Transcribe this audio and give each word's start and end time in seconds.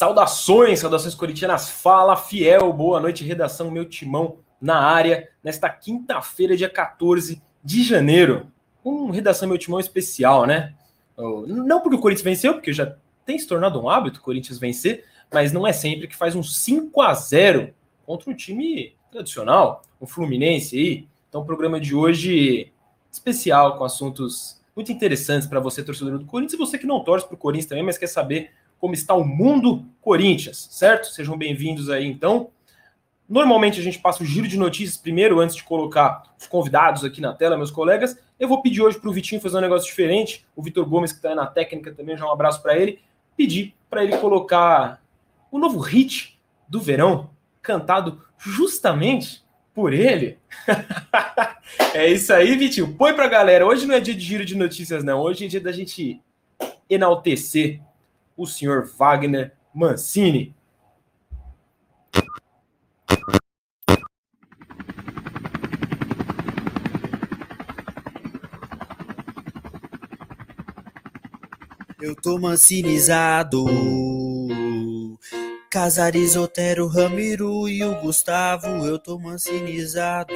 Saudações, 0.00 0.80
saudações 0.80 1.14
corintianas. 1.14 1.68
Fala, 1.68 2.16
fiel. 2.16 2.72
Boa 2.72 2.98
noite, 2.98 3.22
redação, 3.22 3.70
meu 3.70 3.84
timão 3.84 4.38
na 4.58 4.78
área. 4.78 5.28
Nesta 5.44 5.68
quinta-feira, 5.68 6.56
dia 6.56 6.70
14 6.70 7.42
de 7.62 7.82
janeiro. 7.82 8.50
Um 8.82 9.10
redação, 9.10 9.46
meu 9.46 9.58
timão 9.58 9.78
especial, 9.78 10.46
né? 10.46 10.72
Não 11.46 11.82
porque 11.82 11.96
o 11.96 12.00
Corinthians 12.00 12.24
venceu, 12.24 12.54
porque 12.54 12.72
já 12.72 12.96
tem 13.26 13.38
se 13.38 13.46
tornado 13.46 13.78
um 13.78 13.90
hábito 13.90 14.20
o 14.20 14.22
Corinthians 14.22 14.58
vencer, 14.58 15.04
mas 15.30 15.52
não 15.52 15.66
é 15.66 15.72
sempre 15.74 16.08
que 16.08 16.16
faz 16.16 16.34
um 16.34 16.42
5 16.42 16.98
a 17.02 17.12
0 17.12 17.74
contra 18.06 18.30
um 18.30 18.34
time 18.34 18.94
tradicional, 19.12 19.82
um 20.00 20.06
Fluminense 20.06 20.78
aí. 20.78 21.08
Então, 21.28 21.42
o 21.42 21.44
programa 21.44 21.78
de 21.78 21.94
hoje 21.94 22.72
especial 23.12 23.76
com 23.76 23.84
assuntos 23.84 24.62
muito 24.74 24.90
interessantes 24.90 25.46
para 25.46 25.60
você, 25.60 25.84
torcedor 25.84 26.18
do 26.18 26.24
Corinthians, 26.24 26.54
e 26.54 26.56
você 26.56 26.78
que 26.78 26.86
não 26.86 27.04
torce 27.04 27.26
para 27.26 27.34
o 27.34 27.38
Corinthians 27.38 27.68
também, 27.68 27.84
mas 27.84 27.98
quer 27.98 28.06
saber 28.06 28.50
como 28.80 28.94
está 28.94 29.14
o 29.14 29.22
mundo 29.22 29.84
Corinthians, 30.00 30.66
certo? 30.70 31.08
Sejam 31.08 31.36
bem-vindos 31.36 31.90
aí, 31.90 32.06
então. 32.06 32.50
Normalmente 33.28 33.78
a 33.78 33.82
gente 33.82 33.98
passa 33.98 34.22
o 34.22 34.26
giro 34.26 34.48
de 34.48 34.56
notícias 34.56 34.96
primeiro, 34.96 35.38
antes 35.38 35.54
de 35.54 35.62
colocar 35.62 36.22
os 36.40 36.46
convidados 36.46 37.04
aqui 37.04 37.20
na 37.20 37.34
tela, 37.34 37.58
meus 37.58 37.70
colegas. 37.70 38.18
Eu 38.40 38.48
vou 38.48 38.62
pedir 38.62 38.80
hoje 38.80 38.98
para 38.98 39.10
o 39.10 39.12
Vitinho 39.12 39.40
fazer 39.40 39.58
um 39.58 39.60
negócio 39.60 39.86
diferente. 39.86 40.46
O 40.56 40.62
Vitor 40.62 40.84
Gomes, 40.86 41.12
que 41.12 41.18
está 41.18 41.28
aí 41.28 41.34
na 41.34 41.46
técnica 41.46 41.92
também, 41.92 42.16
já 42.16 42.24
um 42.24 42.32
abraço 42.32 42.62
para 42.62 42.76
ele. 42.76 42.98
Pedir 43.36 43.74
para 43.88 44.02
ele 44.02 44.16
colocar 44.16 45.00
o 45.52 45.58
novo 45.58 45.78
hit 45.78 46.40
do 46.66 46.80
verão, 46.80 47.30
cantado 47.60 48.22
justamente 48.38 49.44
por 49.74 49.92
ele. 49.92 50.38
é 51.94 52.08
isso 52.10 52.32
aí, 52.32 52.56
Vitinho. 52.56 52.94
Põe 52.94 53.12
para 53.12 53.26
a 53.26 53.28
galera. 53.28 53.66
Hoje 53.66 53.86
não 53.86 53.94
é 53.94 54.00
dia 54.00 54.14
de 54.14 54.22
giro 54.22 54.44
de 54.44 54.56
notícias, 54.56 55.04
não. 55.04 55.20
Hoje 55.20 55.44
é 55.44 55.48
dia 55.48 55.60
da 55.60 55.70
gente 55.70 56.20
enaltecer 56.88 57.80
o 58.40 58.46
senhor 58.46 58.90
Wagner 58.98 59.52
Mancini. 59.74 60.56
Eu 72.00 72.16
tô 72.16 72.38
mancinizado. 72.38 73.66
Casares, 75.70 76.34
Otero, 76.34 76.88
Ramiro 76.88 77.68
e 77.68 77.84
o 77.84 78.00
Gustavo, 78.00 78.86
eu 78.86 78.98
tô 78.98 79.18
mancinizado. 79.18 80.32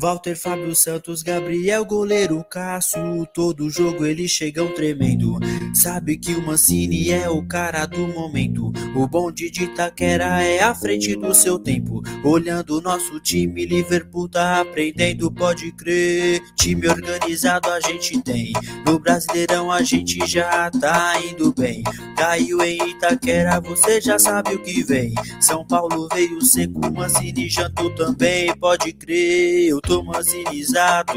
Walter, 0.00 0.36
Fábio 0.36 0.76
Santos, 0.76 1.24
Gabriel, 1.24 1.84
goleiro 1.84 2.44
Cássio, 2.48 3.26
todo 3.34 3.68
jogo 3.68 4.06
eles 4.06 4.30
chegam 4.30 4.72
tremendo. 4.72 5.40
Sabe 5.74 6.16
que 6.16 6.34
o 6.34 6.46
Mancini 6.46 7.10
é 7.10 7.28
o 7.28 7.44
cara 7.44 7.84
do 7.84 8.06
momento. 8.06 8.72
O 8.94 9.08
bonde 9.08 9.50
de 9.50 9.64
Itaquera 9.64 10.40
é 10.40 10.62
à 10.62 10.72
frente 10.72 11.16
do 11.16 11.34
seu 11.34 11.58
tempo. 11.58 12.00
Olhando 12.22 12.78
o 12.78 12.80
nosso 12.80 13.18
time, 13.18 13.66
Liverpool 13.66 14.28
tá 14.28 14.60
aprendendo, 14.60 15.32
pode 15.32 15.72
crer. 15.72 16.40
Time 16.54 16.86
organizado 16.86 17.68
a 17.68 17.80
gente 17.80 18.22
tem. 18.22 18.52
No 18.86 19.00
Brasileirão 19.00 19.72
a 19.72 19.82
gente 19.82 20.24
já 20.28 20.70
tá 20.70 21.14
indo 21.28 21.52
bem. 21.52 21.82
Caiu 22.16 22.62
em 22.62 22.90
Itaquera, 22.90 23.60
você 23.60 24.00
já 24.00 24.16
sabe 24.16 24.54
o 24.54 24.62
que 24.62 24.80
vem. 24.84 25.12
São 25.40 25.66
Paulo 25.66 26.08
veio 26.14 26.40
seco, 26.40 26.80
Mancini 26.92 27.48
jantou 27.48 27.90
também, 27.96 28.54
pode 28.56 28.92
crer. 28.92 29.70
Eu 29.70 29.80
tomazinizado. 29.88 31.14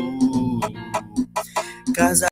Casa 1.93 2.27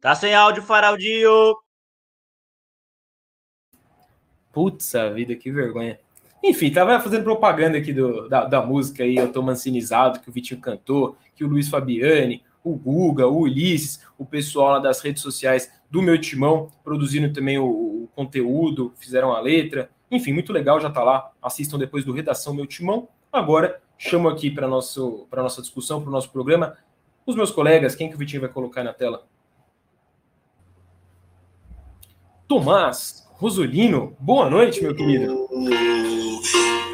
Tá 0.00 0.14
sem 0.14 0.32
áudio, 0.34 0.62
Faraldinho. 0.62 1.56
Putz, 4.52 4.94
a 4.94 5.10
vida, 5.10 5.34
que 5.34 5.50
vergonha. 5.50 5.98
Enfim, 6.42 6.70
tava 6.70 7.00
fazendo 7.00 7.24
propaganda 7.24 7.78
aqui 7.78 7.92
do, 7.92 8.28
da, 8.28 8.44
da 8.44 8.62
música 8.62 9.02
aí, 9.02 9.16
Eu 9.16 9.32
Tô 9.32 9.42
Mancinizado, 9.42 10.20
que 10.20 10.28
o 10.28 10.32
Vitinho 10.32 10.60
cantou, 10.60 11.16
que 11.34 11.44
o 11.44 11.48
Luiz 11.48 11.68
Fabiani, 11.68 12.42
o 12.62 12.74
Guga, 12.74 13.26
o 13.26 13.40
Ulisses, 13.40 14.00
o 14.18 14.24
pessoal 14.24 14.72
lá 14.72 14.78
das 14.78 15.00
redes 15.00 15.22
sociais 15.22 15.70
do 15.90 16.02
meu 16.02 16.20
timão, 16.20 16.70
produzindo 16.82 17.32
também 17.32 17.58
o, 17.58 17.66
o 17.66 18.08
conteúdo, 18.14 18.92
fizeram 18.96 19.32
a 19.32 19.40
letra. 19.40 19.90
Enfim, 20.10 20.32
muito 20.32 20.52
legal, 20.52 20.80
já 20.80 20.90
tá 20.90 21.02
lá. 21.02 21.30
Assistam 21.42 21.78
depois 21.78 22.04
do 22.04 22.12
Redação 22.12 22.54
Meu 22.54 22.66
Timão. 22.66 23.08
Agora, 23.32 23.80
chamo 23.98 24.28
aqui 24.28 24.50
para 24.50 24.68
nossa 24.68 25.62
discussão, 25.62 26.00
para 26.00 26.08
o 26.08 26.12
nosso 26.12 26.30
programa, 26.30 26.76
os 27.24 27.34
meus 27.34 27.50
colegas. 27.50 27.94
Quem 27.94 28.08
que 28.08 28.14
o 28.14 28.18
Vitinho 28.18 28.40
vai 28.40 28.50
colocar 28.50 28.84
na 28.84 28.92
tela? 28.92 29.26
Tomás 32.48 33.26
Rosolino, 33.32 34.16
boa 34.18 34.48
noite, 34.48 34.80
meu 34.80 34.94
querido. 34.94 35.46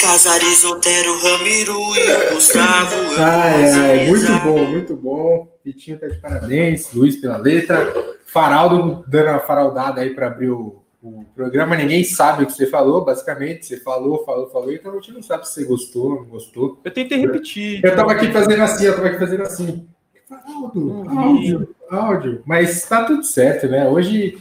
Casares, 0.02 0.64
Otero, 0.64 1.16
Ramiro 1.22 1.78
e 1.96 2.34
Gustavo. 2.34 2.96
Ai, 3.18 3.70
ai, 3.70 4.08
muito 4.08 4.32
bom, 4.42 4.64
muito 4.64 4.96
bom. 4.96 5.58
Vitinho 5.64 5.96
tá 5.96 6.08
de 6.08 6.18
parabéns, 6.18 6.92
Luiz 6.92 7.16
pela 7.20 7.36
letra. 7.36 7.94
Faraldo 8.26 9.04
dando 9.06 9.28
a 9.28 9.38
faraldada 9.38 10.00
aí 10.00 10.12
para 10.12 10.26
abrir 10.26 10.50
o, 10.50 10.82
o, 11.00 11.24
programa. 11.36 11.76
Ninguém 11.76 12.02
sabe 12.02 12.42
o 12.42 12.46
que 12.46 12.52
você 12.52 12.66
falou, 12.66 13.04
basicamente. 13.04 13.64
Você 13.64 13.76
falou, 13.78 14.24
falou, 14.24 14.50
falou, 14.50 14.72
então 14.72 14.90
a 14.90 14.94
gente 14.96 15.12
não 15.12 15.22
sabe 15.22 15.46
se 15.46 15.54
você 15.54 15.64
gostou, 15.64 16.16
não 16.16 16.24
gostou. 16.24 16.80
Eu 16.82 16.90
tentei 16.90 17.18
repetir. 17.18 17.80
Eu 17.84 17.94
tava 17.94 18.10
aqui 18.10 18.32
fazendo 18.32 18.62
assim, 18.62 18.86
eu 18.86 18.96
tava 18.96 19.06
aqui 19.06 19.18
fazendo 19.20 19.42
assim. 19.44 19.88
Faraldo, 20.28 21.04
áudio, 21.08 21.74
áudio. 21.88 22.42
Mas 22.44 22.84
tá 22.86 23.04
tudo 23.04 23.22
certo, 23.22 23.68
né? 23.68 23.88
Hoje 23.88 24.36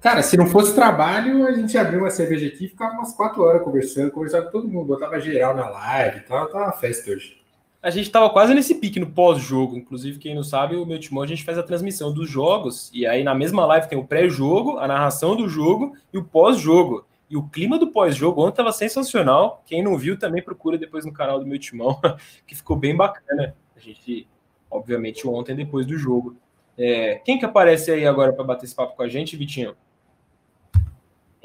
Cara, 0.00 0.22
se 0.22 0.34
não 0.34 0.46
fosse 0.46 0.74
trabalho, 0.74 1.46
a 1.46 1.52
gente 1.52 1.76
abria 1.76 1.98
uma 1.98 2.10
cerveja 2.10 2.46
aqui 2.46 2.64
e 2.64 2.68
ficava 2.68 2.94
umas 2.94 3.12
quatro 3.12 3.42
horas 3.42 3.62
conversando, 3.62 4.10
conversava 4.10 4.46
com 4.46 4.52
todo 4.52 4.68
mundo, 4.68 4.86
botava 4.86 5.20
geral 5.20 5.54
na 5.54 5.68
live 5.68 6.18
e 6.18 6.20
tal, 6.22 6.48
tá 6.48 6.58
uma 6.58 6.72
festa 6.72 7.10
hoje. 7.10 7.38
A 7.82 7.90
gente 7.90 8.10
tava 8.10 8.30
quase 8.30 8.54
nesse 8.54 8.74
pique 8.74 8.98
no 8.98 9.10
pós-jogo. 9.10 9.76
Inclusive, 9.76 10.18
quem 10.18 10.34
não 10.34 10.42
sabe, 10.42 10.76
o 10.76 10.86
meu 10.86 10.98
timão 10.98 11.22
a 11.22 11.26
gente 11.26 11.44
faz 11.44 11.58
a 11.58 11.62
transmissão 11.62 12.12
dos 12.12 12.30
jogos, 12.30 12.90
e 12.94 13.06
aí 13.06 13.22
na 13.22 13.34
mesma 13.34 13.66
live 13.66 13.88
tem 13.88 13.98
o 13.98 14.06
pré-jogo, 14.06 14.78
a 14.78 14.88
narração 14.88 15.36
do 15.36 15.48
jogo 15.48 15.94
e 16.12 16.16
o 16.16 16.24
pós-jogo. 16.24 17.04
E 17.28 17.36
o 17.36 17.42
clima 17.48 17.78
do 17.78 17.88
pós-jogo 17.88 18.42
ontem 18.42 18.56
tava 18.56 18.72
sensacional. 18.72 19.62
Quem 19.66 19.82
não 19.82 19.98
viu 19.98 20.18
também 20.18 20.42
procura 20.42 20.78
depois 20.78 21.04
no 21.04 21.12
canal 21.12 21.38
do 21.38 21.46
meu 21.46 21.58
timão, 21.58 22.00
que 22.46 22.54
ficou 22.54 22.74
bem 22.74 22.96
bacana. 22.96 23.54
A 23.76 23.80
gente, 23.80 24.26
obviamente, 24.70 25.28
ontem 25.28 25.54
depois 25.54 25.84
do 25.84 25.96
jogo. 25.98 26.36
É, 26.76 27.20
quem 27.22 27.38
que 27.38 27.44
aparece 27.44 27.90
aí 27.90 28.06
agora 28.06 28.32
para 28.32 28.44
bater 28.44 28.64
esse 28.64 28.74
papo 28.74 28.96
com 28.96 29.02
a 29.02 29.08
gente, 29.08 29.36
Vitinho? 29.36 29.76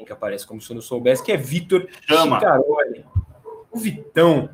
Que 0.06 0.12
aparece 0.12 0.46
como 0.46 0.60
se 0.60 0.70
eu 0.70 0.74
não 0.74 0.80
soubesse, 0.80 1.22
que 1.22 1.32
é 1.32 1.36
Vitor 1.36 1.86
Chicaroli. 2.00 3.04
O 3.70 3.78
Vitão 3.78 4.48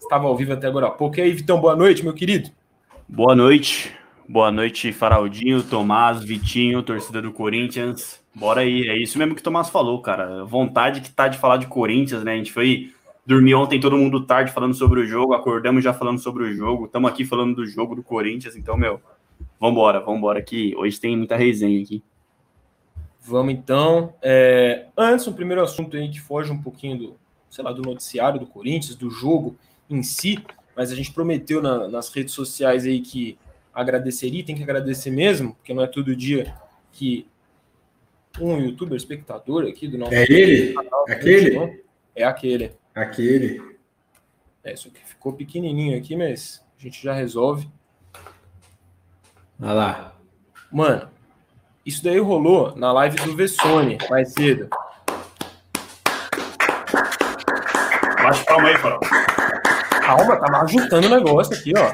estava 0.00 0.26
ao 0.26 0.36
vivo 0.36 0.54
até 0.54 0.66
agora 0.66 0.86
há 0.86 0.90
pouco. 0.90 1.18
E 1.18 1.20
aí, 1.20 1.32
Vitão, 1.32 1.60
boa 1.60 1.76
noite, 1.76 2.02
meu 2.02 2.14
querido. 2.14 2.50
Boa 3.06 3.36
noite. 3.36 3.94
Boa 4.28 4.50
noite, 4.50 4.92
Faraldinho, 4.92 5.62
Tomás, 5.62 6.24
Vitinho, 6.24 6.82
torcida 6.82 7.22
do 7.22 7.30
Corinthians. 7.30 8.20
Bora 8.34 8.62
aí, 8.62 8.88
é 8.88 8.96
isso 8.96 9.16
mesmo 9.18 9.36
que 9.36 9.40
o 9.40 9.44
Tomás 9.44 9.68
falou, 9.68 10.00
cara. 10.00 10.44
Vontade 10.44 11.00
que 11.00 11.10
tá 11.10 11.28
de 11.28 11.38
falar 11.38 11.58
de 11.58 11.66
Corinthians, 11.66 12.24
né? 12.24 12.32
A 12.32 12.36
gente 12.36 12.52
foi 12.52 12.90
dormir 13.24 13.54
ontem 13.54 13.78
todo 13.78 13.96
mundo 13.96 14.26
tarde 14.26 14.50
falando 14.50 14.74
sobre 14.74 15.00
o 15.00 15.06
jogo, 15.06 15.34
acordamos 15.34 15.84
já 15.84 15.92
falando 15.92 16.18
sobre 16.18 16.44
o 16.44 16.52
jogo, 16.54 16.86
estamos 16.86 17.10
aqui 17.10 17.24
falando 17.24 17.56
do 17.56 17.66
jogo 17.66 17.94
do 17.94 18.02
Corinthians, 18.02 18.56
então, 18.56 18.76
meu, 18.76 19.00
vambora, 19.60 20.00
vambora, 20.00 20.42
que 20.42 20.74
hoje 20.76 20.98
tem 20.98 21.16
muita 21.16 21.36
resenha 21.36 21.80
aqui. 21.82 22.02
Vamos 23.26 23.52
então. 23.54 24.14
É, 24.22 24.86
antes, 24.96 25.26
um 25.26 25.32
primeiro 25.32 25.60
assunto 25.60 25.96
aí 25.96 26.08
que 26.08 26.20
foge 26.20 26.52
um 26.52 26.62
pouquinho 26.62 26.96
do, 26.96 27.16
sei 27.50 27.64
lá, 27.64 27.72
do 27.72 27.82
noticiário 27.82 28.38
do 28.38 28.46
Corinthians, 28.46 28.94
do 28.94 29.10
jogo 29.10 29.56
em 29.90 30.00
si, 30.02 30.38
mas 30.76 30.92
a 30.92 30.94
gente 30.94 31.12
prometeu 31.12 31.60
na, 31.60 31.88
nas 31.88 32.08
redes 32.08 32.32
sociais 32.32 32.86
aí 32.86 33.00
que 33.00 33.36
agradeceria, 33.74 34.44
tem 34.44 34.54
que 34.54 34.62
agradecer 34.62 35.10
mesmo, 35.10 35.54
porque 35.56 35.74
não 35.74 35.82
é 35.82 35.88
todo 35.88 36.14
dia 36.14 36.54
que 36.92 37.26
um 38.40 38.58
youtuber 38.60 38.96
espectador 38.96 39.66
aqui 39.66 39.88
do 39.88 39.98
nosso 39.98 40.14
É 40.14 40.24
ele? 40.30 40.72
Canal, 40.72 41.04
aquele? 41.08 41.84
É 42.14 42.24
aquele. 42.24 42.72
Aquele. 42.94 43.76
É, 44.62 44.72
isso 44.72 44.88
aqui 44.88 45.04
ficou 45.04 45.32
pequenininho 45.32 45.98
aqui, 45.98 46.14
mas 46.14 46.64
a 46.78 46.82
gente 46.82 47.02
já 47.02 47.12
resolve. 47.12 47.68
Olha 49.60 49.72
lá. 49.72 50.16
Mano, 50.70 51.10
isso 51.86 52.02
daí 52.02 52.18
rolou 52.18 52.74
na 52.74 52.92
live 52.92 53.16
do 53.18 53.36
Vessone, 53.36 53.96
mais 54.10 54.32
cedo. 54.32 54.68
Bate 58.20 58.44
palma 58.44 58.68
aí, 58.68 58.76
Farol. 58.76 58.98
Calma, 60.02 60.36
tava 60.36 60.62
ajustando 60.64 61.06
o 61.06 61.10
negócio 61.10 61.54
aqui, 61.54 61.72
ó. 61.76 61.92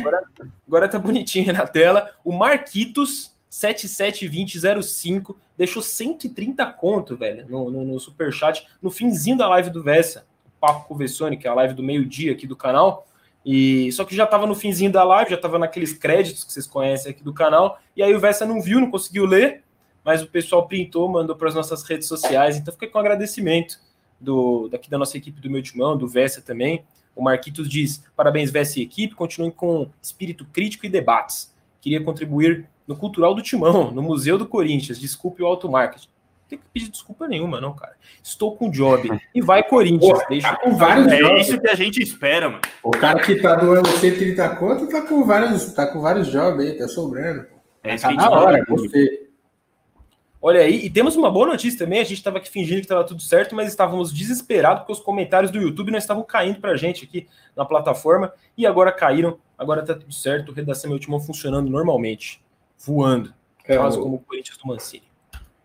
Agora, 0.00 0.22
agora 0.66 0.88
tá 0.88 0.98
bonitinho 0.98 1.52
na 1.52 1.64
tela. 1.64 2.10
O 2.24 2.32
Marquitos 2.32 3.32
772005, 3.48 5.38
deixou 5.56 5.80
130 5.80 6.66
conto, 6.72 7.16
velho, 7.16 7.46
no, 7.48 7.70
no, 7.70 7.84
no 7.84 8.00
superchat, 8.00 8.66
no 8.82 8.90
finzinho 8.90 9.38
da 9.38 9.48
live 9.48 9.70
do 9.70 9.80
Vessa, 9.80 10.26
Papo 10.60 10.88
com 10.88 10.94
o 10.94 10.96
Vessone, 10.96 11.36
que 11.36 11.46
é 11.46 11.50
a 11.50 11.54
live 11.54 11.72
do 11.74 11.82
meio-dia 11.84 12.32
aqui 12.32 12.48
do 12.48 12.56
canal. 12.56 13.06
E 13.44 13.90
só 13.92 14.04
que 14.04 14.14
já 14.14 14.24
estava 14.24 14.46
no 14.46 14.54
finzinho 14.54 14.92
da 14.92 15.02
live, 15.02 15.30
já 15.30 15.36
estava 15.36 15.58
naqueles 15.58 15.92
créditos 15.92 16.44
que 16.44 16.52
vocês 16.52 16.66
conhecem 16.66 17.10
aqui 17.10 17.24
do 17.24 17.32
canal. 17.32 17.78
E 17.96 18.02
aí 18.02 18.14
o 18.14 18.20
Vessa 18.20 18.44
não 18.44 18.60
viu, 18.60 18.80
não 18.80 18.90
conseguiu 18.90 19.24
ler, 19.24 19.62
mas 20.04 20.22
o 20.22 20.26
pessoal 20.26 20.66
printou, 20.68 21.08
mandou 21.08 21.34
para 21.34 21.48
as 21.48 21.54
nossas 21.54 21.82
redes 21.82 22.06
sociais. 22.06 22.56
Então 22.56 22.72
fiquei 22.72 22.88
com 22.88 22.98
um 22.98 23.00
agradecimento 23.00 23.78
do 24.20 24.68
daqui 24.68 24.90
da 24.90 24.98
nossa 24.98 25.16
equipe 25.16 25.40
do 25.40 25.50
meu 25.50 25.62
timão, 25.62 25.96
do 25.96 26.06
Vessa 26.06 26.42
também. 26.42 26.84
O 27.16 27.22
Marquitos 27.22 27.68
diz: 27.68 28.04
parabéns, 28.14 28.50
Vessa 28.50 28.78
e 28.78 28.82
equipe, 28.82 29.14
continuem 29.14 29.50
com 29.50 29.90
espírito 30.02 30.44
crítico 30.52 30.84
e 30.84 30.88
debates. 30.88 31.54
Queria 31.80 32.02
contribuir 32.02 32.68
no 32.86 32.94
Cultural 32.94 33.34
do 33.34 33.42
Timão, 33.42 33.90
no 33.90 34.02
Museu 34.02 34.36
do 34.36 34.46
Corinthians. 34.46 35.00
Desculpe 35.00 35.42
o 35.42 35.46
automarketing. 35.46 36.08
Não 36.50 36.58
tem 36.58 36.58
que 36.58 36.64
pedir 36.72 36.90
desculpa 36.90 37.28
nenhuma, 37.28 37.60
não, 37.60 37.72
cara. 37.72 37.94
Estou 38.22 38.56
com 38.56 38.68
job. 38.68 39.08
E 39.32 39.40
vai, 39.40 39.62
Corinthians. 39.62 40.20
Pô, 40.20 40.28
deixa... 40.28 40.48
tá 40.48 40.56
com 40.56 40.76
vários 40.76 41.06
é 41.06 41.18
jogos. 41.18 41.40
isso 41.42 41.60
que 41.60 41.70
a 41.70 41.74
gente 41.76 42.02
espera, 42.02 42.48
mano. 42.48 42.62
O 42.82 42.90
cara 42.90 43.20
que 43.20 43.36
tá 43.36 43.54
doando 43.54 43.88
130 43.88 44.56
conto 44.56 44.88
tá 44.88 45.02
com 45.02 45.24
vários, 45.24 45.72
tá 45.72 45.86
com 45.86 46.00
vários 46.00 46.28
jobs 46.28 46.66
aí, 46.66 46.76
tá 46.76 46.88
sobrando. 46.88 47.46
É 47.84 47.94
isso 47.94 48.02
tá 48.02 48.12
na 48.12 48.28
hora, 48.28 48.64
você. 48.68 49.28
Olha 50.42 50.62
aí, 50.62 50.86
e 50.86 50.90
temos 50.90 51.16
uma 51.16 51.30
boa 51.30 51.46
notícia 51.46 51.78
também. 51.78 52.00
A 52.00 52.04
gente 52.04 52.14
estava 52.14 52.38
aqui 52.38 52.50
fingindo 52.50 52.78
que 52.78 52.86
estava 52.86 53.04
tudo 53.04 53.22
certo, 53.22 53.54
mas 53.54 53.68
estávamos 53.68 54.12
desesperados 54.12 54.80
porque 54.80 54.92
os 54.92 55.00
comentários 55.00 55.52
do 55.52 55.60
YouTube 55.60 55.92
não 55.92 55.98
estavam 55.98 56.24
caindo 56.24 56.60
para 56.60 56.72
a 56.72 56.76
gente 56.76 57.04
aqui 57.04 57.28
na 57.54 57.64
plataforma 57.64 58.32
e 58.56 58.66
agora 58.66 58.90
caíram. 58.90 59.38
Agora 59.56 59.82
está 59.82 59.94
tudo 59.94 60.12
certo. 60.12 60.50
O 60.50 60.54
Redação 60.54 60.90
Meu 60.90 60.98
Timão 60.98 61.20
funcionando 61.20 61.70
normalmente, 61.70 62.42
voando, 62.78 63.32
é, 63.64 63.76
quase 63.76 63.98
o... 63.98 64.02
como 64.02 64.16
o 64.16 64.18
Corinthians 64.18 64.56
do 64.56 64.66
Mancini. 64.66 65.09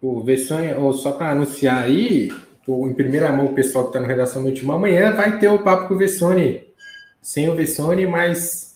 O 0.06 0.22
Vessonha, 0.22 0.78
ou 0.78 0.94
só 0.94 1.13
para 1.13 1.31
anunciar 1.31 1.84
aí, 1.84 2.31
em 2.68 2.94
primeira 2.94 3.31
mão, 3.31 3.48
o 3.48 3.54
pessoal 3.54 3.86
que 3.86 3.90
está 3.90 4.00
no 4.00 4.06
Redação 4.06 4.44
Meu 4.44 4.54
Timão, 4.54 4.75
amanhã 4.75 5.12
vai 5.12 5.40
ter 5.40 5.48
o 5.48 5.63
papo 5.63 5.88
com 5.88 5.96
o 5.96 5.98
Vessone, 5.98 6.63
sem 7.19 7.50
o 7.50 7.56
Vessone, 7.56 8.06
mas 8.06 8.75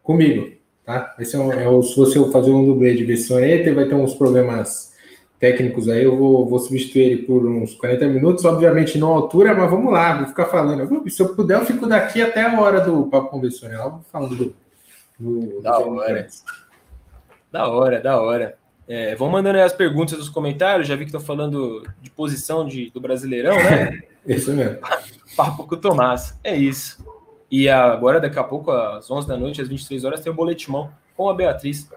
comigo, 0.00 0.52
tá? 0.84 1.12
Esse 1.18 1.34
é, 1.34 1.40
um, 1.40 1.50
é 1.52 1.82
se 1.82 1.96
você 1.96 2.30
fazer 2.30 2.52
um 2.52 2.64
dublê 2.64 2.94
de 2.94 3.04
Vessone, 3.04 3.72
vai 3.72 3.86
ter 3.86 3.96
uns 3.96 4.14
problemas 4.14 4.94
técnicos 5.40 5.88
aí, 5.88 6.04
eu 6.04 6.16
vou, 6.16 6.46
vou 6.46 6.60
substituir 6.60 7.02
ele 7.02 7.22
por 7.22 7.44
uns 7.44 7.74
40 7.74 8.06
minutos, 8.06 8.44
obviamente 8.44 8.96
não 8.96 9.08
altura, 9.08 9.52
mas 9.54 9.68
vamos 9.68 9.92
lá, 9.92 10.18
vou 10.18 10.28
ficar 10.28 10.44
falando. 10.44 11.10
Se 11.10 11.20
eu 11.20 11.34
puder, 11.34 11.58
eu 11.58 11.66
fico 11.66 11.84
daqui 11.84 12.22
até 12.22 12.42
a 12.42 12.60
hora 12.60 12.80
do 12.80 13.06
papo 13.06 13.30
convencional, 13.30 13.90
vou 13.90 14.00
falando 14.12 14.36
do. 14.36 14.54
do 15.18 15.60
da 15.62 15.78
do 15.78 15.96
hora. 15.96 16.28
Da 17.50 17.66
hora, 17.66 18.00
da 18.00 18.20
hora. 18.22 18.59
É, 18.92 19.14
vão 19.14 19.30
mandando 19.30 19.56
aí 19.56 19.62
as 19.62 19.72
perguntas 19.72 20.18
nos 20.18 20.28
comentários, 20.28 20.88
já 20.88 20.96
vi 20.96 21.04
que 21.04 21.10
estão 21.10 21.20
falando 21.20 21.86
de 22.02 22.10
posição 22.10 22.66
de, 22.66 22.90
do 22.90 23.00
Brasileirão, 23.00 23.54
né? 23.54 24.00
isso 24.26 24.52
mesmo. 24.52 24.78
Papo 25.36 25.64
com 25.64 25.76
o 25.76 25.78
Tomás, 25.78 26.36
é 26.42 26.56
isso. 26.56 27.06
E 27.48 27.68
agora, 27.68 28.18
daqui 28.18 28.36
a 28.36 28.42
pouco, 28.42 28.72
às 28.72 29.08
11 29.08 29.28
da 29.28 29.36
noite, 29.36 29.62
às 29.62 29.68
23 29.68 30.04
horas, 30.04 30.20
tem 30.20 30.32
o 30.32 30.34
boletimão 30.34 30.90
com 31.16 31.30
a 31.30 31.34
Beatriz 31.34 31.88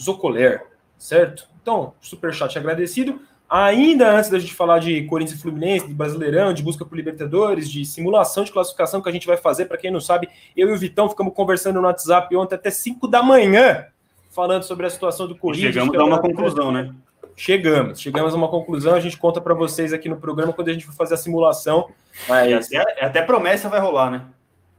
Zocoler, 0.00 0.64
certo? 0.96 1.48
Então, 1.60 1.94
super 2.00 2.32
chat 2.32 2.56
agradecido. 2.56 3.20
Ainda 3.50 4.16
antes 4.16 4.30
da 4.30 4.38
gente 4.38 4.54
falar 4.54 4.78
de 4.78 5.02
Corinthians 5.06 5.40
e 5.40 5.42
Fluminense, 5.42 5.88
de 5.88 5.94
Brasileirão, 5.94 6.52
de 6.52 6.62
busca 6.62 6.84
por 6.84 6.94
Libertadores, 6.94 7.68
de 7.68 7.84
simulação 7.84 8.44
de 8.44 8.52
classificação 8.52 9.02
que 9.02 9.08
a 9.08 9.12
gente 9.12 9.26
vai 9.26 9.36
fazer, 9.36 9.64
para 9.64 9.78
quem 9.78 9.90
não 9.90 10.00
sabe, 10.00 10.28
eu 10.56 10.68
e 10.68 10.72
o 10.72 10.78
Vitão 10.78 11.08
ficamos 11.08 11.34
conversando 11.34 11.80
no 11.80 11.88
WhatsApp 11.88 12.36
ontem 12.36 12.54
até 12.54 12.70
5 12.70 13.08
da 13.08 13.20
manhã, 13.20 13.86
falando 14.36 14.64
sobre 14.64 14.84
a 14.86 14.90
situação 14.90 15.26
do 15.26 15.34
Corinthians. 15.34 15.72
chegamos 15.74 15.98
a 15.98 16.04
uma 16.04 16.20
conclusão, 16.20 16.70
né? 16.70 16.92
Chegamos, 17.34 18.00
chegamos 18.00 18.34
a 18.34 18.36
uma 18.36 18.48
conclusão, 18.48 18.94
a 18.94 19.00
gente 19.00 19.16
conta 19.16 19.40
para 19.40 19.54
vocês 19.54 19.92
aqui 19.92 20.08
no 20.08 20.16
programa 20.16 20.52
quando 20.52 20.68
a 20.68 20.72
gente 20.72 20.84
for 20.84 20.92
fazer 20.92 21.14
a 21.14 21.16
simulação. 21.16 21.88
Mas... 22.28 22.66
Até, 22.72 23.04
até 23.04 23.22
promessa 23.22 23.68
vai 23.68 23.80
rolar, 23.80 24.10
né? 24.10 24.22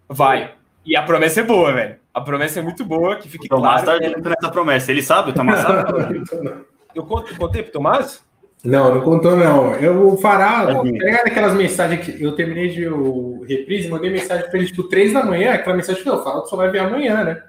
Vai. 0.08 0.54
E 0.86 0.96
a 0.96 1.02
promessa 1.02 1.42
é 1.42 1.44
boa, 1.44 1.74
velho. 1.74 1.96
A 2.14 2.22
promessa 2.22 2.60
é 2.60 2.64
muito 2.64 2.86
boa, 2.86 3.18
que 3.18 3.28
fique 3.28 3.48
o 3.48 3.50
Tomás 3.50 3.84
claro. 3.84 4.00
Tomás 4.00 4.24
tá 4.24 4.30
nessa 4.30 4.50
promessa. 4.52 4.92
Ele 4.92 5.04
sabe? 5.04 5.32
O 5.32 5.34
Tomás 5.34 5.60
sabe? 5.60 6.24
Eu 6.96 7.04
contei 7.04 7.62
pro 7.62 7.72
Tomás? 7.72 8.26
Não, 8.64 8.96
não 8.96 9.02
contou, 9.02 9.36
não. 9.36 9.76
Eu 9.76 9.94
vou 9.94 10.18
Fará, 10.18 10.82
pegar 10.82 11.22
aquelas 11.22 11.54
mensagens 11.54 12.04
que 12.04 12.24
eu 12.24 12.36
terminei 12.36 12.70
de 12.70 12.88
o 12.88 13.46
reprise, 13.48 13.88
mandei 13.88 14.10
mensagem 14.10 14.50
para 14.50 14.58
ele 14.58 14.68
tipo 14.68 14.84
3 14.84 15.14
da 15.14 15.24
manhã, 15.24 15.54
aquela 15.54 15.76
mensagem 15.76 16.02
que 16.02 16.10
eu 16.10 16.24
falo 16.24 16.42
que 16.42 16.50
só 16.50 16.56
vai 16.56 16.70
ver 16.70 16.80
amanhã, 16.80 17.24
né? 17.24 17.44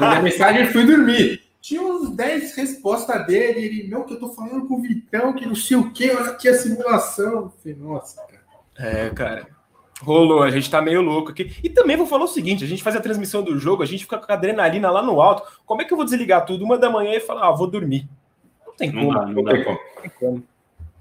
Mandei 0.00 0.22
mensagem 0.22 0.62
e 0.62 0.72
fui 0.72 0.84
dormir. 0.84 1.42
Tinha 1.60 1.82
uns 1.82 2.10
10 2.10 2.54
respostas 2.54 3.26
dele, 3.26 3.60
ele, 3.64 3.88
não, 3.88 4.04
que 4.04 4.14
eu 4.14 4.20
tô 4.20 4.28
falando 4.28 4.66
com 4.66 4.74
o 4.74 4.82
Vitão, 4.82 5.32
que 5.32 5.46
não 5.46 5.56
sei 5.56 5.76
o 5.76 5.90
que, 5.90 6.10
olha 6.10 6.30
aqui 6.30 6.48
a 6.48 6.54
simulação. 6.54 7.52
falei, 7.60 7.76
nossa, 7.76 8.22
cara. 8.22 8.42
É, 8.78 9.10
cara. 9.10 9.48
Rolou, 10.02 10.42
a 10.42 10.50
gente 10.50 10.70
tá 10.70 10.80
meio 10.82 11.00
louco 11.00 11.30
aqui. 11.30 11.56
E 11.62 11.70
também 11.70 11.96
vou 11.96 12.06
falar 12.06 12.24
o 12.24 12.28
seguinte: 12.28 12.62
a 12.62 12.66
gente 12.66 12.82
faz 12.82 12.94
a 12.94 13.00
transmissão 13.00 13.42
do 13.42 13.58
jogo, 13.58 13.82
a 13.82 13.86
gente 13.86 14.04
fica 14.04 14.18
com 14.18 14.30
a 14.30 14.34
adrenalina 14.34 14.90
lá 14.90 15.02
no 15.02 15.20
alto. 15.20 15.42
Como 15.64 15.80
é 15.80 15.84
que 15.84 15.92
eu 15.92 15.96
vou 15.96 16.04
desligar 16.04 16.44
tudo 16.44 16.64
uma 16.64 16.76
da 16.76 16.90
manhã 16.90 17.14
e 17.14 17.20
falar, 17.20 17.48
ah, 17.48 17.52
vou 17.52 17.66
dormir? 17.66 18.06
Não 18.66 18.74
tem 18.74 18.92
como. 18.92 19.12
Não, 19.12 19.26
não, 19.26 19.42
não, 19.42 19.44
tem, 19.44 19.64
como. 19.64 19.78
não 19.78 20.02
tem 20.02 20.10
como. 20.10 20.44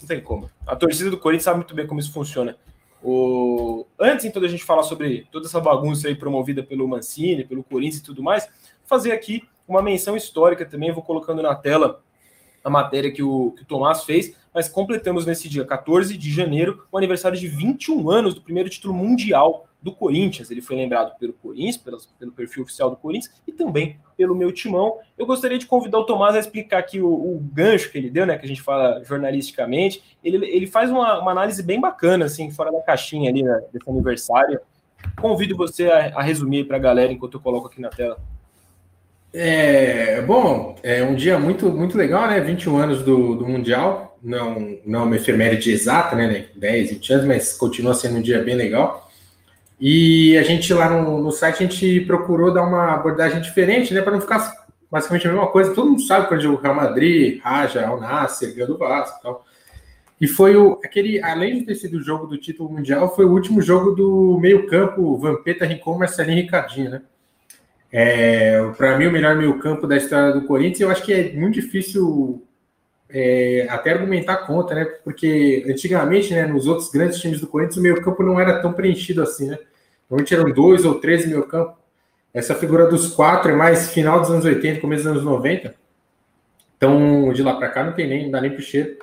Não 0.01 0.07
tem 0.07 0.21
como. 0.21 0.51
A 0.65 0.75
torcida 0.75 1.09
do 1.09 1.17
Corinthians 1.17 1.43
sabe 1.43 1.57
muito 1.57 1.75
bem 1.75 1.85
como 1.85 1.99
isso 1.99 2.13
funciona. 2.13 2.57
O... 3.03 3.85
Antes, 3.99 4.25
então, 4.25 4.41
da 4.41 4.47
gente 4.47 4.63
falar 4.63 4.81
sobre 4.81 5.27
toda 5.31 5.45
essa 5.45 5.59
bagunça 5.59 6.07
aí 6.07 6.15
promovida 6.15 6.63
pelo 6.63 6.87
Mancini, 6.87 7.43
pelo 7.43 7.63
Corinthians 7.63 8.01
e 8.01 8.03
tudo 8.03 8.23
mais, 8.23 8.49
fazer 8.85 9.11
aqui 9.11 9.43
uma 9.67 9.81
menção 9.81 10.15
histórica 10.15 10.65
também. 10.65 10.91
Vou 10.91 11.03
colocando 11.03 11.41
na 11.41 11.55
tela 11.55 12.01
a 12.63 12.69
matéria 12.69 13.11
que 13.11 13.21
o, 13.21 13.51
que 13.51 13.63
o 13.63 13.65
Tomás 13.65 14.03
fez 14.03 14.35
mas 14.55 14.69
completamos 14.69 15.25
nesse 15.25 15.49
dia, 15.49 15.65
14 15.65 16.17
de 16.17 16.31
janeiro, 16.31 16.85
o 16.89 16.97
aniversário 16.97 17.37
de 17.37 17.45
21 17.45 18.09
anos 18.09 18.33
do 18.33 18.39
primeiro 18.39 18.69
título 18.69 18.93
mundial 18.93 19.67
do 19.81 19.91
Corinthians. 19.91 20.49
Ele 20.49 20.61
foi 20.61 20.77
lembrado 20.77 21.13
pelo 21.19 21.33
Corinthians, 21.33 21.75
pelo, 21.75 21.97
pelo 22.17 22.31
perfil 22.31 22.63
oficial 22.63 22.89
do 22.89 22.95
Corinthians 22.95 23.35
e 23.45 23.51
também 23.51 23.99
pelo 24.15 24.33
meu 24.33 24.53
timão. 24.53 24.97
Eu 25.17 25.25
gostaria 25.25 25.59
de 25.59 25.65
convidar 25.65 25.99
o 25.99 26.05
Tomás 26.05 26.37
a 26.37 26.39
explicar 26.39 26.77
aqui 26.77 27.01
o, 27.01 27.07
o 27.07 27.37
gancho 27.51 27.91
que 27.91 27.97
ele 27.97 28.09
deu, 28.09 28.25
né? 28.25 28.37
Que 28.37 28.45
a 28.45 28.47
gente 28.47 28.61
fala 28.61 29.03
jornalisticamente. 29.03 30.01
Ele, 30.23 30.37
ele 30.47 30.67
faz 30.67 30.89
uma, 30.89 31.19
uma 31.19 31.31
análise 31.31 31.61
bem 31.61 31.81
bacana, 31.81 32.23
assim, 32.23 32.49
fora 32.49 32.71
da 32.71 32.79
caixinha 32.79 33.29
ali 33.29 33.43
né, 33.43 33.61
desse 33.73 33.89
aniversário. 33.89 34.61
Convido 35.19 35.57
você 35.57 35.91
a, 35.91 36.17
a 36.17 36.21
resumir 36.23 36.63
para 36.63 36.77
a 36.77 36.79
galera 36.79 37.11
enquanto 37.11 37.33
eu 37.33 37.41
coloco 37.41 37.67
aqui 37.67 37.81
na 37.81 37.89
tela. 37.89 38.17
É, 39.37 40.21
bom, 40.21 40.77
é 40.81 41.03
um 41.03 41.13
dia 41.13 41.37
muito, 41.37 41.69
muito 41.69 41.97
legal, 41.97 42.25
né? 42.25 42.39
21 42.39 42.77
anos 42.77 43.03
do, 43.03 43.35
do 43.35 43.45
Mundial 43.45 44.17
não, 44.23 44.79
não 44.85 45.01
é 45.01 45.03
uma 45.03 45.15
efeméride 45.17 45.71
exata, 45.71 46.15
né, 46.15 46.47
10, 46.55 46.91
20 46.91 47.13
anos, 47.13 47.25
mas 47.25 47.53
continua 47.53 47.93
sendo 47.93 48.17
um 48.17 48.21
dia 48.21 48.41
bem 48.41 48.55
legal. 48.55 49.11
E 49.79 50.37
a 50.37 50.43
gente 50.43 50.73
lá 50.73 50.89
no, 50.89 51.21
no 51.21 51.31
site, 51.31 51.63
a 51.63 51.67
gente 51.67 51.99
procurou 52.01 52.53
dar 52.53 52.63
uma 52.63 52.93
abordagem 52.93 53.41
diferente, 53.41 53.93
né, 53.93 54.01
para 54.01 54.13
não 54.13 54.21
ficar 54.21 54.65
basicamente 54.89 55.27
a 55.27 55.31
mesma 55.31 55.47
coisa. 55.47 55.75
Todo 55.75 55.89
mundo 55.89 56.01
sabe 56.01 56.27
quando 56.27 56.43
o 56.45 56.55
Real 56.55 56.73
Madrid, 56.73 57.41
Raja, 57.43 57.85
Al 57.85 57.99
Nasser, 57.99 58.65
do 58.65 58.77
Vasco 58.77 59.19
e 59.19 59.21
tal. 59.21 59.45
E 60.19 60.27
foi 60.27 60.55
o, 60.55 60.79
aquele, 60.83 61.21
além 61.21 61.59
de 61.59 61.65
ter 61.65 61.75
sido 61.75 61.97
o 61.97 62.01
jogo 62.01 62.25
do 62.25 62.37
título 62.37 62.71
mundial, 62.71 63.13
foi 63.13 63.25
o 63.25 63.31
último 63.31 63.61
jogo 63.61 63.91
do 63.91 64.39
meio-campo 64.39 65.17
Vampeta, 65.17 65.65
Rincon, 65.65 65.97
Marcelinho 65.97 66.39
e 66.39 66.41
Ricardinho, 66.43 66.89
né? 66.89 67.01
É, 67.91 68.61
para 68.77 68.97
mim, 68.97 69.07
o 69.07 69.11
melhor 69.11 69.35
meio-campo 69.35 69.87
da 69.87 69.95
história 69.95 70.33
do 70.33 70.45
Corinthians. 70.45 70.81
Eu 70.81 70.89
acho 70.89 71.03
que 71.03 71.13
é 71.13 71.31
muito 71.33 71.55
difícil 71.55 72.43
é, 73.09 73.67
até 73.69 73.91
argumentar 73.91 74.37
contra, 74.37 74.75
né? 74.75 74.85
Porque 75.03 75.65
antigamente, 75.69 76.33
né, 76.33 76.45
nos 76.45 76.67
outros 76.67 76.89
grandes 76.89 77.19
times 77.19 77.39
do 77.39 77.47
Corinthians, 77.47 77.77
o 77.77 77.81
meio-campo 77.81 78.23
não 78.23 78.39
era 78.39 78.61
tão 78.61 78.73
preenchido 78.73 79.21
assim, 79.21 79.47
né? 79.47 79.59
Normalmente 80.09 80.33
eram 80.33 80.51
dois 80.51 80.85
ou 80.85 80.95
três 80.95 81.25
meio-campo. 81.25 81.77
Essa 82.33 82.53
figura 82.53 82.87
dos 82.87 83.07
quatro 83.13 83.51
é 83.51 83.55
mais 83.55 83.91
final 83.91 84.19
dos 84.19 84.29
anos 84.29 84.43
80, 84.43 84.81
começo 84.81 85.03
dos 85.03 85.11
anos 85.13 85.23
90. 85.23 85.73
Então, 86.77 87.31
de 87.31 87.41
lá 87.41 87.55
para 87.55 87.69
cá, 87.69 87.83
não 87.83 87.93
tem 87.93 88.07
nem, 88.07 88.23
não 88.25 88.31
dá 88.31 88.41
nem 88.41 88.51
pro 88.51 88.61
cheiro. 88.61 88.97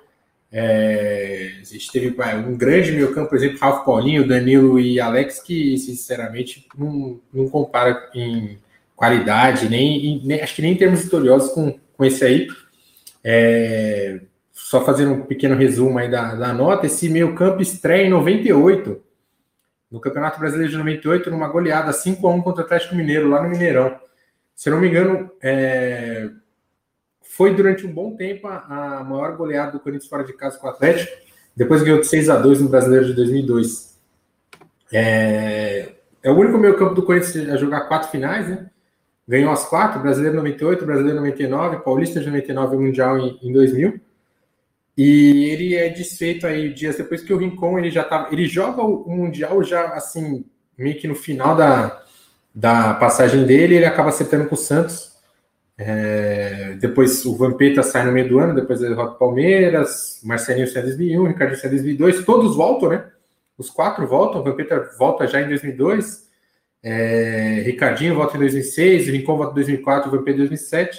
É, 0.52 1.50
a 1.62 1.64
gente 1.64 1.90
teve 1.90 2.14
um 2.46 2.54
grande 2.54 2.92
meio-campo, 2.92 3.30
por 3.30 3.38
exemplo, 3.38 3.58
Ralf 3.58 3.86
Paulinho, 3.86 4.28
Danilo 4.28 4.78
e 4.78 5.00
Alex, 5.00 5.40
que 5.40 5.78
sinceramente 5.78 6.68
não, 6.76 7.18
não 7.32 7.48
compara 7.48 8.10
em 8.14 8.58
qualidade, 9.02 9.68
nem, 9.68 10.22
nem 10.24 10.40
acho 10.40 10.54
que 10.54 10.62
nem 10.62 10.74
em 10.74 10.76
termos 10.76 11.02
vitoriosos 11.02 11.50
com, 11.50 11.76
com 11.96 12.04
esse 12.04 12.24
aí. 12.24 12.46
É, 13.24 14.20
só 14.52 14.84
fazendo 14.84 15.14
um 15.14 15.22
pequeno 15.22 15.56
resumo 15.56 15.98
aí 15.98 16.08
da, 16.08 16.36
da 16.36 16.52
nota, 16.52 16.86
esse 16.86 17.08
meio 17.08 17.34
campo 17.34 17.60
estreia 17.60 18.06
em 18.06 18.10
98, 18.10 19.02
no 19.90 19.98
Campeonato 19.98 20.38
Brasileiro 20.38 20.70
de 20.70 20.78
98, 20.78 21.32
numa 21.32 21.48
goleada 21.48 21.92
5 21.92 22.24
a 22.24 22.30
1 22.30 22.42
contra 22.42 22.62
o 22.62 22.64
Atlético 22.64 22.94
Mineiro, 22.94 23.28
lá 23.28 23.42
no 23.42 23.48
Mineirão. 23.48 23.98
Se 24.54 24.68
eu 24.68 24.74
não 24.74 24.80
me 24.80 24.88
engano, 24.88 25.32
é, 25.42 26.30
foi 27.22 27.56
durante 27.56 27.84
um 27.84 27.92
bom 27.92 28.14
tempo 28.14 28.46
a, 28.46 29.00
a, 29.00 29.04
maior 29.04 29.36
goleada 29.36 29.72
do 29.72 29.80
Corinthians 29.80 30.08
fora 30.08 30.22
de 30.22 30.32
casa 30.32 30.58
com 30.58 30.68
o 30.68 30.70
Atlético, 30.70 31.10
depois 31.56 31.82
ganhou 31.82 31.98
de 31.98 32.06
6 32.06 32.30
a 32.30 32.38
2 32.38 32.60
no 32.60 32.68
Brasileiro 32.68 33.06
de 33.06 33.14
2002. 33.14 33.98
É, 34.92 35.88
é 36.22 36.30
o 36.30 36.36
único 36.36 36.56
meio 36.56 36.78
campo 36.78 36.94
do 36.94 37.02
Corinthians 37.02 37.48
a 37.50 37.56
jogar 37.56 37.88
quatro 37.88 38.08
finais, 38.08 38.48
né? 38.48 38.68
Ganhou 39.26 39.52
as 39.52 39.66
quatro, 39.66 40.00
Brasileiro 40.00 40.36
98, 40.36 40.84
Brasileiro 40.84 41.18
99, 41.18 41.78
Paulista 41.78 42.20
de 42.20 42.26
99 42.26 42.76
e 42.76 42.78
Mundial 42.78 43.18
em, 43.18 43.38
em 43.42 43.52
2000. 43.52 44.00
E 44.96 45.44
ele 45.50 45.74
é 45.74 45.88
desfeito 45.88 46.46
aí 46.46 46.72
dias 46.72 46.96
depois 46.96 47.22
que 47.22 47.32
o 47.32 47.38
Rincon 47.38 47.78
ele 47.78 47.90
já 47.90 48.04
tá, 48.04 48.28
ele 48.30 48.46
joga 48.46 48.82
o 48.82 49.08
Mundial 49.10 49.62
já 49.64 49.94
assim, 49.94 50.44
meio 50.76 50.98
que 50.98 51.08
no 51.08 51.14
final 51.14 51.56
da, 51.56 52.02
da 52.54 52.94
passagem 52.94 53.46
dele, 53.46 53.76
ele 53.76 53.86
acaba 53.86 54.10
acertando 54.10 54.46
com 54.46 54.54
o 54.54 54.58
Santos. 54.58 55.12
É, 55.78 56.76
depois 56.78 57.24
o 57.24 57.34
Vampeta 57.34 57.82
sai 57.82 58.04
no 58.04 58.12
meio 58.12 58.28
do 58.28 58.38
ano, 58.38 58.54
depois 58.54 58.80
ele 58.80 58.90
derrota 58.90 59.14
o 59.14 59.18
Palmeiras, 59.18 60.20
Marcelinho 60.22 60.68
sai 60.68 60.82
em 60.82 60.86
2001, 60.86 61.26
Ricardo 61.28 61.56
sai 61.56 61.70
em 61.70 61.74
2002, 61.74 62.24
todos 62.24 62.54
voltam, 62.54 62.90
né? 62.90 63.06
Os 63.56 63.70
quatro 63.70 64.06
voltam, 64.06 64.40
o 64.40 64.44
Vampeta 64.44 64.90
volta 64.98 65.26
já 65.26 65.40
em 65.40 65.48
2002, 65.48 66.28
é, 66.82 67.62
Ricardinho 67.64 68.14
volta 68.14 68.36
em 68.36 68.40
2006, 68.40 69.08
o 69.08 69.12
Rincon 69.12 69.36
volta 69.36 69.52
em 69.52 69.54
2004, 69.54 70.08
o 70.08 70.10
Vampeta 70.10 70.36
em 70.36 70.40
2007. 70.40 70.98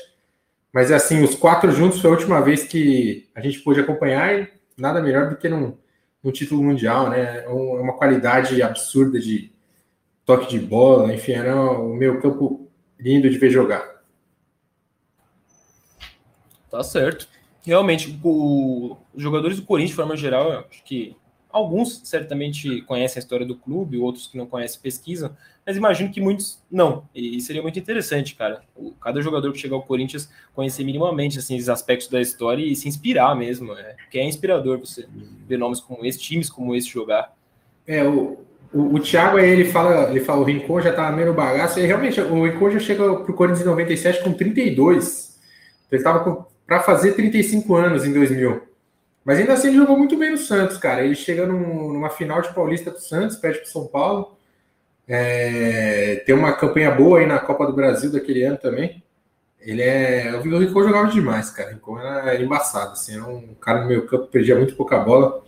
Mas 0.71 0.91
assim, 0.91 1.21
os 1.23 1.35
quatro 1.35 1.71
juntos 1.71 1.99
foi 1.99 2.09
a 2.09 2.13
última 2.13 2.41
vez 2.41 2.63
que 2.63 3.29
a 3.35 3.41
gente 3.41 3.59
pôde 3.59 3.79
acompanhar 3.79 4.33
e 4.33 4.47
nada 4.77 5.01
melhor 5.01 5.29
do 5.29 5.35
que 5.35 5.47
num, 5.49 5.77
num 6.23 6.31
título 6.31 6.63
mundial, 6.63 7.09
né? 7.09 7.39
É, 7.39 7.45
é 7.45 7.49
uma 7.49 7.93
qualidade 7.93 8.61
absurda 8.61 9.19
de 9.19 9.51
toque 10.25 10.49
de 10.49 10.59
bola, 10.59 11.13
enfim, 11.13 11.33
era 11.33 11.55
o 11.55 11.93
meu 11.93 12.19
campo 12.21 12.71
lindo 12.99 13.29
de 13.29 13.37
ver 13.37 13.49
jogar. 13.49 14.01
Tá 16.71 16.81
certo. 16.81 17.27
Realmente, 17.61 18.19
o, 18.23 18.97
os 19.13 19.21
jogadores 19.21 19.57
do 19.57 19.65
Corinthians, 19.65 19.91
de 19.91 19.95
forma 19.95 20.17
geral, 20.17 20.65
acho 20.69 20.83
que 20.83 21.15
alguns 21.53 22.01
certamente 22.03 22.81
conhecem 22.81 23.19
a 23.19 23.23
história 23.23 23.45
do 23.45 23.55
clube, 23.55 23.99
outros 23.99 24.25
que 24.25 24.37
não 24.37 24.47
conhecem 24.47 24.81
pesquisam, 24.81 25.37
mas 25.65 25.77
imagino 25.77 26.11
que 26.11 26.19
muitos 26.19 26.61
não. 26.69 27.07
E 27.13 27.39
seria 27.39 27.61
muito 27.61 27.77
interessante, 27.77 28.35
cara. 28.35 28.63
Cada 28.99 29.21
jogador 29.21 29.53
que 29.53 29.59
chegar 29.59 29.75
ao 29.75 29.83
Corinthians 29.83 30.29
conhecer 30.53 30.83
minimamente 30.83 31.37
assim, 31.37 31.55
esses 31.55 31.69
aspectos 31.69 32.07
da 32.09 32.19
história 32.19 32.65
e 32.65 32.75
se 32.75 32.89
inspirar 32.89 33.35
mesmo. 33.35 33.71
É, 33.73 33.93
porque 33.93 34.17
é 34.17 34.25
inspirador 34.25 34.79
você 34.79 35.07
ver 35.47 35.57
nomes 35.57 35.79
como 35.79 36.03
esse, 36.05 36.19
times 36.19 36.49
como 36.49 36.75
esse 36.75 36.89
jogar. 36.89 37.33
É, 37.87 38.03
o, 38.03 38.39
o, 38.73 38.95
o 38.95 38.99
Thiago 38.99 39.37
aí, 39.37 39.49
ele 39.49 39.65
fala, 39.65 40.09
ele 40.09 40.21
fala, 40.21 40.41
o 40.41 40.43
Rincon 40.43 40.81
já 40.81 40.91
tá 40.91 41.11
meio 41.11 41.33
bagaço, 41.33 41.79
e 41.79 41.85
realmente 41.85 42.19
o 42.19 42.43
Rincon 42.43 42.71
já 42.71 42.79
chega 42.79 43.15
pro 43.17 43.33
Corinthians 43.33 43.61
em 43.61 43.69
97 43.69 44.23
com 44.23 44.33
32. 44.33 45.39
Então, 45.85 45.97
ele 45.97 46.03
tava 46.03 46.47
para 46.65 46.81
fazer 46.81 47.13
35 47.13 47.75
anos 47.75 48.05
em 48.05 48.11
2000. 48.11 48.72
Mas 49.23 49.39
ainda 49.39 49.53
assim 49.53 49.69
ele 49.69 49.77
jogou 49.77 49.97
muito 49.97 50.17
bem 50.17 50.31
no 50.31 50.37
Santos, 50.37 50.77
cara. 50.77 51.03
Ele 51.03 51.15
chega 51.15 51.45
num, 51.45 51.93
numa 51.93 52.09
final 52.09 52.41
de 52.41 52.53
Paulista 52.53 52.91
do 52.91 52.99
Santos, 52.99 53.37
pede 53.37 53.59
pro 53.59 53.69
São 53.69 53.87
Paulo. 53.87 54.37
É, 55.07 56.23
tem 56.25 56.35
uma 56.35 56.53
campanha 56.53 56.91
boa 56.91 57.19
aí 57.19 57.25
na 57.25 57.39
Copa 57.39 57.65
do 57.65 57.73
Brasil 57.73 58.11
daquele 58.11 58.43
ano 58.43 58.57
também. 58.57 59.01
Ele 59.59 59.81
é. 59.81 60.33
O 60.35 60.41
Rincon 60.41 60.83
jogava 60.83 61.07
demais, 61.07 61.49
cara. 61.49 61.79
O 61.85 61.99
era 61.99 62.41
embaçado, 62.41 62.91
assim, 62.91 63.15
era 63.15 63.25
um 63.25 63.53
cara 63.55 63.81
no 63.81 63.87
meio 63.87 64.05
campo, 64.05 64.27
perdia 64.27 64.57
muito 64.57 64.75
pouca 64.75 64.99
bola. 64.99 65.41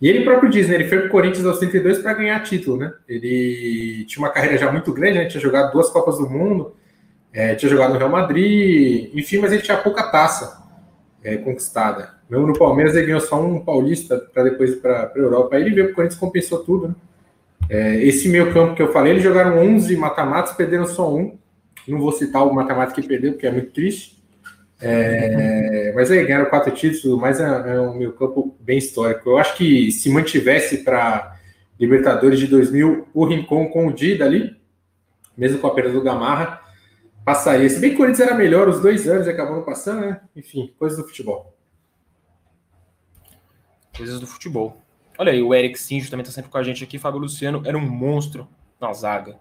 E 0.00 0.08
ele 0.08 0.24
próprio 0.24 0.50
diz, 0.50 0.68
né? 0.68 0.74
Ele 0.74 0.88
foi 0.88 0.98
pro 1.02 1.10
Corinthians 1.10 1.46
aos 1.46 1.60
32 1.60 1.98
para 1.98 2.14
ganhar 2.14 2.42
título, 2.42 2.76
né? 2.76 2.92
Ele 3.08 4.04
tinha 4.06 4.24
uma 4.24 4.32
carreira 4.32 4.58
já 4.58 4.70
muito 4.72 4.92
grande, 4.92 5.18
né? 5.18 5.26
Tinha 5.26 5.40
jogado 5.40 5.70
duas 5.72 5.90
Copas 5.90 6.18
do 6.18 6.28
Mundo, 6.28 6.74
é, 7.32 7.54
tinha 7.54 7.70
jogado 7.70 7.92
no 7.92 7.98
Real 7.98 8.10
Madrid, 8.10 9.12
enfim, 9.14 9.38
mas 9.38 9.52
ele 9.52 9.62
tinha 9.62 9.76
pouca 9.76 10.02
taça 10.10 10.61
é, 11.22 11.36
conquistada. 11.36 12.14
Mesmo 12.28 12.46
no 12.46 12.58
Palmeiras, 12.58 12.94
ele 12.94 13.06
ganhou 13.06 13.20
só 13.20 13.40
um 13.40 13.60
paulista 13.60 14.18
para 14.32 14.44
depois 14.44 14.70
ir 14.70 14.76
para 14.76 15.12
a 15.14 15.18
Europa. 15.18 15.56
Aí 15.56 15.62
ele 15.62 15.74
veio 15.74 15.86
para 15.86 15.92
o 15.92 15.96
Corinthians 15.96 16.20
compensou 16.20 16.58
tudo, 16.60 16.88
né? 16.88 16.94
É, 17.68 18.02
esse 18.02 18.28
meio 18.28 18.52
campo 18.52 18.74
que 18.74 18.82
eu 18.82 18.92
falei, 18.92 19.12
eles 19.12 19.22
jogaram 19.22 19.58
11 19.58 19.96
mata-matas, 19.96 20.54
perderam 20.54 20.86
só 20.86 21.14
um. 21.14 21.38
Não 21.86 21.98
vou 21.98 22.12
citar 22.12 22.46
o 22.46 22.54
matemático 22.54 23.00
que 23.00 23.06
perdeu, 23.06 23.32
porque 23.32 23.46
é 23.46 23.50
muito 23.50 23.70
triste. 23.72 24.20
É, 24.80 25.92
mas 25.94 26.10
aí 26.10 26.24
ganharam 26.24 26.50
quatro 26.50 26.72
títulos, 26.72 27.18
mas 27.20 27.40
é, 27.40 27.44
é 27.44 27.80
um 27.80 27.96
meio 27.96 28.12
campo 28.12 28.56
bem 28.60 28.78
histórico. 28.78 29.30
Eu 29.30 29.38
acho 29.38 29.56
que 29.56 29.92
se 29.92 30.10
mantivesse 30.10 30.78
para 30.78 31.36
Libertadores 31.78 32.38
de 32.38 32.46
2000 32.46 33.08
o 33.12 33.24
Rincon 33.24 33.68
com 33.68 33.86
o 33.86 33.92
Dida 33.92 34.24
ali, 34.24 34.56
mesmo 35.36 35.58
com 35.58 35.66
a 35.66 35.74
perda 35.74 35.92
do 35.92 36.02
Gamarra, 36.02 36.61
passaria. 37.24 37.68
Se 37.68 37.80
bem 37.80 37.90
que 37.90 37.96
o 37.96 37.98
Corinthians 37.98 38.28
era 38.28 38.36
melhor 38.36 38.68
os 38.68 38.80
dois 38.80 39.08
anos 39.08 39.26
e 39.26 39.32
não 39.32 39.62
passando, 39.62 40.00
né? 40.00 40.20
Enfim, 40.34 40.72
coisas 40.78 40.98
do 40.98 41.04
futebol. 41.04 41.54
Coisas 43.96 44.20
do 44.20 44.26
futebol. 44.26 44.82
Olha 45.18 45.32
aí, 45.32 45.42
o 45.42 45.54
Eric 45.54 45.78
Sinjo 45.78 46.10
também 46.10 46.24
tá 46.24 46.32
sempre 46.32 46.50
com 46.50 46.58
a 46.58 46.62
gente 46.62 46.82
aqui. 46.82 46.98
Fábio 46.98 47.20
Luciano 47.20 47.62
era 47.64 47.76
um 47.76 47.86
monstro 47.86 48.48
na 48.80 48.92
zaga. 48.92 49.38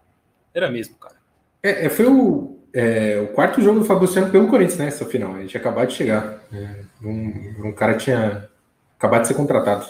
Era 0.53 0.69
mesmo, 0.69 0.95
cara. 0.95 1.15
É, 1.63 1.85
é 1.85 1.89
foi 1.89 2.05
o, 2.05 2.59
é, 2.73 3.19
o 3.21 3.33
quarto 3.33 3.61
jogo 3.61 3.79
do 3.79 3.85
Fábio 3.85 4.03
Luciano 4.03 4.29
pelo 4.29 4.47
Corinthians, 4.47 4.77
né? 4.77 4.87
Essa 4.87 5.05
final. 5.05 5.37
Ele 5.37 5.47
tinha 5.47 5.61
acabado 5.61 5.87
de 5.87 5.93
chegar. 5.93 6.43
É, 6.51 6.83
um, 7.01 7.67
um, 7.67 7.71
cara 7.71 7.95
tinha 7.95 8.49
acabado 8.97 9.21
de 9.21 9.29
ser 9.29 9.33
contratado. 9.33 9.85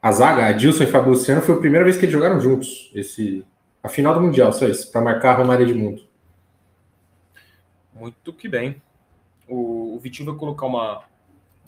A 0.00 0.12
zaga, 0.12 0.46
Adilson 0.46 0.84
e 0.84 0.86
Fábio 0.86 1.10
Luciano, 1.10 1.42
foi 1.42 1.56
a 1.56 1.58
primeira 1.58 1.84
vez 1.84 1.96
que 1.96 2.04
eles 2.04 2.12
jogaram 2.12 2.40
juntos. 2.40 2.92
Esse, 2.94 3.44
a 3.82 3.88
final 3.88 4.14
do 4.14 4.20
Mundial, 4.20 4.52
só 4.52 4.66
isso, 4.66 4.90
para 4.92 5.00
marcar 5.00 5.32
a 5.32 5.38
Romário 5.38 5.76
Mundo. 5.76 6.05
Muito 7.98 8.32
que 8.32 8.48
bem. 8.48 8.80
O, 9.48 9.94
o 9.94 9.98
Vitinho 9.98 10.30
vai 10.30 10.38
colocar 10.38 10.66
uma, 10.66 11.02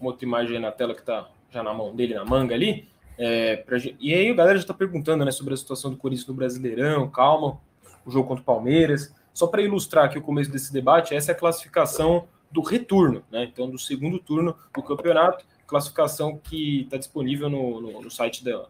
uma 0.01 0.11
outra 0.11 0.27
imagem 0.27 0.59
na 0.59 0.71
tela 0.71 0.95
que 0.95 1.01
está 1.01 1.29
já 1.51 1.63
na 1.63 1.73
mão 1.73 1.95
dele, 1.95 2.15
na 2.15 2.25
manga 2.25 2.55
ali. 2.55 2.89
É, 3.17 3.57
pra, 3.57 3.79
e 3.79 4.15
aí 4.15 4.31
a 4.31 4.35
galera 4.35 4.59
já 4.59 4.63
está 4.63 4.75
perguntando 4.75 5.25
né, 5.25 5.31
sobre 5.31 5.55
a 5.55 5.57
situação 5.57 5.91
do 5.91 5.97
Corinthians 5.97 6.29
no 6.29 6.35
Brasileirão, 6.35 7.09
calma, 7.11 7.59
o 8.05 8.11
jogo 8.11 8.29
contra 8.29 8.43
o 8.43 8.45
Palmeiras. 8.45 9.15
Só 9.33 9.47
para 9.47 9.63
ilustrar 9.63 10.05
aqui 10.05 10.19
o 10.19 10.23
começo 10.23 10.51
desse 10.51 10.73
debate, 10.73 11.15
essa 11.15 11.33
é 11.33 11.35
a 11.35 11.39
classificação 11.39 12.29
do 12.51 12.61
retorno, 12.61 13.23
né? 13.31 13.45
Então, 13.45 13.69
do 13.69 13.79
segundo 13.79 14.19
turno 14.19 14.57
do 14.75 14.83
campeonato, 14.83 15.45
classificação 15.67 16.39
que 16.39 16.83
está 16.83 16.97
disponível 16.97 17.49
no, 17.49 17.81
no, 17.81 18.03
no 18.03 18.11
site 18.11 18.43
da, 18.43 18.67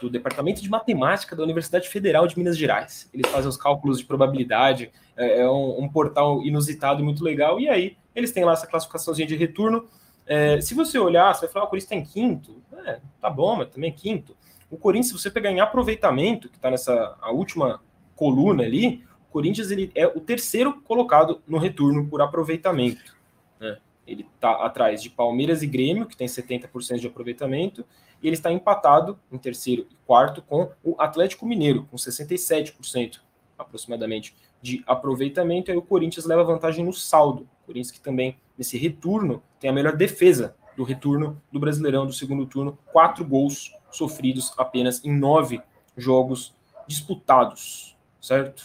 do 0.00 0.08
Departamento 0.08 0.62
de 0.62 0.68
Matemática 0.68 1.34
da 1.34 1.42
Universidade 1.42 1.88
Federal 1.88 2.26
de 2.26 2.38
Minas 2.38 2.56
Gerais. 2.56 3.08
Eles 3.12 3.30
fazem 3.30 3.48
os 3.48 3.56
cálculos 3.56 3.98
de 3.98 4.04
probabilidade, 4.04 4.92
é, 5.18 5.40
é 5.40 5.50
um, 5.50 5.82
um, 5.82 5.88
portal 5.88 6.42
inusitado 6.44 7.00
e 7.00 7.04
muito 7.04 7.24
legal, 7.24 7.58
e 7.58 7.68
aí 7.68 7.96
eles 8.14 8.30
têm 8.30 8.44
lá 8.44 8.52
essa 8.52 8.66
classificaçãozinha 8.66 9.26
de 9.26 9.36
retorno. 9.36 9.86
É, 10.24 10.60
se 10.60 10.74
você 10.74 10.98
olhar, 10.98 11.34
você 11.34 11.46
vai 11.46 11.52
falar, 11.52 11.64
ah, 11.64 11.66
o 11.66 11.70
Corinthians 11.70 11.92
está 11.92 11.96
em 11.96 12.04
quinto, 12.04 12.62
é, 12.86 13.00
tá 13.20 13.28
bom, 13.28 13.56
mas 13.56 13.68
também 13.68 13.90
é 13.90 13.92
quinto. 13.92 14.36
O 14.70 14.76
Corinthians, 14.76 15.08
se 15.08 15.12
você 15.14 15.30
pegar 15.30 15.50
em 15.50 15.60
aproveitamento, 15.60 16.48
que 16.48 16.56
está 16.56 16.70
nessa 16.70 17.16
a 17.20 17.32
última 17.32 17.80
coluna 18.14 18.62
ali, 18.62 19.04
o 19.28 19.32
Corinthians 19.32 19.70
ele 19.70 19.90
é 19.94 20.06
o 20.06 20.20
terceiro 20.20 20.80
colocado 20.82 21.42
no 21.46 21.58
retorno 21.58 22.06
por 22.06 22.22
aproveitamento. 22.22 23.16
Né? 23.58 23.78
Ele 24.06 24.26
está 24.34 24.52
atrás 24.64 25.02
de 25.02 25.10
Palmeiras 25.10 25.62
e 25.62 25.66
Grêmio, 25.66 26.06
que 26.06 26.16
tem 26.16 26.28
70% 26.28 26.98
de 26.98 27.06
aproveitamento, 27.06 27.84
e 28.22 28.26
ele 28.26 28.36
está 28.36 28.52
empatado 28.52 29.18
em 29.32 29.38
terceiro 29.38 29.86
e 29.90 29.96
quarto 30.06 30.42
com 30.42 30.70
o 30.82 30.94
Atlético 30.98 31.46
Mineiro, 31.46 31.86
com 31.90 31.96
67% 31.96 33.20
aproximadamente 33.58 34.34
de 34.60 34.82
aproveitamento, 34.86 35.70
aí 35.70 35.76
o 35.76 35.82
Corinthians 35.82 36.26
leva 36.26 36.44
vantagem 36.44 36.84
no 36.84 36.92
saldo. 36.92 37.48
O 37.62 37.66
Corinthians 37.66 37.90
que 37.90 38.00
também, 38.00 38.36
nesse 38.56 38.76
retorno, 38.76 39.42
tem 39.60 39.70
a 39.70 39.72
melhor 39.72 39.96
defesa 39.96 40.56
do 40.76 40.84
retorno 40.84 41.40
do 41.50 41.58
Brasileirão 41.58 42.06
do 42.06 42.12
segundo 42.12 42.46
turno, 42.46 42.78
quatro 42.92 43.24
gols 43.24 43.72
sofridos 43.90 44.52
apenas 44.56 45.04
em 45.04 45.12
nove 45.12 45.60
jogos 45.96 46.54
disputados, 46.86 47.96
certo? 48.20 48.64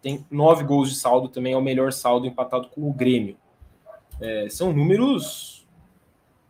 Tem 0.00 0.24
nove 0.30 0.62
gols 0.64 0.90
de 0.90 0.96
saldo, 0.96 1.28
também 1.28 1.52
é 1.52 1.56
o 1.56 1.62
melhor 1.62 1.92
saldo 1.92 2.26
empatado 2.26 2.68
com 2.68 2.88
o 2.88 2.92
Grêmio. 2.92 3.36
É, 4.20 4.48
são 4.48 4.72
números 4.72 5.66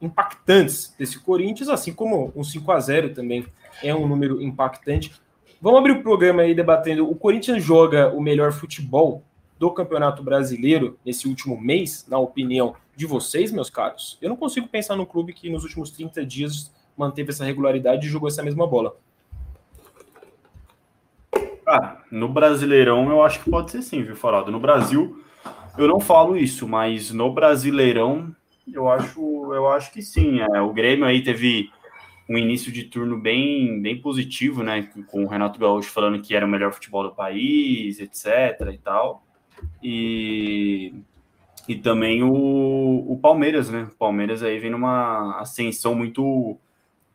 impactantes 0.00 0.94
desse 0.98 1.18
Corinthians, 1.18 1.68
assim 1.68 1.92
como 1.92 2.32
um 2.36 2.44
5 2.44 2.70
a 2.70 2.78
0 2.78 3.14
também 3.14 3.46
é 3.82 3.94
um 3.94 4.06
número 4.06 4.40
impactante. 4.42 5.12
Vamos 5.60 5.80
abrir 5.80 5.92
o 5.92 6.02
programa 6.02 6.42
aí 6.42 6.54
debatendo. 6.54 7.10
O 7.10 7.16
Corinthians 7.16 7.64
joga 7.64 8.14
o 8.14 8.20
melhor 8.20 8.52
futebol 8.52 9.24
do 9.58 9.72
Campeonato 9.72 10.22
Brasileiro 10.22 10.96
nesse 11.04 11.26
último 11.26 11.60
mês, 11.60 12.06
na 12.08 12.16
opinião 12.16 12.76
de 12.94 13.06
vocês, 13.06 13.50
meus 13.50 13.68
caros? 13.68 14.16
Eu 14.22 14.28
não 14.28 14.36
consigo 14.36 14.68
pensar 14.68 14.94
no 14.94 15.04
clube 15.04 15.32
que 15.32 15.50
nos 15.50 15.64
últimos 15.64 15.90
30 15.90 16.24
dias 16.24 16.72
manteve 16.96 17.30
essa 17.30 17.44
regularidade 17.44 18.06
e 18.06 18.10
jogou 18.10 18.28
essa 18.28 18.42
mesma 18.42 18.68
bola. 18.68 18.94
Ah, 21.66 21.98
no 22.10 22.28
Brasileirão 22.28 23.10
eu 23.10 23.22
acho 23.22 23.42
que 23.42 23.50
pode 23.50 23.72
ser 23.72 23.82
sim, 23.82 24.02
viu, 24.02 24.14
Farado? 24.14 24.52
No 24.52 24.60
Brasil 24.60 25.22
eu 25.76 25.88
não 25.88 25.98
falo 25.98 26.36
isso, 26.36 26.68
mas 26.68 27.10
no 27.10 27.32
Brasileirão 27.32 28.34
eu 28.72 28.88
acho, 28.88 29.20
eu 29.52 29.68
acho 29.68 29.92
que 29.92 30.02
sim. 30.02 30.40
É, 30.40 30.60
o 30.60 30.72
Grêmio 30.72 31.04
aí 31.04 31.22
teve 31.22 31.70
um 32.28 32.36
início 32.36 32.70
de 32.70 32.84
turno 32.84 33.18
bem, 33.18 33.80
bem 33.80 34.00
positivo, 34.00 34.62
né? 34.62 34.88
Com 35.06 35.24
o 35.24 35.28
Renato 35.28 35.58
Gaúcho 35.58 35.90
falando 35.90 36.20
que 36.20 36.34
era 36.34 36.44
o 36.44 36.48
melhor 36.48 36.72
futebol 36.72 37.02
do 37.02 37.14
país, 37.14 37.98
etc. 38.00 38.72
e 38.72 38.78
tal. 38.78 39.24
E, 39.82 40.94
e 41.66 41.76
também 41.76 42.22
o, 42.22 43.04
o 43.08 43.18
Palmeiras, 43.20 43.70
né? 43.70 43.88
O 43.90 43.96
Palmeiras 43.96 44.42
aí 44.42 44.58
vem 44.58 44.70
numa 44.70 45.40
ascensão 45.40 45.94
muito 45.94 46.58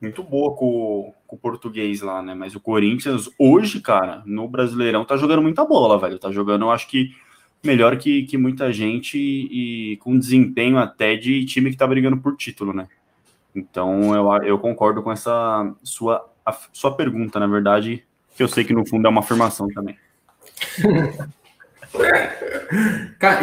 muito 0.01 0.21
boa 0.21 0.53
com, 0.53 1.13
com, 1.25 1.35
o 1.37 1.39
português 1.39 2.01
lá, 2.01 2.21
né? 2.21 2.33
Mas 2.33 2.55
o 2.55 2.59
Corinthians 2.59 3.29
hoje, 3.39 3.79
cara, 3.79 4.21
no 4.25 4.49
Brasileirão 4.49 5.05
tá 5.05 5.15
jogando 5.15 5.41
muita 5.41 5.63
bola, 5.63 5.97
velho. 5.97 6.19
Tá 6.19 6.29
jogando, 6.29 6.65
eu 6.65 6.71
acho 6.71 6.89
que 6.89 7.15
melhor 7.63 7.97
que, 7.97 8.23
que 8.23 8.37
muita 8.37 8.73
gente 8.73 9.17
e, 9.17 9.97
com 9.97 10.19
desempenho 10.19 10.77
até 10.77 11.15
de 11.15 11.45
time 11.45 11.69
que 11.69 11.75
está 11.75 11.87
brigando 11.87 12.17
por 12.17 12.35
título, 12.35 12.73
né? 12.73 12.87
Então 13.55 14.15
eu, 14.15 14.43
eu 14.43 14.59
concordo 14.59 15.01
com 15.03 15.11
essa 15.11 15.73
sua, 15.83 16.29
a, 16.45 16.57
sua 16.71 16.95
pergunta, 16.95 17.39
na 17.39 17.47
verdade, 17.47 18.03
que 18.35 18.41
eu 18.41 18.47
sei 18.47 18.63
que 18.63 18.73
no 18.73 18.85
fundo 18.85 19.05
é 19.05 19.09
uma 19.09 19.21
afirmação 19.21 19.67
também. 19.69 19.97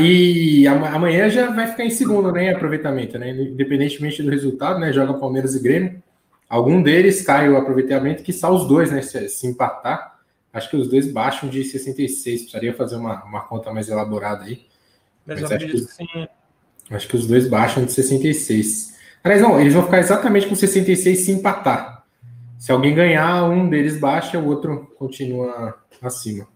e 0.01 0.67
amanhã 0.67 1.29
já 1.29 1.51
vai 1.51 1.69
ficar 1.69 1.85
em 1.85 1.91
segundo, 1.91 2.33
né? 2.33 2.51
Aproveitamento, 2.51 3.19
né? 3.19 3.31
Independentemente 3.31 4.23
do 4.23 4.31
resultado, 4.31 4.81
né? 4.81 4.93
Joga 4.93 5.15
Palmeiras 5.15 5.55
e 5.55 5.63
Grêmio. 5.63 6.03
Algum 6.49 6.83
deles 6.83 7.23
cai 7.23 7.49
o 7.49 7.57
aproveitamento, 7.57 8.25
que 8.25 8.33
são 8.33 8.55
os 8.55 8.67
dois, 8.67 8.91
né? 8.91 9.03
Se, 9.03 9.29
se, 9.29 9.47
empatar, 9.47 10.19
acho 10.53 10.69
que 10.69 10.77
os 10.77 10.89
dois 10.89 11.11
baixam 11.11 11.49
de 11.49 11.63
66. 11.63 12.41
Precisaria 12.41 12.75
fazer 12.75 12.97
uma, 12.97 13.23
uma 13.25 13.43
conta 13.43 13.73
mais 13.73 13.89
elaborada 13.89 14.45
aí. 14.45 14.67
Mas, 15.25 15.43
Mas 15.43 15.53
acho, 15.53 15.67
que, 15.69 15.79
sim. 15.79 16.29
acho 16.91 17.09
que 17.09 17.17
os 17.17 17.27
dois 17.29 17.47
baixam 17.47 17.85
de 17.85 17.93
66. 17.93 18.90
Aliás, 19.23 19.43
não, 19.43 19.61
eles 19.61 19.75
vão 19.75 19.85
ficar 19.85 19.99
exatamente 19.99 20.47
com 20.47 20.55
66 20.55 21.19
se 21.19 21.33
empatar. 21.33 22.05
Se 22.59 22.73
alguém 22.73 22.95
ganhar, 22.95 23.45
um 23.45 23.69
deles 23.69 23.99
baixa, 23.99 24.39
o 24.39 24.47
outro 24.47 24.93
continua 24.99 25.77
acima. 26.03 26.47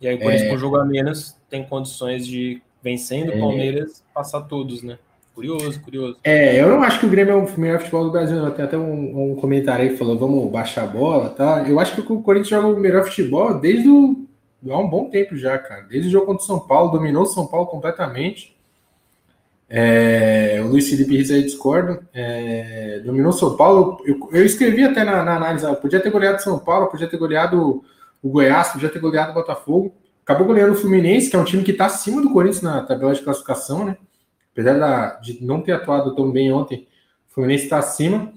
E 0.00 0.08
aí, 0.08 0.18
por 0.18 0.32
é... 0.32 0.36
isso, 0.36 0.48
com 0.48 0.54
o 0.54 0.58
jogo 0.58 0.76
a 0.76 0.84
menos, 0.84 1.36
tem 1.48 1.64
condições 1.64 2.26
de, 2.26 2.60
vencendo 2.82 3.28
o 3.30 3.34
é... 3.34 3.38
Palmeiras, 3.38 4.04
passar 4.12 4.42
todos, 4.42 4.82
né? 4.82 4.98
Curioso, 5.34 5.80
curioso. 5.80 6.18
É, 6.22 6.60
eu 6.60 6.68
não 6.68 6.82
acho 6.82 7.00
que 7.00 7.06
o 7.06 7.08
Grêmio 7.08 7.32
é 7.32 7.36
o 7.36 7.58
melhor 7.58 7.78
futebol 7.78 8.04
do 8.04 8.10
Brasil. 8.10 8.50
Tem 8.50 8.64
até 8.64 8.76
um, 8.76 9.32
um 9.32 9.36
comentário 9.36 9.84
aí 9.84 9.90
que 9.90 9.96
falou, 9.96 10.18
vamos 10.18 10.50
baixar 10.50 10.84
a 10.84 10.86
bola, 10.86 11.30
tá? 11.30 11.64
Eu 11.66 11.80
acho 11.80 11.94
que 11.94 12.12
o 12.12 12.22
Corinthians 12.22 12.50
joga 12.50 12.66
o 12.66 12.78
melhor 12.78 13.04
futebol 13.04 13.54
desde 13.54 13.88
o, 13.88 14.26
há 14.68 14.78
um 14.78 14.88
bom 14.88 15.08
tempo 15.08 15.34
já, 15.36 15.56
cara. 15.58 15.82
Desde 15.82 16.08
o 16.08 16.12
jogo 16.12 16.26
contra 16.26 16.42
o 16.42 16.46
São 16.46 16.60
Paulo, 16.60 16.90
dominou 16.90 17.22
o 17.22 17.26
São 17.26 17.46
Paulo 17.46 17.66
completamente. 17.66 18.54
É, 19.74 20.60
o 20.62 20.68
Luiz 20.68 20.86
Felipe 20.90 21.16
Riz 21.16 21.30
aí 21.30 21.42
discorda. 21.42 22.06
É, 22.12 23.00
dominou 23.02 23.32
São 23.32 23.56
Paulo. 23.56 24.02
Eu, 24.04 24.28
eu 24.30 24.44
escrevi 24.44 24.84
até 24.84 25.02
na, 25.02 25.24
na 25.24 25.36
análise, 25.36 25.66
podia 25.76 25.98
ter 25.98 26.10
goleado 26.10 26.42
São 26.42 26.58
Paulo, 26.58 26.88
podia 26.88 27.08
ter 27.08 27.16
goleado 27.16 27.82
o 28.22 28.28
Goiás, 28.28 28.68
podia 28.68 28.90
ter 28.90 28.98
goleado 28.98 29.30
o 29.30 29.34
Botafogo. 29.34 29.94
Acabou 30.22 30.46
goleando 30.46 30.74
o 30.74 30.76
Fluminense, 30.76 31.30
que 31.30 31.36
é 31.36 31.38
um 31.38 31.44
time 31.44 31.62
que 31.62 31.70
está 31.70 31.86
acima 31.86 32.20
do 32.20 32.30
Corinthians 32.30 32.60
na 32.60 32.82
tabela 32.82 33.14
de 33.14 33.22
classificação, 33.22 33.86
né? 33.86 33.96
Apesar 34.52 34.78
da, 34.78 35.14
de 35.20 35.42
não 35.42 35.62
ter 35.62 35.72
atuado 35.72 36.14
tão 36.14 36.30
bem 36.30 36.52
ontem, 36.52 36.86
o 37.30 37.34
Fluminense 37.34 37.64
está 37.64 37.78
acima. 37.78 38.30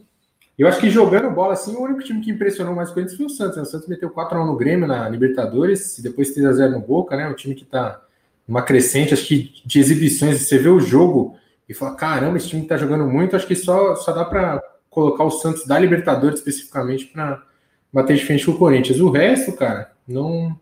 Eu 0.58 0.70
acho 0.70 0.80
que 0.80 0.90
jogando 0.90 1.30
bola 1.32 1.52
assim, 1.52 1.76
o 1.76 1.82
único 1.82 2.02
time 2.02 2.22
que 2.22 2.32
impressionou 2.32 2.74
mais 2.74 2.92
o 2.92 2.94
Corinthians 2.94 3.18
foi 3.18 3.26
o 3.26 3.30
Santos. 3.30 3.58
Né? 3.58 3.64
O 3.64 3.66
Santos 3.66 3.90
meteu 3.90 4.10
4x1 4.10 4.46
no 4.46 4.56
Grêmio 4.56 4.88
na 4.88 5.10
Libertadores, 5.10 5.98
e 5.98 6.02
depois 6.02 6.34
3x0 6.34 6.70
no 6.70 6.80
Boca, 6.80 7.18
né? 7.18 7.28
Um 7.28 7.34
time 7.34 7.54
que 7.54 7.64
está 7.64 8.05
numa 8.48 8.62
crescente, 8.62 9.14
acho 9.14 9.26
que 9.28 9.62
de 9.66 9.80
exibições, 9.80 10.42
você 10.42 10.58
vê 10.58 10.70
o 10.70 10.80
jogo 10.80 11.38
e 11.68 11.74
fala: 11.74 11.96
caramba, 11.96 12.38
esse 12.38 12.50
time 12.50 12.62
está 12.62 12.78
jogando 12.78 13.06
muito. 13.06 13.36
Acho 13.36 13.48
que 13.48 13.56
só, 13.56 13.96
só 13.96 14.12
dá 14.12 14.26
para 14.26 14.62
colocar 14.90 15.24
o 15.24 15.32
Santos 15.32 15.66
da 15.66 15.78
Libertadores 15.78 16.40
especificamente 16.40 17.06
para 17.06 17.44
bater 17.92 18.16
de 18.16 18.26
frente 18.26 18.46
com 18.46 18.52
o 18.52 18.58
Corinthians. 18.58 19.00
O 19.00 19.10
resto, 19.10 19.54
cara, 19.54 19.92
não 20.08 20.56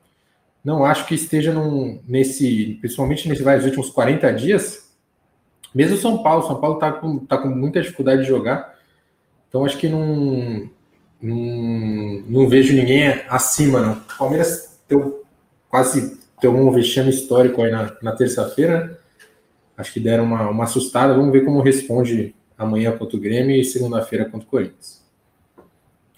não 0.64 0.86
acho 0.86 1.06
que 1.06 1.16
esteja 1.16 1.52
num, 1.52 2.02
nesse, 2.08 2.78
principalmente 2.80 3.28
nesses 3.28 3.66
últimos 3.66 3.90
40 3.90 4.34
dias. 4.34 4.90
Mesmo 5.76 5.98
São 5.98 6.24
Paulo, 6.24 6.48
São 6.48 6.62
Paulo 6.62 6.76
está 6.76 6.92
com, 6.94 7.20
tá 7.20 7.38
com 7.38 7.50
muita 7.50 7.82
dificuldade 7.82 8.22
de 8.22 8.28
jogar. 8.28 8.74
Então 9.50 9.66
acho 9.66 9.78
que 9.78 9.90
não, 9.90 10.70
não, 11.22 12.24
não 12.28 12.48
vejo 12.48 12.74
ninguém 12.74 13.08
acima, 13.28 13.82
não. 13.82 13.94
O 13.94 14.18
Palmeiras 14.18 14.80
deu, 14.88 15.26
quase 15.70 16.18
deu 16.44 16.54
um 16.54 16.70
vexame 16.72 17.10
histórico 17.10 17.64
aí 17.64 17.72
na, 17.72 17.96
na 18.02 18.12
terça-feira. 18.12 19.00
Acho 19.78 19.94
que 19.94 20.00
deram 20.00 20.26
uma, 20.26 20.50
uma 20.50 20.66
assustada. 20.66 21.14
Vamos 21.14 21.32
ver 21.32 21.46
como 21.46 21.62
responde 21.62 22.36
amanhã 22.58 22.96
contra 22.96 23.18
o 23.18 23.20
Grêmio 23.20 23.56
e 23.56 23.64
segunda-feira 23.64 24.26
contra 24.26 24.46
o 24.46 24.50
Corinthians. 24.50 25.02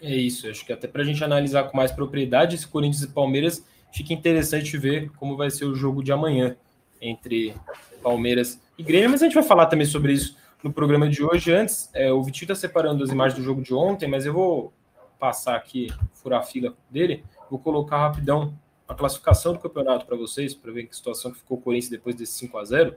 É 0.02 0.14
isso, 0.14 0.48
acho 0.48 0.66
que 0.66 0.74
até 0.74 0.88
para 0.88 1.02
a 1.02 1.06
gente 1.06 1.24
analisar 1.24 1.64
com 1.64 1.78
mais 1.78 1.92
propriedade 1.92 2.56
esse 2.56 2.68
Corinthians 2.68 3.04
e 3.04 3.08
Palmeiras, 3.08 3.66
fica 3.94 4.14
interessante 4.14 4.78
ver 4.78 5.10
como 5.12 5.38
vai 5.38 5.50
ser 5.50 5.66
o 5.66 5.74
jogo 5.74 6.04
de 6.04 6.12
amanhã 6.12 6.56
entre 7.02 7.56
Palmeiras 8.04 8.60
e 8.78 8.84
Grêmio, 8.84 9.12
mas 9.12 9.22
a 9.22 9.26
gente 9.26 9.34
vai 9.34 9.44
falar 9.44 9.68
também 9.68 9.88
sobre 9.88 10.14
isso 10.14 10.38
no 10.62 10.72
programa 10.72 11.08
de 11.08 11.24
hoje. 11.24 11.52
Antes, 11.52 11.90
é, 11.94 12.12
o 12.12 12.22
Vitinho 12.22 12.52
está 12.52 12.56
separando 12.56 13.04
as 13.04 13.10
imagens 13.10 13.40
do 13.40 13.44
jogo 13.44 13.62
de 13.62 13.74
ontem, 13.74 14.08
mas 14.08 14.26
eu 14.26 14.34
vou 14.34 14.74
passar 15.18 15.56
aqui, 15.56 15.88
furar 16.14 16.42
a 16.42 16.44
fila 16.44 16.76
dele, 16.90 17.24
vou 17.50 17.58
colocar 17.58 17.98
rapidão 17.98 18.54
a 18.88 18.94
classificação 18.94 19.54
do 19.54 19.60
campeonato 19.60 20.06
para 20.06 20.16
vocês, 20.16 20.54
para 20.54 20.72
ver 20.72 20.86
que 20.86 20.96
situação 20.96 21.32
que 21.32 21.40
ficou 21.40 21.58
o 21.58 21.62
Corinthians 21.62 21.90
depois 21.90 22.16
desse 22.16 22.34
5 22.34 22.58
a 22.58 22.66
0 22.66 22.96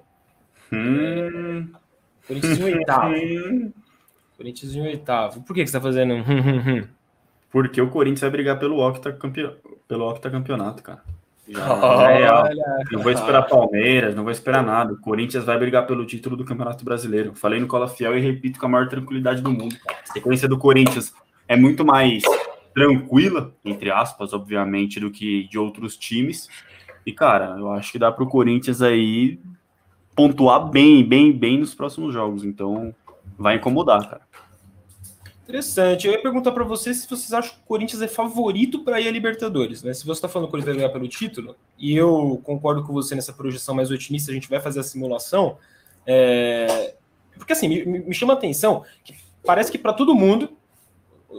hum. 0.72 1.68
Corinthians 2.26 2.58
em 2.58 2.64
oitavo. 2.64 3.14
Corinthians 4.36 4.74
em 4.74 4.82
oitavo. 4.82 5.42
Por 5.42 5.54
que, 5.54 5.64
que 5.64 5.70
você 5.70 5.76
está 5.76 5.80
fazendo? 5.80 6.14
Porque 7.50 7.80
o 7.80 7.88
Corinthians 7.88 8.20
vai 8.20 8.30
brigar 8.30 8.58
pelo 8.58 8.86
octacampeonato, 8.86 9.58
pelo 9.88 10.10
octacampeonato 10.10 10.82
cara. 10.82 11.02
Já, 11.48 11.62
é 12.10 12.84
Não 12.92 13.02
vou 13.02 13.10
esperar 13.10 13.42
Palmeiras, 13.44 14.14
não 14.14 14.22
vou 14.22 14.30
esperar 14.30 14.62
nada. 14.62 14.92
O 14.92 15.00
Corinthians 15.00 15.44
vai 15.44 15.58
brigar 15.58 15.86
pelo 15.86 16.04
título 16.04 16.36
do 16.36 16.44
Campeonato 16.44 16.84
Brasileiro. 16.84 17.34
Falei 17.34 17.58
no 17.58 17.66
Cola 17.66 17.88
Fiel 17.88 18.18
e 18.18 18.20
repito 18.20 18.60
com 18.60 18.66
a 18.66 18.68
maior 18.68 18.86
tranquilidade 18.86 19.40
do 19.40 19.50
mundo. 19.50 19.74
A 19.88 20.12
sequência 20.12 20.46
do 20.46 20.58
Corinthians 20.58 21.14
é 21.48 21.56
muito 21.56 21.86
mais 21.86 22.22
tranquila, 22.78 23.54
entre 23.64 23.90
aspas, 23.90 24.32
obviamente, 24.32 25.00
do 25.00 25.10
que 25.10 25.44
de 25.48 25.58
outros 25.58 25.96
times. 25.96 26.48
E, 27.04 27.12
cara, 27.12 27.56
eu 27.58 27.72
acho 27.72 27.90
que 27.90 27.98
dá 27.98 28.12
para 28.12 28.22
o 28.22 28.28
Corinthians 28.28 28.80
aí 28.80 29.40
pontuar 30.14 30.68
bem, 30.68 31.04
bem, 31.04 31.32
bem 31.32 31.58
nos 31.58 31.74
próximos 31.74 32.12
jogos. 32.12 32.44
Então, 32.44 32.94
vai 33.36 33.56
incomodar, 33.56 34.08
cara. 34.08 34.28
Interessante. 35.42 36.06
Eu 36.06 36.12
ia 36.12 36.22
perguntar 36.22 36.52
para 36.52 36.64
vocês 36.64 36.98
se 36.98 37.08
vocês 37.08 37.32
acham 37.32 37.54
que 37.54 37.62
o 37.64 37.66
Corinthians 37.66 38.02
é 38.02 38.08
favorito 38.08 38.84
para 38.84 39.00
ir 39.00 39.08
a 39.08 39.10
Libertadores, 39.10 39.82
né? 39.82 39.94
Se 39.94 40.04
você 40.04 40.18
está 40.18 40.28
falando 40.28 40.46
que 40.46 40.50
o 40.50 40.52
Corinthians 40.52 40.76
vai 40.76 40.82
ganhar 40.84 40.92
pelo 40.92 41.08
título, 41.08 41.56
e 41.78 41.96
eu 41.96 42.40
concordo 42.44 42.84
com 42.84 42.92
você 42.92 43.14
nessa 43.14 43.32
projeção 43.32 43.74
mais 43.74 43.90
otimista, 43.90 44.30
a 44.30 44.34
gente 44.34 44.48
vai 44.48 44.60
fazer 44.60 44.80
a 44.80 44.82
simulação. 44.82 45.56
É... 46.06 46.94
Porque 47.36 47.54
assim, 47.54 47.68
me, 47.68 47.84
me 48.00 48.14
chama 48.14 48.34
a 48.34 48.36
atenção 48.36 48.84
que 49.02 49.14
parece 49.42 49.72
que 49.72 49.78
para 49.78 49.94
todo 49.94 50.14
mundo, 50.14 50.50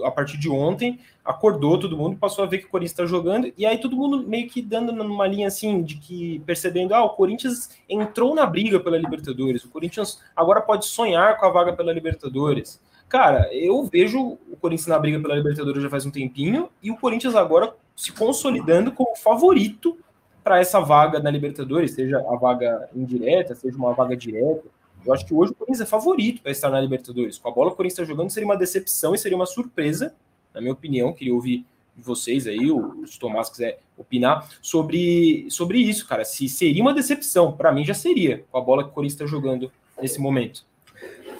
a 0.03 0.09
partir 0.09 0.37
de 0.37 0.49
ontem, 0.49 0.99
acordou 1.29 1.77
todo 1.79 1.95
mundo, 1.95 2.17
passou 2.17 2.43
a 2.43 2.47
ver 2.47 2.57
que 2.57 2.65
o 2.65 2.69
Corinthians 2.69 2.93
está 2.93 3.05
jogando, 3.05 3.53
e 3.55 3.63
aí 3.63 3.77
todo 3.77 3.95
mundo 3.95 4.27
meio 4.27 4.49
que 4.49 4.63
dando 4.63 4.91
numa 4.91 5.27
linha 5.27 5.47
assim, 5.47 5.83
de 5.83 5.95
que 5.97 6.39
percebendo, 6.39 6.95
ah, 6.95 7.03
o 7.03 7.11
Corinthians 7.11 7.69
entrou 7.87 8.33
na 8.33 8.47
briga 8.47 8.79
pela 8.79 8.97
Libertadores, 8.97 9.63
o 9.63 9.69
Corinthians 9.69 10.19
agora 10.35 10.59
pode 10.59 10.87
sonhar 10.87 11.37
com 11.37 11.45
a 11.45 11.51
vaga 11.51 11.73
pela 11.73 11.93
Libertadores. 11.93 12.81
Cara, 13.07 13.47
eu 13.53 13.83
vejo 13.83 14.39
o 14.49 14.57
Corinthians 14.59 14.87
na 14.87 14.97
briga 14.97 15.19
pela 15.19 15.35
Libertadores 15.35 15.83
já 15.83 15.89
faz 15.89 16.03
um 16.03 16.09
tempinho 16.09 16.67
e 16.81 16.89
o 16.89 16.97
Corinthians 16.97 17.35
agora 17.35 17.75
se 17.95 18.11
consolidando 18.11 18.91
como 18.91 19.15
favorito 19.15 19.99
para 20.43 20.59
essa 20.59 20.79
vaga 20.79 21.19
na 21.19 21.29
Libertadores, 21.29 21.91
seja 21.91 22.17
a 22.27 22.35
vaga 22.37 22.89
indireta, 22.95 23.53
seja 23.53 23.77
uma 23.77 23.93
vaga 23.93 24.17
direta. 24.17 24.63
Eu 25.05 25.13
acho 25.13 25.27
que 25.27 25.33
hoje 25.35 25.51
o 25.51 25.55
Corinthians 25.55 25.81
é 25.81 25.85
favorito 25.85 26.41
para 26.41 26.51
estar 26.51 26.71
na 26.71 26.81
Libertadores. 26.81 27.37
Com 27.37 27.49
a 27.49 27.51
bola 27.51 27.69
o 27.69 27.75
Corinthians 27.75 27.99
está 27.99 28.11
jogando 28.11 28.31
seria 28.31 28.47
uma 28.47 28.57
decepção 28.57 29.13
e 29.13 29.17
seria 29.19 29.37
uma 29.37 29.45
surpresa, 29.45 30.15
na 30.53 30.61
minha 30.61 30.73
opinião. 30.73 31.13
Queria 31.13 31.33
ouvir 31.33 31.65
vocês 32.01 32.47
aí, 32.47 32.71
o 32.71 33.03
Tomás 33.19 33.49
quiser 33.49 33.79
opinar 33.97 34.47
sobre, 34.61 35.47
sobre 35.49 35.79
isso, 35.79 36.07
cara. 36.07 36.23
Se 36.23 36.47
seria 36.47 36.81
uma 36.81 36.93
decepção, 36.93 37.51
para 37.51 37.71
mim 37.71 37.83
já 37.83 37.93
seria, 37.93 38.45
com 38.51 38.57
a 38.57 38.61
bola 38.61 38.83
que 38.83 38.89
o 38.89 38.93
Corinthians 38.93 39.21
está 39.21 39.25
jogando 39.25 39.71
nesse 40.01 40.19
momento. 40.19 40.63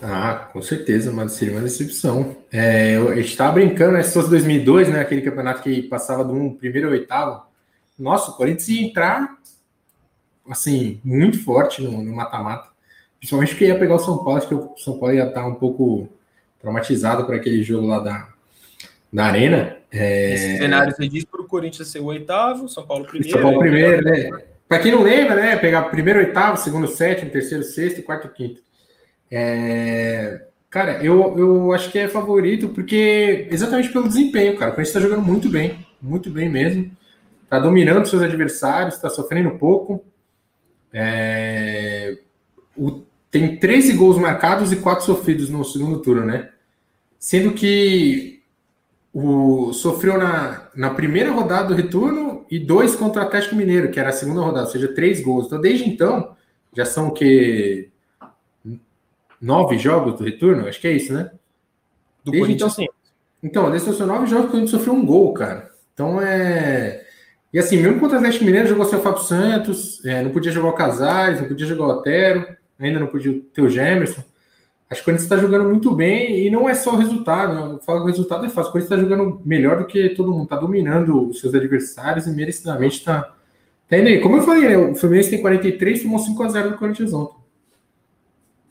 Ah, 0.01 0.49
com 0.53 0.61
certeza, 0.61 1.11
mas 1.11 1.33
seria 1.33 1.55
uma 1.55 1.61
decepção. 1.61 2.37
É, 2.51 2.95
a 2.95 3.15
gente 3.15 3.29
estava 3.29 3.53
brincando, 3.53 3.93
né? 3.93 4.03
Se 4.03 4.13
fosse 4.13 4.29
2002, 4.29 4.89
né? 4.89 5.01
Aquele 5.01 5.21
campeonato 5.21 5.61
que 5.61 5.81
passava 5.83 6.23
do 6.23 6.33
um, 6.33 6.53
primeiro 6.53 6.87
ao 6.87 6.93
oitavo. 6.93 7.43
Nossa, 7.97 8.31
o 8.31 8.35
Corinthians 8.35 8.69
ia 8.69 8.87
entrar, 8.87 9.37
assim, 10.49 11.01
muito 11.03 11.43
forte 11.43 11.81
no 11.81 12.15
mata-mata. 12.15 12.69
Principalmente 13.17 13.49
porque 13.49 13.65
ia 13.65 13.77
pegar 13.77 13.95
o 13.95 13.99
São 13.99 14.19
Paulo, 14.19 14.37
acho 14.37 14.47
que 14.47 14.55
o 14.55 14.73
São 14.77 14.97
Paulo 14.97 15.13
ia 15.13 15.27
estar 15.27 15.45
um 15.45 15.55
pouco 15.55 16.07
traumatizado 16.61 17.25
por 17.25 17.35
aquele 17.35 17.61
jogo 17.61 17.87
lá 17.87 17.99
da, 17.99 18.29
da 19.11 19.25
Arena. 19.25 19.77
É... 19.91 20.33
Esse 20.33 20.57
cenário 20.57 20.95
você 20.95 21.07
diz 21.07 21.25
para 21.25 21.41
o 21.41 21.45
Corinthians 21.45 21.87
ser 21.87 21.99
o 21.99 22.05
oitavo, 22.05 22.69
São 22.69 22.85
Paulo 22.85 23.05
primeiro. 23.05 23.31
São 23.31 23.41
Paulo 23.41 23.59
primeiro, 23.59 24.03
né? 24.03 24.29
Para 24.67 24.79
quem 24.79 24.91
não 24.91 25.01
lembra, 25.01 25.35
né? 25.35 25.55
Pegar 25.55 25.83
primeiro, 25.83 26.19
oitavo, 26.19 26.57
segundo, 26.57 26.87
sétimo, 26.87 27.31
terceiro, 27.31 27.63
sexto, 27.63 28.03
quarto, 28.03 28.29
quinto. 28.29 28.61
É... 29.31 30.45
Cara, 30.69 31.03
eu, 31.03 31.35
eu 31.37 31.73
acho 31.73 31.91
que 31.91 31.97
é 31.97 32.07
favorito 32.07 32.69
porque 32.69 33.47
exatamente 33.49 33.89
pelo 33.89 34.07
desempenho, 34.07 34.55
cara. 34.55 34.71
O 34.71 34.75
Corinthians 34.75 34.95
está 34.95 34.99
jogando 34.99 35.25
muito 35.25 35.49
bem, 35.49 35.85
muito 35.99 36.29
bem 36.29 36.47
mesmo. 36.47 36.91
Tá 37.49 37.57
dominando 37.57 38.05
seus 38.05 38.21
adversários, 38.21 38.95
está 38.95 39.09
sofrendo 39.09 39.57
pouco. 39.57 40.03
É... 40.93 42.19
O... 42.77 43.01
Tem 43.31 43.57
13 43.57 43.93
gols 43.93 44.17
marcados 44.17 44.71
e 44.71 44.75
4 44.75 45.05
sofridos 45.05 45.49
no 45.49 45.63
segundo 45.63 45.99
turno, 45.99 46.25
né? 46.25 46.49
Sendo 47.19 47.51
que 47.51 48.38
o... 49.13 49.73
sofreu 49.73 50.17
na, 50.17 50.69
na 50.75 50.89
primeira 50.91 51.31
rodada 51.31 51.69
do 51.69 51.73
retorno 51.73 52.45
e 52.49 52.59
dois 52.59 52.95
contra 52.95 53.23
o 53.23 53.25
Atlético 53.25 53.55
Mineiro, 53.55 53.91
que 53.91 53.99
era 53.99 54.09
a 54.09 54.13
segunda 54.13 54.41
rodada, 54.41 54.65
ou 54.65 54.71
seja, 54.71 54.93
três 54.93 55.21
gols. 55.21 55.47
Então, 55.47 55.61
desde 55.61 55.89
então, 55.89 56.35
já 56.75 56.85
são 56.85 57.07
o 57.07 57.11
que? 57.11 57.89
Nove 59.41 59.77
jogos 59.77 60.17
do 60.17 60.23
retorno? 60.23 60.67
Acho 60.67 60.81
que 60.81 60.87
é 60.87 60.93
isso, 60.93 61.13
né? 61.13 61.31
Do 62.23 62.31
desde 62.31 62.53
então, 62.53 62.69
sim. 62.69 62.87
Então, 63.41 63.71
desses 63.71 63.95
são 63.95 64.05
nove 64.05 64.27
jogos 64.27 64.51
que 64.51 64.57
a 64.57 64.59
gente 64.59 64.71
sofreu 64.71 64.93
um 64.93 65.05
gol, 65.05 65.33
cara. 65.33 65.69
Então 65.93 66.21
é. 66.21 67.05
E 67.51 67.57
assim, 67.57 67.77
mesmo 67.77 67.99
contra 67.99 68.17
o 68.17 68.19
Atlético 68.19 68.45
Mineiro, 68.45 68.67
jogou 68.67 68.85
seu 68.85 69.01
Fábio 69.01 69.23
Santos, 69.23 70.03
é, 70.05 70.21
não 70.21 70.31
podia 70.31 70.51
jogar 70.51 70.69
o 70.69 70.73
Casares, 70.73 71.41
não 71.41 71.47
podia 71.47 71.65
jogar 71.65 71.85
o 71.85 71.89
Otero, 71.89 72.45
ainda 72.79 72.99
não 72.99 73.07
podia 73.07 73.41
ter 73.53 73.61
o 73.61 73.69
Gemerson. 73.69 74.23
Acho 74.89 75.01
que 75.01 75.03
o 75.03 75.05
Corinthians 75.05 75.31
está 75.31 75.37
jogando 75.37 75.69
muito 75.69 75.93
bem 75.93 76.47
e 76.47 76.49
não 76.49 76.67
é 76.67 76.73
só 76.73 76.93
o 76.93 76.97
resultado. 76.97 77.53
Né? 77.53 77.73
Eu 77.75 77.79
falo 77.79 77.99
que 77.99 78.05
o 78.05 78.07
resultado 78.07 78.45
é 78.45 78.49
fácil. 78.49 78.69
O 78.69 78.71
Corinthians 78.71 78.99
está 78.99 79.09
jogando 79.09 79.39
melhor 79.45 79.77
do 79.77 79.85
que 79.85 80.09
todo 80.09 80.31
mundo, 80.31 80.45
está 80.45 80.55
dominando 80.55 81.29
os 81.29 81.39
seus 81.39 81.53
adversários 81.53 82.25
e 82.25 82.31
merecidamente 82.31 82.97
está 82.97 83.35
tá 83.87 83.97
indo 83.97 84.07
aí. 84.07 84.19
Como 84.19 84.37
eu 84.37 84.41
falei, 84.41 84.67
né? 84.67 84.77
o 84.77 84.95
Fluminense 84.95 85.29
tem 85.29 85.41
43 85.41 86.01
tomou 86.01 86.19
5x0 86.19 86.71
do 86.71 86.77
Corinthians 86.77 87.13
ontem. 87.13 87.37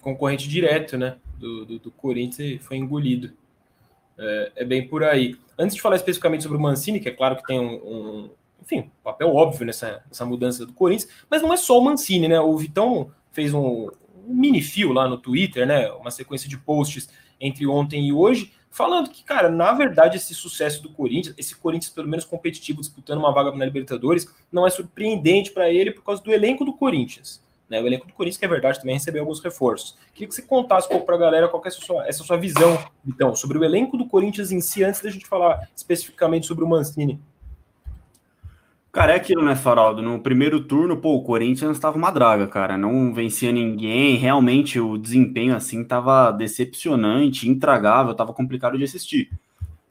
Concorrente 0.00 0.48
direto, 0.48 0.98
né? 0.98 1.16
Do, 1.38 1.64
do, 1.64 1.78
do 1.78 1.90
Corinthians 1.92 2.60
foi 2.62 2.78
engolido. 2.78 3.30
É, 4.18 4.52
é, 4.56 4.64
bem 4.64 4.88
por 4.88 5.04
aí. 5.04 5.36
Antes 5.56 5.76
de 5.76 5.82
falar 5.82 5.94
especificamente 5.94 6.42
sobre 6.42 6.58
o 6.58 6.60
Mancini, 6.60 6.98
que 6.98 7.08
é 7.08 7.12
claro 7.12 7.36
que 7.36 7.44
tem 7.44 7.60
um, 7.60 7.74
um 7.74 8.30
enfim, 8.60 8.90
papel 9.04 9.32
óbvio 9.32 9.64
nessa, 9.64 10.02
nessa 10.08 10.26
mudança 10.26 10.66
do 10.66 10.72
Corinthians, 10.72 11.08
mas 11.30 11.40
não 11.42 11.52
é 11.52 11.56
só 11.56 11.78
o 11.78 11.84
Mancini, 11.84 12.26
né? 12.26 12.40
O 12.40 12.56
Vitão 12.56 13.12
fez 13.30 13.54
um, 13.54 13.88
um 14.28 14.34
mini 14.34 14.60
fio 14.60 14.92
lá 14.92 15.08
no 15.08 15.16
Twitter, 15.16 15.66
né? 15.66 15.90
Uma 15.92 16.10
sequência 16.10 16.48
de 16.48 16.58
posts 16.58 17.08
entre 17.40 17.66
ontem 17.66 18.06
e 18.06 18.12
hoje, 18.12 18.52
falando 18.70 19.10
que, 19.10 19.24
cara, 19.24 19.48
na 19.48 19.72
verdade, 19.72 20.16
esse 20.16 20.34
sucesso 20.34 20.82
do 20.82 20.90
Corinthians, 20.90 21.34
esse 21.38 21.56
Corinthians 21.56 21.92
pelo 21.92 22.08
menos 22.08 22.24
competitivo, 22.24 22.80
disputando 22.80 23.18
uma 23.18 23.32
vaga 23.32 23.50
na 23.52 23.64
Libertadores, 23.64 24.28
não 24.52 24.66
é 24.66 24.70
surpreendente 24.70 25.50
para 25.52 25.70
ele 25.70 25.92
por 25.92 26.02
causa 26.02 26.22
do 26.22 26.32
elenco 26.32 26.64
do 26.64 26.72
Corinthians. 26.72 27.42
Né? 27.68 27.80
O 27.80 27.86
elenco 27.86 28.06
do 28.06 28.12
Corinthians, 28.12 28.38
que 28.38 28.44
é 28.44 28.48
verdade, 28.48 28.78
também 28.78 28.94
recebeu 28.94 29.22
alguns 29.22 29.40
reforços. 29.40 29.96
Queria 30.14 30.28
que 30.28 30.34
você 30.34 30.42
contasse 30.42 30.86
um 30.86 30.90
pouco 30.90 31.06
para 31.06 31.16
a 31.16 31.18
galera 31.18 31.48
qual 31.48 31.62
é 31.64 31.68
essa 31.68 31.80
sua, 31.80 32.06
essa 32.06 32.24
sua 32.24 32.36
visão, 32.36 32.78
então, 33.06 33.34
sobre 33.34 33.58
o 33.58 33.64
elenco 33.64 33.96
do 33.96 34.06
Corinthians 34.06 34.50
em 34.50 34.60
si, 34.60 34.82
antes 34.82 35.00
da 35.00 35.10
gente 35.10 35.26
falar 35.26 35.68
especificamente 35.76 36.46
sobre 36.46 36.64
o 36.64 36.68
Mancini. 36.68 37.20
Cara, 38.98 39.12
é 39.12 39.14
aquilo, 39.14 39.44
né, 39.44 39.54
Faraldo? 39.54 40.02
No 40.02 40.18
primeiro 40.18 40.58
turno, 40.58 40.96
pô, 40.96 41.14
o 41.14 41.22
Corinthians 41.22 41.76
estava 41.76 41.96
uma 41.96 42.10
draga, 42.10 42.48
cara. 42.48 42.76
Não 42.76 43.14
vencia 43.14 43.52
ninguém. 43.52 44.16
Realmente 44.16 44.80
o 44.80 44.98
desempenho, 44.98 45.54
assim, 45.54 45.84
tava 45.84 46.32
decepcionante, 46.32 47.48
intragável, 47.48 48.12
tava 48.12 48.34
complicado 48.34 48.76
de 48.76 48.82
assistir. 48.82 49.30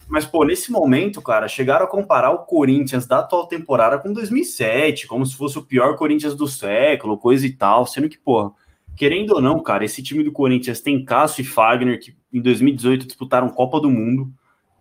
Mas, 0.09 0.25
pô, 0.25 0.43
nesse 0.43 0.73
momento, 0.73 1.21
cara, 1.21 1.47
chegaram 1.47 1.85
a 1.85 1.89
comparar 1.89 2.31
o 2.31 2.39
Corinthians 2.39 3.07
da 3.07 3.19
atual 3.19 3.47
temporada 3.47 3.97
com 3.97 4.11
2007, 4.11 5.07
como 5.07 5.25
se 5.25 5.37
fosse 5.37 5.57
o 5.57 5.63
pior 5.63 5.95
Corinthians 5.95 6.35
do 6.35 6.45
século, 6.45 7.17
coisa 7.17 7.47
e 7.47 7.53
tal. 7.53 7.85
Sendo 7.85 8.09
que, 8.09 8.17
pô, 8.17 8.53
querendo 8.93 9.35
ou 9.35 9.41
não, 9.41 9.63
cara, 9.63 9.85
esse 9.85 10.03
time 10.03 10.21
do 10.21 10.33
Corinthians 10.33 10.81
tem 10.81 11.05
Cássio 11.05 11.43
e 11.43 11.45
Fagner, 11.45 11.97
que 11.97 12.13
em 12.33 12.41
2018 12.41 13.07
disputaram 13.07 13.47
Copa 13.47 13.79
do 13.79 13.89
Mundo. 13.89 14.29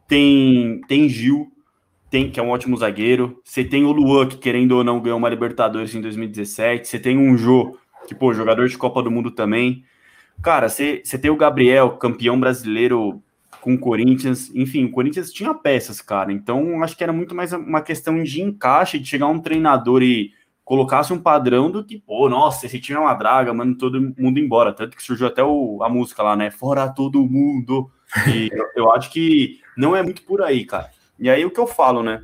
Tem, 0.08 0.80
tem 0.88 1.08
Gil, 1.08 1.52
tem, 2.10 2.30
que 2.30 2.38
é 2.38 2.42
um 2.42 2.50
ótimo 2.50 2.76
zagueiro. 2.76 3.40
Você 3.44 3.64
tem 3.64 3.84
o 3.84 3.92
Luan, 3.92 4.26
que 4.26 4.36
querendo 4.36 4.72
ou 4.72 4.84
não 4.84 5.00
ganhou 5.00 5.18
uma 5.18 5.28
Libertadores 5.28 5.94
em 5.94 6.00
2017. 6.00 6.86
Você 6.86 6.98
tem 6.98 7.18
um 7.18 7.36
Jô, 7.36 7.76
que, 8.06 8.14
pô, 8.14 8.32
jogador 8.32 8.68
de 8.68 8.78
Copa 8.78 9.02
do 9.02 9.10
Mundo 9.10 9.30
também. 9.30 9.84
Cara, 10.42 10.68
você, 10.68 11.02
tem 11.20 11.30
o 11.30 11.36
Gabriel, 11.36 11.90
campeão 11.92 12.38
brasileiro 12.38 13.22
com 13.60 13.74
o 13.74 13.78
Corinthians. 13.78 14.50
Enfim, 14.54 14.84
o 14.84 14.90
Corinthians 14.90 15.32
tinha 15.32 15.52
peças, 15.52 16.00
cara. 16.00 16.32
Então, 16.32 16.82
acho 16.82 16.96
que 16.96 17.02
era 17.02 17.12
muito 17.12 17.34
mais 17.34 17.52
uma 17.52 17.80
questão 17.80 18.22
de 18.22 18.42
encaixe, 18.42 18.98
de 18.98 19.08
chegar 19.08 19.26
um 19.26 19.40
treinador 19.40 20.02
e 20.02 20.30
colocasse 20.64 21.12
um 21.12 21.18
padrão 21.18 21.70
do 21.70 21.84
que, 21.84 21.98
pô, 21.98 22.28
nossa, 22.28 22.66
esse 22.66 22.80
time 22.80 22.98
é 22.98 23.00
uma 23.00 23.14
draga, 23.14 23.54
manda 23.54 23.76
todo 23.78 24.14
mundo 24.18 24.38
embora. 24.38 24.72
Tanto 24.72 24.96
que 24.96 25.02
surgiu 25.02 25.26
até 25.26 25.42
o, 25.42 25.82
a 25.82 25.88
música 25.88 26.22
lá, 26.22 26.36
né? 26.36 26.50
Fora 26.50 26.88
todo 26.88 27.26
mundo. 27.26 27.90
E 28.28 28.48
eu, 28.52 28.66
eu 28.76 28.92
acho 28.92 29.10
que 29.10 29.60
não 29.76 29.96
é 29.96 30.02
muito 30.02 30.22
por 30.22 30.42
aí, 30.42 30.64
cara. 30.64 30.90
E 31.18 31.30
aí 31.30 31.44
o 31.44 31.50
que 31.50 31.60
eu 31.60 31.66
falo, 31.66 32.02
né? 32.02 32.22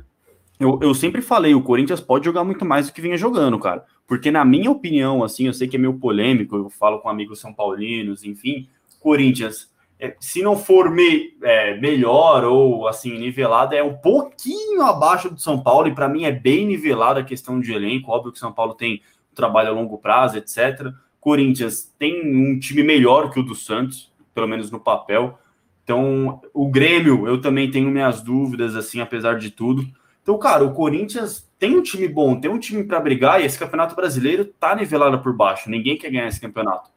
Eu, 0.59 0.79
eu 0.81 0.93
sempre 0.93 1.21
falei, 1.21 1.53
o 1.53 1.61
Corinthians 1.61 1.99
pode 1.99 2.25
jogar 2.25 2.43
muito 2.43 2.63
mais 2.63 2.87
do 2.87 2.93
que 2.93 3.01
vinha 3.01 3.17
jogando, 3.17 3.59
cara. 3.59 3.85
Porque, 4.07 4.29
na 4.29 4.45
minha 4.45 4.69
opinião, 4.69 5.23
assim, 5.23 5.47
eu 5.47 5.53
sei 5.53 5.67
que 5.67 5.75
é 5.75 5.79
meio 5.79 5.95
polêmico, 5.95 6.55
eu 6.55 6.69
falo 6.69 6.99
com 6.99 7.09
amigos 7.09 7.39
são 7.39 7.53
paulinos, 7.53 8.23
enfim, 8.23 8.69
Corinthians, 8.99 9.71
é, 9.99 10.15
se 10.19 10.41
não 10.41 10.57
for 10.57 10.89
me, 10.91 11.35
é, 11.41 11.77
melhor 11.77 12.43
ou 12.43 12.87
assim, 12.87 13.17
nivelado, 13.17 13.75
é 13.75 13.83
um 13.83 13.95
pouquinho 13.95 14.81
abaixo 14.81 15.29
do 15.29 15.39
São 15.39 15.61
Paulo, 15.61 15.87
e 15.87 15.95
para 15.95 16.09
mim 16.09 16.25
é 16.25 16.31
bem 16.31 16.65
nivelado 16.65 17.19
a 17.19 17.23
questão 17.23 17.59
de 17.59 17.73
elenco. 17.73 18.11
Óbvio 18.11 18.31
que 18.31 18.39
São 18.39 18.51
Paulo 18.51 18.73
tem 18.73 19.01
trabalho 19.33 19.69
a 19.69 19.73
longo 19.73 19.97
prazo, 19.97 20.37
etc. 20.37 20.91
Corinthians 21.19 21.93
tem 21.97 22.21
um 22.21 22.59
time 22.59 22.83
melhor 22.83 23.31
que 23.31 23.39
o 23.39 23.43
do 23.43 23.55
Santos, 23.55 24.11
pelo 24.33 24.47
menos 24.47 24.69
no 24.69 24.79
papel. 24.79 25.39
Então, 25.83 26.41
o 26.53 26.69
Grêmio, 26.69 27.27
eu 27.27 27.41
também 27.41 27.69
tenho 27.69 27.89
minhas 27.89 28.21
dúvidas, 28.21 28.75
assim, 28.75 29.01
apesar 29.01 29.37
de 29.37 29.51
tudo. 29.51 29.85
Então, 30.21 30.37
cara, 30.37 30.63
o 30.63 30.73
Corinthians 30.73 31.49
tem 31.59 31.77
um 31.77 31.81
time 31.81 32.07
bom, 32.07 32.39
tem 32.39 32.49
um 32.49 32.59
time 32.59 32.83
para 32.83 32.99
brigar 32.99 33.41
e 33.41 33.45
esse 33.45 33.59
campeonato 33.59 33.95
brasileiro 33.95 34.45
tá 34.45 34.75
nivelado 34.75 35.19
por 35.19 35.35
baixo. 35.35 35.69
Ninguém 35.69 35.97
quer 35.97 36.09
ganhar 36.09 36.27
esse 36.27 36.39
campeonato. 36.39 36.89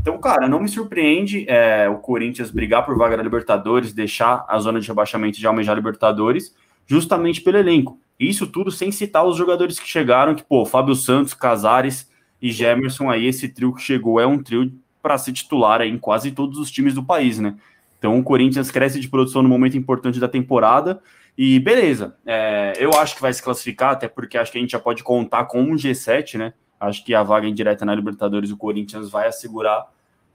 Então, 0.00 0.18
cara, 0.18 0.48
não 0.48 0.58
me 0.58 0.68
surpreende 0.68 1.44
é, 1.48 1.88
o 1.88 1.98
Corinthians 1.98 2.50
brigar 2.50 2.84
por 2.84 2.96
vaga 2.96 3.16
da 3.16 3.22
Libertadores, 3.22 3.92
deixar 3.92 4.44
a 4.48 4.58
zona 4.58 4.80
de 4.80 4.88
rebaixamento 4.88 5.38
de 5.38 5.46
almejar 5.46 5.76
Libertadores, 5.76 6.54
justamente 6.86 7.40
pelo 7.40 7.58
elenco. 7.58 8.00
Isso 8.18 8.46
tudo 8.46 8.70
sem 8.70 8.90
citar 8.90 9.24
os 9.24 9.36
jogadores 9.36 9.78
que 9.78 9.88
chegaram, 9.88 10.34
que, 10.34 10.42
pô, 10.42 10.64
Fábio 10.64 10.94
Santos, 10.94 11.34
Casares 11.34 12.10
e 12.40 12.50
Gemerson 12.50 13.10
aí, 13.10 13.26
esse 13.26 13.48
trio 13.48 13.74
que 13.74 13.82
chegou 13.82 14.18
é 14.18 14.26
um 14.26 14.42
trio 14.42 14.72
para 15.00 15.18
ser 15.18 15.32
titular 15.32 15.82
em 15.82 15.98
quase 15.98 16.32
todos 16.32 16.58
os 16.58 16.70
times 16.70 16.94
do 16.94 17.04
país, 17.04 17.38
né? 17.38 17.56
Então 18.02 18.18
o 18.18 18.24
Corinthians 18.24 18.68
cresce 18.68 18.98
de 18.98 19.08
produção 19.08 19.44
no 19.44 19.48
momento 19.48 19.76
importante 19.76 20.18
da 20.18 20.26
temporada. 20.26 21.00
E 21.38 21.60
beleza, 21.60 22.16
é, 22.26 22.72
eu 22.76 22.92
acho 22.94 23.14
que 23.14 23.22
vai 23.22 23.32
se 23.32 23.40
classificar, 23.40 23.92
até 23.92 24.08
porque 24.08 24.36
acho 24.36 24.50
que 24.50 24.58
a 24.58 24.60
gente 24.60 24.72
já 24.72 24.80
pode 24.80 25.04
contar 25.04 25.44
com 25.44 25.62
um 25.62 25.76
G7, 25.76 26.36
né? 26.36 26.52
Acho 26.80 27.04
que 27.04 27.14
a 27.14 27.22
vaga 27.22 27.46
indireta 27.46 27.84
na 27.84 27.94
Libertadores 27.94 28.50
o 28.50 28.56
Corinthians 28.56 29.08
vai 29.08 29.28
assegurar. 29.28 29.86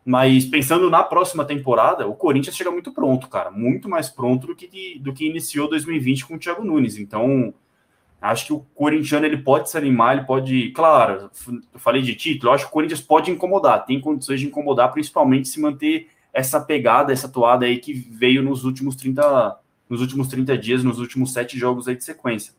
Mas 0.05 0.45
pensando 0.45 0.89
na 0.89 1.03
próxima 1.03 1.43
temporada, 1.43 2.07
o 2.07 2.15
Corinthians 2.15 2.55
chega 2.55 2.71
muito 2.71 2.93
pronto, 2.93 3.27
cara. 3.27 3.51
Muito 3.51 3.89
mais 3.89 4.07
pronto 4.07 4.47
do 4.47 4.55
que, 4.55 4.97
do 4.99 5.11
que 5.11 5.27
iniciou 5.27 5.69
2020 5.69 6.25
com 6.25 6.35
o 6.35 6.39
Thiago 6.39 6.63
Nunes. 6.63 6.97
Então, 6.97 7.53
acho 8.21 8.45
que 8.45 8.53
o 8.53 8.59
corintiano 8.73 9.25
ele 9.25 9.39
pode 9.39 9.69
se 9.69 9.77
animar, 9.77 10.15
ele 10.15 10.25
pode. 10.25 10.69
Claro, 10.69 11.29
eu 11.73 11.79
falei 11.79 12.01
de 12.01 12.15
título, 12.15 12.53
acho 12.53 12.63
que 12.63 12.69
o 12.69 12.73
Corinthians 12.73 13.01
pode 13.01 13.29
incomodar, 13.29 13.85
tem 13.85 13.99
condições 13.99 14.39
de 14.39 14.47
incomodar, 14.47 14.89
principalmente 14.93 15.49
se 15.49 15.59
manter 15.59 16.07
essa 16.37 16.61
pegada, 16.61 17.11
essa 17.11 17.27
toada 17.27 17.65
aí 17.65 17.79
que 17.79 17.91
veio 17.91 18.43
nos 18.43 18.63
últimos 18.63 18.95
30, 18.95 19.57
nos 19.89 20.01
últimos 20.01 20.27
30 20.27 20.55
dias, 20.55 20.83
nos 20.83 20.99
últimos 20.99 21.33
sete 21.33 21.57
jogos 21.57 21.87
aí 21.87 21.95
de 21.95 22.03
sequência. 22.03 22.53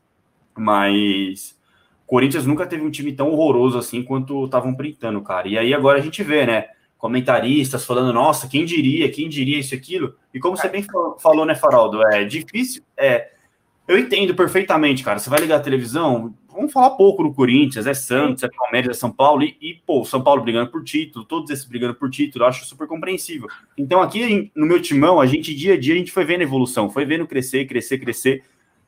Mas 0.56 1.56
Corinthians 2.04 2.44
nunca 2.44 2.66
teve 2.66 2.84
um 2.84 2.90
time 2.90 3.12
tão 3.12 3.30
horroroso 3.30 3.78
assim 3.78 4.02
quanto 4.02 4.46
estavam 4.46 4.74
printando, 4.74 5.20
cara. 5.22 5.46
E 5.46 5.56
aí 5.56 5.72
agora 5.72 6.00
a 6.00 6.02
gente 6.02 6.24
vê, 6.24 6.44
né? 6.44 6.66
Comentaristas 6.98 7.86
falando, 7.86 8.12
nossa, 8.12 8.48
quem 8.48 8.64
diria, 8.64 9.08
quem 9.12 9.28
diria 9.28 9.60
isso 9.60 9.76
aquilo. 9.76 10.16
E 10.34 10.40
como 10.40 10.56
você 10.56 10.68
bem 10.68 10.84
falou, 11.20 11.46
né, 11.46 11.54
Faraldo? 11.54 12.04
É 12.08 12.24
difícil. 12.24 12.82
É, 12.96 13.30
eu 13.88 13.98
entendo 13.98 14.34
perfeitamente, 14.34 15.02
cara. 15.02 15.18
Você 15.18 15.30
vai 15.30 15.40
ligar 15.40 15.56
a 15.56 15.60
televisão, 15.60 16.34
vamos 16.52 16.70
falar 16.70 16.90
pouco 16.90 17.22
do 17.22 17.32
Corinthians, 17.32 17.86
é 17.86 17.94
Santos, 17.94 18.42
é 18.42 18.48
Palmeiras, 18.48 18.96
é 18.96 19.00
São 19.00 19.10
Paulo, 19.10 19.42
e, 19.42 19.56
e, 19.62 19.74
pô, 19.74 20.04
São 20.04 20.22
Paulo 20.22 20.42
brigando 20.42 20.70
por 20.70 20.84
título, 20.84 21.24
todos 21.24 21.50
esses 21.50 21.64
brigando 21.64 21.94
por 21.94 22.10
título, 22.10 22.44
acho 22.44 22.66
super 22.66 22.86
compreensível. 22.86 23.48
Então, 23.78 24.02
aqui 24.02 24.52
no 24.54 24.66
meu 24.66 24.80
timão, 24.82 25.18
a 25.18 25.24
gente, 25.24 25.54
dia 25.54 25.72
a 25.72 25.80
dia, 25.80 25.94
a 25.94 25.96
gente 25.96 26.12
foi 26.12 26.26
vendo 26.26 26.42
evolução, 26.42 26.90
foi 26.90 27.06
vendo 27.06 27.26
crescer, 27.26 27.64
crescer, 27.64 27.98
crescer, 27.98 28.42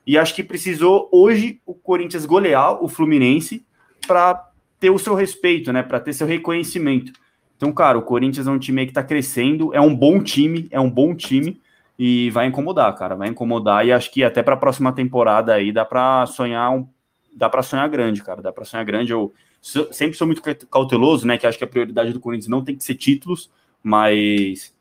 e 0.06 0.18
acho 0.18 0.34
que 0.34 0.44
precisou 0.44 1.08
hoje 1.10 1.60
o 1.64 1.72
Corinthians 1.72 2.26
golear 2.26 2.84
o 2.84 2.86
Fluminense 2.86 3.64
para 4.06 4.50
ter 4.78 4.90
o 4.90 4.98
seu 4.98 5.14
respeito, 5.14 5.72
né, 5.72 5.82
para 5.82 5.98
ter 5.98 6.12
seu 6.12 6.26
reconhecimento. 6.26 7.12
Então, 7.56 7.72
cara, 7.72 7.98
o 7.98 8.02
Corinthians 8.02 8.46
é 8.46 8.50
um 8.50 8.58
time 8.58 8.86
que 8.86 8.92
tá 8.92 9.02
crescendo, 9.02 9.74
é 9.74 9.80
um 9.80 9.94
bom 9.94 10.22
time, 10.22 10.68
é 10.70 10.80
um 10.80 10.90
bom 10.90 11.14
time, 11.14 11.60
e 12.02 12.30
vai 12.30 12.46
incomodar, 12.46 12.96
cara, 12.96 13.14
vai 13.14 13.28
incomodar, 13.28 13.86
e 13.86 13.92
acho 13.92 14.10
que 14.10 14.24
até 14.24 14.42
para 14.42 14.54
a 14.54 14.56
próxima 14.56 14.90
temporada 14.90 15.52
aí 15.52 15.70
dá 15.70 15.84
para 15.84 16.24
sonhar 16.24 16.70
um 16.70 16.88
dá 17.36 17.46
para 17.50 17.62
sonhar 17.62 17.86
grande, 17.90 18.22
cara. 18.22 18.40
Dá 18.40 18.50
para 18.50 18.64
sonhar 18.64 18.86
grande. 18.86 19.12
Eu 19.12 19.34
sempre 19.60 20.16
sou 20.16 20.26
muito 20.26 20.42
cauteloso, 20.70 21.26
né? 21.26 21.36
Que 21.36 21.46
acho 21.46 21.58
que 21.58 21.64
a 21.64 21.66
prioridade 21.66 22.14
do 22.14 22.18
Corinthians 22.18 22.48
não 22.48 22.64
tem 22.64 22.74
que 22.74 22.82
ser 22.82 22.94
títulos, 22.94 23.50
mas 23.82 24.74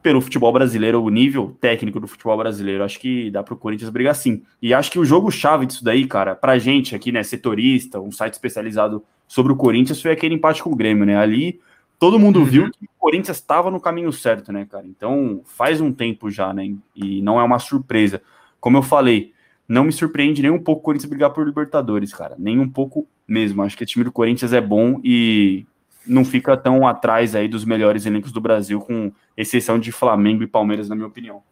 pelo 0.00 0.20
futebol 0.20 0.52
brasileiro, 0.52 1.02
o 1.02 1.10
nível 1.10 1.56
técnico 1.60 1.98
do 1.98 2.06
futebol 2.06 2.38
brasileiro, 2.38 2.84
acho 2.84 3.00
que 3.00 3.32
dá 3.32 3.42
para 3.42 3.54
o 3.54 3.56
Corinthians 3.56 3.90
brigar 3.90 4.14
sim. 4.14 4.44
E 4.62 4.72
acho 4.72 4.92
que 4.92 4.98
o 5.00 5.04
jogo-chave 5.04 5.66
disso 5.66 5.82
daí, 5.82 6.06
cara, 6.06 6.36
pra 6.36 6.56
gente 6.56 6.94
aqui, 6.94 7.10
né, 7.10 7.24
setorista, 7.24 8.00
um 8.00 8.12
site 8.12 8.34
especializado 8.34 9.04
sobre 9.26 9.52
o 9.52 9.56
Corinthians, 9.56 10.00
foi 10.00 10.12
aquele 10.12 10.36
empate 10.36 10.62
com 10.62 10.70
o 10.70 10.76
Grêmio, 10.76 11.04
né? 11.04 11.16
Ali 11.16 11.60
todo 11.98 12.18
mundo 12.18 12.40
uhum. 12.40 12.44
viu 12.44 12.70
que 12.70 12.84
o 12.84 12.98
Corinthians 12.98 13.38
estava 13.38 13.70
no 13.70 13.80
caminho 13.80 14.12
certo, 14.12 14.52
né, 14.52 14.66
cara? 14.70 14.86
Então 14.86 15.42
faz 15.44 15.80
um 15.80 15.92
tempo 15.92 16.30
já, 16.30 16.52
né? 16.52 16.74
E 16.94 17.20
não 17.22 17.40
é 17.40 17.44
uma 17.44 17.58
surpresa. 17.58 18.22
Como 18.60 18.76
eu 18.76 18.82
falei, 18.82 19.32
não 19.68 19.84
me 19.84 19.92
surpreende 19.92 20.42
nem 20.42 20.50
um 20.50 20.62
pouco 20.62 20.80
o 20.80 20.84
Corinthians 20.84 21.10
brigar 21.10 21.30
por 21.30 21.46
Libertadores, 21.46 22.12
cara. 22.12 22.36
Nem 22.38 22.58
um 22.58 22.68
pouco 22.68 23.06
mesmo. 23.26 23.62
Acho 23.62 23.76
que 23.76 23.84
o 23.84 23.86
time 23.86 24.04
do 24.04 24.12
Corinthians 24.12 24.52
é 24.52 24.60
bom 24.60 25.00
e 25.04 25.66
não 26.06 26.24
fica 26.24 26.56
tão 26.56 26.86
atrás 26.86 27.34
aí 27.34 27.46
dos 27.46 27.64
melhores 27.64 28.06
elencos 28.06 28.32
do 28.32 28.40
Brasil, 28.40 28.80
com 28.80 29.12
exceção 29.36 29.78
de 29.78 29.92
Flamengo 29.92 30.42
e 30.42 30.46
Palmeiras, 30.46 30.88
na 30.88 30.94
minha 30.94 31.06
opinião. 31.06 31.42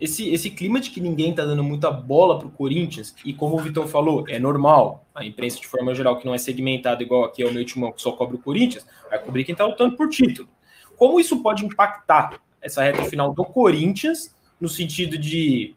Esse, 0.00 0.28
esse 0.30 0.50
clima 0.50 0.80
de 0.80 0.90
que 0.90 1.00
ninguém 1.00 1.32
tá 1.32 1.44
dando 1.44 1.62
muita 1.62 1.90
bola 1.90 2.38
pro 2.38 2.50
Corinthians, 2.50 3.14
e 3.24 3.32
como 3.32 3.54
o 3.56 3.60
Vitão 3.60 3.86
falou, 3.86 4.24
é 4.28 4.38
normal. 4.38 5.06
A 5.14 5.24
imprensa, 5.24 5.60
de 5.60 5.66
forma 5.66 5.94
geral, 5.94 6.18
que 6.18 6.26
não 6.26 6.34
é 6.34 6.38
segmentada 6.38 7.02
igual 7.02 7.24
aqui 7.24 7.42
é 7.42 7.46
o 7.46 7.52
meu 7.52 7.64
timão, 7.64 7.92
que 7.92 8.02
só 8.02 8.12
cobre 8.12 8.36
o 8.36 8.40
Corinthians, 8.40 8.84
vai 9.08 9.18
cobrir 9.18 9.44
quem 9.44 9.54
tá 9.54 9.64
lutando 9.64 9.96
por 9.96 10.08
título. 10.08 10.48
Como 10.96 11.20
isso 11.20 11.42
pode 11.42 11.64
impactar 11.64 12.40
essa 12.60 12.82
reta 12.82 13.04
final 13.04 13.32
do 13.32 13.44
Corinthians, 13.44 14.34
no 14.60 14.68
sentido 14.68 15.18
de. 15.18 15.74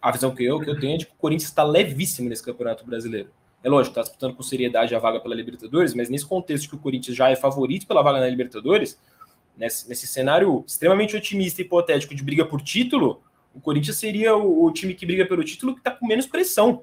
A 0.00 0.10
visão 0.10 0.34
que 0.34 0.44
eu, 0.44 0.60
que 0.60 0.70
eu 0.70 0.78
tenho 0.78 0.94
é 0.94 0.98
de 0.98 1.06
que 1.06 1.12
o 1.12 1.16
Corinthians 1.16 1.48
está 1.48 1.64
levíssimo 1.64 2.28
nesse 2.28 2.42
campeonato 2.42 2.86
brasileiro. 2.86 3.28
É 3.62 3.68
lógico, 3.68 3.92
está 3.92 4.02
disputando 4.02 4.34
com 4.34 4.42
seriedade 4.42 4.94
a 4.94 4.98
vaga 4.98 5.18
pela 5.18 5.34
Libertadores, 5.34 5.94
mas 5.94 6.08
nesse 6.08 6.24
contexto 6.24 6.68
que 6.68 6.76
o 6.76 6.78
Corinthians 6.78 7.16
já 7.16 7.28
é 7.28 7.34
favorito 7.34 7.86
pela 7.86 8.02
vaga 8.02 8.20
na 8.20 8.28
Libertadores, 8.28 8.98
nesse, 9.56 9.88
nesse 9.88 10.06
cenário 10.06 10.62
extremamente 10.66 11.16
otimista 11.16 11.60
e 11.60 11.64
hipotético 11.64 12.14
de 12.14 12.22
briga 12.22 12.44
por 12.44 12.62
título, 12.62 13.22
o 13.56 13.60
Corinthians 13.60 13.96
seria 13.96 14.36
o, 14.36 14.64
o 14.64 14.70
time 14.70 14.94
que 14.94 15.06
briga 15.06 15.24
pelo 15.24 15.42
título 15.42 15.72
que 15.72 15.80
está 15.80 15.90
com 15.90 16.06
menos 16.06 16.26
pressão. 16.26 16.82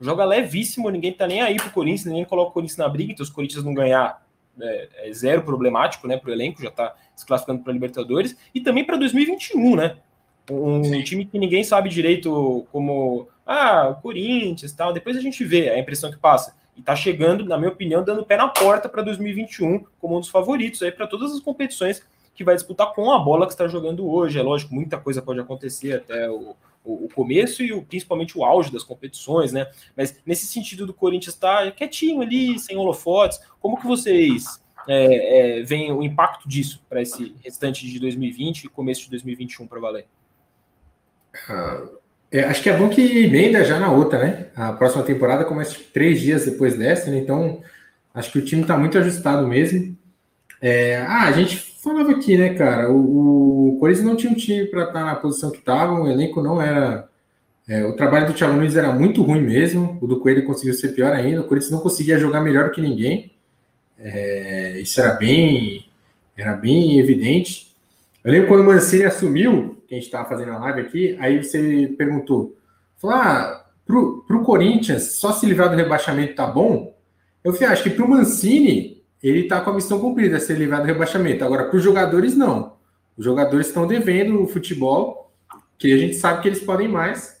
Joga 0.00 0.24
levíssimo, 0.24 0.90
ninguém 0.90 1.12
está 1.12 1.26
nem 1.26 1.42
aí 1.42 1.56
pro 1.56 1.70
Corinthians, 1.70 2.06
ninguém 2.06 2.24
coloca 2.24 2.50
o 2.50 2.52
Corinthians 2.52 2.78
na 2.78 2.88
briga, 2.88 3.12
então 3.12 3.24
se 3.24 3.30
o 3.30 3.34
Corinthians 3.34 3.62
não 3.62 3.74
ganhar, 3.74 4.26
é, 4.60 4.88
é 5.08 5.12
zero 5.12 5.42
problemático, 5.42 6.08
né, 6.08 6.16
pro 6.16 6.32
elenco, 6.32 6.62
já 6.62 6.70
está 6.70 6.94
se 7.14 7.24
classificando 7.26 7.62
para 7.62 7.72
Libertadores, 7.72 8.36
e 8.54 8.60
também 8.60 8.84
para 8.84 8.96
2021, 8.96 9.76
né? 9.76 9.96
Um 10.50 10.82
Sim. 10.82 11.02
time 11.02 11.24
que 11.24 11.38
ninguém 11.38 11.62
sabe 11.62 11.88
direito 11.88 12.66
como 12.72 13.28
ah, 13.46 13.88
o 13.90 14.02
Corinthians 14.02 14.72
tal. 14.72 14.92
Depois 14.92 15.16
a 15.16 15.20
gente 15.20 15.42
vê 15.44 15.70
a 15.70 15.78
impressão 15.78 16.10
que 16.10 16.18
passa. 16.18 16.54
E 16.76 16.82
tá 16.82 16.94
chegando, 16.94 17.44
na 17.44 17.56
minha 17.56 17.70
opinião, 17.70 18.04
dando 18.04 18.26
pé 18.26 18.36
na 18.36 18.48
porta 18.48 18.88
para 18.88 19.00
2021 19.02 19.84
como 19.98 20.16
um 20.16 20.20
dos 20.20 20.28
favoritos 20.28 20.82
aí 20.82 20.90
para 20.92 21.06
todas 21.06 21.32
as 21.32 21.40
competições 21.40 22.04
que 22.34 22.44
vai 22.44 22.54
disputar 22.54 22.92
com 22.92 23.12
a 23.12 23.18
bola 23.18 23.46
que 23.46 23.52
está 23.52 23.68
jogando 23.68 24.06
hoje. 24.08 24.38
É 24.38 24.42
lógico, 24.42 24.74
muita 24.74 24.98
coisa 24.98 25.22
pode 25.22 25.40
acontecer 25.40 25.94
até 25.94 26.28
o, 26.28 26.56
o, 26.84 27.04
o, 27.04 27.08
começo 27.08 27.62
e 27.62 27.72
o, 27.72 27.82
principalmente 27.82 28.36
o 28.36 28.44
auge 28.44 28.72
das 28.72 28.82
competições, 28.82 29.52
né? 29.52 29.66
Mas 29.96 30.16
nesse 30.26 30.46
sentido 30.46 30.86
do 30.86 30.92
Corinthians 30.92 31.34
estar 31.34 31.64
tá 31.64 31.70
quietinho 31.70 32.22
ali, 32.22 32.58
sem 32.58 32.76
holofotes, 32.76 33.40
como 33.60 33.80
que 33.80 33.86
vocês 33.86 34.60
é, 34.88 35.60
é, 35.60 35.62
veem 35.62 35.92
o 35.92 36.02
impacto 36.02 36.48
disso 36.48 36.82
para 36.88 37.00
esse 37.00 37.34
restante 37.42 37.86
de 37.86 37.98
2020 37.98 38.64
e 38.64 38.68
começo 38.68 39.02
de 39.04 39.10
2021 39.10 39.66
para 39.66 39.80
valer? 39.80 40.06
Ah, 41.48 41.82
é, 42.30 42.44
acho 42.44 42.62
que 42.62 42.68
é 42.68 42.76
bom 42.76 42.88
que 42.88 43.00
emenda 43.00 43.64
já 43.64 43.78
na 43.78 43.92
outra, 43.92 44.18
né? 44.18 44.46
A 44.56 44.72
próxima 44.72 45.04
temporada 45.04 45.44
começa 45.44 45.78
três 45.92 46.20
dias 46.20 46.44
depois 46.44 46.76
dessa, 46.76 47.10
né? 47.10 47.18
Então 47.18 47.62
acho 48.12 48.30
que 48.32 48.38
o 48.38 48.44
time 48.44 48.62
está 48.62 48.76
muito 48.76 48.98
ajustado 48.98 49.46
mesmo. 49.46 49.96
É, 50.60 50.98
ah, 50.98 51.24
a 51.24 51.32
gente 51.32 51.73
falava 51.84 52.12
aqui, 52.12 52.36
né, 52.36 52.54
cara? 52.54 52.90
O, 52.90 53.74
o 53.74 53.78
Corinthians 53.78 54.06
não 54.06 54.16
tinha 54.16 54.32
um 54.32 54.34
time 54.34 54.64
para 54.66 54.84
estar 54.84 54.92
tá 54.94 55.04
na 55.04 55.14
posição 55.14 55.50
que 55.50 55.58
estava, 55.58 55.92
o 55.92 56.08
elenco 56.08 56.42
não 56.42 56.60
era. 56.60 57.08
É, 57.68 57.84
o 57.84 57.94
trabalho 57.94 58.26
do 58.26 58.34
Thiago 58.34 58.54
Nunes 58.54 58.76
era 58.76 58.92
muito 58.92 59.22
ruim 59.22 59.40
mesmo, 59.40 59.98
o 60.00 60.06
do 60.06 60.20
Coelho 60.20 60.44
conseguiu 60.44 60.74
ser 60.74 60.88
pior 60.88 61.12
ainda, 61.12 61.40
o 61.40 61.44
Corinthians 61.44 61.72
não 61.72 61.80
conseguia 61.80 62.18
jogar 62.18 62.40
melhor 62.40 62.70
que 62.70 62.80
ninguém. 62.80 63.32
É, 63.98 64.80
isso 64.80 65.00
era 65.00 65.14
bem, 65.14 65.86
era 66.36 66.54
bem 66.54 66.98
evidente. 66.98 67.74
Eu 68.22 68.32
lembro 68.32 68.48
quando 68.48 68.60
o 68.60 68.64
Mancini 68.64 69.04
assumiu, 69.04 69.82
que 69.86 69.94
a 69.94 69.98
gente 69.98 70.06
estava 70.06 70.28
fazendo 70.28 70.52
a 70.52 70.58
live 70.58 70.80
aqui, 70.80 71.16
aí 71.20 71.42
você 71.42 71.94
perguntou, 71.96 72.56
falou, 72.96 73.16
ah, 73.16 73.66
pro, 73.86 74.24
pro 74.26 74.42
Corinthians, 74.42 75.14
só 75.14 75.32
se 75.32 75.46
livrar 75.46 75.70
do 75.70 75.76
rebaixamento 75.76 76.34
tá 76.34 76.46
bom? 76.46 76.94
Eu 77.42 77.52
falei, 77.52 77.68
ah, 77.68 77.72
acho 77.72 77.82
que 77.82 77.90
pro 77.90 78.08
Mancini, 78.08 78.93
ele 79.28 79.44
tá 79.44 79.60
com 79.60 79.70
a 79.70 79.74
missão 79.74 79.98
cumprida, 79.98 80.38
ser 80.38 80.58
livrado 80.58 80.82
do 80.82 80.88
rebaixamento. 80.88 81.44
Agora, 81.44 81.64
para 81.64 81.76
os 81.76 81.82
jogadores, 81.82 82.36
não. 82.36 82.74
Os 83.16 83.24
jogadores 83.24 83.68
estão 83.68 83.86
devendo 83.86 84.42
o 84.42 84.46
futebol, 84.46 85.32
que 85.78 85.92
a 85.92 85.96
gente 85.96 86.16
sabe 86.16 86.42
que 86.42 86.48
eles 86.48 86.60
podem 86.60 86.88
mais. 86.88 87.34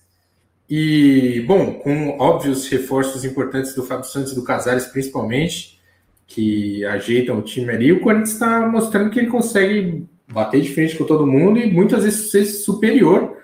E, 0.68 1.44
bom, 1.46 1.74
com 1.74 2.16
óbvios 2.18 2.66
reforços 2.68 3.24
importantes 3.24 3.74
do 3.74 3.82
Fábio 3.82 4.08
Santos 4.08 4.32
e 4.32 4.34
do 4.34 4.44
Casares, 4.44 4.86
principalmente, 4.86 5.78
que 6.26 6.84
ajeitam 6.86 7.38
o 7.38 7.42
time 7.42 7.70
ali, 7.70 7.92
o 7.92 8.00
Corinthians 8.00 8.32
está 8.32 8.66
mostrando 8.66 9.10
que 9.10 9.18
ele 9.18 9.28
consegue 9.28 10.06
bater 10.26 10.62
de 10.62 10.72
frente 10.72 10.96
com 10.96 11.04
todo 11.04 11.26
mundo 11.26 11.58
e 11.58 11.70
muitas 11.70 12.02
vezes 12.02 12.30
ser 12.30 12.46
superior 12.46 13.36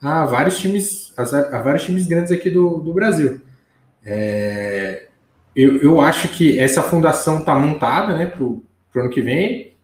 a 0.00 0.24
vários 0.26 0.58
times, 0.58 1.12
a 1.16 1.60
vários 1.60 1.84
times 1.84 2.06
grandes 2.06 2.30
aqui 2.30 2.50
do, 2.50 2.78
do 2.78 2.94
Brasil. 2.94 3.40
É, 4.04 5.08
eu, 5.54 5.76
eu 5.78 6.00
acho 6.00 6.28
que 6.28 6.58
essa 6.58 6.82
fundação 6.82 7.38
está 7.38 7.54
montada 7.54 8.16
né, 8.16 8.26
para 8.26 8.42
o 8.44 8.62
ano 8.96 9.10
que 9.10 9.20
vem. 9.20 9.74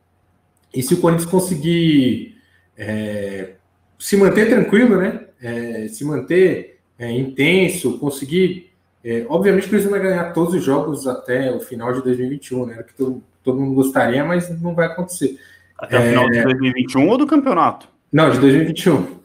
E 0.75 0.83
se 0.83 0.95
o 0.95 1.01
Corinthians 1.01 1.31
conseguir 1.31 2.37
é, 2.77 3.55
se 3.99 4.17
manter 4.17 4.49
tranquilo, 4.49 4.97
né, 4.97 5.27
é, 5.41 5.89
se 5.89 6.05
manter 6.05 6.79
é, 6.99 7.11
intenso, 7.11 7.99
conseguir. 7.99 8.73
É, 9.05 9.25
obviamente 9.29 9.65
que 9.65 9.71
Corinthians 9.71 9.91
vai 9.91 10.01
ganhar 10.01 10.33
todos 10.33 10.55
os 10.55 10.65
jogos 10.65 11.07
até 11.07 11.53
o 11.53 11.61
final 11.61 11.93
de 11.93 12.03
2021, 12.03 12.67
né? 12.67 12.83
Que 12.83 12.95
todo, 12.95 13.23
todo 13.43 13.61
mundo 13.61 13.75
gostaria, 13.75 14.25
mas 14.25 14.51
não 14.61 14.75
vai 14.75 14.87
acontecer. 14.87 15.39
Até 15.79 15.99
o 15.99 16.03
final 16.03 16.31
de 16.31 16.43
2021 16.43 17.03
é. 17.03 17.05
ou 17.05 17.19
do 17.19 17.27
campeonato? 17.27 17.89
Não, 18.13 18.31
de 18.31 18.41
2021. 18.41 19.21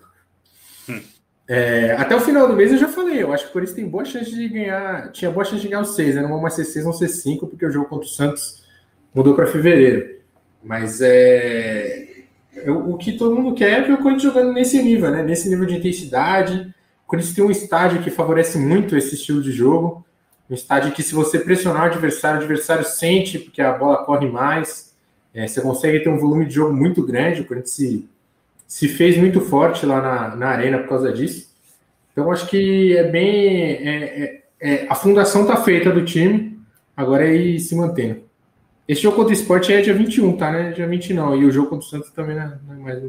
É, 1.53 1.91
até 1.97 2.15
o 2.15 2.21
final 2.21 2.47
do 2.47 2.55
mês 2.55 2.71
eu 2.71 2.77
já 2.77 2.87
falei, 2.87 3.21
eu 3.21 3.33
acho 3.33 3.43
que 3.43 3.49
o 3.49 3.51
Corinthians 3.51 3.75
tem 3.75 3.85
boa 3.85 4.05
chance 4.05 4.33
de 4.33 4.47
ganhar, 4.47 5.11
tinha 5.11 5.29
boa 5.29 5.43
chance 5.43 5.61
de 5.61 5.67
ganhar 5.67 5.81
os 5.81 5.95
seis, 5.95 6.15
né? 6.15 6.21
não 6.21 6.29
vão 6.29 6.39
mais 6.39 6.53
ser 6.53 6.63
seis, 6.63 6.85
vão 6.85 6.93
ser 6.93 7.09
cinco, 7.09 7.45
porque 7.45 7.65
o 7.65 7.69
jogo 7.69 7.89
contra 7.89 8.05
o 8.05 8.09
Santos 8.09 8.63
mudou 9.13 9.35
para 9.35 9.45
fevereiro. 9.45 10.15
Mas 10.63 11.01
é, 11.01 12.07
o 12.67 12.97
que 12.97 13.17
todo 13.17 13.35
mundo 13.35 13.53
quer 13.53 13.79
é 13.79 13.81
ver 13.81 13.91
o 13.91 13.97
Corinthians 13.97 14.33
jogando 14.33 14.53
nesse 14.53 14.81
nível, 14.81 15.11
né? 15.11 15.23
Nesse 15.23 15.49
nível 15.49 15.65
de 15.65 15.75
intensidade. 15.75 16.73
O 17.03 17.07
Corinthians 17.07 17.35
tem 17.35 17.43
um 17.43 17.51
estádio 17.51 18.01
que 18.01 18.09
favorece 18.09 18.57
muito 18.57 18.95
esse 18.95 19.15
estilo 19.15 19.41
de 19.41 19.51
jogo. 19.51 20.05
Um 20.49 20.53
estádio 20.53 20.93
que, 20.93 21.03
se 21.03 21.13
você 21.13 21.37
pressionar 21.37 21.83
o 21.83 21.85
adversário, 21.87 22.39
o 22.39 22.43
adversário 22.43 22.85
sente, 22.85 23.37
porque 23.37 23.61
a 23.61 23.73
bola 23.73 24.05
corre 24.05 24.29
mais. 24.29 24.95
É, 25.33 25.45
você 25.45 25.59
consegue 25.59 25.99
ter 25.99 26.07
um 26.07 26.17
volume 26.17 26.45
de 26.45 26.53
jogo 26.53 26.73
muito 26.73 27.05
grande, 27.05 27.41
o 27.41 27.45
Corinthians 27.45 27.75
se, 27.75 28.09
se 28.71 28.87
fez 28.87 29.17
muito 29.17 29.41
forte 29.41 29.85
lá 29.85 30.01
na, 30.01 30.33
na 30.33 30.47
arena 30.47 30.77
por 30.77 30.87
causa 30.87 31.11
disso. 31.11 31.53
Então, 32.13 32.31
acho 32.31 32.47
que 32.47 32.95
é 32.95 33.03
bem. 33.03 33.73
É, 33.85 34.23
é, 34.23 34.43
é 34.61 34.87
a 34.87 34.95
fundação 34.95 35.41
está 35.41 35.57
feita 35.57 35.91
do 35.91 36.05
time, 36.05 36.57
agora 36.95 37.27
é 37.27 37.35
ir 37.35 37.59
se 37.59 37.75
mantendo. 37.75 38.23
Esse 38.87 39.01
jogo 39.01 39.17
contra 39.17 39.31
o 39.31 39.33
esporte 39.33 39.73
é 39.73 39.81
dia 39.81 39.93
21, 39.93 40.37
tá? 40.37 40.49
Né? 40.53 40.71
Dia 40.71 40.87
20 40.87 41.13
não. 41.13 41.35
E 41.35 41.43
o 41.43 41.51
jogo 41.51 41.67
contra 41.67 41.85
o 41.85 41.89
Santos 41.89 42.11
também 42.11 42.37
não 42.37 42.43
é, 42.43 42.59
não 42.65 42.75
é 42.75 42.77
mais. 42.77 43.03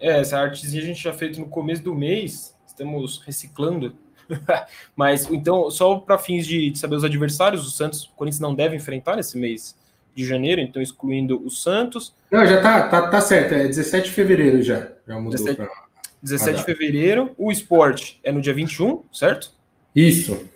É, 0.00 0.20
essa 0.20 0.36
artezinha 0.36 0.82
a 0.82 0.86
gente 0.86 1.00
já 1.00 1.12
fez 1.12 1.38
no 1.38 1.46
começo 1.46 1.84
do 1.84 1.94
mês, 1.94 2.52
estamos 2.66 3.22
reciclando. 3.24 3.94
Mas 4.96 5.30
então, 5.30 5.70
só 5.70 5.94
para 6.00 6.18
fins 6.18 6.44
de, 6.44 6.70
de, 6.70 6.78
saber 6.80 6.96
os 6.96 7.04
adversários, 7.04 7.64
o 7.64 7.70
Santos, 7.70 8.06
o 8.06 8.12
Corinthians 8.16 8.40
não 8.40 8.52
deve 8.52 8.74
enfrentar 8.74 9.14
nesse 9.14 9.38
mês 9.38 9.76
de 10.16 10.24
janeiro, 10.24 10.62
então 10.62 10.80
excluindo 10.80 11.40
o 11.44 11.50
Santos. 11.50 12.14
Não, 12.30 12.46
já 12.46 12.60
tá, 12.62 12.88
tá, 12.88 13.08
tá 13.08 13.20
certo, 13.20 13.54
é 13.54 13.66
17 13.66 14.08
de 14.08 14.14
fevereiro 14.14 14.62
já. 14.62 14.88
Já 15.06 15.16
mudou 15.16 15.32
17, 15.32 15.56
pra... 15.56 15.68
17 16.22 16.58
de 16.58 16.64
fevereiro. 16.64 17.30
O 17.36 17.52
esporte 17.52 18.18
é 18.24 18.32
no 18.32 18.40
dia 18.40 18.54
21, 18.54 19.04
certo? 19.12 19.52
Isso. 19.94 20.48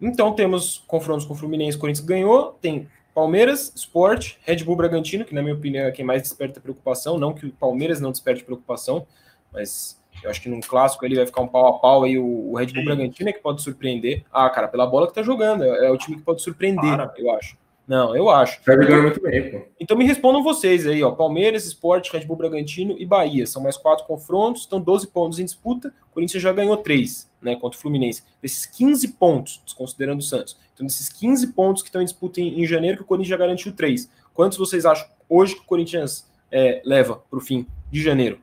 Então 0.00 0.32
temos 0.34 0.84
confrontos 0.86 1.24
com 1.24 1.32
o 1.32 1.36
Fluminense, 1.36 1.78
Corinthians 1.78 2.06
ganhou, 2.06 2.58
tem 2.60 2.86
Palmeiras, 3.14 3.72
Sport, 3.74 4.34
Red 4.42 4.64
Bull 4.64 4.76
Bragantino, 4.76 5.24
que 5.24 5.34
na 5.34 5.42
minha 5.42 5.54
opinião 5.54 5.86
é 5.86 5.90
quem 5.90 6.04
mais 6.04 6.22
desperta 6.22 6.60
preocupação, 6.60 7.18
não 7.18 7.32
que 7.34 7.46
o 7.46 7.52
Palmeiras 7.52 8.00
não 8.00 8.12
desperte 8.12 8.44
preocupação, 8.44 9.06
mas 9.52 9.98
eu 10.22 10.30
acho 10.30 10.40
que 10.42 10.48
num 10.48 10.60
clássico 10.60 11.04
ele 11.04 11.16
vai 11.16 11.26
ficar 11.26 11.40
um 11.40 11.48
pau 11.48 11.66
a 11.66 11.78
pau 11.78 12.04
aí 12.04 12.18
o, 12.18 12.54
Red 12.54 12.66
Bull 12.66 12.84
Bragantino 12.84 13.30
é 13.30 13.32
que 13.32 13.40
pode 13.40 13.62
surpreender. 13.62 14.24
Ah, 14.32 14.48
cara, 14.50 14.68
pela 14.68 14.86
bola 14.86 15.06
que 15.06 15.14
tá 15.14 15.22
jogando, 15.22 15.64
é, 15.64 15.86
é 15.86 15.90
o 15.90 15.96
time 15.96 16.16
que 16.16 16.22
pode 16.22 16.42
surpreender, 16.42 16.96
Para. 16.96 17.12
eu 17.16 17.34
acho. 17.34 17.56
Não, 17.90 18.14
eu 18.14 18.30
acho. 18.30 18.62
Tá 18.62 18.74
jogando 18.74 19.02
muito 19.02 19.20
bem, 19.20 19.50
pô. 19.50 19.66
Então 19.80 19.98
me 19.98 20.06
respondam 20.06 20.44
vocês 20.44 20.86
aí, 20.86 21.02
ó. 21.02 21.10
Palmeiras, 21.10 21.66
Sport, 21.66 22.12
Red 22.12 22.24
Bull 22.24 22.36
Bragantino 22.36 22.94
e 22.96 23.04
Bahia. 23.04 23.44
São 23.48 23.60
mais 23.60 23.76
quatro 23.76 24.06
confrontos, 24.06 24.62
estão 24.62 24.80
12 24.80 25.08
pontos 25.08 25.40
em 25.40 25.44
disputa. 25.44 25.92
O 26.08 26.14
Corinthians 26.14 26.40
já 26.40 26.52
ganhou 26.52 26.76
três, 26.76 27.28
né? 27.42 27.56
Contra 27.56 27.76
o 27.76 27.82
Fluminense. 27.82 28.22
Desses 28.40 28.64
15 28.64 29.08
pontos, 29.14 29.60
desconsiderando 29.64 30.20
o 30.20 30.22
Santos. 30.22 30.56
Então, 30.72 30.86
desses 30.86 31.08
15 31.08 31.48
pontos 31.48 31.82
que 31.82 31.88
estão 31.88 32.00
em 32.00 32.04
disputa 32.04 32.40
em, 32.40 32.62
em 32.62 32.64
janeiro, 32.64 32.98
que 32.98 33.02
o 33.02 33.06
Corinthians 33.06 33.30
já 33.30 33.36
garantiu 33.36 33.72
três. 33.72 34.08
Quantos 34.32 34.56
vocês 34.56 34.86
acham 34.86 35.08
hoje 35.28 35.56
que 35.56 35.62
o 35.62 35.64
Corinthians 35.64 36.30
é, 36.48 36.80
leva 36.84 37.16
para 37.16 37.38
o 37.40 37.42
fim 37.42 37.66
de 37.90 38.00
janeiro? 38.00 38.38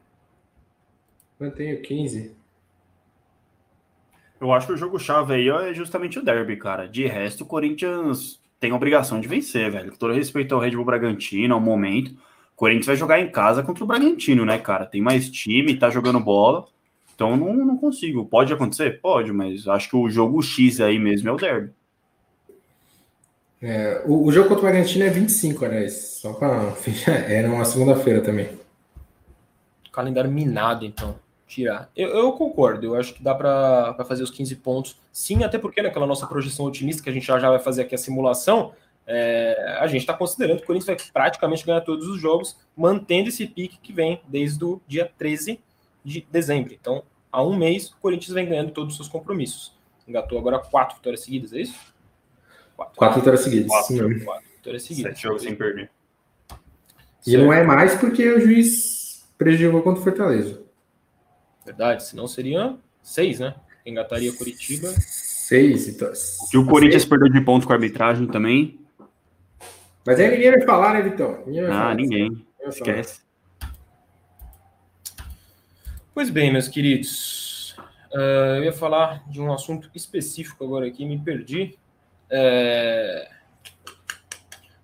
Mantenho 1.40 1.82
15. 1.82 2.36
Eu 4.42 4.52
acho 4.52 4.68
que 4.68 4.74
o 4.74 4.78
jogo-chave 4.78 5.36
aí 5.36 5.48
é 5.48 5.74
justamente 5.74 6.20
o 6.20 6.26
derby, 6.26 6.58
cara. 6.58 6.86
De 6.86 7.08
resto, 7.08 7.46
o 7.46 7.48
Corinthians 7.48 8.42
tem 8.60 8.74
obrigação 8.74 9.20
de 9.20 9.28
vencer, 9.28 9.72
velho. 9.72 9.92
Com 9.92 9.98
todo 9.98 10.14
respeito 10.14 10.56
ao 10.56 10.62
Red 10.62 10.72
Bull 10.72 10.86
Bragantino, 10.86 11.54
ao 11.54 11.62
momento. 11.62 12.12
O 12.12 12.56
Corinthians 12.56 12.88
vai 12.88 12.96
jogar 12.96 13.20
em 13.20 13.32
casa 13.32 13.62
contra 13.62 13.84
o 13.84 13.88
Bragantino, 13.88 14.46
né, 14.46 14.58
cara? 14.58 14.86
Tem 14.86 15.02
mais 15.02 15.30
time, 15.30 15.78
tá 15.78 15.90
jogando 15.90 16.20
bola. 16.20 16.66
Então 17.14 17.36
não, 17.36 17.54
não 17.54 17.78
consigo. 17.78 18.26
Pode 18.26 18.54
acontecer? 18.54 19.02
Pode, 19.02 19.32
mas 19.32 19.68
acho 19.68 19.90
que 19.90 19.96
o 19.96 20.10
jogo 20.10 20.42
X 20.42 20.80
aí 20.80 21.00
mesmo 21.00 21.30
é 21.30 21.32
o 21.32 21.38
derby. 21.38 21.72
É, 23.62 24.04
o, 24.06 24.26
o, 24.26 24.32
jogo 24.32 24.50
contra 24.50 24.66
o 24.66 24.68
Argentina 24.68 25.06
é 25.06 25.10
25, 25.10 25.66
aliás. 25.66 25.94
Só 26.22 26.34
para 26.34 26.74
Era 27.28 27.50
uma 27.50 27.66
segunda-feira 27.66 28.22
também. 28.22 28.50
Calendário 29.92 30.32
minado, 30.32 30.86
então. 30.86 31.16
Tirar. 31.48 31.90
Eu, 31.96 32.10
eu 32.10 32.34
concordo, 32.34 32.86
eu 32.86 32.96
acho 32.96 33.14
que 33.14 33.24
dá 33.24 33.34
para 33.34 34.04
fazer 34.06 34.22
os 34.22 34.30
15 34.30 34.56
pontos. 34.58 35.00
Sim, 35.14 35.44
até 35.44 35.58
porque 35.58 35.82
naquela 35.82 36.06
nossa 36.06 36.28
projeção 36.28 36.66
otimista, 36.66 37.02
que 37.02 37.10
a 37.10 37.14
gente 37.14 37.26
já, 37.26 37.40
já 37.40 37.50
vai 37.50 37.60
fazer 37.60 37.84
aqui 37.84 37.96
a 37.96 37.98
simulação, 37.98 38.74
é, 39.06 39.78
a 39.80 39.88
gente 39.88 40.02
está 40.02 40.14
considerando 40.14 40.58
que 40.58 40.66
o 40.66 40.68
Corinthians 40.68 40.98
vai 40.98 41.12
praticamente 41.14 41.66
ganhar 41.66 41.80
todos 41.80 42.06
os 42.06 42.20
jogos, 42.20 42.58
mantendo 42.76 43.30
esse 43.30 43.48
pique 43.48 43.80
que 43.82 43.94
vem 43.94 44.22
desde 44.28 44.64
o 44.66 44.82
dia 44.86 45.10
13 45.18 45.62
de 46.04 46.28
dezembro. 46.30 46.74
Então, 46.74 47.04
há 47.32 47.42
um 47.42 47.56
mês, 47.56 47.92
o 47.92 47.98
Corinthians 47.98 48.34
vem 48.34 48.46
ganhando 48.46 48.72
todos 48.72 48.92
os 48.92 48.98
seus 48.98 49.08
compromissos. 49.08 49.74
Engatou 50.06 50.38
agora 50.38 50.60
quatro 50.60 50.98
vitórias 50.98 51.22
seguidas, 51.22 51.54
é 51.54 51.62
isso? 51.62 51.80
Quatro, 52.76 52.96
quatro 52.96 53.20
vitórias 53.20 53.42
seguidas. 53.42 53.68
Quatro, 53.68 54.26
quatro 54.26 54.50
vitórias 54.56 54.84
seguidas. 54.84 55.12
Sete 55.14 55.24
jogos 55.24 55.42
sem 55.42 55.56
perder. 55.56 55.90
E 57.26 57.32
certo. 57.32 57.44
não 57.44 57.54
é 57.54 57.64
mais 57.64 57.96
porque 57.96 58.30
o 58.30 58.42
juiz 58.42 59.26
prejudicou 59.38 59.82
contra 59.82 60.02
o 60.02 60.04
Fortaleza. 60.04 60.67
Verdade, 61.68 62.06
senão 62.06 62.28
seria 62.28 62.78
seis, 63.04 63.42
né? 63.42 63.54
Engataria 63.86 64.32
Curitiba. 64.32 64.88
Seis, 64.88 65.90
então. 65.90 66.10
E 66.54 66.58
o 66.58 66.66
Corinthians 66.66 67.02
seis. 67.02 67.10
perdeu 67.10 67.30
de 67.30 67.42
pontos 67.42 67.66
com 67.66 67.74
a 67.74 67.76
arbitragem 67.76 68.26
também. 68.26 68.80
Mas 70.06 70.18
aí 70.18 70.32
ninguém 70.32 70.52
vai 70.52 70.62
falar, 70.62 70.94
né, 70.94 71.02
Vitão? 71.02 71.44
Ninguém 71.46 71.66
ah, 71.66 71.68
falar. 71.68 71.96
ninguém. 71.96 72.48
Esquece. 72.66 73.20
Pois 76.14 76.30
bem, 76.30 76.54
meus 76.54 76.70
queridos. 76.70 77.76
Uh, 78.14 78.56
eu 78.56 78.64
ia 78.64 78.74
falar 78.74 79.30
de 79.30 79.42
um 79.42 79.52
assunto 79.52 79.92
específico 79.94 80.64
agora 80.64 80.88
aqui, 80.88 81.06
me 81.06 81.20
perdi. 81.20 81.78
É... 82.30 83.30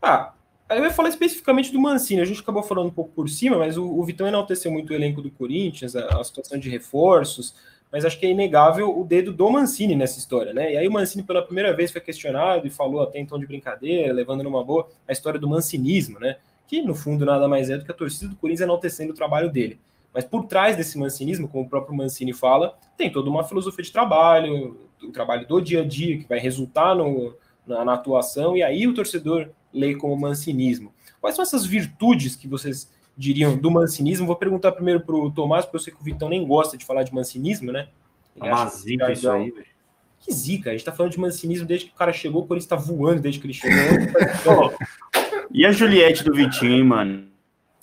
Ah, 0.02 0.33
eu 0.70 0.84
ia 0.84 0.92
falar 0.92 1.10
especificamente 1.10 1.72
do 1.72 1.80
Mancini. 1.80 2.22
A 2.22 2.26
gente 2.26 2.42
acabou 2.42 2.64
falando 2.64 2.88
um 2.88 2.94
pouco 2.94 3.12
por 3.12 3.30
cima, 3.30 3.58
mas 3.58 3.78
o, 3.78 3.86
o 3.86 4.04
Vitão 4.04 4.28
enalteceu 4.28 4.72
muito 4.72 4.92
o 4.92 4.94
elenco 4.94 5.22
do 5.22 5.30
Corinthians, 5.30 5.96
a, 5.96 6.20
a 6.20 6.24
situação 6.24 6.58
de 6.58 6.70
reforços 6.70 7.56
mas 7.94 8.04
acho 8.04 8.20
que 8.20 8.26
é 8.26 8.32
inegável 8.32 9.00
o 9.00 9.04
dedo 9.04 9.32
do 9.32 9.48
Mancini 9.52 9.96
nessa 9.96 10.18
história, 10.18 10.52
né? 10.52 10.74
E 10.74 10.78
aí 10.78 10.88
o 10.88 10.92
Mancini 10.92 11.22
pela 11.22 11.44
primeira 11.44 11.76
vez 11.76 11.92
foi 11.92 12.02
questionado 12.02 12.66
e 12.66 12.72
falou 12.72 13.04
até 13.04 13.20
então 13.20 13.38
de 13.38 13.46
brincadeira, 13.46 14.12
levando 14.12 14.42
numa 14.42 14.64
boa 14.64 14.90
a 15.08 15.12
história 15.12 15.40
do 15.40 15.48
mancinismo, 15.48 16.20
né? 16.20 16.38
Que 16.66 16.82
no 16.82 16.96
fundo 16.96 17.24
nada 17.24 17.48
mais 17.48 17.70
é 17.70 17.78
do 17.78 17.86
que 17.86 17.92
a 17.92 17.94
torcida 17.94 18.32
do 18.32 18.36
Corinthians 18.36 18.62
enaltecendo 18.62 19.14
o 19.14 19.16
trabalho 19.16 19.48
dele. 19.48 19.80
Mas 20.12 20.26
por 20.26 20.46
trás 20.46 20.76
desse 20.76 20.98
mancinismo, 20.98 21.48
como 21.48 21.66
o 21.66 21.70
próprio 21.70 21.96
Mancini 21.96 22.34
fala, 22.34 22.76
tem 22.98 23.12
toda 23.12 23.30
uma 23.30 23.44
filosofia 23.44 23.84
de 23.84 23.92
trabalho, 23.92 24.76
o 25.04 25.12
trabalho 25.12 25.48
do 25.48 25.62
dia 25.62 25.82
a 25.82 25.86
dia 25.86 26.18
que 26.18 26.28
vai 26.28 26.40
resultar 26.40 26.96
no, 26.96 27.38
na, 27.64 27.86
na 27.86 27.94
atuação, 27.94 28.58
e 28.58 28.64
aí 28.64 28.88
o 28.88 28.96
torcedor 28.96 29.50
lê 29.74 29.96
como 29.96 30.16
mancinismo. 30.16 30.94
Quais 31.20 31.36
são 31.36 31.44
essas 31.44 31.66
virtudes 31.66 32.36
que 32.36 32.48
vocês 32.48 32.90
diriam, 33.18 33.56
do 33.56 33.72
mancinismo. 33.72 34.28
Vou 34.28 34.36
perguntar 34.36 34.72
primeiro 34.72 35.00
para 35.02 35.16
o 35.16 35.32
Tomás, 35.32 35.66
porque 35.66 35.78
eu 35.78 35.82
sei 35.82 35.94
que 35.94 36.02
o 36.02 36.04
Vitão 36.04 36.30
nem 36.30 36.46
gosta 36.46 36.78
de 36.78 36.86
falar 36.86 37.04
de 37.04 37.14
mancinismo, 37.14 37.72
né? 37.72 37.88
Ele 38.36 38.50
Uma 38.50 38.66
zica 38.68 39.12
isso 39.12 39.30
aí, 39.30 39.52
velho. 39.52 39.74
Que 40.20 40.34
zica, 40.34 40.70
a 40.70 40.74
gente 40.74 40.86
tá 40.86 40.92
falando 40.92 41.12
de 41.12 41.20
mancinismo 41.20 41.68
desde 41.68 41.88
que 41.88 41.92
o 41.92 41.96
cara 41.96 42.14
chegou, 42.14 42.46
por 42.46 42.58
isso 42.58 42.68
tá 42.68 42.76
voando 42.78 43.22
desde 43.22 43.42
que 43.42 43.48
ele 43.48 43.54
chegou. 43.54 43.76
e 45.52 45.66
a 45.66 45.72
Juliette 45.72 46.24
do 46.24 46.34
Vitinho, 46.34 46.72
hein, 46.72 46.84
mano? 46.84 47.28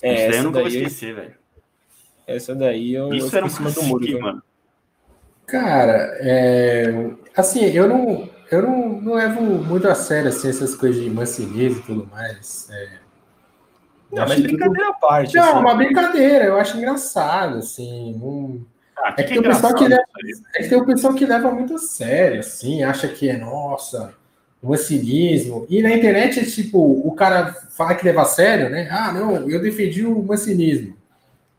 É, 0.03 0.15
essa 0.15 0.31
daí 0.31 0.39
eu 0.39 0.45
nunca 0.45 0.63
daí, 0.63 0.63
vou 0.63 0.79
esquecer, 0.79 1.15
velho. 1.15 1.35
Essa 2.27 2.55
daí 2.55 2.95
eu. 2.95 3.13
Isso 3.13 3.35
eu 3.35 3.37
era 3.37 3.47
um 3.47 3.51
cima 3.51 3.71
do 3.71 3.83
muro, 3.83 4.21
mano. 4.21 4.43
Cara, 5.47 6.17
é... 6.21 7.11
assim, 7.37 7.65
eu 7.65 7.89
não, 7.89 8.29
eu 8.51 8.63
não, 8.63 9.01
não 9.01 9.15
levo 9.15 9.41
muito 9.43 9.87
a 9.89 9.95
sério 9.95 10.29
assim, 10.29 10.49
essas 10.49 10.75
coisas 10.75 11.03
de 11.03 11.09
mancinismo 11.09 11.79
e 11.79 11.83
tudo 11.83 12.09
mais. 12.11 12.69
É... 12.71 12.89
Não, 14.13 14.27
mas 14.27 14.41
brincadeira 14.41 14.89
à 14.89 14.93
parte. 14.93 15.37
Não, 15.37 15.45
assim. 15.45 15.59
uma 15.59 15.75
brincadeira, 15.75 16.45
eu 16.47 16.59
acho 16.59 16.77
engraçado, 16.77 17.59
assim. 17.59 18.15
Um... 18.21 18.65
Ah, 18.97 19.13
que 19.13 19.23
é, 19.23 19.25
que 19.25 19.31
tem 19.31 19.39
o 19.39 19.43
pessoal 19.43 19.75
que 19.75 19.89
leva, 19.89 20.03
é 20.55 20.63
que 20.63 20.69
tem 20.69 20.79
o 20.79 20.85
pessoal 20.85 21.15
que 21.15 21.27
leva 21.27 21.51
muito 21.53 21.75
a 21.75 21.79
sério, 21.79 22.41
assim, 22.41 22.83
acha 22.83 23.09
que 23.09 23.31
é, 23.31 23.37
nossa, 23.39 24.15
um 24.63 24.77
cinismo. 24.77 25.67
E 25.71 25.81
na 25.81 25.93
internet, 25.93 26.45
tipo, 26.51 26.79
o 26.79 27.15
cara 27.15 27.53
fala 27.71 27.95
que 27.95 28.05
leva 28.05 28.23
a 28.23 28.27
sério, 28.27 28.69
né? 28.69 28.89
Ah, 28.91 29.13
não, 29.13 29.49
eu 29.49 29.63
defendi 29.63 30.05
o 30.05 30.23
mancinismo. 30.23 30.97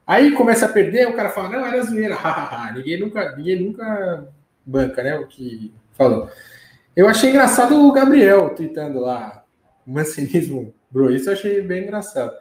Aí 0.05 0.31
começa 0.33 0.65
a 0.65 0.69
perder, 0.69 1.07
o 1.07 1.13
cara 1.13 1.29
fala, 1.29 1.49
não, 1.49 1.65
era 1.65 1.81
zoeira. 1.81 2.17
ninguém 2.75 2.99
nunca, 2.99 3.35
ninguém 3.35 3.61
nunca 3.61 4.27
banca, 4.65 5.01
né? 5.01 5.15
O 5.17 5.25
que 5.25 5.73
falou. 5.93 6.29
Eu 6.95 7.07
achei 7.07 7.29
engraçado 7.29 7.75
o 7.75 7.91
Gabriel 7.91 8.49
tweetando 8.49 8.99
lá, 8.99 9.43
mancinismo 9.85 10.73
Bro, 10.91 11.11
isso 11.11 11.29
eu 11.29 11.33
achei 11.33 11.61
bem 11.61 11.83
engraçado. 11.83 12.33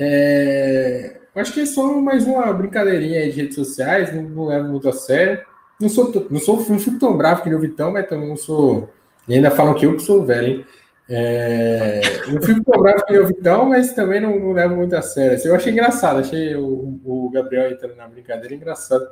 É, 0.00 1.18
acho 1.34 1.52
que 1.52 1.60
é 1.60 1.66
só 1.66 2.00
mais 2.00 2.26
uma 2.26 2.50
brincadeirinha 2.52 3.20
aí 3.20 3.30
de 3.30 3.42
redes 3.42 3.54
sociais, 3.56 4.12
não, 4.14 4.22
não 4.22 4.46
levo 4.46 4.68
muito 4.68 4.88
a 4.88 4.92
sério. 4.92 5.44
Não 5.78 5.88
sou, 5.88 6.10
não 6.30 6.40
sou, 6.40 6.56
não 6.68 6.78
fico 6.78 6.98
tão 6.98 7.16
bravo 7.16 7.42
que 7.42 7.50
nem 7.50 7.58
o 7.58 7.60
Vitão, 7.60 7.92
mas 7.92 8.08
também 8.08 8.28
não 8.28 8.36
sou. 8.36 8.88
E 9.28 9.34
ainda 9.34 9.50
falam 9.50 9.74
que 9.74 9.84
eu 9.84 9.96
que 9.96 10.02
sou 10.02 10.24
velho, 10.24 10.46
hein? 10.46 10.66
É, 11.06 12.00
não 12.28 12.40
fico 12.40 12.64
tão 12.64 12.80
bravo 12.80 13.04
que 13.04 13.12
nem 13.12 13.20
o 13.20 13.26
Vitão, 13.26 13.66
mas 13.66 13.92
também 13.92 14.20
não, 14.20 14.38
não 14.38 14.52
levo 14.52 14.76
muito 14.76 14.96
a 14.96 15.02
sério. 15.02 15.34
Assim, 15.34 15.48
eu 15.48 15.54
achei 15.54 15.72
engraçado, 15.72 16.20
achei 16.20 16.54
o, 16.56 17.00
o 17.04 17.30
Gabriel 17.30 17.70
entrando 17.70 17.96
na 17.96 18.08
brincadeira 18.08 18.54
engraçado. 18.54 19.06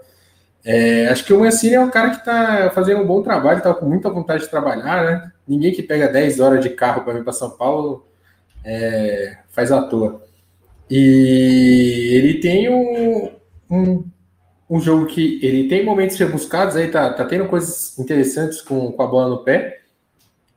É, 0.65 1.09
acho 1.09 1.25
que 1.25 1.33
o 1.33 1.41
Mancini 1.41 1.75
é 1.75 1.81
um 1.81 1.91
cara 1.91 2.11
que 2.11 2.19
está 2.19 2.71
fazendo 2.71 3.03
um 3.03 3.07
bom 3.07 3.23
trabalho, 3.23 3.59
está 3.59 3.75
com 3.75 3.87
muita 3.87 4.09
vontade 4.09 4.45
de 4.45 4.51
trabalhar, 4.51 5.05
né? 5.05 5.33
Ninguém 5.47 5.73
que 5.73 5.83
pega 5.83 6.09
10 6.09 6.39
horas 6.39 6.63
de 6.63 6.71
carro 6.71 7.03
para 7.03 7.15
vir 7.15 7.25
para 7.25 7.33
São 7.33 7.51
Paulo 7.51 8.07
é, 8.65 9.39
faz 9.51 9.73
à 9.73 9.83
toa. 9.83 10.23
E 10.89 12.11
ele 12.13 12.35
tem 12.35 12.69
um, 12.69 13.31
um, 13.71 14.05
um, 14.71 14.81
jogo 14.81 15.07
que 15.07 15.41
ele 15.43 15.69
tem 15.69 15.85
momentos 15.85 16.17
rebuscados, 16.17 16.77
aí 16.77 16.89
tá, 16.89 17.13
tá 17.13 17.25
tendo 17.25 17.47
coisas 17.47 17.99
interessantes 17.99 18.61
com, 18.61 18.93
com 18.93 19.03
a 19.03 19.07
bola 19.07 19.31
no 19.31 19.45
pé. 19.45 19.81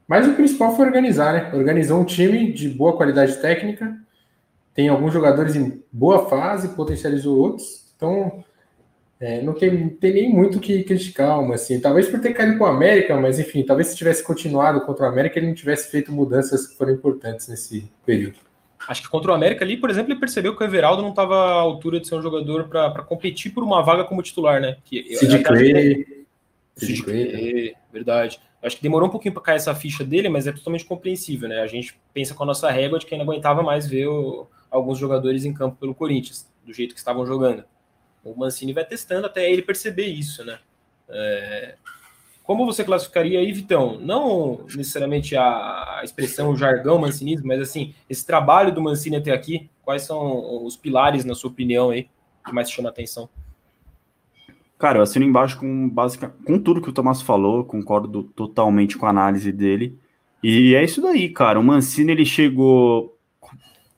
Mas 0.07 0.27
o 0.27 0.33
principal 0.33 0.75
foi 0.75 0.85
organizar, 0.85 1.33
né? 1.33 1.51
Organizou 1.57 1.99
um 1.99 2.05
time 2.05 2.51
de 2.53 2.69
boa 2.69 2.95
qualidade 2.95 3.37
técnica, 3.37 3.97
tem 4.75 4.87
alguns 4.87 5.13
jogadores 5.13 5.55
em 5.55 5.81
boa 5.91 6.29
fase, 6.29 6.75
potencializou 6.75 7.39
outros. 7.39 7.91
Então, 7.95 8.43
é, 9.19 9.41
não, 9.41 9.53
tem, 9.53 9.89
tem 9.89 10.13
nem 10.13 10.29
muito 10.29 10.59
que 10.59 10.83
criticar, 10.83 11.41
mas 11.41 11.61
assim, 11.61 11.79
talvez 11.79 12.09
por 12.09 12.19
ter 12.19 12.33
caído 12.33 12.57
com 12.57 12.65
o 12.65 12.67
América, 12.67 13.15
mas 13.15 13.39
enfim, 13.39 13.63
talvez 13.63 13.87
se 13.87 13.95
tivesse 13.95 14.23
continuado 14.23 14.81
contra 14.81 15.05
o 15.05 15.09
América, 15.09 15.39
ele 15.39 15.47
não 15.47 15.53
tivesse 15.53 15.89
feito 15.89 16.11
mudanças 16.11 16.67
que 16.67 16.75
foram 16.75 16.93
importantes 16.93 17.47
nesse 17.47 17.89
período. 18.05 18.35
Acho 18.87 19.01
que 19.01 19.09
contra 19.09 19.31
o 19.31 19.33
América 19.33 19.63
ali, 19.63 19.77
por 19.77 19.89
exemplo, 19.89 20.11
ele 20.11 20.19
percebeu 20.19 20.55
que 20.55 20.61
o 20.61 20.65
Everaldo 20.65 21.01
não 21.01 21.09
estava 21.09 21.35
à 21.35 21.53
altura 21.53 21.99
de 21.99 22.07
ser 22.07 22.15
um 22.15 22.21
jogador 22.21 22.67
para 22.67 23.03
competir 23.03 23.53
por 23.53 23.63
uma 23.63 23.81
vaga 23.81 24.03
como 24.03 24.21
titular, 24.21 24.59
né? 24.59 24.77
Que, 24.83 25.15
Sid 25.15 25.43
Clay. 25.43 26.25
Sid 26.75 27.03
Clay, 27.03 27.73
verdade. 27.91 28.39
Acho 28.61 28.75
que 28.75 28.83
demorou 28.83 29.07
um 29.07 29.11
pouquinho 29.11 29.33
para 29.33 29.43
cair 29.43 29.55
essa 29.55 29.73
ficha 29.73 30.03
dele, 30.03 30.27
mas 30.27 30.45
é 30.45 30.51
totalmente 30.51 30.85
compreensível, 30.85 31.47
né? 31.47 31.61
A 31.61 31.67
gente 31.67 31.97
pensa 32.13 32.33
com 32.33 32.43
a 32.43 32.47
nossa 32.47 32.69
régua 32.69 32.99
de 32.99 33.05
que 33.05 33.15
não 33.15 33.23
aguentava 33.23 33.63
mais 33.63 33.87
ver 33.87 34.07
o, 34.07 34.47
alguns 34.69 34.99
jogadores 34.99 35.45
em 35.45 35.53
campo 35.53 35.77
pelo 35.77 35.95
Corinthians, 35.95 36.47
do 36.65 36.73
jeito 36.73 36.93
que 36.93 36.99
estavam 36.99 37.25
jogando. 37.25 37.63
O 38.25 38.35
Mancini 38.35 38.73
vai 38.73 38.83
testando 38.83 39.27
até 39.27 39.49
ele 39.49 39.61
perceber 39.61 40.07
isso, 40.07 40.43
né? 40.43 40.57
É... 41.07 41.75
Como 42.43 42.65
você 42.65 42.83
classificaria 42.83 43.39
aí, 43.39 43.51
Vitão? 43.51 43.99
Não 43.99 44.65
necessariamente 44.75 45.35
a, 45.35 46.01
expressão, 46.03 46.49
o 46.49 46.57
jargão 46.57 46.99
mancinismo, 46.99 47.47
mas 47.47 47.59
assim, 47.59 47.93
esse 48.09 48.25
trabalho 48.25 48.73
do 48.73 48.81
Mancini 48.81 49.15
até 49.15 49.31
aqui, 49.31 49.69
quais 49.83 50.03
são 50.03 50.63
os 50.63 50.75
pilares, 50.75 51.25
na 51.25 51.33
sua 51.33 51.49
opinião, 51.49 51.89
aí, 51.89 52.07
que 52.45 52.53
mais 52.53 52.69
chama 52.69 52.89
a 52.89 52.91
atenção? 52.91 53.29
Cara, 54.77 54.99
eu 54.99 55.03
assino 55.03 55.25
embaixo 55.25 55.57
com, 55.59 55.91
com 56.45 56.59
tudo 56.59 56.81
que 56.81 56.89
o 56.89 56.93
Tomás 56.93 57.21
falou, 57.21 57.63
concordo 57.63 58.23
totalmente 58.23 58.97
com 58.97 59.05
a 59.05 59.09
análise 59.09 59.51
dele. 59.51 59.97
E 60.43 60.75
é 60.75 60.83
isso 60.83 61.01
daí, 61.01 61.29
cara. 61.29 61.59
O 61.59 61.63
Mancini 61.63 62.11
ele 62.11 62.25
chegou 62.25 63.14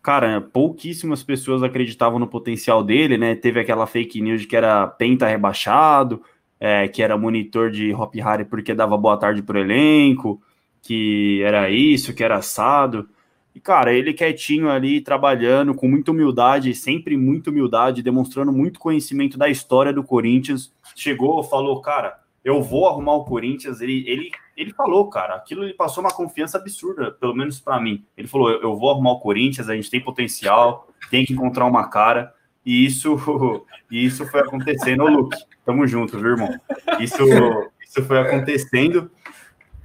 cara, 0.07 0.39
pouquíssimas 0.39 1.21
pessoas 1.21 1.61
acreditavam 1.61 2.17
no 2.17 2.29
potencial 2.29 2.81
dele, 2.81 3.17
né? 3.17 3.35
Teve 3.35 3.59
aquela 3.59 3.85
fake 3.85 4.21
news 4.21 4.39
de 4.39 4.47
que 4.47 4.55
era 4.55 4.87
penta 4.87 5.27
rebaixado, 5.27 6.23
é, 6.57 6.87
que 6.87 7.03
era 7.03 7.17
monitor 7.17 7.69
de 7.69 7.93
Hop 7.93 8.15
Harry 8.15 8.45
porque 8.45 8.73
dava 8.73 8.95
boa 8.95 9.17
tarde 9.17 9.43
pro 9.43 9.59
elenco, 9.59 10.41
que 10.81 11.41
era 11.43 11.69
isso, 11.69 12.13
que 12.13 12.23
era 12.23 12.37
assado. 12.37 13.09
E, 13.53 13.59
cara, 13.59 13.93
ele 13.93 14.13
quietinho 14.13 14.69
ali, 14.69 15.01
trabalhando 15.01 15.75
com 15.75 15.89
muita 15.89 16.11
humildade, 16.11 16.73
sempre 16.73 17.17
muita 17.17 17.49
humildade, 17.49 18.01
demonstrando 18.01 18.53
muito 18.53 18.79
conhecimento 18.79 19.37
da 19.37 19.49
história 19.49 19.91
do 19.91 20.05
Corinthians. 20.05 20.71
Chegou, 20.95 21.43
falou, 21.43 21.81
cara, 21.81 22.17
eu 22.47 22.63
vou 22.63 22.87
arrumar 22.87 23.13
o 23.15 23.25
Corinthians. 23.25 23.81
Ele, 23.81 24.05
ele, 24.07 24.31
ele 24.55 24.71
falou, 24.71 25.09
cara, 25.09 25.35
aquilo 25.35 25.65
ele 25.65 25.73
passou 25.73 26.01
uma 26.01 26.13
confiança 26.13 26.57
absurda, 26.57 27.11
pelo 27.11 27.35
menos 27.35 27.59
para 27.59 27.77
mim. 27.77 28.05
Ele 28.15 28.25
falou: 28.25 28.49
eu, 28.49 28.73
vou 28.77 28.89
arrumar 28.89 29.11
o 29.11 29.19
Corinthians, 29.19 29.67
a 29.67 29.75
gente 29.75 29.91
tem 29.91 29.99
potencial, 29.99 30.87
tem 31.11 31.25
que 31.25 31.33
encontrar 31.33 31.65
uma 31.65 31.89
cara. 31.89 32.33
E 32.65 32.85
isso, 32.85 33.17
isso 33.91 34.25
foi 34.27 34.39
acontecendo, 34.39 35.03
ô 35.03 35.09
Luke. 35.09 35.37
Tamo 35.65 35.85
junto, 35.85 36.17
viu, 36.17 36.29
irmão? 36.29 36.57
Isso, 37.01 37.21
isso 37.83 38.01
foi 38.05 38.17
acontecendo. 38.17 39.11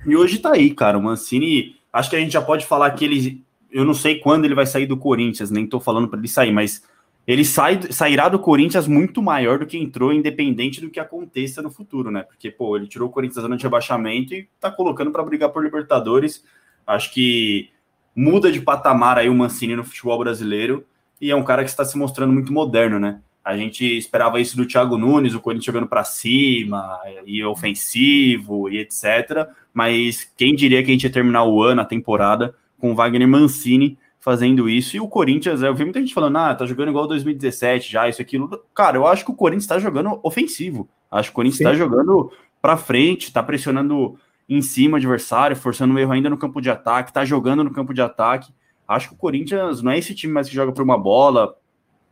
E 0.06 0.14
hoje 0.14 0.38
tá 0.38 0.52
aí, 0.52 0.72
cara. 0.72 0.96
O 0.96 1.02
Mancini, 1.02 1.74
acho 1.92 2.10
que 2.10 2.14
a 2.14 2.20
gente 2.20 2.32
já 2.32 2.42
pode 2.42 2.64
falar 2.64 2.92
que 2.92 3.04
ele. 3.04 3.44
Eu 3.72 3.84
não 3.84 3.94
sei 3.94 4.20
quando 4.20 4.44
ele 4.44 4.54
vai 4.54 4.66
sair 4.66 4.86
do 4.86 4.96
Corinthians, 4.96 5.50
nem 5.50 5.66
tô 5.66 5.80
falando 5.80 6.06
para 6.06 6.20
ele 6.20 6.28
sair, 6.28 6.52
mas 6.52 6.84
ele 7.26 7.44
sai, 7.44 7.80
sairá 7.90 8.28
do 8.28 8.38
Corinthians 8.38 8.88
muito 8.88 9.22
maior 9.22 9.58
do 9.58 9.66
que 9.66 9.78
entrou, 9.78 10.12
independente 10.12 10.80
do 10.80 10.90
que 10.90 10.98
aconteça 10.98 11.62
no 11.62 11.70
futuro, 11.70 12.10
né? 12.10 12.22
Porque, 12.22 12.50
pô, 12.50 12.76
ele 12.76 12.88
tirou 12.88 13.08
o 13.08 13.12
Corinthians 13.12 13.36
da 13.36 13.42
zona 13.42 13.56
de 13.56 13.62
rebaixamento 13.62 14.34
e 14.34 14.48
tá 14.58 14.70
colocando 14.70 15.12
para 15.12 15.22
brigar 15.22 15.50
por 15.50 15.62
Libertadores. 15.62 16.44
Acho 16.86 17.12
que 17.12 17.70
muda 18.14 18.50
de 18.50 18.60
patamar 18.60 19.18
aí 19.18 19.28
o 19.28 19.34
Mancini 19.34 19.76
no 19.76 19.84
futebol 19.84 20.18
brasileiro 20.18 20.84
e 21.20 21.30
é 21.30 21.36
um 21.36 21.44
cara 21.44 21.62
que 21.62 21.70
está 21.70 21.84
se 21.84 21.96
mostrando 21.96 22.32
muito 22.32 22.52
moderno, 22.52 22.98
né? 22.98 23.20
A 23.44 23.56
gente 23.56 23.84
esperava 23.84 24.40
isso 24.40 24.56
do 24.56 24.66
Thiago 24.66 24.96
Nunes, 24.96 25.34
o 25.34 25.40
Corinthians 25.40 25.66
jogando 25.66 25.86
para 25.86 26.04
cima 26.04 27.00
e 27.26 27.44
ofensivo 27.44 28.68
e 28.68 28.78
etc. 28.78 29.48
Mas 29.72 30.30
quem 30.36 30.54
diria 30.54 30.82
que 30.82 30.90
a 30.90 30.92
gente 30.92 31.04
ia 31.04 31.12
terminar 31.12 31.44
o 31.44 31.62
ano, 31.62 31.80
a 31.80 31.84
temporada, 31.84 32.54
com 32.78 32.92
o 32.92 32.94
Wagner 32.94 33.26
Mancini 33.26 33.96
fazendo 34.22 34.68
isso. 34.68 34.96
E 34.96 35.00
o 35.00 35.08
Corinthians, 35.08 35.62
eu 35.62 35.74
vi 35.74 35.82
muita 35.82 35.98
gente 35.98 36.14
falando, 36.14 36.38
ah, 36.38 36.54
tá 36.54 36.64
jogando 36.64 36.90
igual 36.90 37.08
2017 37.08 37.90
já, 37.90 38.08
isso, 38.08 38.22
aquilo. 38.22 38.48
Cara, 38.72 38.96
eu 38.96 39.04
acho 39.04 39.24
que 39.24 39.32
o 39.32 39.34
Corinthians 39.34 39.66
tá 39.66 39.80
jogando 39.80 40.20
ofensivo. 40.22 40.88
Acho 41.10 41.30
que 41.30 41.32
o 41.32 41.34
Corinthians 41.34 41.58
Sim. 41.58 41.64
tá 41.64 41.74
jogando 41.74 42.30
para 42.62 42.76
frente, 42.76 43.32
tá 43.32 43.42
pressionando 43.42 44.16
em 44.48 44.62
cima 44.62 44.94
o 44.94 44.96
adversário, 44.98 45.56
forçando 45.56 45.92
o 45.92 45.98
erro 45.98 46.12
ainda 46.12 46.30
no 46.30 46.38
campo 46.38 46.60
de 46.60 46.70
ataque, 46.70 47.12
tá 47.12 47.24
jogando 47.24 47.64
no 47.64 47.72
campo 47.72 47.92
de 47.92 48.00
ataque. 48.00 48.54
Acho 48.86 49.08
que 49.08 49.14
o 49.14 49.18
Corinthians 49.18 49.82
não 49.82 49.90
é 49.90 49.98
esse 49.98 50.14
time 50.14 50.32
mais 50.32 50.48
que 50.48 50.54
joga 50.54 50.70
por 50.70 50.84
uma 50.84 50.96
bola, 50.96 51.56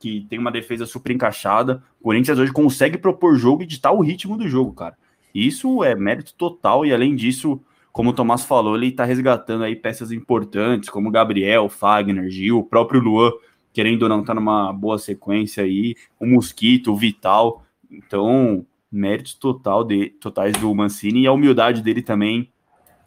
que 0.00 0.26
tem 0.28 0.38
uma 0.38 0.50
defesa 0.50 0.86
super 0.86 1.12
encaixada. 1.12 1.80
O 2.00 2.04
Corinthians 2.04 2.40
hoje 2.40 2.52
consegue 2.52 2.98
propor 2.98 3.36
jogo 3.36 3.62
e 3.62 3.66
ditar 3.66 3.92
o 3.92 4.00
ritmo 4.00 4.36
do 4.36 4.48
jogo, 4.48 4.72
cara. 4.72 4.96
Isso 5.32 5.84
é 5.84 5.94
mérito 5.94 6.34
total 6.34 6.84
e 6.84 6.92
além 6.92 7.14
disso, 7.14 7.60
como 7.92 8.10
o 8.10 8.12
Tomás 8.12 8.44
falou, 8.44 8.76
ele 8.76 8.88
está 8.88 9.04
resgatando 9.04 9.64
aí 9.64 9.74
peças 9.74 10.12
importantes, 10.12 10.88
como 10.88 11.10
Gabriel, 11.10 11.68
Fagner, 11.68 12.30
Gil, 12.30 12.58
o 12.58 12.64
próprio 12.64 13.00
Luan, 13.00 13.32
querendo 13.72 14.02
ou 14.04 14.08
não, 14.08 14.24
tá 14.24 14.34
numa 14.34 14.72
boa 14.72 14.98
sequência 14.98 15.64
aí, 15.64 15.94
o 16.18 16.26
Mosquito, 16.26 16.92
o 16.92 16.96
Vital. 16.96 17.64
Então, 17.90 18.64
méritos 18.90 19.34
total 19.34 19.84
de, 19.84 20.10
totais 20.20 20.52
do 20.54 20.74
Mancini 20.74 21.22
e 21.22 21.26
a 21.26 21.32
humildade 21.32 21.82
dele 21.82 22.02
também 22.02 22.50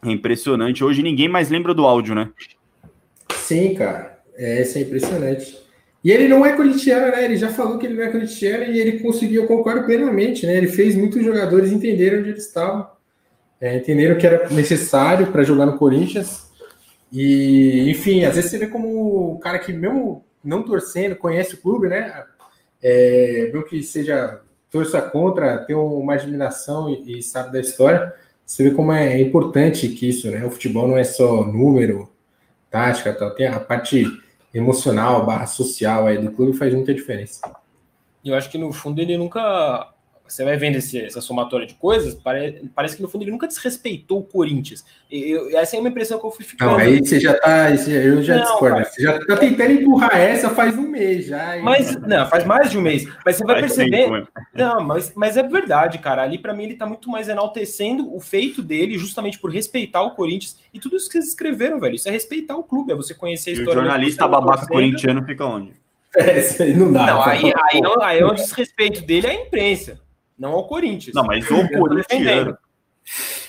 é 0.02 0.10
impressionante. 0.10 0.84
Hoje 0.84 1.02
ninguém 1.02 1.28
mais 1.28 1.48
lembra 1.48 1.74
do 1.74 1.84
áudio, 1.84 2.14
né? 2.14 2.30
Sim, 3.32 3.74
cara. 3.74 4.22
É, 4.36 4.62
isso 4.62 4.78
é 4.78 4.82
impressionante. 4.82 5.58
E 6.02 6.10
ele 6.10 6.28
não 6.28 6.44
é 6.44 6.54
corintiano, 6.54 7.06
né? 7.06 7.24
Ele 7.24 7.36
já 7.36 7.48
falou 7.48 7.78
que 7.78 7.86
ele 7.86 7.94
não 7.94 8.02
é 8.02 8.10
corintiano 8.10 8.64
e 8.64 8.78
ele 8.78 8.98
conseguiu, 8.98 9.42
eu 9.42 9.48
concordo 9.48 9.84
plenamente, 9.86 10.44
né? 10.46 10.56
Ele 10.56 10.68
fez 10.68 10.94
muitos 10.94 11.22
jogadores 11.24 11.72
entenderem 11.72 12.20
onde 12.20 12.30
eles 12.30 12.46
estavam 12.46 12.86
é, 13.60 13.76
entenderam 13.76 14.18
que 14.18 14.26
era 14.26 14.48
necessário 14.50 15.28
para 15.28 15.44
jogar 15.44 15.66
no 15.66 15.78
Corinthians. 15.78 16.50
E, 17.12 17.88
enfim, 17.90 18.24
às 18.24 18.34
vezes 18.34 18.50
você 18.50 18.58
vê 18.58 18.66
como 18.66 19.34
o 19.34 19.38
cara 19.38 19.58
que, 19.58 19.72
mesmo 19.72 20.24
não 20.42 20.62
torcendo, 20.62 21.16
conhece 21.16 21.54
o 21.54 21.60
clube, 21.60 21.88
né? 21.88 22.24
É, 22.82 23.50
mesmo 23.52 23.64
que 23.64 23.82
seja 23.82 24.40
torça 24.70 25.00
contra, 25.00 25.58
tem 25.58 25.74
uma 25.76 26.14
admiração 26.14 26.90
e, 26.90 27.18
e, 27.18 27.22
sabe 27.22 27.52
da 27.52 27.60
história, 27.60 28.12
você 28.44 28.64
vê 28.64 28.70
como 28.72 28.92
é 28.92 29.20
importante 29.20 29.88
que 29.88 30.08
isso, 30.08 30.30
né? 30.30 30.44
O 30.44 30.50
futebol 30.50 30.88
não 30.88 30.98
é 30.98 31.04
só 31.04 31.44
número, 31.44 32.10
tática, 32.70 33.14
tal, 33.14 33.34
tem 33.34 33.46
a 33.46 33.60
parte 33.60 34.04
emocional, 34.52 35.24
barra 35.24 35.46
social 35.46 36.06
aí 36.06 36.18
do 36.18 36.32
clube 36.32 36.56
faz 36.56 36.74
muita 36.74 36.92
diferença. 36.92 37.40
Eu 38.24 38.34
acho 38.34 38.50
que 38.50 38.58
no 38.58 38.72
fundo 38.72 39.00
ele 39.00 39.16
nunca 39.16 39.93
você 40.26 40.42
vai 40.42 40.56
vendo 40.56 40.76
esse, 40.76 40.98
essa 41.00 41.20
somatória 41.20 41.66
de 41.66 41.74
coisas, 41.74 42.14
parece, 42.14 42.68
parece 42.74 42.96
que 42.96 43.02
no 43.02 43.08
fundo 43.08 43.22
ele 43.22 43.30
nunca 43.30 43.46
desrespeitou 43.46 44.20
o 44.20 44.24
Corinthians. 44.24 44.84
Eu, 45.10 45.56
essa 45.56 45.76
é 45.76 45.78
uma 45.78 45.90
impressão 45.90 46.18
que 46.18 46.26
eu 46.26 46.30
fui 46.30 46.44
ficando. 46.44 46.72
Não, 46.72 46.78
aí 46.78 46.98
você 46.98 47.20
já 47.20 47.34
tá. 47.34 47.70
Eu 47.70 48.22
já 48.22 48.36
não, 48.36 48.42
discordo. 48.42 48.76
Cara. 48.76 48.90
Você 48.90 49.02
já 49.02 49.18
tá 49.26 49.36
tentando 49.36 49.72
empurrar 49.72 50.16
essa 50.16 50.48
faz 50.50 50.76
um 50.78 50.88
mês 50.88 51.26
já. 51.26 51.58
Mas, 51.62 52.00
não, 52.00 52.26
faz 52.26 52.44
mais 52.44 52.70
de 52.70 52.78
um 52.78 52.80
mês. 52.80 53.06
Mas 53.24 53.36
você 53.36 53.44
vai 53.44 53.60
perceber. 53.60 53.90
Tempo, 53.90 54.28
não, 54.54 54.82
mas, 54.82 55.12
mas 55.14 55.36
é 55.36 55.42
verdade, 55.42 55.98
cara. 55.98 56.22
Ali 56.22 56.38
para 56.38 56.54
mim 56.54 56.64
ele 56.64 56.76
tá 56.76 56.86
muito 56.86 57.10
mais 57.10 57.28
enaltecendo 57.28 58.14
o 58.14 58.18
feito 58.18 58.62
dele, 58.62 58.98
justamente 58.98 59.38
por 59.38 59.50
respeitar 59.50 60.02
o 60.02 60.12
Corinthians. 60.12 60.58
E 60.72 60.80
tudo 60.80 60.96
isso 60.96 61.06
que 61.06 61.12
vocês 61.12 61.28
escreveram, 61.28 61.78
velho. 61.78 61.94
Isso 61.94 62.08
é 62.08 62.12
respeitar 62.12 62.56
o 62.56 62.64
clube, 62.64 62.92
é 62.92 62.96
você 62.96 63.14
conhecer 63.14 63.50
a 63.50 63.52
história. 63.52 63.78
E 63.78 63.82
o 63.82 63.84
jornalista 63.84 64.26
babaca 64.26 64.66
corintiano 64.66 65.22
fica 65.24 65.44
onde? 65.44 65.72
É, 66.16 66.38
isso 66.38 66.62
aí 66.62 66.74
não 66.74 66.92
dá. 66.92 67.06
Não, 67.06 67.22
aí, 67.22 67.44
aí, 67.44 67.52
aí, 67.72 67.82
aí 68.00 68.18
é 68.20 68.24
o 68.24 68.32
desrespeito 68.32 69.02
dele 69.02 69.26
à 69.26 69.34
imprensa 69.34 70.03
não 70.38 70.52
ao 70.52 70.66
Corinthians. 70.66 71.14
Não, 71.14 71.24
mas 71.24 71.48
o 71.50 71.68
Corinthians. 71.68 72.56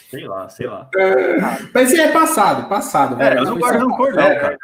Sei 0.09 0.27
lá, 0.27 0.47
sei 0.49 0.67
lá. 0.67 0.89
É, 0.95 1.37
mas 1.73 1.93
é 1.93 2.11
passado, 2.11 2.69
passado. 2.69 3.21
É, 3.21 3.37
eu 3.37 3.43
não 3.43 3.57
guardo 3.57 3.87
rancor, 3.87 4.13
não, 4.13 4.23
cara. 4.23 4.57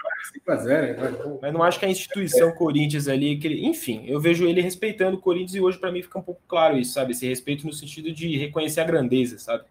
Mas 1.41 1.53
não 1.53 1.63
acho 1.63 1.79
que 1.79 1.85
a 1.85 1.89
instituição 1.89 2.51
Corinthians 2.51 3.07
ali, 3.07 3.37
que, 3.37 3.47
enfim, 3.65 4.03
eu 4.07 4.19
vejo 4.19 4.45
ele 4.45 4.61
respeitando 4.61 5.17
o 5.17 5.19
Corinthians 5.19 5.55
e 5.55 5.61
hoje 5.61 5.77
para 5.77 5.91
mim 5.91 6.01
fica 6.01 6.19
um 6.19 6.23
pouco 6.23 6.41
claro 6.47 6.77
isso, 6.77 6.93
sabe? 6.93 7.11
Esse 7.11 7.27
respeito 7.27 7.65
no 7.65 7.73
sentido 7.73 8.13
de 8.13 8.37
reconhecer 8.37 8.81
a 8.81 8.85
grandeza, 8.85 9.39
sabe? 9.39 9.63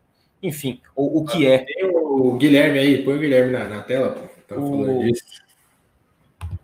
Enfim, 0.43 0.81
o, 0.95 1.21
o 1.21 1.25
que 1.25 1.47
é. 1.47 1.59
Tem 1.59 1.85
o 1.85 2.37
Guilherme 2.37 2.79
aí, 2.79 3.05
põe 3.05 3.15
o 3.15 3.21
Guilherme 3.21 3.53
na, 3.53 3.65
na 3.69 3.83
tela, 3.83 4.11
pô. 4.11 4.21
Tá 4.49 4.57
o... 4.59 5.03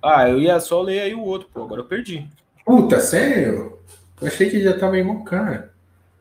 Ah, 0.02 0.28
eu 0.28 0.40
ia 0.40 0.58
só 0.60 0.82
ler 0.82 1.00
aí 1.00 1.14
o 1.14 1.22
outro, 1.22 1.48
pô, 1.52 1.62
agora 1.62 1.80
eu 1.80 1.86
perdi. 1.86 2.26
Puta, 2.64 3.00
sério? 3.00 3.78
Eu 4.20 4.28
achei 4.28 4.50
que 4.50 4.62
já 4.62 4.78
tava 4.78 4.98
em 4.98 5.24
cara. 5.24 5.72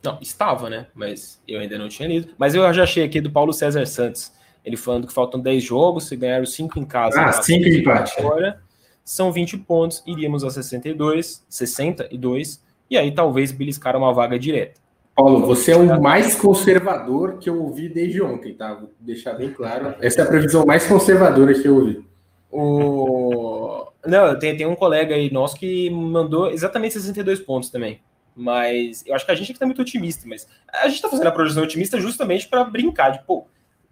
Não, 0.06 0.20
estava, 0.22 0.70
né? 0.70 0.88
Mas 0.93 1.41
eu 1.47 1.60
ainda 1.60 1.78
não 1.78 1.89
tinha 1.89 2.08
lido. 2.08 2.34
Mas 2.38 2.53
eu 2.53 2.72
já 2.74 2.84
achei 2.84 3.03
aqui 3.03 3.20
do 3.20 3.32
Paulo 3.32 3.51
César 3.51 3.86
Santos. 3.88 4.32
Ele 4.64 4.78
falando 4.78 5.08
que 5.08 5.14
faltam 5.14 5.39
10 5.39 5.64
jogos, 5.64 6.08
se 6.08 6.16
ganharam 6.16 6.45
5 6.45 6.80
em 6.80 6.86
casa. 6.86 7.20
Ah, 7.22 7.32
5 7.32 7.68
empate. 7.68 8.20
Agora 8.20 8.64
são 9.03 9.32
20 9.32 9.58
pontos, 9.60 10.03
iríamos 10.06 10.43
a 10.43 10.49
62, 10.49 11.45
62, 11.47 12.64
e 12.89 12.97
aí 12.97 13.12
talvez 13.12 13.51
beliscar 13.51 13.95
uma 13.95 14.12
vaga 14.12 14.39
direta. 14.39 14.82
Paulo, 15.16 15.45
você 15.45 15.72
é 15.72 15.78
o 15.78 16.01
mais 16.01 16.36
conservador 16.36 17.38
que 17.38 17.49
eu 17.49 17.64
ouvi 17.64 17.88
desde 17.88 18.22
ontem, 18.22 18.53
tá? 18.53 18.74
Vou 18.74 18.91
deixar 18.99 19.34
bem 19.34 19.51
claro. 19.51 19.95
Essa 20.01 20.22
é 20.22 20.24
a 20.24 20.28
previsão 20.28 20.66
mais 20.66 20.86
conservadora 20.86 21.53
que 21.53 21.68
eu 21.68 21.76
ouvi. 21.76 22.06
O... 22.51 23.88
Não, 24.06 24.38
tem, 24.38 24.58
tem 24.58 24.66
um 24.66 24.76
colega 24.76 25.16
aí 25.16 25.32
nosso 25.32 25.56
que 25.56 25.89
mandou 25.89 26.51
exatamente 26.51 26.95
62 26.95 27.39
pontos 27.39 27.70
também. 27.70 28.01
Mas 28.36 29.03
eu 29.05 29.15
acho 29.15 29.25
que 29.25 29.31
a 29.31 29.36
gente 29.36 29.51
está 29.53 29.65
muito 29.65 29.81
otimista, 29.81 30.27
mas 30.27 30.47
a 30.67 30.88
gente 30.88 30.95
está 30.95 31.09
fazendo 31.09 31.27
a 31.27 31.31
projeção 31.31 31.63
otimista 31.63 31.99
justamente 31.99 32.47
para 32.47 32.63
brincar 32.63 33.11
de, 33.11 33.23
pô, 33.23 33.45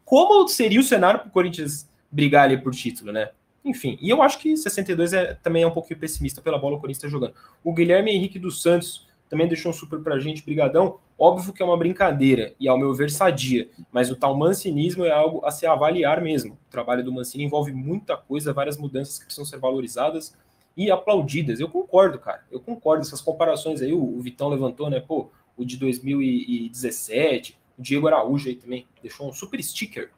como 0.03 0.47
seria 0.47 0.79
o 0.79 0.83
cenário 0.83 1.21
para 1.21 1.29
o 1.29 1.31
Corinthians 1.31 1.89
brigar 2.11 2.43
ali 2.43 2.57
por 2.57 2.73
título, 2.73 3.11
né? 3.11 3.29
Enfim, 3.63 3.97
e 4.01 4.09
eu 4.09 4.21
acho 4.21 4.39
que 4.39 4.57
62 4.57 5.13
é, 5.13 5.33
também 5.35 5.63
é 5.63 5.67
um 5.67 5.71
pouquinho 5.71 5.99
pessimista 5.99 6.41
pela 6.41 6.57
bola 6.57 6.75
o 6.75 6.79
Corinthians 6.79 7.05
está 7.05 7.07
jogando. 7.07 7.33
O 7.63 7.73
Guilherme 7.73 8.11
Henrique 8.11 8.37
dos 8.37 8.61
Santos 8.61 9.07
também 9.29 9.47
deixou 9.47 9.71
um 9.71 9.73
super 9.73 9.99
pra 9.99 10.19
gente, 10.19 10.43
brigadão. 10.43 10.99
Óbvio 11.17 11.53
que 11.53 11.63
é 11.63 11.65
uma 11.65 11.77
brincadeira 11.77 12.53
e, 12.59 12.67
ao 12.67 12.77
meu 12.77 12.93
ver, 12.93 13.09
sadia, 13.09 13.69
mas 13.91 14.11
o 14.11 14.15
tal 14.15 14.35
mancinismo 14.35 15.05
é 15.05 15.11
algo 15.11 15.45
a 15.45 15.51
se 15.51 15.65
avaliar 15.65 16.21
mesmo. 16.21 16.53
O 16.53 16.71
trabalho 16.71 17.03
do 17.03 17.11
Mancini 17.11 17.45
envolve 17.45 17.71
muita 17.71 18.17
coisa, 18.17 18.51
várias 18.51 18.77
mudanças 18.77 19.17
que 19.17 19.25
precisam 19.25 19.45
ser 19.45 19.57
valorizadas 19.57 20.35
e 20.75 20.89
aplaudidas. 20.91 21.59
Eu 21.59 21.69
concordo, 21.69 22.19
cara. 22.19 22.43
Eu 22.51 22.59
concordo. 22.59 23.01
Essas 23.01 23.21
comparações 23.21 23.81
aí, 23.81 23.93
o, 23.93 24.01
o 24.01 24.19
Vitão 24.21 24.49
levantou, 24.49 24.89
né? 24.89 24.99
Pô, 24.99 25.29
o 25.55 25.63
de 25.63 25.77
2017, 25.77 27.57
o 27.77 27.81
Diego 27.81 28.07
Araújo 28.07 28.49
aí 28.49 28.55
também 28.55 28.87
deixou 29.01 29.27
um 29.27 29.33
super 29.33 29.61
sticker. 29.61 30.11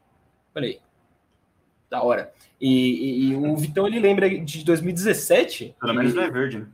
Olha 0.54 0.68
aí. 0.68 0.80
Da 1.90 2.02
hora. 2.02 2.32
E, 2.60 2.68
e, 2.68 3.28
e 3.28 3.36
o 3.36 3.56
Vitão 3.56 3.86
ele 3.86 4.00
lembra 4.00 4.28
de 4.28 4.64
2017. 4.64 5.76
Pelo 5.78 5.94
menos 5.94 6.14
não 6.14 6.22
é 6.22 6.30
verde, 6.30 6.58
né? 6.58 6.68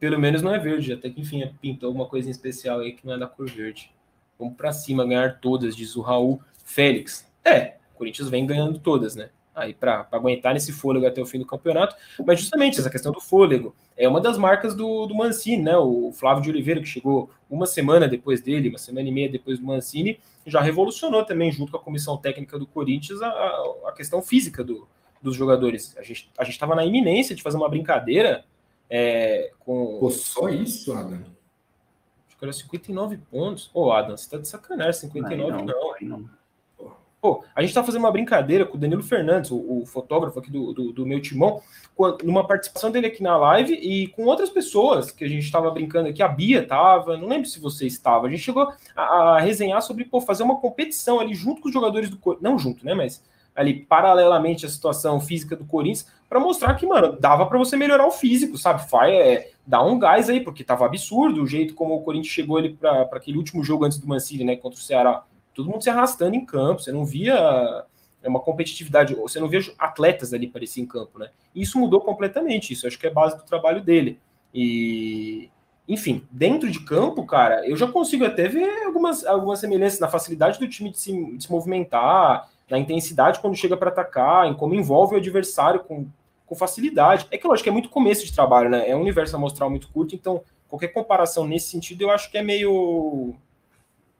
Pelo 0.00 0.18
menos 0.18 0.42
não 0.42 0.54
é 0.54 0.58
verde. 0.58 0.92
Até 0.92 1.10
que 1.10 1.20
enfim 1.20 1.46
pintou 1.60 1.88
alguma 1.88 2.06
coisa 2.06 2.28
em 2.28 2.32
especial 2.32 2.80
aí 2.80 2.92
que 2.92 3.06
não 3.06 3.14
é 3.14 3.18
da 3.18 3.26
cor 3.26 3.48
verde. 3.48 3.92
Vamos 4.38 4.56
para 4.56 4.72
cima, 4.72 5.06
ganhar 5.06 5.38
todas, 5.40 5.76
diz 5.76 5.94
o 5.94 6.00
Raul 6.00 6.40
Félix. 6.64 7.30
É, 7.44 7.76
o 7.94 7.98
Corinthians 7.98 8.28
vem 8.28 8.44
ganhando 8.46 8.78
todas, 8.78 9.14
né? 9.14 9.30
Aí 9.54 9.74
para 9.74 10.06
aguentar 10.10 10.54
nesse 10.54 10.72
fôlego 10.72 11.06
até 11.06 11.20
o 11.20 11.26
fim 11.26 11.38
do 11.38 11.46
campeonato, 11.46 11.94
mas 12.24 12.40
justamente 12.40 12.80
essa 12.80 12.90
questão 12.90 13.12
do 13.12 13.20
fôlego 13.20 13.74
é 13.96 14.08
uma 14.08 14.20
das 14.20 14.38
marcas 14.38 14.74
do, 14.74 15.06
do 15.06 15.14
Mancini, 15.14 15.62
né? 15.62 15.76
O 15.76 16.12
Flávio 16.12 16.42
de 16.42 16.50
Oliveira, 16.50 16.80
que 16.80 16.86
chegou 16.86 17.30
uma 17.50 17.66
semana 17.66 18.08
depois 18.08 18.40
dele, 18.40 18.68
uma 18.68 18.78
semana 18.78 19.08
e 19.08 19.12
meia 19.12 19.28
depois 19.28 19.58
do 19.58 19.66
Mancini, 19.66 20.18
já 20.46 20.60
revolucionou 20.60 21.24
também, 21.24 21.52
junto 21.52 21.70
com 21.70 21.78
a 21.78 21.82
comissão 21.82 22.16
técnica 22.16 22.58
do 22.58 22.66
Corinthians, 22.66 23.20
a, 23.22 23.28
a 23.86 23.92
questão 23.92 24.22
física 24.22 24.64
do, 24.64 24.88
dos 25.20 25.36
jogadores. 25.36 25.94
A 25.96 26.02
gente 26.02 26.30
a 26.38 26.42
estava 26.42 26.74
na 26.74 26.84
iminência 26.84 27.34
de 27.34 27.42
fazer 27.42 27.56
uma 27.56 27.68
brincadeira 27.68 28.44
é, 28.88 29.52
com. 29.60 29.98
Pô, 30.00 30.10
só 30.10 30.48
isso, 30.48 30.92
Adam? 30.92 31.22
Acho 32.26 32.38
que 32.38 32.44
era 32.44 32.52
59 32.52 33.18
pontos. 33.30 33.70
Ô, 33.72 33.92
Adam, 33.92 34.16
você 34.16 34.28
tá 34.28 34.38
de 34.38 34.48
sacanagem, 34.48 35.00
59 35.00 35.50
não. 35.50 35.64
não. 35.64 36.18
não. 36.18 36.41
Pô, 37.22 37.44
a 37.54 37.62
gente 37.62 37.72
tá 37.72 37.84
fazendo 37.84 38.02
uma 38.02 38.10
brincadeira 38.10 38.66
com 38.66 38.76
o 38.76 38.80
Danilo 38.80 39.00
Fernandes, 39.00 39.52
o, 39.52 39.82
o 39.82 39.86
fotógrafo 39.86 40.40
aqui 40.40 40.50
do, 40.50 40.72
do, 40.72 40.92
do, 40.92 41.06
meu 41.06 41.22
timão, 41.22 41.62
numa 42.24 42.44
participação 42.44 42.90
dele 42.90 43.06
aqui 43.06 43.22
na 43.22 43.36
live 43.36 43.74
e 43.74 44.08
com 44.08 44.24
outras 44.24 44.50
pessoas 44.50 45.12
que 45.12 45.22
a 45.22 45.28
gente 45.28 45.44
estava 45.44 45.70
brincando 45.70 46.08
aqui. 46.08 46.20
A 46.20 46.26
Bia 46.26 46.66
tava, 46.66 47.16
não 47.16 47.28
lembro 47.28 47.48
se 47.48 47.60
você 47.60 47.86
estava. 47.86 48.26
A 48.26 48.30
gente 48.30 48.42
chegou 48.42 48.72
a, 48.96 49.02
a 49.02 49.40
resenhar 49.40 49.80
sobre 49.82 50.04
pô, 50.04 50.20
fazer 50.20 50.42
uma 50.42 50.56
competição 50.56 51.20
ali 51.20 51.32
junto 51.32 51.62
com 51.62 51.68
os 51.68 51.72
jogadores 51.72 52.10
do 52.10 52.16
Corinthians. 52.16 52.42
Não 52.42 52.58
junto, 52.58 52.84
né? 52.84 52.92
Mas 52.92 53.22
ali 53.54 53.72
paralelamente 53.72 54.66
à 54.66 54.68
situação 54.68 55.20
física 55.20 55.54
do 55.54 55.64
Corinthians 55.64 56.08
para 56.28 56.40
mostrar 56.40 56.74
que, 56.74 56.84
mano, 56.84 57.16
dava 57.20 57.46
para 57.46 57.56
você 57.56 57.76
melhorar 57.76 58.04
o 58.04 58.10
físico, 58.10 58.58
sabe? 58.58 58.84
Vai 58.90 59.14
é, 59.14 59.50
dar 59.64 59.84
um 59.84 59.96
gás 59.96 60.28
aí, 60.28 60.40
porque 60.40 60.64
tava 60.64 60.86
absurdo 60.86 61.40
o 61.40 61.46
jeito 61.46 61.72
como 61.74 61.94
o 61.94 62.02
Corinthians 62.02 62.34
chegou 62.34 62.56
ali 62.56 62.70
para 62.74 63.02
aquele 63.02 63.38
último 63.38 63.62
jogo 63.62 63.84
antes 63.84 63.98
do 63.98 64.08
Mancini, 64.08 64.42
né, 64.42 64.56
contra 64.56 64.80
o 64.80 64.82
Ceará. 64.82 65.22
Todo 65.54 65.70
mundo 65.70 65.82
se 65.82 65.90
arrastando 65.90 66.34
em 66.34 66.44
campo, 66.44 66.82
você 66.82 66.92
não 66.92 67.04
via 67.04 67.84
é 68.22 68.28
uma 68.28 68.40
competitividade, 68.40 69.14
você 69.14 69.40
não 69.40 69.48
via 69.48 69.60
atletas 69.78 70.32
ali 70.32 70.46
parecer 70.46 70.80
em 70.80 70.86
campo, 70.86 71.18
né? 71.18 71.30
Isso 71.54 71.78
mudou 71.78 72.00
completamente, 72.00 72.72
isso 72.72 72.86
acho 72.86 72.98
que 72.98 73.06
é 73.06 73.10
base 73.10 73.36
do 73.36 73.42
trabalho 73.42 73.82
dele. 73.82 74.20
E 74.54 75.50
enfim, 75.88 76.24
dentro 76.30 76.70
de 76.70 76.80
campo, 76.80 77.26
cara, 77.26 77.66
eu 77.68 77.76
já 77.76 77.88
consigo 77.88 78.24
até 78.24 78.46
ver 78.46 78.84
algumas, 78.84 79.26
algumas 79.26 79.58
semelhanças 79.58 79.98
na 79.98 80.08
facilidade 80.08 80.58
do 80.58 80.68
time 80.68 80.90
de 80.90 81.00
se, 81.00 81.36
de 81.36 81.42
se 81.42 81.50
movimentar, 81.50 82.48
na 82.70 82.78
intensidade 82.78 83.40
quando 83.40 83.56
chega 83.56 83.76
para 83.76 83.90
atacar, 83.90 84.46
em 84.46 84.54
como 84.54 84.74
envolve 84.74 85.14
o 85.14 85.18
adversário 85.18 85.80
com, 85.80 86.06
com 86.46 86.54
facilidade. 86.54 87.26
É 87.30 87.36
que 87.36 87.46
lógico 87.46 87.64
que 87.64 87.68
é 87.68 87.72
muito 87.72 87.88
começo 87.88 88.24
de 88.24 88.32
trabalho, 88.32 88.70
né? 88.70 88.88
É 88.88 88.96
um 88.96 89.00
universo 89.00 89.34
amostral 89.34 89.68
muito 89.68 89.88
curto, 89.88 90.14
então 90.14 90.42
qualquer 90.68 90.88
comparação 90.88 91.46
nesse 91.46 91.68
sentido 91.68 92.02
eu 92.02 92.10
acho 92.10 92.30
que 92.30 92.38
é 92.38 92.42
meio 92.42 93.34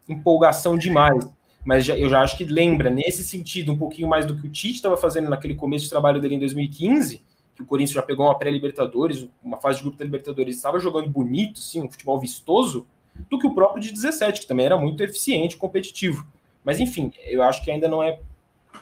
empolgação 0.09 0.77
demais. 0.77 1.25
Mas 1.65 1.85
já, 1.85 1.97
eu 1.97 2.09
já 2.09 2.21
acho 2.21 2.37
que 2.37 2.45
lembra, 2.45 2.91
nesse 2.91 3.23
sentido, 3.23 3.73
um 3.73 3.79
pouquinho 3.79 4.09
mais 4.09 4.27
do 4.27 4.37
que 4.37 4.47
o 4.47 4.51
Tite 4.51 4.77
estava 4.77 4.97
fazendo 4.97 5.31
naquele 5.31 5.55
começo 5.55 5.85
de 5.85 5.91
trabalho 5.91 6.21
dele 6.21 6.35
em 6.35 6.39
2015, 6.41 7.23
que 7.55 7.63
o 7.63 7.67
Corinthians 7.67 7.95
já 7.95 8.03
pegou 8.03 8.27
uma 8.27 8.37
pré-Libertadores, 8.37 9.29
uma 9.43 9.59
fase 9.59 9.79
de 9.79 9.85
grupo 9.85 9.99
da 9.99 10.05
Libertadores, 10.05 10.57
estava 10.57 10.81
jogando 10.81 11.09
bonito, 11.09 11.61
sim, 11.61 11.83
um 11.83 11.91
futebol 11.91 12.19
vistoso, 12.19 12.87
do 13.31 13.39
que 13.39 13.47
o 13.47 13.55
próprio 13.55 13.81
de 13.81 13.93
17, 13.93 14.41
que 14.41 14.47
também 14.47 14.67
era 14.67 14.77
muito 14.77 15.03
eficiente, 15.03 15.57
competitivo. 15.57 16.27
Mas 16.65 16.81
enfim, 16.81 17.13
eu 17.25 17.43
acho 17.43 17.63
que 17.63 17.71
ainda 17.71 17.89
não 17.89 18.03
é 18.03 18.19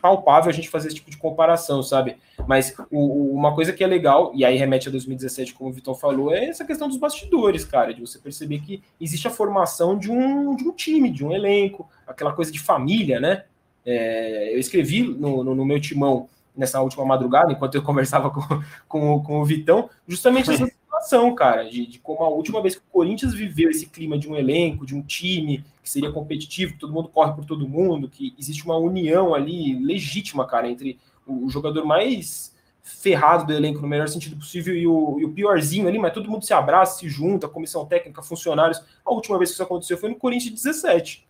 palpável 0.01 0.51
a 0.51 0.53
gente 0.53 0.69
fazer 0.69 0.89
esse 0.89 0.97
tipo 0.97 1.11
de 1.11 1.17
comparação, 1.17 1.83
sabe? 1.83 2.17
Mas 2.47 2.75
o, 2.91 3.35
uma 3.35 3.55
coisa 3.55 3.73
que 3.73 3.85
é 3.85 3.87
legal, 3.87 4.33
e 4.35 4.45
aí 4.45 4.57
remete 4.57 4.89
a 4.89 4.91
2017, 4.91 5.55
como 5.55 5.71
o 5.71 5.73
Vitão 5.73 5.95
falou, 5.95 6.33
é 6.33 6.47
essa 6.47 6.65
questão 6.65 6.89
dos 6.89 6.97
bastidores, 6.97 7.65
cara, 7.65 7.93
de 7.93 8.01
você 8.01 8.19
perceber 8.19 8.61
que 8.61 8.83
existe 9.01 9.29
a 9.29 9.31
formação 9.31 9.99
de 9.99 10.11
um, 10.11 10.57
de 10.57 10.69
um 10.69 10.73
time, 10.73 11.11
de 11.11 11.25
um 11.25 11.33
elenco, 11.33 11.89
aquela 12.07 12.33
coisa 12.33 12.51
de 12.51 12.59
família, 12.59 13.21
né? 13.21 13.45
É, 13.85 14.55
eu 14.55 14.59
escrevi 14.59 15.03
no, 15.03 15.43
no, 15.43 15.55
no 15.55 15.65
meu 15.65 15.81
timão 15.81 16.29
nessa 16.57 16.81
última 16.81 17.05
madrugada, 17.05 17.53
enquanto 17.53 17.75
eu 17.75 17.83
conversava 17.85 18.31
com, 18.31 18.43
com, 18.89 19.23
com 19.23 19.41
o 19.41 19.45
Vitão, 19.45 19.89
justamente 20.07 20.51
essa 20.53 20.71
situação, 21.01 21.35
cara, 21.35 21.69
de, 21.69 21.87
de, 21.87 21.99
como 21.99 22.23
a 22.23 22.29
última 22.29 22.61
vez 22.61 22.75
que 22.75 22.83
o 22.83 22.93
Corinthians 22.93 23.33
viveu 23.33 23.71
esse 23.71 23.87
clima 23.87 24.19
de 24.19 24.29
um 24.29 24.37
elenco, 24.37 24.87
de 24.87 24.95
um 24.95 25.03
time 25.03 25.65
que 25.83 25.91
seria 25.91 26.13
competitivo, 26.13 26.75
que 26.75 26.79
todo 26.79 26.93
mundo 26.93 27.09
corre 27.09 27.33
por 27.33 27.45
todo 27.45 27.69
mundo, 27.69 28.09
que 28.09 28.35
existe 28.39 28.65
uma 28.65 28.77
união 28.77 29.35
ali 29.35 29.79
legítima, 29.83 30.47
cara, 30.47 30.69
entre 30.69 30.99
o, 31.27 31.47
o 31.47 31.51
jogador 31.51 31.85
mais 31.85 32.55
ferrado 32.83 33.47
do 33.47 33.53
elenco 33.53 33.81
no 33.81 33.89
melhor 33.89 34.09
sentido 34.09 34.37
possível 34.37 34.75
e 34.77 34.87
o, 34.87 35.21
e 35.21 35.25
o, 35.25 35.33
piorzinho 35.33 35.89
ali, 35.89 35.99
mas 35.99 36.13
todo 36.13 36.31
mundo 36.31 36.45
se 36.45 36.53
abraça, 36.53 36.99
se 36.99 37.09
junta, 37.09 37.49
comissão 37.49 37.87
técnica, 37.87 38.23
funcionários. 38.23 38.83
A 39.05 39.13
última 39.13 39.39
vez 39.39 39.51
que 39.51 39.55
isso 39.55 39.63
aconteceu 39.63 39.97
foi 39.99 40.11
no 40.11 40.17
Corinthians 40.17 40.55
17. 40.55 41.27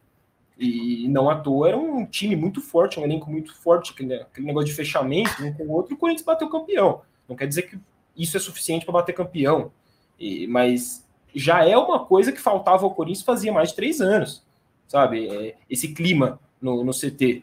E 0.58 1.08
não 1.08 1.30
à 1.30 1.36
toa 1.36 1.68
era 1.68 1.78
um 1.78 2.04
time 2.04 2.36
muito 2.36 2.60
forte, 2.60 3.00
um 3.00 3.04
elenco 3.04 3.30
muito 3.30 3.54
forte, 3.56 3.92
aquele, 3.92 4.14
aquele 4.14 4.46
negócio 4.46 4.68
de 4.68 4.74
fechamento 4.74 5.42
um 5.42 5.52
com 5.54 5.64
o 5.64 5.72
outro, 5.72 5.92
e 5.92 5.94
o 5.94 5.98
Corinthians 5.98 6.24
bateu 6.24 6.50
campeão. 6.50 7.00
Não 7.26 7.34
quer 7.34 7.46
dizer 7.46 7.62
que 7.62 7.78
isso 8.22 8.36
é 8.36 8.40
suficiente 8.40 8.84
para 8.84 8.92
bater 8.92 9.14
campeão. 9.14 9.72
E, 10.18 10.46
mas 10.46 11.06
já 11.34 11.64
é 11.64 11.76
uma 11.76 12.04
coisa 12.04 12.32
que 12.32 12.40
faltava 12.40 12.84
ao 12.84 12.94
Corinthians 12.94 13.24
fazia 13.24 13.52
mais 13.52 13.70
de 13.70 13.76
três 13.76 14.00
anos, 14.00 14.44
sabe? 14.86 15.28
É, 15.28 15.56
esse 15.68 15.94
clima 15.94 16.38
no, 16.60 16.84
no 16.84 16.92
CT. 16.92 17.42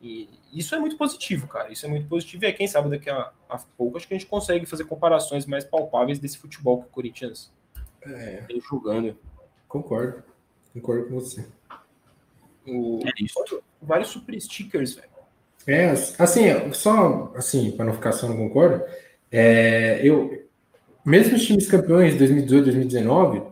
E 0.00 0.28
isso 0.52 0.74
é 0.74 0.78
muito 0.78 0.96
positivo, 0.96 1.46
cara. 1.46 1.70
Isso 1.70 1.84
é 1.84 1.88
muito 1.88 2.08
positivo. 2.08 2.44
E 2.44 2.46
é, 2.46 2.52
quem 2.52 2.66
sabe 2.66 2.88
daqui 2.88 3.10
a, 3.10 3.30
a 3.48 3.58
pouco 3.76 3.96
acho 3.96 4.08
que 4.08 4.14
a 4.14 4.18
gente 4.18 4.28
consegue 4.28 4.64
fazer 4.64 4.84
comparações 4.84 5.44
mais 5.44 5.64
palpáveis 5.64 6.18
desse 6.18 6.38
futebol 6.38 6.82
que 6.82 6.88
o 6.88 6.90
Corinthians 6.90 7.52
é. 8.02 8.44
vem 8.46 8.60
jogando. 8.60 9.16
Concordo. 9.66 10.22
Concordo 10.72 11.08
com 11.08 11.14
você. 11.14 11.46
O, 12.66 13.00
é 13.04 13.22
isso. 13.22 13.62
Vários 13.82 14.08
super 14.08 14.40
stickers, 14.40 14.94
velho. 14.94 15.08
É, 15.66 15.90
assim, 15.90 16.72
só 16.72 17.30
assim, 17.36 17.72
para 17.72 17.84
não 17.84 17.92
ficar 17.92 18.12
só 18.12 18.26
não 18.26 18.36
concordo, 18.36 18.82
é, 19.30 20.00
eu, 20.02 20.46
mesmo 21.04 21.36
os 21.36 21.44
times 21.44 21.68
campeões 21.68 22.12
de 22.12 22.18
2018, 22.18 22.64
2019, 22.64 23.42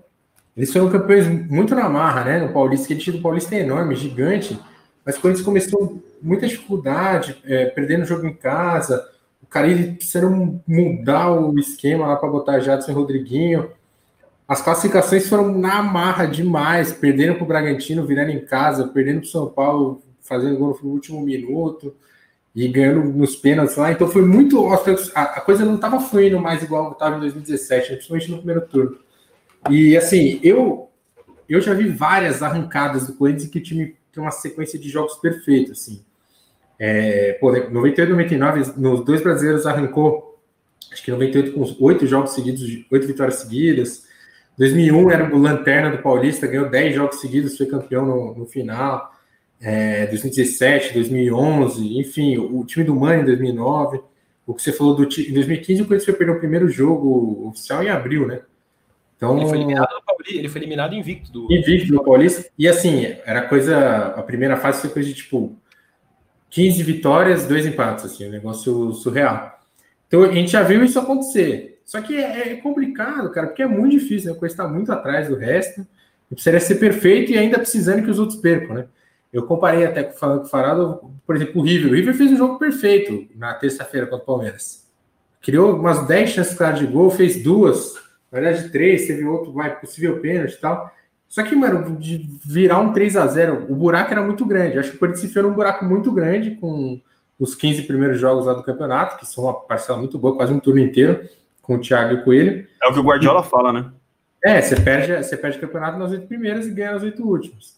eles 0.57 0.73
foram 0.73 0.91
campeões 0.91 1.29
muito 1.51 1.75
na 1.75 1.89
marra, 1.89 2.25
né? 2.25 2.39
No 2.39 2.53
Paulista, 2.53 2.89
que 2.89 2.95
a 2.95 2.99
time 2.99 3.19
do 3.19 3.23
Paulista 3.23 3.55
é 3.55 3.61
enorme, 3.61 3.95
gigante, 3.95 4.59
mas 5.05 5.19
quando 5.19 5.35
eles 5.35 5.45
começou 5.45 6.03
muita 6.23 6.49
dificuldade, 6.49 7.37
é, 7.45 7.67
perdendo 7.67 8.03
o 8.03 8.07
jogo 8.07 8.27
em 8.27 8.35
casa, 8.35 9.07
o 9.43 9.47
Caribe 9.47 9.97
precisaram 9.97 10.61
mudar 10.67 11.31
o 11.31 11.59
esquema 11.59 12.07
lá 12.07 12.17
para 12.17 12.31
botar 12.31 12.61
Jadson 12.61 12.91
e 12.91 12.95
Rodriguinho. 12.95 13.71
As 14.49 14.63
classificações 14.63 15.29
foram 15.29 15.57
na 15.59 15.83
marra 15.83 16.25
demais, 16.25 16.93
perdendo 16.93 17.35
para 17.35 17.45
o 17.45 17.47
Bragantino, 17.47 18.07
virando 18.07 18.31
em 18.31 18.45
casa, 18.45 18.89
perdendo 18.89 19.21
para 19.21 19.27
o 19.27 19.31
São 19.31 19.49
Paulo, 19.49 20.03
fazendo 20.23 20.57
gol 20.57 20.79
no 20.83 20.91
último 20.91 21.21
minuto 21.21 21.95
e 22.57 22.67
ganhando 22.69 23.05
nos 23.05 23.37
pênaltis 23.37 23.77
lá. 23.77 23.93
Então 23.93 24.09
foi 24.09 24.23
muito. 24.23 24.67
A, 25.15 25.41
coisa 25.43 25.63
não 25.63 25.75
estava 25.75 26.01
fluindo 26.01 26.41
mais 26.41 26.63
igual 26.63 26.93
estava 26.93 27.17
em 27.17 27.21
2017, 27.21 27.89
principalmente 27.89 28.31
no 28.31 28.39
primeiro 28.39 28.63
turno. 28.63 28.99
E 29.69 29.95
assim, 29.95 30.41
eu 30.43 30.89
eu 31.47 31.61
já 31.61 31.75
vi 31.75 31.87
várias 31.89 32.43
arrancadas 32.43 33.07
do 33.07 33.13
Corinthians 33.13 33.51
que 33.51 33.59
o 33.59 33.63
time 33.63 33.95
tem 34.11 34.23
uma 34.23 34.31
sequência 34.31 34.79
de 34.79 34.89
jogos 34.89 35.17
perfeita, 35.17 35.73
assim. 35.73 36.03
É, 36.79 37.35
pô, 37.35 37.53
98 37.53 38.11
99, 38.11 38.81
nos 38.81 39.05
dois 39.05 39.23
brasileiros 39.23 39.67
arrancou, 39.67 40.41
acho 40.91 41.03
que 41.05 41.11
98 41.11 41.53
com 41.53 41.85
oito 41.85 42.07
jogos 42.07 42.31
seguidos, 42.33 42.63
oito 42.91 43.07
vitórias 43.07 43.37
seguidas. 43.37 44.07
2001 44.57 45.11
era 45.11 45.35
o 45.35 45.39
lanterna 45.39 45.91
do 45.91 45.99
Paulista, 45.99 46.47
ganhou 46.47 46.71
10 46.71 46.95
jogos 46.95 47.21
seguidos, 47.21 47.59
foi 47.59 47.67
campeão 47.67 48.07
no, 48.07 48.35
no 48.35 48.47
final 48.47 49.15
é, 49.61 50.07
2017, 50.07 50.95
2011, 50.95 51.99
enfim, 51.99 52.37
o, 52.39 52.65
time 52.65 52.85
do 52.85 52.95
Mano 52.95 53.23
em 53.23 53.25
2009. 53.25 54.01
O 54.47 54.55
que 54.55 54.63
você 54.63 54.73
falou 54.73 54.95
do 54.95 55.03
em 55.03 55.33
2015, 55.33 55.83
o 55.83 55.87
Corinthians 55.87 56.05
foi 56.05 56.15
perder 56.15 56.33
o 56.33 56.39
primeiro 56.39 56.69
jogo 56.69 57.49
oficial 57.49 57.83
em 57.83 57.89
abril, 57.89 58.27
né? 58.27 58.41
Então, 59.17 59.37
ele 59.39 59.49
foi 59.49 59.59
eliminado 59.59 59.89
ele 60.29 60.49
foi 60.49 60.61
eliminado 60.61 60.95
invicto 60.95 61.31
do 61.33 61.53
invicto 61.53 61.93
do 61.93 62.03
Paulista. 62.03 62.45
E 62.59 62.67
assim, 62.67 63.05
era 63.25 63.43
coisa, 63.43 64.09
a 64.09 64.23
primeira 64.23 64.57
fase 64.57 64.83
foi 64.83 64.91
coisa 64.91 65.09
de 65.09 65.15
tipo 65.15 65.57
15 66.51 66.83
vitórias, 66.83 67.47
dois 67.47 67.67
empates, 67.67 68.05
assim, 68.05 68.27
um 68.27 68.31
negócio 68.31 68.93
surreal. 68.93 69.59
Então 70.07 70.23
a 70.23 70.33
gente 70.33 70.53
já 70.53 70.63
viu 70.63 70.85
isso 70.85 70.99
acontecer. 70.99 71.81
Só 71.85 72.01
que 72.01 72.17
é, 72.17 72.53
é 72.53 72.57
complicado, 72.57 73.31
cara, 73.31 73.47
porque 73.47 73.63
é 73.63 73.67
muito 73.67 73.93
difícil, 73.93 74.31
né? 74.31 74.37
O 74.37 74.41
Corinthians 74.41 74.61
está 74.61 74.69
muito 74.69 74.91
atrás 74.93 75.29
do 75.29 75.37
resto. 75.37 75.87
E 76.31 76.35
precisaria 76.35 76.61
ser 76.61 76.75
perfeito 76.77 77.31
e 77.31 77.39
ainda 77.39 77.59
precisando 77.59 78.03
que 78.03 78.11
os 78.11 78.19
outros 78.19 78.41
percam, 78.41 78.75
né? 78.75 78.87
Eu 79.37 79.43
comparei 79.43 79.85
até 79.85 80.03
falando 80.13 80.41
com 80.41 80.47
o 80.47 80.49
Farado, 80.49 81.01
por 81.27 81.37
exemplo, 81.37 81.61
o 81.61 81.63
River. 81.63 81.93
O 81.93 81.95
River 81.95 82.15
fez 82.15 82.33
um 82.33 82.39
jogo 82.39 82.59
perfeito 82.59 83.29
na 83.37 83.53
terça-feira 83.53 84.07
contra 84.07 84.23
o 84.23 84.27
Palmeiras. 84.27 84.87
Criou 85.43 85.77
umas 85.77 86.07
10 86.07 86.31
chances 86.31 86.55
claras 86.57 86.79
de 86.79 86.87
gol, 86.87 87.11
fez 87.11 87.43
duas, 87.43 87.97
na 88.33 88.41
verdade, 88.41 88.71
três, 88.71 89.07
teve 89.07 89.27
outro, 89.27 89.53
vai, 89.53 89.79
possível 89.79 90.21
pênalti 90.21 90.55
e 90.55 90.57
tal. 90.57 90.91
Só 91.29 91.43
que, 91.43 91.55
mano, 91.55 91.99
de 91.99 92.27
virar 92.47 92.81
um 92.81 92.95
3 92.95 93.15
a 93.15 93.27
0 93.27 93.67
o 93.69 93.75
buraco 93.75 94.11
era 94.11 94.23
muito 94.23 94.47
grande. 94.47 94.79
Acho 94.79 94.93
que 94.93 94.97
o 94.97 95.01
Corinthians 95.01 95.25
enfiou 95.25 95.47
num 95.47 95.55
buraco 95.55 95.85
muito 95.85 96.11
grande 96.11 96.53
com 96.53 96.99
os 97.39 97.55
15 97.55 97.83
primeiros 97.83 98.19
jogos 98.19 98.47
lá 98.47 98.55
do 98.55 98.63
campeonato, 98.63 99.19
que 99.19 99.27
são 99.27 99.45
uma 99.45 99.53
parcela 99.53 99.99
muito 99.99 100.19
boa, 100.19 100.35
quase 100.35 100.51
um 100.51 100.59
turno 100.59 100.81
inteiro, 100.81 101.29
com 101.61 101.75
o 101.75 101.79
Thiago 101.79 102.15
e 102.15 102.17
o 102.17 102.25
Coelho. 102.25 102.67
É 102.83 102.89
o 102.89 102.95
que 102.95 103.01
o 103.01 103.05
Guardiola 103.05 103.43
fala, 103.43 103.71
né? 103.71 103.93
É, 104.43 104.63
você 104.63 104.81
perde, 104.81 105.23
você 105.23 105.37
perde 105.37 105.59
o 105.59 105.61
campeonato 105.61 105.99
nas 105.99 106.11
oito 106.11 106.27
primeiras 106.27 106.67
e 106.67 106.71
ganha 106.71 106.93
nas 106.93 107.03
oito 107.03 107.23
últimas. 107.23 107.76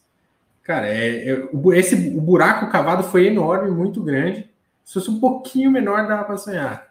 Cara, 0.68 0.86
é, 0.86 1.30
é, 1.30 1.48
esse, 1.76 1.94
o 2.14 2.20
buraco 2.20 2.70
cavado 2.70 3.02
foi 3.04 3.26
enorme, 3.26 3.70
muito 3.70 4.02
grande. 4.02 4.50
Se 4.84 4.92
fosse 4.92 5.08
um 5.08 5.18
pouquinho 5.18 5.70
menor, 5.70 6.06
dava 6.06 6.24
para 6.24 6.36
sonhar. 6.36 6.88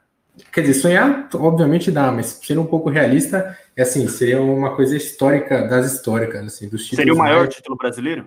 Quer 0.52 0.62
dizer, 0.62 0.74
sonhar, 0.74 1.30
obviamente 1.36 1.92
dá, 1.92 2.12
mas 2.12 2.40
sendo 2.44 2.62
um 2.62 2.66
pouco 2.66 2.90
realista, 2.90 3.56
é 3.76 3.84
assim, 3.84 4.08
seria 4.08 4.42
uma 4.42 4.76
coisa 4.76 4.98
histórica 4.98 5.68
das 5.68 5.94
históricas, 5.94 6.44
assim, 6.44 6.68
dos 6.68 6.86
títulos. 6.86 7.06
Seria 7.06 7.14
o 7.14 7.18
maior 7.18 7.42
mais... 7.42 7.54
título 7.54 7.78
brasileiro? 7.78 8.26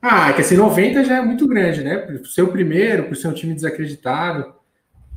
Ah, 0.00 0.30
é 0.30 0.32
que 0.32 0.40
assim, 0.40 0.56
90 0.56 1.04
já 1.04 1.18
é 1.18 1.20
muito 1.20 1.46
grande, 1.46 1.84
né? 1.84 1.98
Por 1.98 2.26
ser 2.26 2.40
o 2.40 2.48
primeiro, 2.48 3.08
por 3.08 3.16
ser 3.16 3.28
um 3.28 3.34
time 3.34 3.52
desacreditado. 3.52 4.54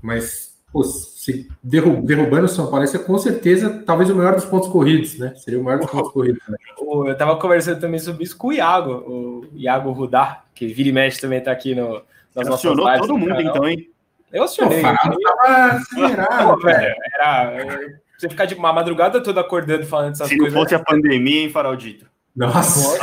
Mas 0.02 0.55
pô, 0.76 0.84
se 0.84 1.48
derrubando 1.64 2.44
o 2.44 2.50
São 2.50 2.70
Paulo, 2.70 2.84
esse 2.84 2.98
é 2.98 3.00
com 3.00 3.18
certeza 3.18 3.82
talvez 3.86 4.10
o 4.10 4.16
maior 4.16 4.36
dos 4.36 4.44
pontos 4.44 4.68
corridos, 4.68 5.18
né? 5.18 5.34
Seria 5.38 5.58
o 5.58 5.64
maior 5.64 5.80
dos 5.80 5.90
pontos 5.90 6.12
corridos. 6.12 6.42
Né? 6.50 6.58
Eu 6.78 7.12
estava 7.14 7.38
conversando 7.38 7.80
também 7.80 7.98
sobre 7.98 8.26
isso 8.26 8.36
com 8.36 8.50
o 8.50 8.54
Iago, 8.54 8.92
o 8.92 9.48
Iago 9.56 9.90
Rudar, 9.94 10.44
que 10.54 10.68
vira 10.68 10.90
e 10.90 10.92
mexe 10.92 11.22
também 11.22 11.40
está 11.40 11.50
aqui 11.50 11.74
no, 11.74 12.02
nas 12.36 12.50
nossas 12.50 12.76
lives. 12.76 13.00
todo 13.00 13.18
mundo, 13.18 13.40
então, 13.40 13.66
hein? 13.66 13.90
Eu 14.34 14.44
acionei. 14.44 14.82
Pô, 14.82 15.20
tava 15.22 15.78
acelerado, 15.78 16.62
velho. 16.62 16.96
Era. 17.14 17.78
Você 18.18 18.28
ficar 18.28 18.44
de 18.44 18.56
uma 18.56 18.74
madrugada 18.74 19.24
toda 19.24 19.40
acordando 19.40 19.86
falando 19.86 20.12
essas 20.12 20.28
Se 20.28 20.36
coisas. 20.36 20.52
Se 20.52 20.56
não 20.60 20.64
fosse 20.64 20.76
a 20.76 20.80
pandemia, 20.80 21.44
hein, 21.44 21.50
Faraldito? 21.50 22.06
Nossa, 22.36 23.00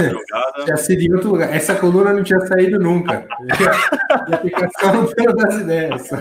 já 0.69 0.77
seria 0.77 1.09
em 1.09 1.15
outro 1.15 1.31
lugar. 1.31 1.55
Essa 1.55 1.75
coluna 1.75 2.13
não 2.13 2.23
tinha 2.23 2.41
saído 2.41 2.79
nunca. 2.79 3.27
Ia 4.29 4.39
ficar 4.39 4.71
só 4.79 4.93
no 4.93 5.37
das 5.37 5.55
ideias. 5.55 6.11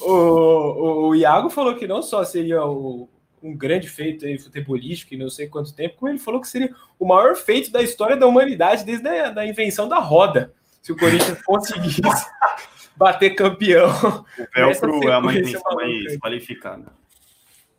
o, 0.00 0.12
o, 0.12 1.08
o, 1.08 1.14
Iago 1.14 1.50
falou 1.50 1.74
que 1.74 1.86
não 1.86 2.02
só 2.02 2.24
seria 2.24 2.64
o, 2.64 3.08
um 3.42 3.56
grande 3.56 3.88
feito 3.88 4.26
aí, 4.26 4.38
futebolístico, 4.38 5.14
e 5.14 5.16
não 5.16 5.30
sei 5.30 5.48
quanto 5.48 5.74
tempo, 5.74 5.96
como 5.96 6.10
ele 6.10 6.18
falou 6.18 6.40
que 6.40 6.48
seria 6.48 6.74
o 6.98 7.06
maior 7.06 7.34
feito 7.36 7.70
da 7.70 7.82
história 7.82 8.16
da 8.16 8.26
humanidade 8.26 8.84
desde 8.84 9.08
a 9.08 9.30
da 9.30 9.46
invenção 9.46 9.88
da 9.88 9.98
roda. 9.98 10.52
Se 10.82 10.92
o 10.92 10.96
Corinthians 10.96 11.40
conseguisse 11.44 12.02
bater 12.96 13.34
campeão. 13.34 13.90
O 14.38 14.46
Velcro 14.54 15.08
é 15.08 15.18
uma 15.18 15.34
invenção 15.34 15.62
mais 15.74 16.18
qualificada. 16.18 16.92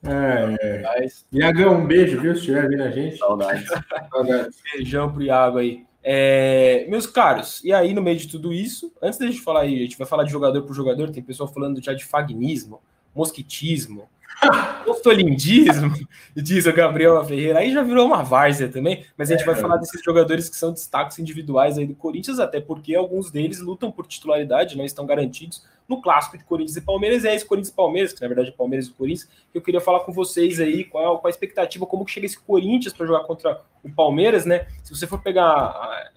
É, 0.03 0.57
é. 0.59 0.82
Mas... 0.82 1.26
Iagão, 1.32 1.76
um 1.76 1.86
beijo, 1.86 2.19
viu? 2.19 2.34
Se 2.34 2.39
estiver 2.39 2.67
vindo 2.67 2.84
a 2.84 2.89
gente. 2.89 3.17
Saudades. 3.17 3.69
Saudades. 4.09 4.57
Beijão 4.74 5.11
pro 5.11 5.22
Iago 5.22 5.59
aí. 5.59 5.86
É, 6.04 6.86
meus 6.89 7.06
caros, 7.06 7.64
e 7.64 7.72
aí 7.72 7.93
no 7.93 8.02
meio 8.02 8.18
de 8.18 8.28
tudo 8.28 8.52
isso, 8.52 8.91
antes 9.02 9.20
da 9.20 9.28
gente 9.28 9.41
falar 9.41 9.62
aí, 9.62 9.76
a 9.76 9.82
gente 9.82 9.97
vai 9.97 10.08
falar 10.08 10.24
de 10.24 10.32
jogador 10.32 10.64
por 10.64 10.74
jogador, 10.74 11.12
tem 11.12 11.22
pessoal 11.22 11.52
falando 11.52 11.84
já 11.84 11.93
de 11.93 12.06
fagnismo, 12.06 12.82
mosquitismo, 13.14 14.10
Postolindismo, 14.86 15.93
diz 16.36 16.66
o 16.66 16.74
Gabriel 16.74 17.24
Ferreira. 17.24 17.60
Aí 17.60 17.72
já 17.72 17.84
virou 17.84 18.08
uma 18.08 18.24
várzea 18.24 18.70
também, 18.70 19.06
mas 19.16 19.30
a 19.30 19.36
gente 19.36 19.45
vai 19.45 19.56
é. 19.56 19.58
falar 19.58 19.78
desses 19.78 20.02
jogadores 20.04 20.49
que 20.49 20.56
são 20.56 20.72
destaques 20.72 21.20
individuais 21.20 21.78
aí 21.78 21.86
do 21.86 21.95
Corinthians, 21.95 22.39
até 22.39 22.60
porque 22.60 22.95
alguns 22.95 23.30
deles 23.30 23.60
lutam 23.60 23.91
por 23.91 24.08
titularidade, 24.08 24.78
não 24.78 24.86
estão 24.86 25.06
garantidos 25.06 25.64
no 25.91 26.01
clássico 26.01 26.37
de 26.37 26.43
Corinthians 26.43 26.77
e 26.77 26.81
Palmeiras. 26.81 27.25
É 27.25 27.35
esse 27.35 27.45
Corinthians 27.45 27.71
e 27.71 27.75
Palmeiras, 27.75 28.13
que 28.13 28.21
na 28.21 28.27
verdade 28.27 28.49
é 28.49 28.51
Palmeiras 28.51 28.87
e 28.87 28.91
Corinthians, 28.91 29.29
que 29.51 29.57
eu 29.57 29.61
queria 29.61 29.81
falar 29.81 29.99
com 29.99 30.11
vocês 30.11 30.59
aí, 30.59 30.85
qual, 30.85 31.19
qual 31.19 31.27
a 31.27 31.29
expectativa, 31.29 31.85
como 31.85 32.05
que 32.05 32.11
chega 32.11 32.25
esse 32.25 32.39
Corinthians 32.39 32.93
para 32.93 33.05
jogar 33.05 33.25
contra 33.25 33.61
o 33.83 33.91
Palmeiras, 33.91 34.45
né? 34.45 34.67
Se 34.83 34.95
você 34.95 35.05
for 35.05 35.21
pegar, 35.21 35.45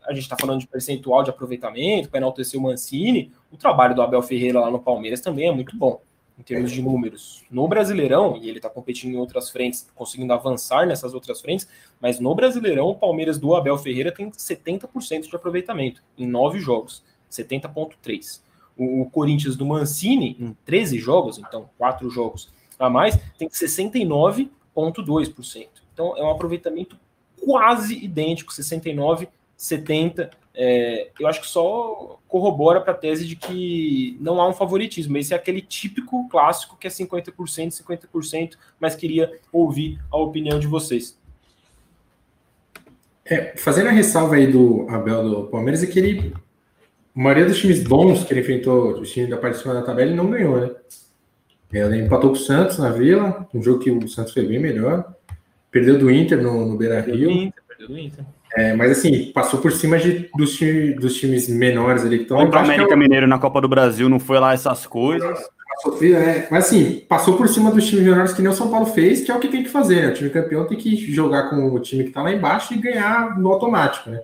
a, 0.06 0.12
gente 0.12 0.22
está 0.22 0.36
falando 0.40 0.60
de 0.60 0.66
percentual 0.66 1.22
de 1.22 1.30
aproveitamento, 1.30 2.08
para 2.08 2.18
enaltecer 2.18 2.58
o 2.58 2.62
Mancini, 2.62 3.32
o 3.50 3.56
trabalho 3.56 3.94
do 3.94 4.02
Abel 4.02 4.22
Ferreira 4.22 4.60
lá 4.60 4.70
no 4.70 4.78
Palmeiras 4.78 5.20
também 5.20 5.48
é 5.48 5.52
muito 5.52 5.76
bom 5.76 6.00
em 6.38 6.42
termos 6.42 6.72
de 6.72 6.82
números. 6.82 7.44
No 7.50 7.66
Brasileirão, 7.68 8.36
e 8.36 8.48
ele 8.48 8.58
está 8.58 8.68
competindo 8.68 9.14
em 9.14 9.16
outras 9.16 9.50
frentes, 9.50 9.88
conseguindo 9.94 10.32
avançar 10.32 10.86
nessas 10.86 11.14
outras 11.14 11.40
frentes, 11.40 11.68
mas 12.00 12.18
no 12.18 12.34
Brasileirão, 12.34 12.88
o 12.88 12.94
Palmeiras 12.94 13.38
do 13.38 13.54
Abel 13.54 13.78
Ferreira 13.78 14.10
tem 14.10 14.30
70% 14.30 15.28
de 15.28 15.36
aproveitamento 15.36 16.02
em 16.18 16.26
nove 16.26 16.58
jogos, 16.58 17.04
70,3%. 17.30 18.40
O, 18.76 19.02
o 19.02 19.10
Corinthians 19.10 19.54
do 19.56 19.64
Mancini, 19.64 20.36
em 20.38 20.56
13 20.64 20.98
jogos, 20.98 21.38
então 21.38 21.70
quatro 21.78 22.10
jogos 22.10 22.52
a 22.78 22.90
mais, 22.90 23.16
tem 23.38 23.48
69,2%. 23.48 25.68
Então 25.92 26.16
é 26.16 26.22
um 26.22 26.30
aproveitamento 26.30 26.96
quase 27.40 28.02
idêntico, 28.02 28.52
69, 28.52 29.28
70 29.56 30.30
é, 30.56 31.10
eu 31.18 31.26
acho 31.26 31.40
que 31.40 31.48
só 31.48 32.20
corrobora 32.28 32.80
para 32.80 32.92
a 32.92 32.96
tese 32.96 33.26
de 33.26 33.34
que 33.34 34.16
não 34.20 34.40
há 34.40 34.48
um 34.48 34.52
favoritismo. 34.52 35.18
Esse 35.18 35.34
é 35.34 35.36
aquele 35.36 35.60
típico 35.60 36.28
clássico 36.28 36.76
que 36.78 36.86
é 36.86 36.90
50%, 36.90 37.34
50%, 37.34 38.52
mas 38.78 38.94
queria 38.94 39.36
ouvir 39.52 40.00
a 40.12 40.16
opinião 40.16 40.60
de 40.60 40.68
vocês. 40.68 41.18
É, 43.24 43.56
fazendo 43.56 43.88
a 43.88 43.92
ressalva 43.92 44.36
aí 44.36 44.46
do 44.46 44.86
Abel 44.88 45.28
do 45.28 45.46
Palmeiras, 45.48 45.82
é 45.82 45.86
que 45.86 45.98
ele. 45.98 46.34
A 47.16 47.20
maioria 47.20 47.46
dos 47.46 47.58
times 47.58 47.82
bons 47.82 48.24
que 48.24 48.32
ele 48.32 48.40
enfrentou, 48.40 49.00
os 49.00 49.10
times 49.10 49.30
da 49.30 49.36
parte 49.36 49.56
de 49.56 49.62
cima 49.62 49.74
da 49.74 49.82
tabela, 49.82 50.08
ele 50.08 50.16
não 50.16 50.30
ganhou, 50.30 50.60
né? 50.60 50.70
Ele 51.72 52.02
empatou 52.02 52.30
com 52.30 52.36
o 52.36 52.38
Santos 52.38 52.78
na 52.78 52.90
Vila, 52.90 53.48
um 53.52 53.62
jogo 53.62 53.80
que 53.80 53.90
o 53.90 54.08
Santos 54.08 54.32
foi 54.32 54.46
bem 54.46 54.60
melhor. 54.60 55.12
Perdeu 55.70 55.98
do 55.98 56.10
Inter 56.10 56.40
no, 56.40 56.66
no 56.66 56.76
Beira 56.76 57.00
Rio. 57.00 57.12
Perdeu 57.12 57.28
do 57.28 57.32
Inter, 57.32 57.62
perdeu 57.66 57.88
do 57.88 57.98
Inter. 57.98 58.24
É, 58.56 58.72
mas 58.74 58.92
assim, 58.92 59.32
passou 59.32 59.60
por 59.60 59.72
cima 59.72 59.98
de, 59.98 60.30
dos, 60.36 60.54
time, 60.54 60.94
dos 60.94 61.16
times 61.16 61.48
menores 61.48 62.04
ali 62.04 62.18
que 62.18 62.22
estão. 62.22 62.36
Contra 62.36 62.60
o 62.60 62.62
América 62.62 62.92
é 62.92 62.94
o... 62.94 62.98
Mineiro 62.98 63.26
na 63.26 63.38
Copa 63.38 63.60
do 63.60 63.68
Brasil 63.68 64.08
não 64.08 64.20
foi 64.20 64.38
lá 64.38 64.52
essas 64.52 64.86
coisas. 64.86 65.36
Sofrido, 65.82 66.14
né? 66.14 66.46
Mas 66.50 66.66
assim, 66.66 67.04
passou 67.08 67.36
por 67.36 67.48
cima 67.48 67.72
dos 67.72 67.84
times 67.84 68.04
menores 68.04 68.32
que 68.32 68.40
nem 68.40 68.50
o 68.50 68.54
São 68.54 68.70
Paulo 68.70 68.86
fez, 68.86 69.22
que 69.22 69.30
é 69.32 69.34
o 69.34 69.40
que 69.40 69.48
tem 69.48 69.64
que 69.64 69.68
fazer, 69.68 70.02
né? 70.02 70.08
O 70.08 70.14
time 70.14 70.30
campeão 70.30 70.66
tem 70.66 70.78
que 70.78 70.96
jogar 71.12 71.50
com 71.50 71.66
o 71.66 71.80
time 71.80 72.04
que 72.04 72.10
está 72.10 72.22
lá 72.22 72.32
embaixo 72.32 72.72
e 72.72 72.78
ganhar 72.78 73.36
no 73.36 73.50
automático, 73.50 74.08
né? 74.08 74.20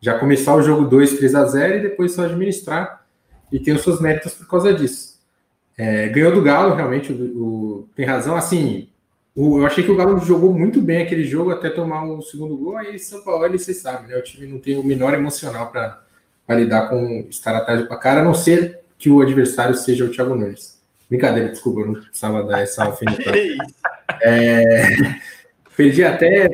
Já 0.00 0.18
começar 0.18 0.54
o 0.54 0.62
jogo 0.62 0.88
2, 0.88 1.18
3 1.18 1.34
a 1.34 1.44
0 1.44 1.76
e 1.76 1.82
depois 1.82 2.12
só 2.12 2.24
administrar 2.24 3.04
e 3.52 3.58
tem 3.58 3.74
os 3.74 3.82
seus 3.82 4.00
méritos 4.00 4.34
por 4.34 4.48
causa 4.48 4.72
disso. 4.72 5.20
É, 5.76 6.08
ganhou 6.08 6.32
do 6.32 6.42
Galo, 6.42 6.74
realmente, 6.74 7.12
o, 7.12 7.16
o, 7.16 7.88
tem 7.94 8.06
razão. 8.06 8.36
Assim, 8.36 8.88
eu 9.36 9.64
achei 9.66 9.84
que 9.84 9.90
o 9.90 9.96
Galo 9.96 10.18
jogou 10.20 10.52
muito 10.52 10.80
bem 10.80 11.02
aquele 11.02 11.24
jogo 11.24 11.50
até 11.50 11.70
tomar 11.70 12.04
o 12.04 12.22
segundo 12.22 12.56
gol. 12.56 12.76
Aí 12.76 12.98
São 12.98 13.22
Paulo, 13.22 13.48
você 13.50 13.72
sabe, 13.72 14.08
né? 14.08 14.16
O 14.16 14.22
time 14.22 14.46
não 14.46 14.58
tem 14.58 14.78
o 14.78 14.84
menor 14.84 15.14
emocional 15.14 15.70
para 15.70 16.02
lidar 16.50 16.88
com 16.88 17.26
estar 17.28 17.56
atrás 17.56 17.80
do 17.80 17.88
cara, 17.98 18.20
a 18.20 18.24
não 18.24 18.34
ser 18.34 18.80
que 18.98 19.10
o 19.10 19.20
adversário 19.20 19.74
seja 19.74 20.04
o 20.04 20.10
Thiago 20.10 20.34
Nunes. 20.34 20.78
Brincadeira, 21.08 21.48
desculpa, 21.48 21.80
eu 21.80 21.86
não 21.86 21.94
precisava 21.94 22.42
dar 22.44 22.60
essa 22.60 22.84
alfinetada. 22.84 23.36
é, 24.22 24.96
perdi 25.76 26.04
até 26.04 26.48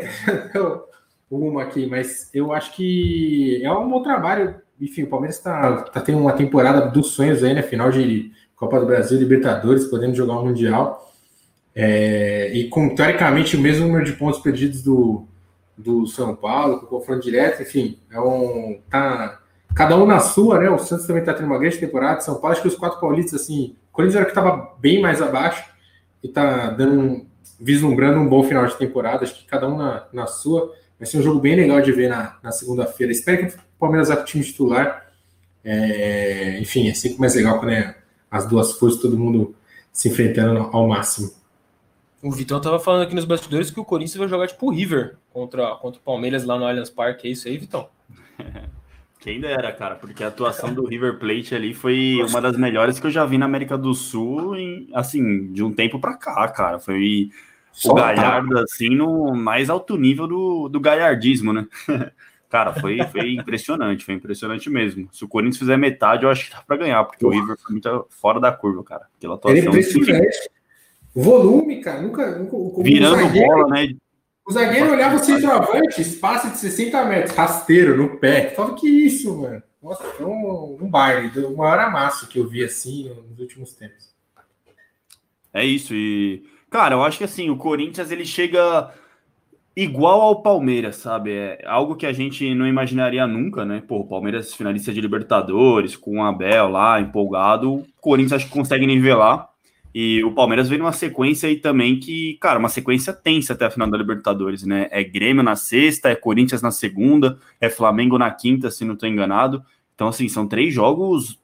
uma 1.31 1.63
aqui, 1.63 1.87
mas 1.87 2.31
eu 2.33 2.53
acho 2.53 2.75
que 2.75 3.61
é 3.65 3.73
um 3.73 3.89
bom 3.89 4.03
trabalho. 4.03 4.55
Enfim, 4.81 5.03
o 5.03 5.09
Palmeiras 5.09 5.37
está 5.37 5.83
tá 5.83 6.01
tendo 6.01 6.19
uma 6.19 6.33
temporada 6.33 6.87
dos 6.87 7.09
sonhos 7.09 7.43
aí, 7.43 7.55
né? 7.55 7.63
Final 7.63 7.91
de 7.91 8.31
Copa 8.55 8.81
do 8.81 8.87
Brasil, 8.87 9.19
Libertadores, 9.19 9.87
podendo 9.87 10.15
jogar 10.15 10.39
um 10.39 10.47
Mundial. 10.47 11.13
É, 11.75 12.51
e 12.55 12.69
com 12.69 12.95
teoricamente 12.95 13.57
o 13.57 13.61
mesmo 13.61 13.87
número 13.87 14.05
de 14.05 14.13
pontos 14.13 14.41
perdidos 14.41 14.83
do, 14.83 15.27
do 15.77 16.07
São 16.07 16.35
Paulo, 16.35 16.81
com 16.81 16.87
confronto 16.87 17.23
direto, 17.23 17.63
enfim, 17.63 17.99
é 18.11 18.19
um. 18.19 18.81
Tá, 18.89 19.41
cada 19.75 19.95
um 19.97 20.07
na 20.07 20.21
sua, 20.21 20.59
né? 20.59 20.71
O 20.71 20.79
Santos 20.79 21.07
também 21.07 21.21
está 21.21 21.35
tendo 21.35 21.47
uma 21.47 21.59
grande 21.59 21.79
temporada. 21.79 22.21
São 22.21 22.37
Paulo, 22.37 22.53
acho 22.53 22.63
que 22.63 22.69
os 22.69 22.77
quatro 22.77 22.99
paulistas, 22.99 23.43
assim, 23.43 23.77
o 23.91 23.93
Corinthians 23.93 24.17
era 24.17 24.25
que 24.25 24.31
estava 24.31 24.75
bem 24.79 25.03
mais 25.03 25.21
abaixo 25.21 25.69
e 26.23 26.29
está 26.29 26.71
dando 26.71 26.99
um, 26.99 27.27
vislumbrando 27.61 28.19
um 28.19 28.29
bom 28.29 28.43
final 28.43 28.67
de 28.67 28.77
temporada. 28.77 29.25
Acho 29.25 29.35
que 29.35 29.45
cada 29.45 29.69
um 29.69 29.77
na, 29.77 30.07
na 30.13 30.27
sua. 30.27 30.73
Vai 30.99 31.07
ser 31.07 31.19
um 31.19 31.23
jogo 31.23 31.41
bem 31.41 31.55
legal 31.55 31.81
de 31.81 31.93
ver 31.93 32.09
na, 32.09 32.39
na 32.43 32.51
segunda-feira. 32.51 33.13
Espero 33.13 33.47
que 33.47 33.57
o 33.57 33.61
Palmeiras 33.79 34.09
vá 34.09 34.17
com 34.17 34.23
o 34.23 34.25
time 34.25 34.45
titular. 34.45 35.07
É, 35.65 36.59
enfim, 36.61 36.89
é 36.89 36.95
sempre 36.95 37.21
mais 37.21 37.35
legal 37.35 37.59
quando 37.59 37.73
é 37.73 37.97
as 38.31 38.47
duas 38.47 38.73
forças, 38.73 39.01
todo 39.01 39.19
mundo 39.19 39.55
se 39.93 40.09
enfrentando 40.09 40.61
ao 40.73 40.89
máximo. 40.89 41.31
O 42.23 42.31
Vitão 42.31 42.61
tava 42.61 42.79
falando 42.79 43.03
aqui 43.03 43.15
nos 43.15 43.25
bastidores 43.25 43.71
que 43.71 43.79
o 43.79 43.85
Corinthians 43.85 44.17
vai 44.17 44.29
jogar 44.29 44.49
tipo 44.49 44.67
o 44.67 44.71
River 44.71 45.17
contra, 45.33 45.75
contra 45.77 46.01
o 46.01 46.03
Palmeiras 46.03 46.45
lá 46.45 46.59
no 46.59 46.65
Allianz 46.65 46.91
Parque. 46.91 47.29
É 47.29 47.31
isso 47.31 47.47
aí, 47.47 47.59
Vitão? 47.59 47.89
Quem 49.21 49.41
dera, 49.41 49.73
cara, 49.73 49.97
porque 49.97 50.23
a 50.23 50.29
atuação 50.29 50.73
do 50.73 50.87
River 50.87 51.19
Plate 51.19 51.55
ali 51.55 51.75
foi 51.75 52.23
uma 52.29 52.41
das 52.41 52.57
melhores 52.57 53.01
que 53.01 53.07
eu 53.07 53.11
já 53.11 53.25
vi 53.25 53.37
na 53.37 53.47
América 53.47 53.77
do 53.77 53.93
Sul, 53.93 54.57
em, 54.57 54.89
assim, 54.95 55.53
de 55.53 55.65
um 55.65 55.73
tempo 55.73 55.99
para 55.99 56.15
cá, 56.17 56.47
cara. 56.49 56.79
Foi 56.79 57.31
o 57.85 57.95
Galhardo, 57.95 58.59
assim, 58.59 58.91
no 58.91 59.35
mais 59.35 59.69
alto 59.69 59.97
nível 59.97 60.27
do, 60.27 60.69
do 60.69 60.81
galhardismo, 60.81 61.53
né? 61.53 61.67
cara, 62.49 62.73
foi, 62.75 62.99
foi 63.13 63.35
impressionante, 63.35 64.05
foi 64.05 64.15
impressionante 64.15 64.71
mesmo. 64.71 65.09
Se 65.13 65.25
o 65.25 65.29
Corinthians 65.29 65.59
fizer 65.59 65.77
metade, 65.77 66.25
eu 66.25 66.31
acho 66.31 66.47
que 66.47 66.55
dá 66.55 66.63
para 66.63 66.77
ganhar, 66.77 67.05
porque 67.05 67.25
o 67.25 67.29
River 67.29 67.57
foi 67.59 67.73
muito 67.73 68.07
fora 68.09 68.41
da 68.41 68.51
curva, 68.51 68.83
cara. 68.83 69.07
Pela 69.21 69.35
atuação. 69.35 69.59
É 69.59 69.67
impressionante. 69.67 70.51
Volume, 71.15 71.81
cara. 71.81 72.01
Nunca. 72.01 72.39
nunca 72.39 72.83
Virando 72.83 73.17
zagueiro, 73.17 73.47
bola, 73.49 73.69
né? 73.69 73.89
O 74.47 74.53
zagueiro 74.53 74.93
olhava 74.93 75.17
o 75.17 75.19
centroavante, 75.19 76.01
espaço 76.01 76.51
de 76.51 76.59
60 76.59 77.05
metros, 77.05 77.35
rasteiro 77.35 77.97
no 77.97 78.17
pé. 78.19 78.51
Fala 78.51 78.75
que 78.75 78.89
isso, 78.89 79.37
mano. 79.37 79.63
Nossa, 79.83 80.05
foi 80.05 80.27
um, 80.27 80.79
um 80.81 80.89
baile, 80.89 81.39
o 81.41 81.57
maior 81.57 81.79
amasso 81.79 82.29
que 82.29 82.39
eu 82.39 82.49
vi 82.49 82.65
assim 82.65 83.13
nos 83.29 83.39
últimos 83.39 83.73
tempos. 83.75 84.15
É 85.53 85.65
isso, 85.65 85.95
e. 85.95 86.45
Cara, 86.77 86.95
eu 86.95 87.03
acho 87.03 87.17
que 87.17 87.25
assim, 87.25 87.49
o 87.49 87.57
Corinthians 87.57 88.11
ele 88.11 88.27
chega 88.27 88.91
igual 89.75 90.21
ao 90.21 90.43
Palmeiras, 90.43 90.97
sabe? 90.97 91.33
É 91.33 91.65
algo 91.65 91.97
que 91.97 92.05
a 92.05 92.13
gente 92.13 92.55
não 92.55 92.67
imaginaria 92.67 93.27
nunca, 93.27 93.65
né? 93.65 93.83
Pô, 93.89 94.01
o 94.01 94.07
Palmeiras 94.07 94.55
finalista 94.55 94.93
de 94.93 95.01
Libertadores, 95.01 95.97
com 95.97 96.19
o 96.19 96.23
Abel 96.23 96.69
lá, 96.69 97.01
empolgado. 97.01 97.77
O 97.77 97.87
Corinthians 97.99 98.35
acho 98.35 98.45
que 98.49 98.53
consegue 98.53 98.87
nivelar. 98.87 99.49
E 99.95 100.23
o 100.23 100.33
Palmeiras 100.33 100.69
vem 100.69 100.79
numa 100.79 100.93
sequência 100.93 101.49
aí 101.49 101.57
também 101.57 101.99
que, 101.99 102.37
cara, 102.43 102.59
uma 102.59 102.69
sequência 102.69 103.15
tensa 103.15 103.55
até 103.55 103.65
a 103.65 103.71
final 103.71 103.89
da 103.89 103.97
Libertadores, 103.97 104.63
né? 104.63 104.87
É 104.91 105.03
Grêmio 105.03 105.43
na 105.43 105.57
sexta, 105.57 106.11
é 106.11 106.15
Corinthians 106.15 106.61
na 106.61 106.71
segunda, 106.71 107.39
é 107.59 107.71
Flamengo 107.71 108.19
na 108.19 108.31
quinta, 108.31 108.71
se 108.71 108.85
não 108.85 108.93
estou 108.93 109.09
enganado. 109.09 109.65
Então, 109.95 110.09
assim, 110.09 110.29
são 110.29 110.47
três 110.47 110.75
jogos 110.75 111.41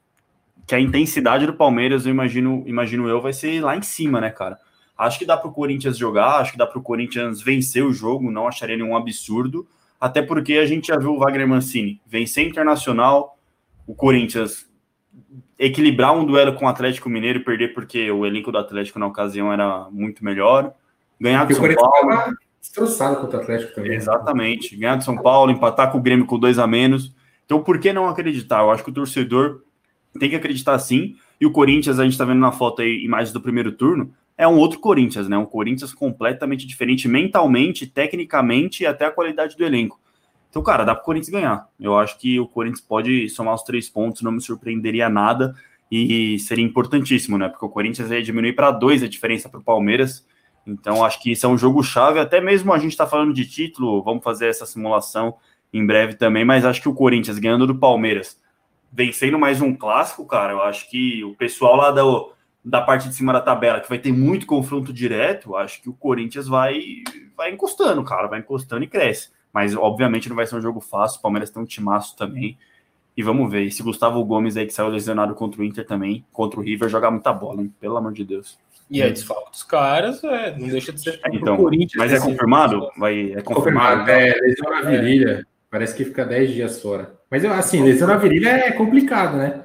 que 0.67 0.75
a 0.75 0.79
intensidade 0.79 1.47
do 1.47 1.55
Palmeiras, 1.55 2.05
eu 2.05 2.11
imagino, 2.11 2.63
imagino 2.67 3.07
eu, 3.09 3.19
vai 3.19 3.33
ser 3.33 3.59
lá 3.61 3.75
em 3.75 3.81
cima, 3.81 4.21
né, 4.21 4.29
cara? 4.29 4.59
Acho 5.05 5.19
que 5.19 5.25
dá 5.25 5.37
para 5.37 5.49
o 5.49 5.53
Corinthians 5.53 5.97
jogar, 5.97 6.37
acho 6.37 6.51
que 6.53 6.57
dá 6.57 6.65
para 6.65 6.79
o 6.79 6.81
Corinthians 6.81 7.41
vencer 7.41 7.83
o 7.83 7.93
jogo, 7.93 8.31
não 8.31 8.47
acharia 8.47 8.77
nenhum 8.77 8.95
absurdo, 8.95 9.67
até 9.99 10.21
porque 10.21 10.53
a 10.53 10.65
gente 10.65 10.87
já 10.87 10.97
viu 10.97 11.11
o 11.11 11.19
Wagner 11.19 11.47
Mancini 11.47 12.01
vencer 12.05 12.47
Internacional, 12.47 13.37
o 13.85 13.93
Corinthians 13.93 14.67
equilibrar 15.57 16.15
um 16.15 16.25
duelo 16.25 16.53
com 16.53 16.65
o 16.65 16.67
Atlético 16.67 17.09
Mineiro 17.09 17.39
e 17.39 17.43
perder 17.43 17.73
porque 17.73 18.09
o 18.11 18.25
elenco 18.25 18.51
do 18.51 18.57
Atlético 18.57 18.99
na 18.99 19.07
ocasião 19.07 19.51
era 19.51 19.87
muito 19.91 20.23
melhor. 20.23 20.73
Ganhar 21.19 21.45
do 21.45 21.53
São 21.53 21.73
Paulo. 21.73 22.35
Destroçado 22.59 23.21
contra 23.21 23.39
o 23.39 23.41
Atlético 23.41 23.75
também. 23.75 23.93
Exatamente. 23.93 24.75
Ganhar 24.75 24.95
do 24.95 25.03
São 25.03 25.17
Paulo, 25.17 25.51
empatar 25.51 25.91
com 25.91 25.97
o 25.97 26.01
Grêmio 26.01 26.25
com 26.25 26.39
dois 26.39 26.57
a 26.59 26.67
menos. 26.67 27.13
Então, 27.45 27.61
por 27.61 27.79
que 27.79 27.93
não 27.93 28.07
acreditar? 28.07 28.61
Eu 28.61 28.71
acho 28.71 28.83
que 28.83 28.89
o 28.89 28.93
torcedor 28.93 29.61
tem 30.19 30.29
que 30.29 30.35
acreditar 30.35 30.77
sim. 30.79 31.15
E 31.39 31.45
o 31.45 31.51
Corinthians, 31.51 31.99
a 31.99 32.03
gente 32.03 32.13
está 32.13 32.25
vendo 32.25 32.39
na 32.39 32.51
foto 32.51 32.81
aí 32.81 33.03
imagens 33.03 33.31
do 33.31 33.41
primeiro 33.41 33.71
turno, 33.71 34.13
é 34.37 34.47
um 34.47 34.57
outro 34.57 34.79
Corinthians, 34.79 35.27
né? 35.27 35.37
Um 35.37 35.45
Corinthians 35.45 35.93
completamente 35.93 36.65
diferente 36.65 37.07
mentalmente, 37.07 37.85
tecnicamente 37.85 38.83
e 38.83 38.85
até 38.85 39.05
a 39.05 39.11
qualidade 39.11 39.55
do 39.55 39.63
elenco. 39.63 39.99
Então, 40.49 40.61
cara, 40.61 40.83
dá 40.83 40.93
para 40.93 41.01
o 41.01 41.05
Corinthians 41.05 41.29
ganhar. 41.29 41.67
Eu 41.79 41.97
acho 41.97 42.17
que 42.19 42.39
o 42.39 42.47
Corinthians 42.47 42.81
pode 42.81 43.29
somar 43.29 43.55
os 43.55 43.63
três 43.63 43.89
pontos, 43.89 44.21
não 44.21 44.31
me 44.31 44.41
surpreenderia 44.41 45.09
nada 45.09 45.55
e 45.91 46.39
seria 46.39 46.65
importantíssimo, 46.65 47.37
né? 47.37 47.49
Porque 47.49 47.65
o 47.65 47.69
Corinthians 47.69 48.09
ia 48.09 48.21
diminuir 48.21 48.53
para 48.53 48.71
dois 48.71 49.03
a 49.03 49.07
diferença 49.07 49.49
para 49.49 49.59
o 49.59 49.63
Palmeiras. 49.63 50.25
Então, 50.65 51.03
acho 51.03 51.21
que 51.21 51.31
isso 51.31 51.45
é 51.45 51.49
um 51.49 51.57
jogo 51.57 51.83
chave. 51.83 52.19
Até 52.19 52.39
mesmo 52.39 52.73
a 52.73 52.79
gente 52.79 52.91
está 52.91 53.05
falando 53.05 53.33
de 53.33 53.47
título, 53.47 54.01
vamos 54.03 54.23
fazer 54.23 54.47
essa 54.47 54.65
simulação 54.65 55.35
em 55.71 55.85
breve 55.85 56.15
também. 56.15 56.45
Mas 56.45 56.65
acho 56.65 56.81
que 56.81 56.89
o 56.89 56.93
Corinthians 56.93 57.37
ganhando 57.37 57.67
do 57.67 57.75
Palmeiras, 57.75 58.39
vencendo 58.91 59.37
mais 59.37 59.61
um 59.61 59.75
clássico, 59.75 60.25
cara, 60.25 60.53
eu 60.53 60.61
acho 60.61 60.89
que 60.89 61.23
o 61.23 61.35
pessoal 61.35 61.75
lá 61.75 61.91
da, 61.91 62.03
da 62.63 62.81
parte 62.81 63.09
de 63.09 63.15
cima 63.15 63.33
da 63.33 63.41
tabela, 63.41 63.81
que 63.81 63.89
vai 63.89 63.99
ter 63.99 64.11
muito 64.13 64.45
confronto 64.45 64.93
direto, 64.93 65.55
acho 65.55 65.81
que 65.81 65.89
o 65.89 65.93
Corinthians 65.93 66.47
vai, 66.47 67.03
vai 67.35 67.51
encostando, 67.51 68.03
cara, 68.03 68.27
vai 68.27 68.39
encostando 68.39 68.83
e 68.83 68.87
cresce. 68.87 69.29
Mas, 69.53 69.75
obviamente, 69.75 70.29
não 70.29 70.35
vai 70.35 70.47
ser 70.47 70.55
um 70.55 70.61
jogo 70.61 70.79
fácil. 70.79 71.19
O 71.19 71.21
Palmeiras 71.21 71.51
tem 71.51 71.61
um 71.61 71.65
timaço 71.65 72.17
também. 72.17 72.57
E 73.15 73.21
vamos 73.21 73.51
ver. 73.51 73.61
E 73.61 73.71
se 73.71 73.83
Gustavo 73.83 74.23
Gomes 74.25 74.57
aí, 74.57 74.65
que 74.65 74.73
saiu 74.73 74.89
lesionado 74.89 75.35
contra 75.35 75.61
o 75.61 75.63
Inter 75.63 75.85
também, 75.85 76.25
contra 76.33 76.59
o 76.59 76.63
River, 76.63 76.89
jogar 76.89 77.11
muita 77.11 77.31
bola, 77.31 77.61
hein? 77.61 77.71
Pelo 77.79 77.95
amor 77.95 78.13
de 78.13 78.23
Deus. 78.23 78.57
E 78.89 79.01
aí, 79.01 79.11
desfalque 79.11 79.51
dos 79.51 79.61
caras, 79.61 80.23
é, 80.23 80.57
não 80.57 80.67
deixa 80.67 80.91
de 80.91 81.01
ser 81.01 81.19
então, 81.31 81.55
Corinthians. 81.57 81.95
Mas 81.95 82.11
é 82.11 82.19
confirmado? 82.19 82.89
Vai, 82.97 83.33
é 83.33 83.41
confirmado? 83.41 83.99
confirmado 83.99 84.11
é, 84.11 84.33
lesão 84.33 84.69
na 84.71 84.81
virilha. 84.81 85.47
Parece 85.69 85.95
que 85.95 86.05
fica 86.05 86.25
10 86.25 86.53
dias 86.53 86.81
fora. 86.81 87.13
Mas, 87.29 87.45
assim, 87.45 87.83
lesão 87.83 88.07
na 88.07 88.17
virilha 88.17 88.49
é 88.49 88.71
complicado, 88.71 89.37
né? 89.37 89.63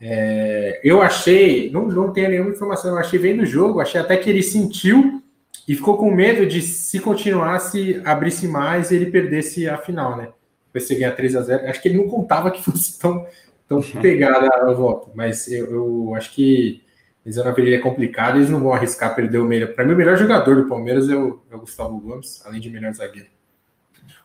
É, 0.00 0.80
eu 0.82 1.02
achei, 1.02 1.70
não, 1.70 1.86
não 1.86 2.12
tenho 2.12 2.30
nenhuma 2.30 2.50
informação, 2.50 2.92
eu 2.92 2.98
achei 2.98 3.18
vendo 3.18 3.42
o 3.42 3.46
jogo, 3.46 3.80
achei 3.80 4.00
até 4.00 4.16
que 4.16 4.30
ele 4.30 4.42
sentiu 4.42 5.22
e 5.68 5.74
ficou 5.74 5.96
com 5.98 6.10
medo 6.10 6.46
de 6.46 6.62
se 6.62 6.98
continuasse, 7.00 8.00
abrisse 8.04 8.48
mais 8.48 8.90
e 8.90 8.96
ele 8.96 9.10
perdesse 9.10 9.68
a 9.68 9.76
final, 9.76 10.16
né? 10.16 10.28
Você 10.72 10.94
ganhar 10.94 11.12
3 11.12 11.36
a 11.36 11.42
0 11.42 11.68
Acho 11.68 11.82
que 11.82 11.88
ele 11.88 11.98
não 11.98 12.08
contava 12.08 12.50
que 12.50 12.62
fosse 12.62 12.98
tão, 12.98 13.26
tão 13.68 13.82
pegada 14.00 14.48
a 14.52 14.72
volta, 14.72 15.10
mas 15.14 15.48
eu, 15.48 15.70
eu 15.70 16.14
acho 16.14 16.32
que 16.32 16.82
eles 17.24 17.36
vão 17.36 17.52
é 17.52 17.78
complicado, 17.78 18.36
eles 18.36 18.48
não 18.48 18.60
vão 18.60 18.72
arriscar 18.72 19.14
perder 19.14 19.38
o 19.38 19.44
melhor. 19.44 19.74
Para 19.74 19.84
mim, 19.84 19.92
o 19.92 19.96
melhor 19.96 20.16
jogador 20.16 20.56
do 20.56 20.68
Palmeiras 20.68 21.08
é 21.08 21.14
o, 21.14 21.40
é 21.50 21.54
o 21.54 21.60
Gustavo 21.60 22.00
Gomes, 22.00 22.40
além 22.46 22.60
de 22.60 22.70
melhor 22.70 22.92
zagueiro. 22.94 23.28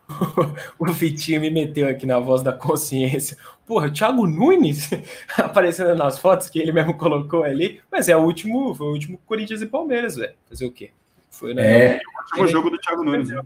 o 0.78 0.86
Vitinho 0.92 1.42
me 1.42 1.50
meteu 1.50 1.88
aqui 1.88 2.06
na 2.06 2.20
voz 2.20 2.42
da 2.42 2.54
consciência. 2.54 3.38
Porra, 3.66 3.88
o 3.88 3.92
Thiago 3.92 4.28
Nunes 4.28 4.90
aparecendo 5.38 5.96
nas 5.96 6.20
fotos 6.20 6.50
que 6.50 6.60
ele 6.60 6.72
mesmo 6.72 6.96
colocou 6.96 7.44
ali, 7.44 7.82
mas 7.92 8.08
é 8.08 8.16
o 8.16 8.22
último, 8.22 8.76
foi 8.76 8.88
o 8.88 8.92
último 8.92 9.20
Corinthians 9.26 9.62
e 9.62 9.66
Palmeiras, 9.66 10.16
velho. 10.16 10.36
Fazer 10.48 10.66
o 10.66 10.72
quê? 10.72 10.92
Foi, 11.30 11.54
né? 11.54 11.96
É. 11.96 12.00
O 12.16 12.22
último 12.22 12.48
jogo 12.48 12.70
do 12.70 12.78
Thiago 12.78 13.04
Nunes. 13.04 13.30
Né? 13.30 13.42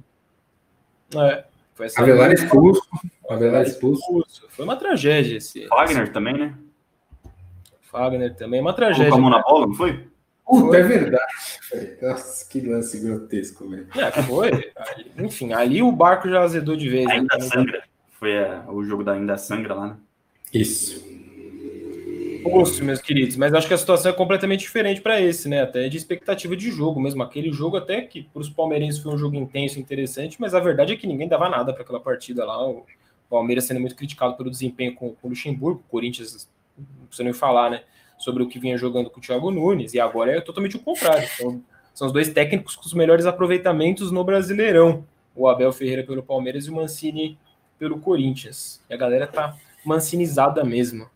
É. 1.16 1.46
Foi 1.74 1.86
essa 1.86 2.02
Avelar 2.02 2.32
expulso. 2.34 2.82
Avelar 3.30 3.64
expulso. 3.64 4.26
Foi 4.50 4.66
uma 4.66 4.76
tragédia 4.76 5.38
esse. 5.38 5.66
Wagner 5.68 6.04
esse... 6.04 6.12
também, 6.12 6.38
né? 6.38 6.54
Fagner 7.84 8.36
também, 8.36 8.60
uma 8.60 8.74
tragédia. 8.74 9.10
Com 9.10 9.18
a 9.18 9.22
mão 9.22 9.30
na 9.30 9.42
bola, 9.42 9.66
não 9.66 9.74
foi? 9.74 10.09
Puta, 10.50 10.78
é 10.78 10.82
verdade. 10.82 11.34
Nossa, 12.02 12.50
que 12.50 12.60
lance 12.62 13.00
grotesco, 13.00 13.70
velho. 13.70 13.88
É, 13.96 14.12
foi. 14.24 14.72
Enfim, 15.20 15.54
ali 15.54 15.84
o 15.84 15.92
barco 15.92 16.28
já 16.28 16.42
azedou 16.42 16.76
de 16.76 16.90
vez. 16.90 17.08
Ainda 17.08 17.38
né? 17.38 17.46
sangra. 17.46 17.84
Foi 18.14 18.32
é, 18.32 18.64
o 18.68 18.84
jogo 18.84 19.04
da 19.04 19.14
Ainda 19.14 19.38
Sangra 19.38 19.76
lá, 19.76 19.88
né? 19.90 19.98
Isso. 20.52 21.08
Gosto, 22.44 22.84
meus 22.84 23.00
queridos, 23.00 23.36
mas 23.36 23.54
acho 23.54 23.68
que 23.68 23.74
a 23.74 23.78
situação 23.78 24.12
é 24.12 24.14
completamente 24.14 24.62
diferente 24.62 25.02
para 25.02 25.22
esse, 25.22 25.48
né? 25.48 25.62
Até 25.62 25.88
de 25.88 25.98
expectativa 25.98 26.58
de 26.58 26.72
jogo 26.72 27.00
mesmo. 27.00 27.22
Aquele 27.22 27.52
jogo, 27.52 27.78
até 27.78 28.02
que 28.02 28.24
para 28.24 28.42
os 28.42 28.50
palmeirenses 28.50 29.00
foi 29.00 29.14
um 29.14 29.18
jogo 29.18 29.36
intenso, 29.36 29.80
interessante, 29.80 30.38
mas 30.40 30.56
a 30.56 30.60
verdade 30.60 30.94
é 30.94 30.96
que 30.96 31.06
ninguém 31.06 31.28
dava 31.28 31.48
nada 31.48 31.72
para 31.74 31.84
aquela 31.84 32.00
partida 32.00 32.44
lá. 32.44 32.68
O 32.68 32.86
Palmeiras 33.30 33.66
sendo 33.66 33.80
muito 33.80 33.96
criticado 33.96 34.36
pelo 34.36 34.50
desempenho 34.50 34.96
com, 34.96 35.14
com 35.14 35.28
o 35.28 35.30
Luxemburgo, 35.30 35.84
o 35.88 35.92
Corinthians, 35.92 36.50
não 36.78 37.06
precisa 37.06 37.24
nem 37.24 37.34
falar, 37.34 37.70
né? 37.70 37.84
Sobre 38.20 38.44
o 38.44 38.48
que 38.48 38.60
vinha 38.60 38.78
jogando 38.78 39.10
com 39.10 39.20
o 39.20 39.24
Thiago 39.24 39.50
Nunes, 39.50 39.94
e 39.94 40.00
agora 40.00 40.38
é 40.38 40.42
totalmente 40.42 40.76
o 40.76 40.80
contrário. 40.80 41.28
Então, 41.34 41.64
são 41.94 42.08
os 42.08 42.14
dois 42.14 42.30
técnicos 42.30 42.76
com 42.76 42.86
os 42.86 42.94
melhores 42.94 43.26
aproveitamentos 43.26 44.12
no 44.12 44.24
Brasileirão. 44.24 45.06
O 45.36 45.48
Abel 45.48 45.72
Ferreira 45.72 46.04
pelo 46.04 46.22
Palmeiras 46.22 46.66
e 46.66 46.70
o 46.70 46.76
Mancini 46.76 47.38
pelo 47.78 48.00
Corinthians. 48.00 48.82
E 48.90 48.94
a 48.94 48.98
galera 48.98 49.26
tá 49.26 49.56
mancinizada 49.84 50.64
mesmo. 50.64 51.10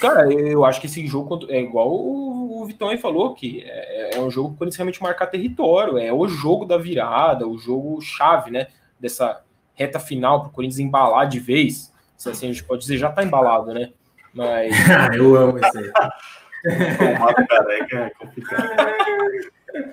Cara, 0.00 0.30
eu 0.32 0.64
acho 0.64 0.80
que 0.80 0.86
esse 0.86 1.06
jogo 1.06 1.46
é 1.48 1.60
igual 1.60 1.90
o, 1.90 2.64
Vitão 2.66 2.88
aí 2.88 2.98
falou, 2.98 3.34
que 3.34 3.62
é, 3.66 4.16
é 4.16 4.20
um 4.20 4.30
jogo 4.30 4.52
que 4.52 4.58
pode 4.58 4.76
realmente 4.76 5.02
marcar 5.02 5.26
território, 5.26 5.98
é 5.98 6.12
o 6.12 6.28
jogo 6.28 6.64
da 6.64 6.78
virada, 6.78 7.48
o 7.48 7.58
jogo 7.58 8.00
chave, 8.00 8.52
né? 8.52 8.68
Dessa 9.00 9.42
reta 9.74 9.98
final 9.98 10.40
para 10.40 10.48
o 10.48 10.52
Corinthians 10.52 10.78
embalar 10.78 11.28
de 11.28 11.40
vez. 11.40 11.92
Se 12.16 12.30
assim 12.30 12.46
a 12.46 12.52
gente 12.52 12.62
pode 12.62 12.82
dizer, 12.82 12.98
já 12.98 13.10
tá 13.10 13.24
embalado, 13.24 13.74
né? 13.74 13.92
Mas. 14.34 14.74
eu 15.16 15.36
amo 15.36 15.58
esse 15.58 15.78
aí. 15.78 15.92
careca 17.48 17.96
é 17.96 18.10
complicado. 18.10 18.70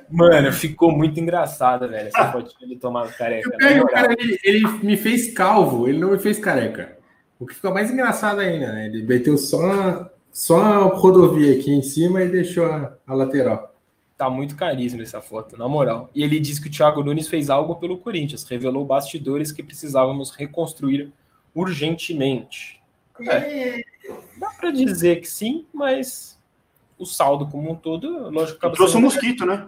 Mano, 0.09 0.51
ficou 0.51 0.91
muito 0.91 1.19
engraçada, 1.19 1.87
velho. 1.87 2.09
Essa 2.09 2.31
fotinha 2.31 2.67
de 2.67 2.75
tomar 2.75 3.11
careca. 3.13 3.49
Pego, 3.57 3.87
cara, 3.87 4.13
ele, 4.17 4.39
ele 4.43 4.67
me 4.83 4.97
fez 4.97 5.33
calvo, 5.33 5.87
ele 5.87 5.99
não 5.99 6.11
me 6.11 6.19
fez 6.19 6.37
careca. 6.39 6.97
O 7.39 7.45
que 7.45 7.55
ficou 7.55 7.73
mais 7.73 7.89
engraçado 7.89 8.39
ainda, 8.39 8.73
né? 8.73 8.87
Ele 8.87 9.03
meteu 9.03 9.37
só, 9.37 10.11
só 10.31 10.61
a 10.61 10.77
rodovia 10.95 11.57
aqui 11.57 11.71
em 11.71 11.81
cima 11.81 12.21
e 12.21 12.29
deixou 12.29 12.65
a, 12.65 12.93
a 13.07 13.13
lateral. 13.13 13.73
Tá 14.17 14.29
muito 14.29 14.57
carisma 14.57 15.01
essa 15.01 15.21
foto, 15.21 15.55
na 15.55 15.65
moral. 15.69 16.09
E 16.13 16.21
ele 16.21 16.41
disse 16.41 16.61
que 16.61 16.67
o 16.67 16.71
Thiago 16.71 17.01
Nunes 17.01 17.29
fez 17.29 17.49
algo 17.49 17.77
pelo 17.77 17.97
Corinthians, 17.97 18.43
revelou 18.43 18.83
bastidores 18.83 19.53
que 19.53 19.63
precisávamos 19.63 20.31
reconstruir 20.31 21.13
urgentemente. 21.55 22.81
É, 23.21 23.81
dá 24.37 24.49
para 24.49 24.71
dizer 24.71 25.21
que 25.21 25.27
sim, 25.27 25.65
mas 25.73 26.39
o 26.97 27.05
saldo 27.05 27.47
como 27.47 27.71
um 27.71 27.75
todo, 27.75 28.29
lógico, 28.29 28.57
acaba 28.57 28.75
Trouxe 28.75 28.97
um 28.97 29.01
mosquito, 29.01 29.45
né? 29.45 29.67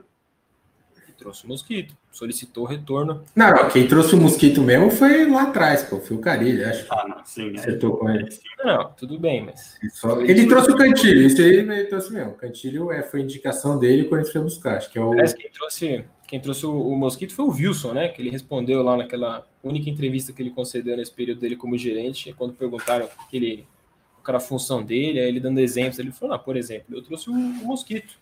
trouxe 1.22 1.46
o 1.46 1.48
mosquito, 1.48 1.96
solicitou 2.12 2.66
retorno. 2.66 3.24
Não, 3.36 3.52
não, 3.52 3.70
quem 3.70 3.88
trouxe 3.88 4.16
o 4.16 4.18
mosquito 4.18 4.60
mesmo 4.62 4.89
foi 4.89 5.30
lá 5.30 5.44
atrás, 5.44 5.84
pô, 5.84 6.00
foi 6.00 6.18
o 6.18 6.20
Carilho, 6.20 6.68
acho. 6.68 6.88
Ah, 6.89 7.08
não, 7.08 7.24
sim. 7.24 7.56
Acertou 7.56 7.94
é. 7.94 7.98
com 8.00 8.10
ele. 8.10 8.30
Não, 8.64 8.92
tudo 8.94 9.20
bem, 9.20 9.46
mas. 9.46 9.78
Ele, 10.20 10.32
ele 10.32 10.48
trouxe 10.48 10.72
o 10.72 10.76
Cantilho, 10.76 11.22
isso 11.22 11.39
aí 11.39 11.58
ele 11.58 11.84
trouxe 11.86 12.12
mesmo. 12.12 12.32
O 12.32 12.36
Cantilho 12.36 12.92
é, 12.92 13.04
foi 13.04 13.22
indicação 13.22 13.78
dele 13.78 14.06
quando 14.06 14.22
ele 14.22 14.32
foi 14.32 14.42
buscar, 14.42 14.78
acho 14.78 14.92
que 14.92 14.98
é 14.98 15.02
o. 15.02 15.12
Parece 15.12 15.36
que 15.36 15.44
quem 15.44 15.52
trouxe, 15.52 16.06
quem 16.28 16.39
trouxe 16.39 16.66
o, 16.66 16.72
o, 16.72 16.98
mosquito 16.98 17.36
foi 17.36 17.46
o 17.46 17.52
Wilson, 17.52 17.94
né? 17.94 18.10
Que 18.10 18.22
ele 18.22 18.32
respondeu 18.32 18.82
lá 18.82 18.98
naquela 18.98 19.46
única 19.64 19.89
entrevista 19.89 20.34
que 20.34 20.42
ele 20.42 20.50
concedeu 20.50 20.98
nesse 20.98 21.12
período 21.12 21.39
dele 21.39 21.56
como 21.56 21.78
gerente, 21.78 22.34
quando 22.36 22.54
perguntaram 22.54 23.08
que 23.30 23.38
ele, 23.38 23.68
qual 24.22 24.36
era 24.36 24.38
a 24.38 24.47
função 24.47 24.84
dele, 24.84 25.19
aí 25.19 25.28
ele 25.28 25.39
dando 25.39 25.59
exemplos, 25.59 25.99
ele 25.99 26.11
falou, 26.11 26.36
ah, 26.36 26.39
por 26.39 26.55
exemplo, 26.55 26.95
eu 26.95 27.01
trouxe 27.01 27.30
o, 27.30 27.34
o 27.34 27.65
mosquito. 27.65 28.19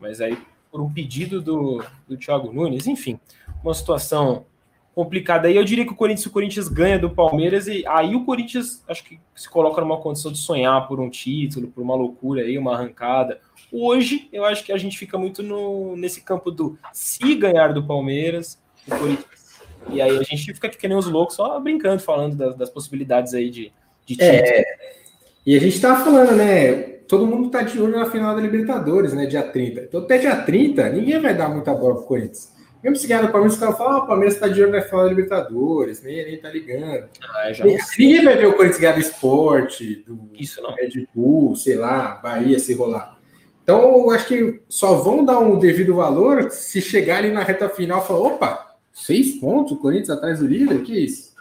Mas 0.00 0.20
aí 0.20 0.36
por 0.72 0.80
um 0.80 0.90
pedido 0.90 1.42
do, 1.42 1.84
do 2.08 2.16
Thiago 2.16 2.50
Nunes, 2.50 2.86
enfim, 2.86 3.20
uma 3.62 3.74
situação 3.74 4.46
complicada 4.94 5.46
aí. 5.46 5.54
Eu 5.54 5.64
diria 5.64 5.84
que 5.84 5.92
o 5.92 5.96
Corinthians, 5.96 6.26
o 6.26 6.30
Corinthians 6.30 6.66
ganha 6.68 6.98
do 6.98 7.10
Palmeiras 7.10 7.66
e 7.66 7.86
aí 7.86 8.16
o 8.16 8.24
Corinthians 8.24 8.82
acho 8.88 9.04
que 9.04 9.20
se 9.34 9.48
coloca 9.48 9.82
numa 9.82 9.98
condição 9.98 10.32
de 10.32 10.38
sonhar 10.38 10.88
por 10.88 10.98
um 10.98 11.10
título, 11.10 11.68
por 11.68 11.82
uma 11.82 11.94
loucura 11.94 12.42
aí, 12.42 12.56
uma 12.56 12.74
arrancada. 12.74 13.38
Hoje 13.70 14.28
eu 14.32 14.46
acho 14.46 14.64
que 14.64 14.72
a 14.72 14.78
gente 14.78 14.98
fica 14.98 15.18
muito 15.18 15.42
no, 15.42 15.94
nesse 15.94 16.22
campo 16.22 16.50
do 16.50 16.78
se 16.92 17.34
ganhar 17.34 17.74
do 17.74 17.86
Palmeiras, 17.86 18.58
o 18.86 18.96
Corinthians. 18.96 19.42
E 19.90 20.00
aí 20.00 20.16
a 20.16 20.22
gente 20.22 20.54
fica 20.54 20.70
que 20.70 20.88
nem 20.88 20.96
os 20.96 21.06
loucos 21.06 21.36
só 21.36 21.60
brincando, 21.60 22.00
falando 22.00 22.34
das, 22.34 22.56
das 22.56 22.70
possibilidades 22.70 23.34
aí 23.34 23.50
de, 23.50 23.72
de 24.06 24.16
título. 24.16 24.30
É, 24.30 25.01
e 25.44 25.56
a 25.56 25.60
gente 25.60 25.80
tava 25.80 26.04
falando, 26.04 26.36
né? 26.36 26.92
todo 27.12 27.26
mundo 27.26 27.48
está 27.48 27.60
de 27.60 27.78
olho 27.78 27.98
na 27.98 28.10
final 28.10 28.34
da 28.34 28.40
Libertadores, 28.40 29.12
né? 29.12 29.26
Dia 29.26 29.42
30. 29.42 29.82
Então, 29.82 30.00
até 30.00 30.16
dia 30.16 30.34
30, 30.34 30.88
ninguém 30.88 31.20
vai 31.20 31.36
dar 31.36 31.50
muita 31.50 31.74
bola 31.74 31.96
pro 31.96 32.04
Corinthians. 32.04 32.50
Mesmo 32.82 32.96
se 32.96 33.06
ganhar 33.06 33.22
no 33.22 33.30
Palmeiras, 33.30 33.58
o 33.58 33.60
cara 33.60 33.72
fala, 33.74 33.90
ah, 33.92 33.98
o 33.98 34.06
Palmeiras 34.06 34.34
está 34.34 34.48
de 34.48 34.62
olho 34.62 34.72
na 34.72 34.80
final 34.80 35.02
da 35.02 35.08
Libertadores, 35.10 36.02
nem, 36.02 36.24
nem 36.24 36.38
tá 36.38 36.48
ligando. 36.48 37.04
Ah, 37.22 37.52
ninguém, 37.98 38.24
vai 38.24 38.36
ver 38.38 38.46
o 38.46 38.54
Corinthians 38.54 38.80
ganhar 38.80 38.94
do 38.94 39.00
esporte, 39.00 39.96
do 40.06 40.30
Isso 40.32 40.62
não. 40.62 40.74
Red 40.74 41.06
Bull, 41.14 41.54
sei 41.54 41.76
lá, 41.76 42.14
Bahia 42.14 42.58
se 42.58 42.72
rolar. 42.72 43.18
Então, 43.62 43.78
eu 43.82 44.10
acho 44.10 44.26
que 44.26 44.62
só 44.66 44.94
vão 44.94 45.22
dar 45.22 45.38
um 45.38 45.58
devido 45.58 45.94
valor 45.94 46.50
se 46.50 46.80
chegarem 46.80 47.30
na 47.30 47.42
reta 47.42 47.68
final 47.68 48.02
e 48.02 48.06
falar, 48.06 48.20
opa, 48.20 48.76
seis 48.90 49.38
pontos, 49.38 49.72
o 49.72 49.76
Corinthians 49.76 50.10
atrás 50.10 50.38
do 50.38 50.46
líder, 50.46 50.82
que 50.82 50.98
isso? 50.98 51.32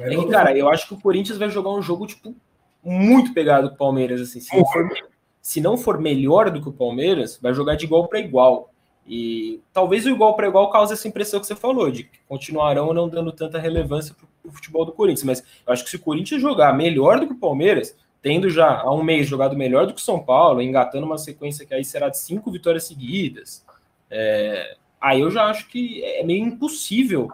É 0.00 0.30
cara, 0.30 0.56
eu 0.56 0.70
acho 0.70 0.88
que 0.88 0.94
o 0.94 1.00
Corinthians 1.00 1.36
vai 1.36 1.50
jogar 1.50 1.70
um 1.70 1.82
jogo, 1.82 2.06
tipo, 2.06 2.34
muito 2.82 3.32
pegado 3.32 3.68
com 3.68 3.74
o 3.74 3.78
Palmeiras, 3.78 4.20
assim. 4.20 4.40
Se 4.40 4.50
for, 4.50 4.90
se 5.40 5.60
não 5.60 5.76
for 5.76 6.00
melhor 6.00 6.50
do 6.50 6.60
que 6.60 6.68
o 6.68 6.72
Palmeiras, 6.72 7.38
vai 7.40 7.54
jogar 7.54 7.76
de 7.76 7.84
igual 7.84 8.08
para 8.08 8.20
igual. 8.20 8.72
E 9.06 9.60
talvez 9.72 10.06
o 10.06 10.10
igual 10.10 10.34
para 10.36 10.48
igual 10.48 10.70
cause 10.70 10.92
essa 10.92 11.08
impressão 11.08 11.40
que 11.40 11.46
você 11.46 11.56
falou, 11.56 11.90
de 11.90 12.04
que 12.04 12.18
continuarão 12.28 12.92
não 12.92 13.08
dando 13.08 13.32
tanta 13.32 13.58
relevância 13.58 14.14
para 14.14 14.26
o 14.50 14.52
futebol 14.52 14.84
do 14.84 14.92
Corinthians. 14.92 15.24
Mas 15.24 15.44
eu 15.66 15.72
acho 15.72 15.84
que 15.84 15.90
se 15.90 15.96
o 15.96 16.00
Corinthians 16.00 16.40
jogar 16.40 16.76
melhor 16.76 17.18
do 17.18 17.26
que 17.26 17.32
o 17.32 17.38
Palmeiras, 17.38 17.96
tendo 18.20 18.48
já 18.48 18.80
há 18.80 18.92
um 18.92 19.02
mês 19.02 19.26
jogado 19.26 19.56
melhor 19.56 19.86
do 19.86 19.94
que 19.94 20.00
o 20.00 20.04
São 20.04 20.20
Paulo, 20.20 20.62
engatando 20.62 21.04
uma 21.04 21.18
sequência 21.18 21.66
que 21.66 21.74
aí 21.74 21.84
será 21.84 22.08
de 22.08 22.18
cinco 22.18 22.50
vitórias 22.50 22.84
seguidas, 22.84 23.64
é, 24.08 24.76
aí 25.00 25.20
eu 25.20 25.30
já 25.30 25.46
acho 25.46 25.68
que 25.68 26.04
é 26.04 26.22
meio 26.22 26.44
impossível 26.44 27.28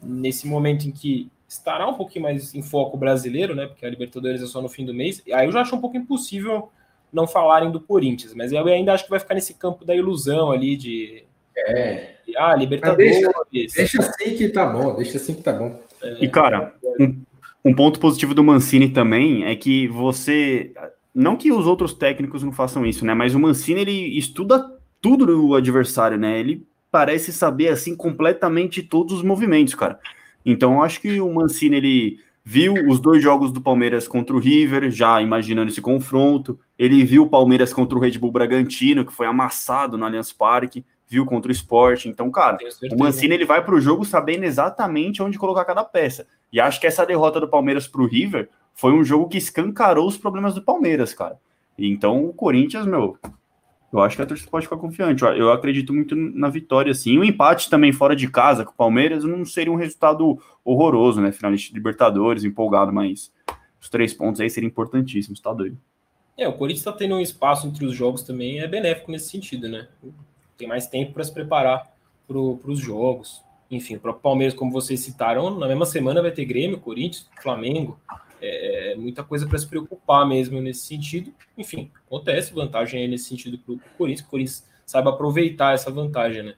nesse 0.00 0.46
momento 0.46 0.86
em 0.86 0.92
que 0.92 1.30
estará 1.52 1.86
um 1.86 1.94
pouquinho 1.94 2.24
mais 2.24 2.54
em 2.54 2.62
foco 2.62 2.96
brasileiro, 2.96 3.54
né? 3.54 3.66
Porque 3.66 3.84
a 3.84 3.90
Libertadores 3.90 4.42
é 4.42 4.46
só 4.46 4.60
no 4.62 4.68
fim 4.68 4.84
do 4.84 4.94
mês. 4.94 5.22
Aí 5.32 5.46
eu 5.46 5.52
já 5.52 5.60
acho 5.60 5.76
um 5.76 5.80
pouco 5.80 5.96
impossível 5.96 6.70
não 7.12 7.26
falarem 7.26 7.70
do 7.70 7.80
Corinthians, 7.80 8.34
mas 8.34 8.52
eu 8.52 8.66
ainda 8.66 8.94
acho 8.94 9.04
que 9.04 9.10
vai 9.10 9.20
ficar 9.20 9.34
nesse 9.34 9.54
campo 9.54 9.84
da 9.84 9.94
ilusão 9.94 10.50
ali 10.50 10.76
de. 10.76 11.24
É. 11.54 12.14
De, 12.26 12.36
ah, 12.38 12.56
Libertadores. 12.56 13.20
Deixa, 13.50 13.76
deixa, 13.76 14.00
assim 14.00 14.36
que 14.36 14.48
tá 14.48 14.64
bom, 14.64 14.96
deixa 14.96 15.18
assim 15.18 15.34
que 15.34 15.42
tá 15.42 15.52
bom. 15.52 15.78
É, 16.02 16.24
e, 16.24 16.28
cara, 16.28 16.74
um, 16.98 17.22
um 17.62 17.74
ponto 17.74 18.00
positivo 18.00 18.32
do 18.32 18.42
Mancini 18.42 18.88
também 18.88 19.44
é 19.44 19.54
que 19.54 19.86
você. 19.88 20.72
Não 21.14 21.36
que 21.36 21.52
os 21.52 21.66
outros 21.66 21.92
técnicos 21.92 22.42
não 22.42 22.52
façam 22.52 22.86
isso, 22.86 23.04
né? 23.04 23.12
Mas 23.12 23.34
o 23.34 23.38
Mancini 23.38 23.82
ele 23.82 24.18
estuda 24.18 24.64
tudo 25.02 25.26
do 25.26 25.54
adversário, 25.54 26.16
né? 26.16 26.40
Ele 26.40 26.66
parece 26.90 27.30
saber 27.30 27.68
assim 27.68 27.94
completamente 27.94 28.82
todos 28.82 29.12
os 29.12 29.22
movimentos, 29.22 29.74
cara. 29.74 30.00
Então 30.44 30.74
eu 30.74 30.82
acho 30.82 31.00
que 31.00 31.20
o 31.20 31.32
Mancini 31.32 31.76
ele 31.76 32.18
viu 32.44 32.74
os 32.88 32.98
dois 33.00 33.22
jogos 33.22 33.52
do 33.52 33.60
Palmeiras 33.60 34.08
contra 34.08 34.34
o 34.34 34.38
River, 34.38 34.90
já 34.90 35.20
imaginando 35.22 35.70
esse 35.70 35.80
confronto. 35.80 36.58
Ele 36.78 37.04
viu 37.04 37.22
o 37.22 37.28
Palmeiras 37.28 37.72
contra 37.72 37.96
o 37.96 38.00
Red 38.00 38.18
Bull 38.18 38.32
Bragantino, 38.32 39.04
que 39.04 39.12
foi 39.12 39.26
amassado 39.26 39.96
no 39.96 40.04
Allianz 40.04 40.32
Parque, 40.32 40.84
viu 41.06 41.24
contra 41.24 41.50
o 41.50 41.52
Sport. 41.52 42.06
Então, 42.06 42.30
cara, 42.30 42.58
o 42.90 42.98
Mancini 42.98 43.34
ele 43.34 43.44
vai 43.44 43.64
para 43.64 43.74
o 43.74 43.80
jogo 43.80 44.04
sabendo 44.04 44.44
exatamente 44.44 45.22
onde 45.22 45.38
colocar 45.38 45.64
cada 45.64 45.84
peça. 45.84 46.26
E 46.52 46.60
acho 46.60 46.80
que 46.80 46.86
essa 46.86 47.06
derrota 47.06 47.40
do 47.40 47.48
Palmeiras 47.48 47.86
para 47.86 48.02
o 48.02 48.06
River 48.06 48.48
foi 48.74 48.92
um 48.92 49.04
jogo 49.04 49.28
que 49.28 49.38
escancarou 49.38 50.08
os 50.08 50.16
problemas 50.16 50.54
do 50.54 50.62
Palmeiras, 50.62 51.14
cara. 51.14 51.38
Então, 51.78 52.24
o 52.24 52.32
Corinthians, 52.32 52.86
meu, 52.86 53.16
eu 53.92 54.00
acho 54.00 54.16
que 54.16 54.22
a 54.22 54.26
torcida 54.26 54.50
pode 54.50 54.64
ficar 54.64 54.78
confiante. 54.78 55.22
Eu 55.22 55.52
acredito 55.52 55.92
muito 55.92 56.16
na 56.16 56.48
vitória, 56.48 56.94
sim. 56.94 57.18
O 57.18 57.24
empate 57.24 57.68
também 57.68 57.92
fora 57.92 58.16
de 58.16 58.26
casa 58.26 58.64
com 58.64 58.72
o 58.72 58.74
Palmeiras 58.74 59.22
não 59.22 59.44
seria 59.44 59.70
um 59.72 59.76
resultado 59.76 60.38
horroroso, 60.64 61.20
né? 61.20 61.30
Finalista 61.30 61.68
de 61.68 61.74
Libertadores, 61.74 62.42
empolgado, 62.42 62.90
mas 62.90 63.30
os 63.78 63.90
três 63.90 64.14
pontos 64.14 64.40
aí 64.40 64.48
seriam 64.48 64.68
importantíssimos, 64.68 65.40
tá 65.40 65.52
doido. 65.52 65.76
É, 66.38 66.48
o 66.48 66.54
Corinthians 66.54 66.80
está 66.80 66.92
tendo 66.92 67.16
um 67.16 67.20
espaço 67.20 67.66
entre 67.66 67.84
os 67.84 67.94
jogos 67.94 68.22
também, 68.22 68.60
é 68.60 68.66
benéfico 68.66 69.12
nesse 69.12 69.28
sentido, 69.28 69.68
né? 69.68 69.86
Tem 70.56 70.66
mais 70.66 70.86
tempo 70.86 71.12
para 71.12 71.24
se 71.24 71.32
preparar 71.32 71.92
para 72.26 72.38
os 72.38 72.78
jogos. 72.78 73.42
Enfim, 73.70 73.96
o 73.96 74.00
próprio 74.00 74.22
Palmeiras, 74.22 74.54
como 74.54 74.72
vocês 74.72 75.00
citaram, 75.00 75.58
na 75.58 75.68
mesma 75.68 75.84
semana 75.84 76.22
vai 76.22 76.30
ter 76.30 76.46
Grêmio, 76.46 76.80
Corinthians, 76.80 77.28
Flamengo. 77.42 77.98
É, 78.42 78.92
é 78.92 78.96
muita 78.96 79.22
coisa 79.22 79.46
para 79.46 79.58
se 79.58 79.66
preocupar 79.66 80.28
mesmo 80.28 80.60
nesse 80.60 80.86
sentido. 80.86 81.32
Enfim, 81.56 81.90
acontece 82.06 82.52
vantagem 82.52 83.00
aí 83.00 83.08
nesse 83.08 83.28
sentido 83.28 83.56
para 83.58 83.74
o 83.74 83.80
Corinthians, 83.96 84.20
que 84.20 84.26
o 84.26 84.30
Corinthians 84.30 84.66
saiba 84.84 85.10
aproveitar 85.10 85.74
essa 85.74 85.90
vantagem, 85.90 86.42
né? 86.42 86.54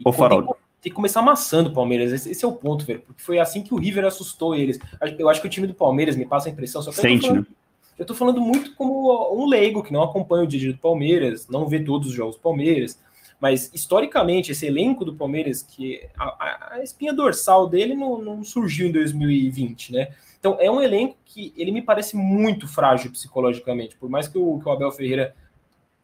E 0.00 0.08
Ô, 0.08 0.12
Farol. 0.12 0.42
Tem, 0.42 0.54
tem, 0.82 0.90
que 0.92 0.96
começar 0.96 1.20
amassando 1.20 1.70
o 1.70 1.72
Palmeiras, 1.72 2.12
esse, 2.12 2.30
esse, 2.30 2.44
é 2.44 2.48
o 2.48 2.52
ponto, 2.52 2.84
velho, 2.86 3.00
porque 3.00 3.22
foi 3.22 3.38
assim 3.38 3.62
que 3.62 3.74
o 3.74 3.78
River 3.78 4.06
assustou 4.06 4.54
eles. 4.54 4.78
Eu 5.18 5.28
acho 5.28 5.40
que 5.40 5.46
o 5.46 5.50
time 5.50 5.66
do 5.66 5.74
Palmeiras 5.74 6.16
me 6.16 6.24
passa 6.24 6.48
a 6.48 6.52
impressão, 6.52 6.80
só 6.80 6.90
que 6.90 6.96
Sente, 6.96 7.14
eu, 7.14 7.20
tô 7.20 7.26
falando, 7.26 7.40
né? 7.40 7.56
eu 7.98 8.06
tô 8.06 8.14
falando 8.14 8.40
muito 8.40 8.74
como 8.74 9.34
um 9.34 9.46
leigo 9.46 9.82
que 9.82 9.92
não 9.92 10.02
acompanha 10.02 10.44
o 10.44 10.46
dia 10.46 10.72
do 10.72 10.78
Palmeiras, 10.78 11.48
não 11.48 11.68
vê 11.68 11.80
todos 11.80 12.08
os 12.08 12.14
jogos 12.14 12.36
do 12.36 12.40
Palmeiras, 12.40 12.98
mas 13.40 13.70
historicamente, 13.74 14.52
esse 14.52 14.66
elenco 14.66 15.04
do 15.04 15.14
Palmeiras, 15.14 15.62
que 15.62 16.08
a, 16.18 16.24
a, 16.24 16.74
a 16.76 16.82
espinha 16.82 17.12
dorsal 17.12 17.68
dele 17.68 17.94
não, 17.94 18.20
não 18.20 18.42
surgiu 18.42 18.88
em 18.88 18.92
2020, 18.92 19.92
né? 19.92 20.08
Então, 20.46 20.58
é 20.60 20.70
um 20.70 20.80
elenco 20.80 21.16
que 21.24 21.52
ele 21.56 21.72
me 21.72 21.82
parece 21.82 22.16
muito 22.16 22.68
frágil 22.68 23.10
psicologicamente, 23.10 23.96
por 23.96 24.08
mais 24.08 24.28
que 24.28 24.38
o, 24.38 24.60
que 24.60 24.68
o 24.68 24.70
Abel 24.70 24.92
Ferreira 24.92 25.34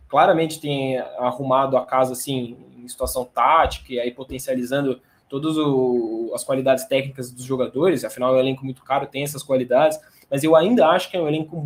claramente 0.09 0.61
tenha 0.61 1.05
arrumado 1.17 1.77
a 1.77 1.87
casa 1.87 2.15
assim 2.15 2.57
em 2.77 2.89
situação 2.89 3.25
tática 3.25 3.93
e 3.93 4.01
aí 4.01 4.11
potencializando 4.11 5.01
todas 5.29 5.55
as 6.35 6.43
qualidades 6.43 6.87
técnicas 6.87 7.31
dos 7.31 7.45
jogadores, 7.45 8.05
afinal 8.05 8.35
é 8.35 8.39
um 8.39 8.41
elenco 8.41 8.65
muito 8.65 8.83
caro, 8.83 9.07
tem 9.07 9.23
essas 9.23 9.45
qualidades, 9.45 10.01
mas 10.29 10.43
eu 10.43 10.57
ainda 10.57 10.89
acho 10.89 11.09
que 11.09 11.17
é 11.17 11.21
um 11.21 11.29
elenco 11.29 11.65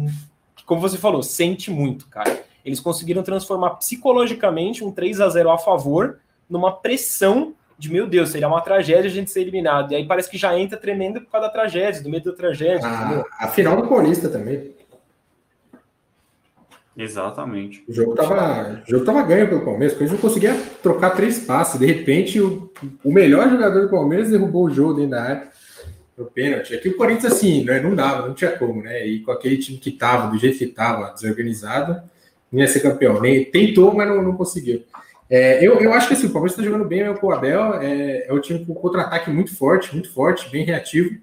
que, 0.54 0.62
como 0.66 0.78
você 0.78 0.98
falou, 0.98 1.22
sente 1.22 1.70
muito, 1.70 2.06
cara. 2.08 2.44
Eles 2.62 2.78
conseguiram 2.78 3.22
transformar 3.22 3.70
psicologicamente 3.76 4.84
um 4.84 4.92
3 4.92 5.22
a 5.22 5.30
0 5.30 5.50
a 5.50 5.56
favor 5.56 6.20
numa 6.46 6.72
pressão 6.72 7.54
de 7.78 7.92
meu 7.92 8.06
Deus, 8.06 8.30
seria 8.30 8.48
uma 8.48 8.60
tragédia 8.60 9.10
a 9.10 9.12
gente 9.12 9.30
ser 9.30 9.42
eliminado. 9.42 9.92
E 9.92 9.96
aí 9.96 10.06
parece 10.06 10.30
que 10.30 10.38
já 10.38 10.58
entra 10.58 10.78
tremendo 10.78 11.20
por 11.20 11.30
causa 11.30 11.46
da 11.46 11.52
tragédia, 11.52 12.02
do 12.02 12.08
medo 12.08 12.30
da 12.30 12.36
tragédia. 12.36 12.86
A, 12.86 13.44
a 13.44 13.48
final 13.48 13.80
do 13.80 13.88
Paulista 13.88 14.28
também. 14.28 14.74
Exatamente. 16.96 17.84
O 17.86 17.92
jogo 17.92 18.14
tava, 18.14 18.82
o 18.86 18.90
jogo 18.90 19.04
tava 19.04 19.22
ganho 19.22 19.48
pelo 19.48 19.64
Palmeiras, 19.64 19.92
porque 19.92 20.04
eles 20.04 20.12
não 20.12 20.18
conseguia 20.18 20.54
trocar 20.82 21.10
três 21.10 21.40
passes. 21.40 21.78
De 21.78 21.84
repente, 21.84 22.40
o, 22.40 22.72
o 23.04 23.12
melhor 23.12 23.50
jogador 23.50 23.82
do 23.82 23.90
Palmeiras 23.90 24.30
derrubou 24.30 24.64
o 24.64 24.70
jogo 24.70 24.94
dentro 24.94 25.10
da 25.10 25.22
área 25.22 25.48
no 26.16 26.24
pênalti. 26.24 26.74
Aqui 26.74 26.88
o 26.88 26.96
Corinthians, 26.96 27.34
assim, 27.34 27.62
né, 27.64 27.80
não 27.80 27.94
dava, 27.94 28.26
não 28.26 28.34
tinha 28.34 28.52
como, 28.52 28.82
né? 28.82 29.06
E 29.06 29.20
com 29.20 29.30
aquele 29.30 29.58
time 29.58 29.76
que 29.76 29.90
tava, 29.90 30.30
do 30.30 30.38
jeito 30.38 30.56
que 30.56 30.66
tava, 30.66 31.12
desorganizado, 31.12 32.00
não 32.50 32.60
ia 32.60 32.66
ser 32.68 32.80
campeão. 32.80 33.20
Nem, 33.20 33.44
tentou, 33.44 33.94
mas 33.94 34.08
não, 34.08 34.22
não 34.22 34.34
conseguiu. 34.34 34.82
É, 35.28 35.64
eu, 35.66 35.80
eu 35.80 35.92
acho 35.92 36.08
que 36.08 36.14
assim, 36.14 36.26
o 36.26 36.30
Palmeiras 36.30 36.52
está 36.52 36.62
jogando 36.62 36.86
bem 36.86 37.12
com 37.14 37.26
o 37.26 37.32
Abel, 37.32 37.74
é, 37.74 38.26
é 38.28 38.32
um 38.32 38.40
time 38.40 38.64
com 38.64 38.74
contra-ataque 38.74 39.30
muito 39.30 39.54
forte, 39.54 39.92
muito 39.92 40.12
forte, 40.12 40.48
bem 40.50 40.64
reativo, 40.64 41.18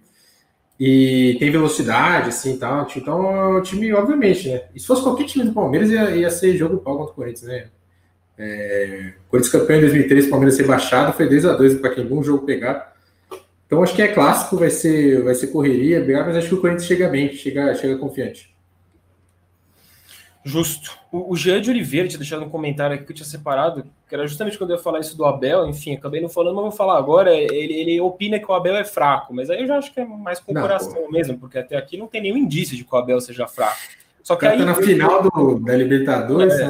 e 0.80 1.38
tem 1.40 1.52
velocidade, 1.52 2.30
assim, 2.30 2.58
tal. 2.58 2.88
Então 2.96 3.56
é 3.56 3.60
um 3.60 3.62
time, 3.62 3.94
obviamente, 3.94 4.50
né? 4.50 4.64
E 4.76 4.80
se 4.80 4.88
fosse 4.88 5.04
qualquer 5.04 5.26
time 5.26 5.46
do 5.46 5.54
Palmeiras, 5.54 5.90
ia, 5.90 6.12
ia 6.12 6.30
ser 6.30 6.58
jogo 6.58 6.78
pau 6.80 6.98
contra 6.98 7.14
o 7.14 7.16
Corinthians, 7.16 7.48
né? 7.48 7.68
É, 8.38 9.14
Corinthians 9.30 9.52
campeão 9.52 9.78
em 9.78 9.82
2003, 9.82 10.28
Palmeiras 10.28 10.56
ser 10.56 10.66
baixado, 10.66 11.14
foi 11.14 11.30
2x2 11.30 11.80
para 11.80 11.92
quem 11.92 12.06
bom 12.06 12.22
jogo 12.24 12.46
pegar. 12.46 12.94
Então 13.66 13.82
acho 13.82 13.96
que 13.96 14.02
é 14.02 14.08
clássico, 14.08 14.58
vai 14.58 14.70
ser, 14.70 15.24
vai 15.24 15.34
ser 15.34 15.48
correria, 15.48 16.04
mas 16.26 16.36
acho 16.36 16.50
que 16.50 16.56
o 16.56 16.62
Corinthians 16.62 16.86
chega 16.86 17.08
bem, 17.08 17.32
chega, 17.34 17.74
chega 17.76 17.98
confiante. 17.98 18.53
Justo. 20.46 20.98
O, 21.10 21.34
o 21.34 21.38
Jean 21.38 21.62
de 21.62 21.70
Oliveira 21.70 22.08
tinha 22.08 22.20
deixado 22.20 22.44
um 22.44 22.50
comentário 22.50 22.96
aqui 22.96 23.06
que 23.06 23.12
eu 23.12 23.16
tinha 23.16 23.26
separado, 23.26 23.84
que 24.08 24.14
era 24.14 24.28
justamente 24.28 24.58
quando 24.58 24.72
eu 24.72 24.76
ia 24.76 24.82
falar 24.82 25.00
isso 25.00 25.16
do 25.16 25.26
Abel, 25.26 25.68
enfim, 25.68 25.96
acabei 25.96 26.20
não 26.20 26.28
falando, 26.28 26.56
mas 26.56 26.64
vou 26.64 26.72
falar 26.72 26.98
agora. 26.98 27.34
Ele, 27.34 27.74
ele 27.74 28.02
opina 28.02 28.38
que 28.38 28.52
o 28.52 28.54
Abel 28.54 28.76
é 28.76 28.84
fraco, 28.84 29.34
mas 29.34 29.50
aí 29.50 29.62
eu 29.62 29.68
já 29.68 29.78
acho 29.78 29.94
que 29.94 30.02
é 30.02 30.06
mais 30.06 30.40
com 30.40 30.52
o 30.52 30.56
coração 30.56 31.10
mesmo, 31.10 31.38
porque 31.38 31.58
até 31.58 31.78
aqui 31.78 31.98
não 31.98 32.08
tem 32.08 32.22
nenhum 32.22 32.38
indício 32.38 32.76
de 32.76 32.84
que 32.84 32.94
o 32.94 32.98
Abel 32.98 33.22
seja 33.22 33.48
fraco. 33.48 33.78
Só 34.22 34.36
que 34.36 34.46
aí, 34.46 34.58
tá 34.58 34.66
na 34.66 34.74
eu, 34.74 34.84
final 34.84 35.24
do, 35.24 35.60
da 35.60 35.76
Libertadores, 35.76 36.54
é, 36.54 36.68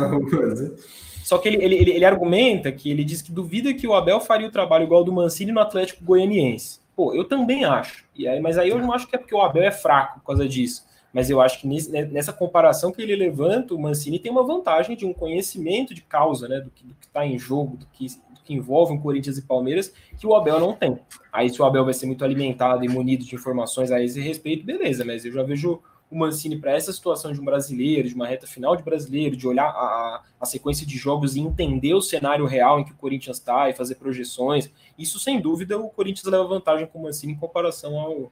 Só 1.23 1.37
que 1.39 1.49
ele, 1.49 1.63
ele, 1.63 1.75
ele, 1.75 1.91
ele, 1.91 2.05
argumenta 2.05 2.71
que 2.71 2.89
ele 2.89 3.03
diz 3.03 3.21
que 3.21 3.31
duvida 3.31 3.73
que 3.73 3.87
o 3.87 3.93
Abel 3.93 4.19
faria 4.19 4.47
o 4.47 4.51
trabalho 4.51 4.83
igual 4.83 5.03
do 5.03 5.13
Mancini 5.13 5.51
no 5.51 5.59
Atlético 5.59 6.03
Goianiense. 6.03 6.79
Pô, 6.95 7.13
eu 7.13 7.23
também 7.23 7.65
acho. 7.65 8.05
E 8.15 8.27
aí, 8.27 8.39
mas 8.39 8.57
aí 8.57 8.69
eu 8.69 8.77
não 8.77 8.91
acho 8.91 9.07
que 9.07 9.15
é 9.15 9.19
porque 9.19 9.33
o 9.33 9.41
Abel 9.41 9.63
é 9.63 9.71
fraco 9.71 10.19
por 10.19 10.27
causa 10.27 10.47
disso 10.47 10.83
mas 11.13 11.29
eu 11.29 11.39
acho 11.39 11.61
que 11.61 11.67
nessa 11.67 12.33
comparação 12.33 12.91
que 12.91 13.01
ele 13.01 13.15
levanta, 13.15 13.75
o 13.75 13.79
Mancini 13.79 14.17
tem 14.17 14.31
uma 14.31 14.43
vantagem 14.43 14.97
de 14.97 15.05
um 15.05 15.13
conhecimento 15.13 15.93
de 15.93 16.01
causa, 16.01 16.47
né, 16.47 16.59
do 16.59 16.71
que 16.71 16.83
está 16.99 17.23
em 17.25 17.37
jogo, 17.37 17.77
do 17.77 17.85
que, 17.85 18.07
do 18.07 18.41
que 18.43 18.53
envolve 18.53 18.95
o 18.95 18.99
Corinthians 18.99 19.37
e 19.37 19.43
Palmeiras, 19.43 19.93
que 20.17 20.25
o 20.25 20.35
Abel 20.35 20.59
não 20.59 20.73
tem. 20.73 20.99
Aí 21.31 21.51
se 21.51 21.61
o 21.61 21.65
Abel 21.65 21.85
vai 21.85 21.93
ser 21.93 22.07
muito 22.07 22.25
alimentado 22.25 22.83
e 22.83 22.89
munido 22.89 23.23
de 23.23 23.35
informações 23.35 23.91
a 23.91 24.01
esse 24.01 24.19
respeito, 24.19 24.65
beleza, 24.65 25.05
mas 25.05 25.23
eu 25.23 25.31
já 25.31 25.43
vejo 25.43 25.79
o 26.09 26.17
Mancini 26.17 26.57
para 26.57 26.71
essa 26.71 26.91
situação 26.91 27.31
de 27.31 27.39
um 27.39 27.45
brasileiro, 27.45 28.07
de 28.07 28.15
uma 28.15 28.27
reta 28.27 28.47
final 28.47 28.75
de 28.75 28.83
brasileiro, 28.83 29.35
de 29.35 29.47
olhar 29.47 29.67
a, 29.67 30.23
a 30.39 30.45
sequência 30.45 30.85
de 30.85 30.97
jogos 30.97 31.35
e 31.35 31.39
entender 31.39 31.93
o 31.93 32.01
cenário 32.01 32.45
real 32.45 32.79
em 32.79 32.83
que 32.83 32.91
o 32.91 32.95
Corinthians 32.95 33.37
está 33.37 33.69
e 33.69 33.73
fazer 33.73 33.95
projeções, 33.95 34.71
isso 34.97 35.19
sem 35.19 35.39
dúvida 35.39 35.77
o 35.77 35.89
Corinthians 35.89 36.25
leva 36.25 36.43
vantagem 36.43 36.87
com 36.87 36.99
o 36.99 37.03
Mancini 37.03 37.33
em 37.33 37.37
comparação 37.37 37.99
ao, 37.99 38.31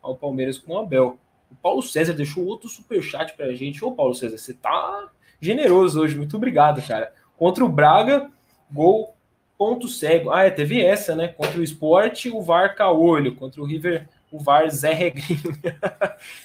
ao 0.00 0.16
Palmeiras 0.16 0.58
com 0.58 0.74
o 0.74 0.78
Abel. 0.78 1.18
O 1.52 1.56
Paulo 1.62 1.82
César 1.82 2.14
deixou 2.14 2.44
outro 2.46 2.68
superchat 2.68 3.34
pra 3.34 3.52
gente. 3.52 3.84
Ô, 3.84 3.92
Paulo 3.92 4.14
César, 4.14 4.38
você 4.38 4.54
tá 4.54 5.10
generoso 5.40 6.00
hoje. 6.00 6.16
Muito 6.16 6.36
obrigado, 6.36 6.80
cara. 6.86 7.12
Contra 7.36 7.64
o 7.64 7.68
Braga, 7.68 8.30
gol 8.70 9.14
ponto 9.62 9.86
cego. 9.86 10.32
Ah, 10.32 10.42
é, 10.42 10.50
teve 10.50 10.82
essa, 10.82 11.14
né? 11.14 11.28
Contra 11.28 11.60
o 11.60 11.62
Sport, 11.62 12.26
o 12.26 12.42
VAR 12.42 12.74
caolho. 12.74 13.36
Contra 13.36 13.60
o 13.60 13.64
River, 13.64 14.08
o 14.32 14.38
VAR 14.40 14.68
Zé 14.70 14.92
Regrinho. 14.92 15.40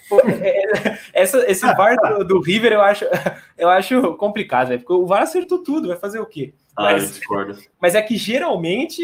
É, 0.10 0.90
é, 0.90 1.00
essa, 1.14 1.50
esse 1.50 1.66
VAR 1.76 1.98
do, 1.98 2.24
do, 2.24 2.40
River 2.40 2.72
eu 2.72 2.82
acho, 2.82 3.06
eu 3.58 3.70
acho 3.70 4.16
complicado, 4.16 4.70
né? 4.70 4.78
porque 4.78 4.94
o 4.94 5.06
VAR 5.06 5.24
acertou 5.24 5.60
tudo, 5.62 5.90
vai 5.90 5.98
fazer 5.98 6.20
o 6.20 6.26
quê? 6.26 6.54
Ah, 6.76 6.94
mas, 6.94 7.20
mas 7.80 7.96
é 7.96 8.02
que 8.02 8.16
geralmente. 8.16 9.02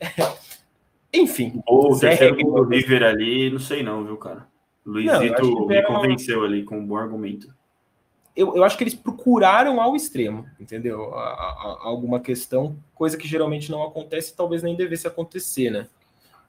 Enfim. 1.12 1.62
O 1.66 1.98
terceiro 1.98 2.36
gol 2.36 2.64
do 2.64 2.68
River 2.68 3.02
ali, 3.02 3.50
não 3.50 3.58
sei 3.58 3.82
não, 3.82 4.04
viu, 4.04 4.16
cara? 4.16 4.46
Luizito 4.88 5.66
me 5.66 5.82
convenceu 5.82 6.42
ali 6.44 6.64
com 6.64 6.78
um 6.78 6.86
bom 6.86 6.96
argumento. 6.96 7.54
eu, 8.34 8.56
eu 8.56 8.64
acho 8.64 8.76
que 8.78 8.84
eles 8.84 8.94
procuraram 8.94 9.80
ao 9.80 9.94
extremo, 9.94 10.46
entendeu? 10.58 11.14
A, 11.14 11.24
a, 11.24 11.78
a 11.82 11.86
alguma 11.88 12.20
questão, 12.20 12.76
coisa 12.94 13.16
que 13.18 13.28
geralmente 13.28 13.70
não 13.70 13.82
acontece, 13.82 14.34
talvez 14.34 14.62
nem 14.62 14.74
devesse 14.74 15.06
acontecer, 15.06 15.70
né? 15.70 15.88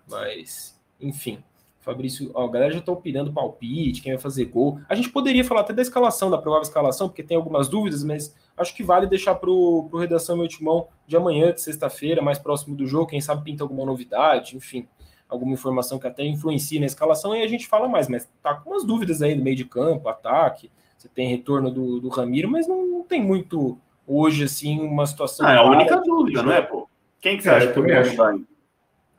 Mas, 0.08 0.80
enfim. 1.02 1.44
Fabrício, 1.82 2.30
ó, 2.34 2.46
a 2.46 2.52
galera 2.52 2.74
já 2.74 2.82
tá 2.82 2.92
opinando 2.92 3.34
palpite, 3.34 4.02
quem 4.02 4.12
vai 4.14 4.22
fazer 4.22 4.46
gol. 4.46 4.80
A 4.88 4.96
gente 4.96 5.10
poderia 5.10 5.44
falar 5.44 5.62
até 5.62 5.74
da 5.74 5.82
escalação, 5.82 6.30
da 6.30 6.38
provável 6.38 6.64
escalação, 6.64 7.08
porque 7.08 7.24
tem 7.24 7.36
algumas 7.38 7.68
dúvidas, 7.68 8.04
mas 8.04 8.36
acho 8.56 8.76
que 8.76 8.84
vale 8.84 9.08
deixar 9.08 9.36
pro, 9.36 9.88
pro 9.90 10.00
Redação 10.00 10.38
Meu 10.38 10.48
Timão 10.48 10.88
de 11.08 11.16
amanhã, 11.16 11.52
de 11.52 11.62
sexta-feira, 11.62 12.22
mais 12.22 12.38
próximo 12.38 12.76
do 12.76 12.86
jogo, 12.86 13.08
quem 13.08 13.22
sabe 13.22 13.44
pinta 13.44 13.64
alguma 13.64 13.86
novidade, 13.86 14.56
enfim, 14.56 14.88
alguma 15.30 15.54
informação 15.54 16.00
que 16.00 16.08
até 16.08 16.26
influencie 16.26 16.80
na 16.80 16.88
escalação, 16.88 17.36
e 17.36 17.44
a 17.44 17.48
gente 17.48 17.68
fala 17.68 17.88
mais, 17.88 18.08
mas 18.08 18.28
tá 18.42 18.56
com 18.56 18.72
umas 18.72 18.84
dúvidas 18.84 19.22
aí 19.22 19.36
no 19.36 19.44
meio 19.44 19.56
de 19.56 19.64
campo, 19.66 20.10
ataque, 20.10 20.72
você 20.98 21.08
tem 21.08 21.30
retorno 21.30 21.70
do, 21.72 22.00
do 22.02 22.10
Ramiro, 22.10 22.50
mas 22.50 22.68
não, 22.68 22.86
não 22.86 23.04
tem 23.04 23.22
muito 23.22 23.78
hoje, 24.08 24.44
assim, 24.44 24.80
uma 24.82 25.06
situação... 25.06 25.46
Ah, 25.46 25.54
é 25.54 25.58
a 25.58 25.64
única 25.64 25.98
dúvida, 25.98 26.42
não 26.42 26.52
é, 26.52 26.62
pô? 26.62 26.90
Quem 27.22 27.38
que 27.38 27.44
você 27.44 27.50
É, 27.50 27.54
acha 27.54 27.72
que 27.72 27.80
mudar 27.80 28.30
aí? 28.30 28.44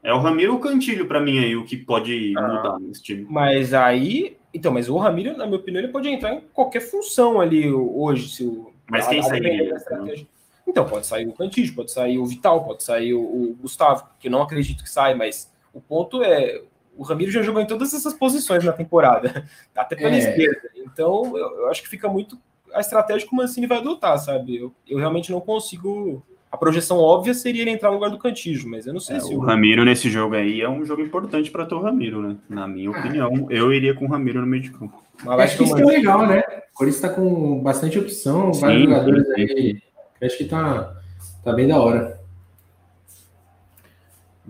É 0.03 0.15
o 0.15 0.19
Ramiro 0.19 0.53
ou 0.55 0.59
o 0.59 0.61
Cantilho, 0.61 1.07
pra 1.07 1.21
mim, 1.21 1.39
aí, 1.39 1.55
o 1.55 1.65
que 1.65 1.77
pode 1.77 2.35
Ah. 2.37 2.43
mudar 2.43 2.79
nesse 2.81 3.03
time. 3.03 3.27
Mas 3.29 3.73
aí. 3.75 4.37
Então, 4.53 4.73
mas 4.73 4.89
o 4.89 4.97
Ramiro, 4.97 5.37
na 5.37 5.47
minha 5.47 5.59
opinião, 5.59 5.83
ele 5.83 5.93
pode 5.93 6.09
entrar 6.09 6.35
em 6.35 6.41
qualquer 6.53 6.81
função 6.81 7.41
ali 7.41 7.71
hoje. 7.71 8.31
Se 8.31 8.45
o, 8.45 8.73
Mas 8.89 9.07
quem 9.07 9.23
sairia, 9.23 9.71
da 9.71 9.77
estratégia. 9.77 10.27
Então, 10.67 10.87
pode 10.87 11.07
sair 11.07 11.29
o 11.29 11.33
Cantígio, 11.33 11.75
pode 11.75 11.93
sair 11.93 12.19
o 12.19 12.25
Vital, 12.25 12.65
pode 12.65 12.83
sair 12.83 13.13
o, 13.13 13.21
o 13.21 13.57
Gustavo, 13.61 14.05
que 14.19 14.29
eu 14.29 14.33
não 14.33 14.43
acredito 14.43 14.83
que 14.83 14.91
sai, 14.91 15.15
mas 15.15 15.50
o 15.73 15.81
ponto 15.81 16.23
é. 16.23 16.63
O 16.97 17.03
Ramiro 17.03 17.31
já 17.31 17.41
jogou 17.43 17.63
em 17.63 17.67
todas 17.67 17.95
essas 17.95 18.13
posições 18.13 18.63
na 18.65 18.73
temporada, 18.73 19.45
até 19.75 19.97
pela 19.97 20.15
É. 20.15 20.19
esquerda. 20.19 20.69
Então, 20.77 21.37
eu, 21.37 21.61
eu 21.61 21.69
acho 21.69 21.83
que 21.83 21.89
fica 21.89 22.09
muito 22.09 22.39
a 22.75 22.81
estratégia 22.81 23.27
que 23.27 23.35
o 23.35 23.37
Mancini 23.37 23.67
vai 23.67 23.79
adotar, 23.79 24.19
sabe? 24.19 24.57
Eu, 24.57 24.73
eu 24.89 24.99
realmente 24.99 25.31
não 25.33 25.41
consigo. 25.41 26.23
A 26.53 26.57
projeção 26.57 26.99
óbvia 26.99 27.33
seria 27.33 27.63
ele 27.63 27.71
entrar 27.71 27.91
no 27.91 27.95
lugar 27.95 28.11
do 28.11 28.19
Cantígio, 28.19 28.69
mas 28.69 28.85
eu 28.87 28.93
não 28.93 28.99
sei 29.01 29.17
É, 29.17 29.21
se 29.21 29.33
o 29.33 29.39
Ramiro 29.39 29.85
nesse 29.85 30.11
jogo 30.11 30.35
aí 30.35 30.61
é 30.61 30.69
um 30.69 30.85
jogo 30.85 31.01
importante 31.01 31.49
para 31.51 31.65
ter 31.65 31.75
o 31.77 31.81
Ramiro, 31.81 32.21
né? 32.21 32.37
Na 32.49 32.67
minha 32.67 32.91
opinião, 32.91 33.47
eu 33.51 33.73
iria 33.73 33.95
com 33.95 34.05
o 34.05 34.09
Ramiro 34.09 34.41
no 34.41 34.47
meio 34.49 34.63
de 34.63 34.71
campo. 34.73 35.01
Mas 35.25 35.41
Acho 35.41 35.59
que 35.59 35.65
isso 35.65 35.79
é 35.79 35.85
legal, 35.85 36.27
né? 36.27 36.43
O 36.75 36.75
Corinthians 36.79 37.03
tá 37.03 37.09
com 37.09 37.61
bastante 37.63 37.99
opção, 38.01 38.53
Sim, 38.53 38.61
vários 38.63 38.83
jogadores 38.83 39.27
sim, 39.27 39.33
aí. 39.35 39.83
Acho 40.23 40.39
que 40.39 40.45
tá, 40.45 40.97
tá 41.45 41.53
bem 41.53 41.69
da 41.69 41.81
hora. 41.81 42.20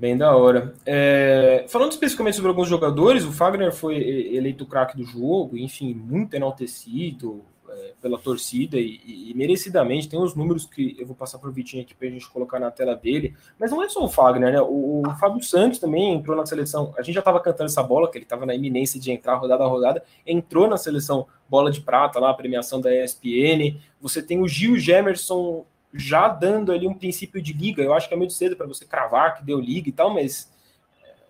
Bem 0.01 0.17
da 0.17 0.35
hora. 0.35 0.73
É, 0.87 1.67
falando 1.69 1.93
especificamente 1.93 2.35
sobre 2.35 2.49
alguns 2.49 2.69
jogadores, 2.69 3.23
o 3.23 3.31
Fagner 3.33 3.71
foi 3.71 3.97
eleito 4.35 4.65
craque 4.65 4.97
do 4.97 5.05
jogo, 5.05 5.59
enfim, 5.59 5.93
muito 5.93 6.33
enaltecido 6.33 7.45
é, 7.69 7.93
pela 8.01 8.17
torcida 8.17 8.79
e, 8.79 8.99
e- 9.05 9.31
e 9.31 9.35
merecidamente. 9.35 10.09
Tem 10.09 10.19
os 10.19 10.35
números 10.35 10.65
que 10.65 10.97
eu 10.99 11.07
vou 11.07 11.15
passar 11.15 11.39
para 11.39 11.51
o 11.51 11.53
Vitinho 11.53 11.83
aqui 11.83 11.95
para 11.95 12.09
a 12.09 12.11
gente 12.11 12.27
colocar 12.31 12.59
na 12.59 12.71
tela 12.71 12.95
dele. 12.97 13.35
Mas 13.59 13.71
não 13.73 13.83
é 13.83 13.91
só 13.91 14.03
o 14.03 14.09
Fagner, 14.09 14.51
né? 14.51 14.63
O, 14.63 15.03
o 15.07 15.11
Fábio 15.21 15.43
Santos 15.43 15.79
também 15.79 16.15
entrou 16.15 16.35
na 16.35 16.47
seleção. 16.47 16.95
A 16.97 17.03
gente 17.03 17.15
já 17.17 17.21
estava 17.21 17.39
cantando 17.39 17.69
essa 17.69 17.83
bola, 17.83 18.11
que 18.11 18.17
ele 18.17 18.25
estava 18.25 18.47
na 18.47 18.55
iminência 18.55 18.99
de 18.99 19.13
entrar 19.13 19.35
rodada 19.35 19.65
a 19.65 19.67
rodada. 19.69 20.03
Entrou 20.27 20.67
na 20.67 20.79
seleção 20.79 21.27
bola 21.47 21.71
de 21.71 21.83
prata, 21.83 22.19
lá, 22.19 22.31
a 22.31 22.35
premiação 22.35 22.81
da 22.81 22.91
ESPN. 23.05 23.79
Você 24.01 24.23
tem 24.23 24.41
o 24.41 24.49
Gil 24.49 24.79
Gemerson 24.79 25.67
já 25.93 26.29
dando 26.29 26.73
ali 26.73 26.87
um 26.87 26.95
princípio 26.95 27.43
de 27.43 27.53
liga. 27.53 27.83
Eu 27.83 27.93
acho 27.93 28.09
que 28.09 28.15
é 28.15 28.17
muito 28.17 28.33
cedo 28.33 28.57
para 28.57 28.67
você 28.67 28.85
cravar 28.85 29.37
que 29.37 29.45
deu 29.45 29.59
liga 29.59 29.89
e 29.89 29.93
tal, 29.93 30.13
mas 30.13 30.51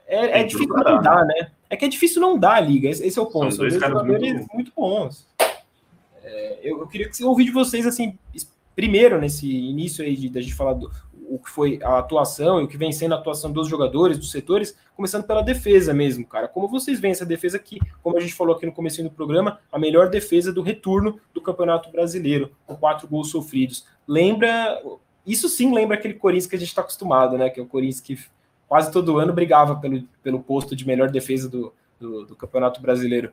é, 0.07 0.41
é 0.41 0.45
difícil 0.45 0.75
não 0.75 1.03
dar, 1.03 1.25
né? 1.25 1.51
É 1.69 1.77
que 1.77 1.85
é 1.85 1.89
difícil 1.89 2.21
não 2.21 2.39
dar 2.39 2.55
a 2.55 2.61
liga. 2.61 2.89
Esse, 2.89 3.07
esse 3.07 3.19
é 3.19 3.23
o 3.23 3.27
ponto. 3.27 3.55
São 3.55 3.61
dois 3.61 3.77
caras 3.79 3.97
jogadores 3.97 4.33
muito- 4.33 4.55
muito, 4.55 4.73
bons. 4.75 5.27
É, 6.23 6.59
eu, 6.63 6.81
eu 6.81 6.87
queria 6.89 7.09
que 7.09 7.17
você 7.17 7.25
ouvir 7.25 7.45
de 7.45 7.51
vocês 7.53 7.87
assim, 7.87 8.19
primeiro 8.75 9.21
nesse 9.21 9.49
início 9.51 10.05
aí 10.05 10.17
de 10.17 10.43
gente 10.43 10.55
falar 10.55 10.75
do 10.75 10.91
o 11.31 11.39
que 11.39 11.49
foi 11.49 11.79
a 11.83 11.99
atuação 11.99 12.61
e 12.61 12.65
o 12.65 12.69
que 12.69 12.77
vem 12.77 12.91
sendo 12.91 13.15
a 13.15 13.19
atuação 13.19 13.53
dos 13.53 13.69
jogadores, 13.69 14.19
dos 14.19 14.33
setores, 14.33 14.77
começando 14.97 15.25
pela 15.25 15.43
defesa 15.43 15.95
mesmo, 15.95 16.27
cara. 16.27 16.49
Como 16.49 16.67
vocês 16.67 16.99
veem 16.99 17.13
essa 17.13 17.25
defesa 17.25 17.57
aqui, 17.57 17.79
como 18.03 18.19
a 18.19 18.21
gente 18.21 18.35
falou 18.35 18.57
aqui 18.57 18.67
no 18.67 18.73
começo 18.73 19.01
do 19.03 19.11
programa, 19.11 19.61
a 19.71 19.79
melhor 19.79 20.11
defesa 20.11 20.53
do 20.53 20.61
retorno 20.61 21.21
do 21.33 21.41
Campeonato 21.41 21.91
Brasileiro, 21.91 22.51
com 22.67 22.77
quatro 22.77 23.07
gols 23.07 23.31
sofridos. 23.31 23.87
Lembra, 24.09 24.83
isso 25.25 25.49
sim 25.49 25.73
lembra 25.73 25.97
aquele 25.97 26.15
Corinthians 26.15 26.49
que 26.49 26.57
a 26.57 26.59
gente 26.59 26.69
está 26.69 26.83
acostumado, 26.83 27.39
né? 27.39 27.49
Que 27.49 27.61
é 27.61 27.63
o 27.63 27.67
Corinthians 27.67 28.01
que 28.01 28.19
quase 28.67 28.91
todo 28.91 29.19
ano 29.19 29.33
brigava 29.33 29.77
pelo, 29.77 30.03
pelo 30.23 30.41
posto 30.41 30.75
de 30.75 30.85
melhor 30.85 31.11
defesa 31.11 31.49
do, 31.49 31.73
do, 31.99 32.27
do 32.27 32.37
Campeonato 32.37 32.83
Brasileiro. 32.83 33.33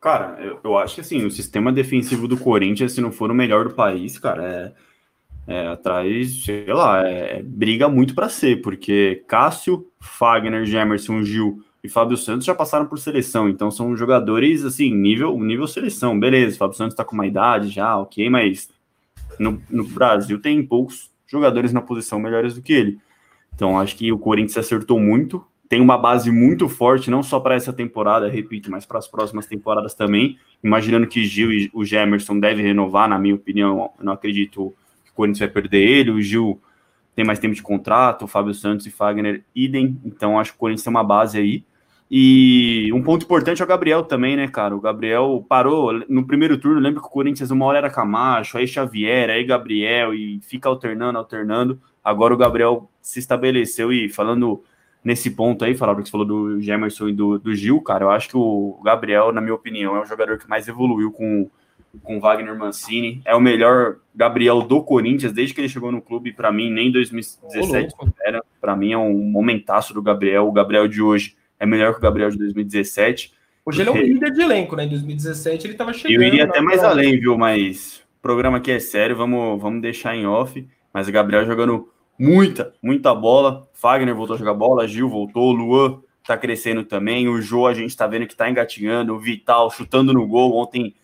Cara, 0.00 0.40
eu, 0.40 0.60
eu 0.62 0.78
acho 0.78 0.96
que 0.96 1.00
assim, 1.00 1.24
o 1.24 1.30
sistema 1.30 1.72
defensivo 1.72 2.28
do 2.28 2.36
Corinthians, 2.36 2.92
se 2.92 3.00
não 3.00 3.10
for 3.10 3.30
o 3.30 3.34
melhor 3.34 3.68
do 3.68 3.74
país, 3.74 4.18
cara, 4.18 4.44
é, 4.44 4.72
é 5.48 5.66
atrás, 5.66 6.44
sei 6.44 6.66
lá, 6.66 7.08
é, 7.08 7.38
é 7.38 7.42
briga 7.42 7.88
muito 7.88 8.14
para 8.14 8.28
ser, 8.28 8.60
porque 8.60 9.24
Cássio, 9.26 9.86
Fagner, 9.98 10.66
Gemerson, 10.66 11.22
Gil 11.22 11.64
e 11.82 11.88
Fábio 11.88 12.18
Santos 12.18 12.44
já 12.44 12.54
passaram 12.54 12.84
por 12.84 12.98
seleção, 12.98 13.48
então 13.48 13.70
são 13.70 13.96
jogadores 13.96 14.62
assim, 14.62 14.94
nível, 14.94 15.38
nível 15.40 15.66
seleção, 15.66 16.20
beleza, 16.20 16.58
Fábio 16.58 16.76
Santos 16.76 16.94
tá 16.94 17.02
com 17.02 17.14
uma 17.14 17.26
idade 17.26 17.70
já, 17.70 17.96
ok, 17.96 18.28
mas 18.28 18.68
no, 19.38 19.58
no 19.70 19.84
Brasil 19.84 20.38
tem 20.38 20.62
poucos 20.62 21.10
jogadores 21.26 21.72
na 21.72 21.80
posição 21.80 22.20
melhores 22.20 22.54
do 22.54 22.60
que 22.60 22.74
ele. 22.74 22.98
Então 23.54 23.80
acho 23.80 23.96
que 23.96 24.12
o 24.12 24.18
Corinthians 24.18 24.58
acertou 24.58 25.00
muito, 25.00 25.42
tem 25.66 25.80
uma 25.80 25.96
base 25.96 26.30
muito 26.30 26.68
forte, 26.68 27.10
não 27.10 27.22
só 27.22 27.40
para 27.40 27.54
essa 27.54 27.72
temporada, 27.72 28.28
repito, 28.28 28.70
mas 28.70 28.84
para 28.84 28.98
as 28.98 29.08
próximas 29.08 29.46
temporadas 29.46 29.94
também. 29.94 30.38
Imaginando 30.62 31.06
que 31.06 31.24
Gil 31.24 31.52
e 31.52 31.70
o 31.74 31.84
Gemerson 31.84 32.38
devem 32.38 32.64
renovar, 32.64 33.08
na 33.08 33.18
minha 33.18 33.34
opinião, 33.34 33.90
não 34.00 34.12
acredito 34.12 34.74
Corinthians 35.18 35.40
vai 35.40 35.48
perder 35.48 35.82
ele. 35.82 36.10
O 36.10 36.22
Gil 36.22 36.60
tem 37.16 37.24
mais 37.24 37.40
tempo 37.40 37.54
de 37.54 37.62
contrato, 37.62 38.24
o 38.24 38.28
Fábio 38.28 38.54
Santos 38.54 38.86
e 38.86 38.90
Fagner, 38.90 39.42
idem. 39.52 40.00
Então 40.04 40.38
acho 40.38 40.52
que 40.52 40.56
o 40.56 40.60
Corinthians 40.60 40.84
tem 40.84 40.90
uma 40.92 41.02
base 41.02 41.36
aí. 41.36 41.64
E 42.10 42.90
um 42.94 43.02
ponto 43.02 43.24
importante 43.24 43.60
é 43.60 43.64
o 43.64 43.68
Gabriel 43.68 44.04
também, 44.04 44.36
né, 44.36 44.48
cara? 44.48 44.74
O 44.74 44.80
Gabriel 44.80 45.44
parou 45.46 45.92
no 46.08 46.24
primeiro 46.24 46.56
turno. 46.56 46.80
Lembra 46.80 47.00
que 47.00 47.08
o 47.08 47.10
Corinthians 47.10 47.50
uma 47.50 47.66
hora 47.66 47.78
era 47.78 47.90
Camacho, 47.90 48.56
aí 48.56 48.66
Xavier, 48.66 49.28
aí 49.28 49.44
Gabriel, 49.44 50.14
e 50.14 50.40
fica 50.40 50.68
alternando, 50.68 51.18
alternando. 51.18 51.80
Agora 52.02 52.32
o 52.32 52.36
Gabriel 52.36 52.88
se 53.02 53.18
estabeleceu 53.18 53.92
e 53.92 54.08
falando 54.08 54.62
nesse 55.04 55.30
ponto 55.30 55.64
aí, 55.64 55.74
falaram 55.74 56.00
que 56.00 56.06
você 56.06 56.12
falou 56.12 56.26
do 56.26 56.60
Gemerson 56.60 57.08
e 57.08 57.12
do, 57.12 57.38
do 57.38 57.54
Gil, 57.54 57.80
cara, 57.80 58.04
eu 58.04 58.10
acho 58.10 58.28
que 58.28 58.36
o 58.36 58.80
Gabriel, 58.84 59.32
na 59.32 59.40
minha 59.40 59.54
opinião, 59.54 59.96
é 59.96 60.00
o 60.00 60.04
jogador 60.04 60.38
que 60.38 60.48
mais 60.48 60.68
evoluiu 60.68 61.10
com 61.12 61.50
com 62.02 62.20
Wagner 62.20 62.56
Mancini, 62.56 63.20
é 63.24 63.34
o 63.34 63.40
melhor 63.40 63.96
Gabriel 64.14 64.62
do 64.62 64.82
Corinthians 64.82 65.32
desde 65.32 65.54
que 65.54 65.60
ele 65.60 65.68
chegou 65.68 65.90
no 65.90 66.02
clube, 66.02 66.32
para 66.32 66.52
mim, 66.52 66.70
nem 66.70 66.92
2017 66.92 67.58
Ô, 67.58 68.04
louco. 68.04 68.14
era, 68.20 68.42
para 68.60 68.76
mim 68.76 68.92
é 68.92 68.98
um 68.98 69.14
momentaço 69.14 69.94
do 69.94 70.02
Gabriel, 70.02 70.46
o 70.46 70.52
Gabriel 70.52 70.86
de 70.86 71.02
hoje 71.02 71.36
é 71.58 71.66
melhor 71.66 71.92
que 71.92 71.98
o 71.98 72.02
Gabriel 72.02 72.30
de 72.30 72.38
2017. 72.38 73.32
Hoje 73.64 73.82
ele 73.82 73.90
é 73.90 73.92
um 73.92 73.96
líder 73.96 74.30
de 74.30 74.40
elenco, 74.40 74.76
né? 74.76 74.84
Em 74.84 74.88
2017 74.88 75.66
ele 75.66 75.74
estava 75.74 75.92
chegando. 75.92 76.22
Eu 76.22 76.26
iria 76.26 76.44
até 76.44 76.60
mais 76.60 76.82
além, 76.82 77.18
viu? 77.18 77.36
Mas 77.36 78.02
o 78.18 78.22
programa 78.22 78.58
aqui 78.58 78.70
é 78.70 78.78
sério, 78.78 79.16
vamos, 79.16 79.60
vamos 79.60 79.82
deixar 79.82 80.14
em 80.14 80.26
off. 80.26 80.66
Mas 80.92 81.08
o 81.08 81.12
Gabriel 81.12 81.44
jogando 81.44 81.88
muita, 82.18 82.72
muita 82.82 83.14
bola. 83.14 83.68
Fagner 83.74 84.14
voltou 84.14 84.36
a 84.36 84.38
jogar 84.38 84.54
bola, 84.54 84.88
Gil 84.88 85.08
voltou, 85.08 85.52
Luan 85.52 86.00
tá 86.28 86.36
crescendo 86.36 86.84
também. 86.84 87.26
O 87.26 87.40
Jô 87.40 87.66
a 87.66 87.72
gente 87.72 87.96
tá 87.96 88.06
vendo 88.06 88.26
que 88.26 88.36
tá 88.36 88.50
engatinhando. 88.50 89.14
O 89.14 89.18
Vital 89.18 89.70
chutando 89.70 90.12
no 90.12 90.26
gol. 90.26 90.54
Ontem 90.56 90.94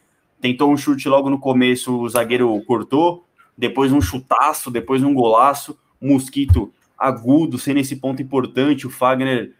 tentou 0.44 0.70
um 0.70 0.76
chute 0.76 1.08
logo 1.08 1.30
no 1.30 1.38
começo, 1.38 1.98
o 1.98 2.06
zagueiro 2.06 2.62
cortou. 2.66 3.24
Depois 3.56 3.90
um 3.90 4.00
chutaço, 4.02 4.70
depois 4.70 5.02
um 5.02 5.14
golaço. 5.14 5.74
Mosquito 5.98 6.70
agudo, 6.98 7.58
sendo 7.58 7.80
esse 7.80 7.96
ponto 7.96 8.20
importante. 8.20 8.86
O 8.86 8.90
Fagner 8.90 9.54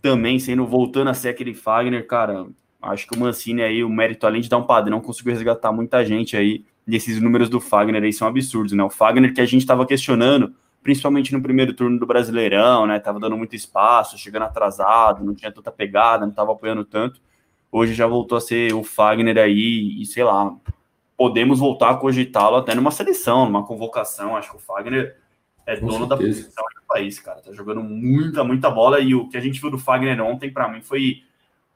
também 0.00 0.38
sendo 0.38 0.66
voltando 0.66 1.10
a 1.10 1.14
ser 1.14 1.28
aquele 1.28 1.52
Fagner, 1.52 2.06
cara. 2.06 2.46
Acho 2.80 3.06
que 3.06 3.14
o 3.14 3.20
Mancini 3.20 3.60
aí, 3.60 3.84
o 3.84 3.90
mérito 3.90 4.26
além 4.26 4.40
de 4.40 4.48
dar 4.48 4.56
um 4.56 4.62
padrão, 4.62 4.98
conseguiu 4.98 5.34
resgatar 5.34 5.70
muita 5.72 6.02
gente 6.02 6.38
aí. 6.38 6.64
E 6.88 6.96
esses 6.96 7.20
números 7.20 7.50
do 7.50 7.60
Fagner 7.60 8.02
aí 8.02 8.12
são 8.12 8.26
absurdos, 8.26 8.72
né? 8.72 8.82
O 8.82 8.88
Fagner 8.88 9.34
que 9.34 9.42
a 9.42 9.46
gente 9.46 9.60
estava 9.60 9.84
questionando, 9.84 10.54
principalmente 10.82 11.34
no 11.34 11.42
primeiro 11.42 11.74
turno 11.74 11.98
do 11.98 12.06
Brasileirão, 12.06 12.86
né? 12.86 12.98
Tava 12.98 13.20
dando 13.20 13.36
muito 13.36 13.54
espaço, 13.54 14.16
chegando 14.16 14.44
atrasado, 14.44 15.22
não 15.22 15.34
tinha 15.34 15.52
tanta 15.52 15.70
pegada, 15.70 16.24
não 16.24 16.32
tava 16.32 16.52
apoiando 16.52 16.82
tanto. 16.82 17.20
Hoje 17.76 17.92
já 17.92 18.06
voltou 18.06 18.38
a 18.38 18.40
ser 18.40 18.72
o 18.72 18.84
Fagner 18.84 19.36
aí, 19.36 20.00
e 20.00 20.06
sei 20.06 20.22
lá, 20.22 20.54
podemos 21.16 21.58
voltar 21.58 21.90
a 21.90 21.96
cogitá-lo 21.96 22.54
até 22.54 22.72
numa 22.72 22.92
seleção, 22.92 23.46
numa 23.46 23.66
convocação. 23.66 24.36
Acho 24.36 24.50
que 24.52 24.56
o 24.58 24.60
Fagner 24.60 25.16
é 25.66 25.76
Com 25.76 25.88
dono 25.88 26.06
da 26.06 26.16
certeza. 26.16 26.42
posição 26.42 26.64
do 26.76 26.86
país, 26.86 27.18
cara. 27.18 27.40
Tá 27.40 27.52
jogando 27.52 27.82
muita, 27.82 28.44
muita 28.44 28.70
bola. 28.70 29.00
E 29.00 29.12
o 29.16 29.28
que 29.28 29.36
a 29.36 29.40
gente 29.40 29.60
viu 29.60 29.72
do 29.72 29.78
Fagner 29.78 30.20
ontem, 30.22 30.52
para 30.52 30.68
mim, 30.68 30.82
foi, 30.82 31.24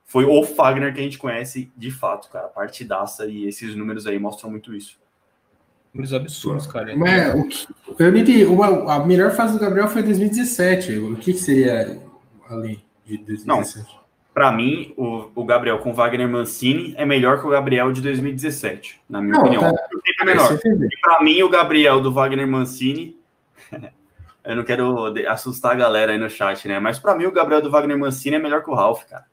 foi 0.05 0.25
o 0.25 0.45
Fagner 0.45 0.95
que 0.95 1.01
a 1.01 1.03
gente 1.03 1.19
conhece 1.19 1.73
de 1.77 1.91
fato, 1.91 2.31
cara. 2.31 2.47
Partidaça. 2.47 3.27
E 3.27 3.49
esses 3.49 3.75
números 3.75 4.07
aí 4.07 4.21
mostram 4.21 4.51
muito 4.53 4.73
isso. 4.73 5.01
Números 5.93 6.15
absurdos, 6.15 6.69
cara. 6.69 6.95
Mas 6.97 7.35
o 7.35 7.45
que, 7.49 7.67
eu 8.05 8.13
não 8.13 8.19
entendi. 8.19 8.45
Uma- 8.45 8.95
a 8.95 9.05
melhor 9.05 9.33
fase 9.33 9.55
do 9.55 9.59
Gabriel 9.59 9.89
foi 9.89 10.03
em 10.03 10.05
2017. 10.05 10.97
O 10.99 11.17
que, 11.17 11.33
que 11.33 11.41
seria 11.41 12.01
além 12.49 12.85
de 13.05 13.19
2017? 13.19 13.99
Para 14.39 14.53
mim, 14.53 14.95
o, 14.97 15.33
o 15.35 15.45
Gabriel 15.45 15.81
com 15.81 15.93
Wagner 15.93 16.29
Mancini 16.29 16.95
é 16.97 17.05
melhor 17.05 17.41
que 17.41 17.47
o 17.49 17.51
Gabriel 17.51 17.91
de 17.91 18.01
2017, 18.01 19.01
na 19.11 19.21
minha 19.21 19.35
não, 19.35 19.41
opinião. 19.41 19.63
Tá... 19.63 19.89
É 20.21 20.25
melhor. 20.25 20.57
Para 21.03 21.25
mim, 21.25 21.43
o 21.43 21.49
Gabriel 21.49 22.01
do 22.01 22.13
Wagner 22.13 22.47
Mancini. 22.47 23.19
eu 24.45 24.55
não 24.55 24.63
quero 24.63 25.13
assustar 25.27 25.73
a 25.73 25.75
galera 25.75 26.13
aí 26.13 26.19
no 26.19 26.31
chat, 26.31 26.69
né? 26.69 26.79
Mas 26.79 27.01
para 27.01 27.17
mim, 27.17 27.25
o 27.27 27.33
Gabriel 27.33 27.61
do 27.61 27.69
Wagner 27.69 27.99
Mancini 27.99 28.37
é 28.37 28.39
melhor 28.39 28.63
que 28.63 28.71
o 28.71 28.75
Ralf, 28.75 29.03
cara. 29.07 29.25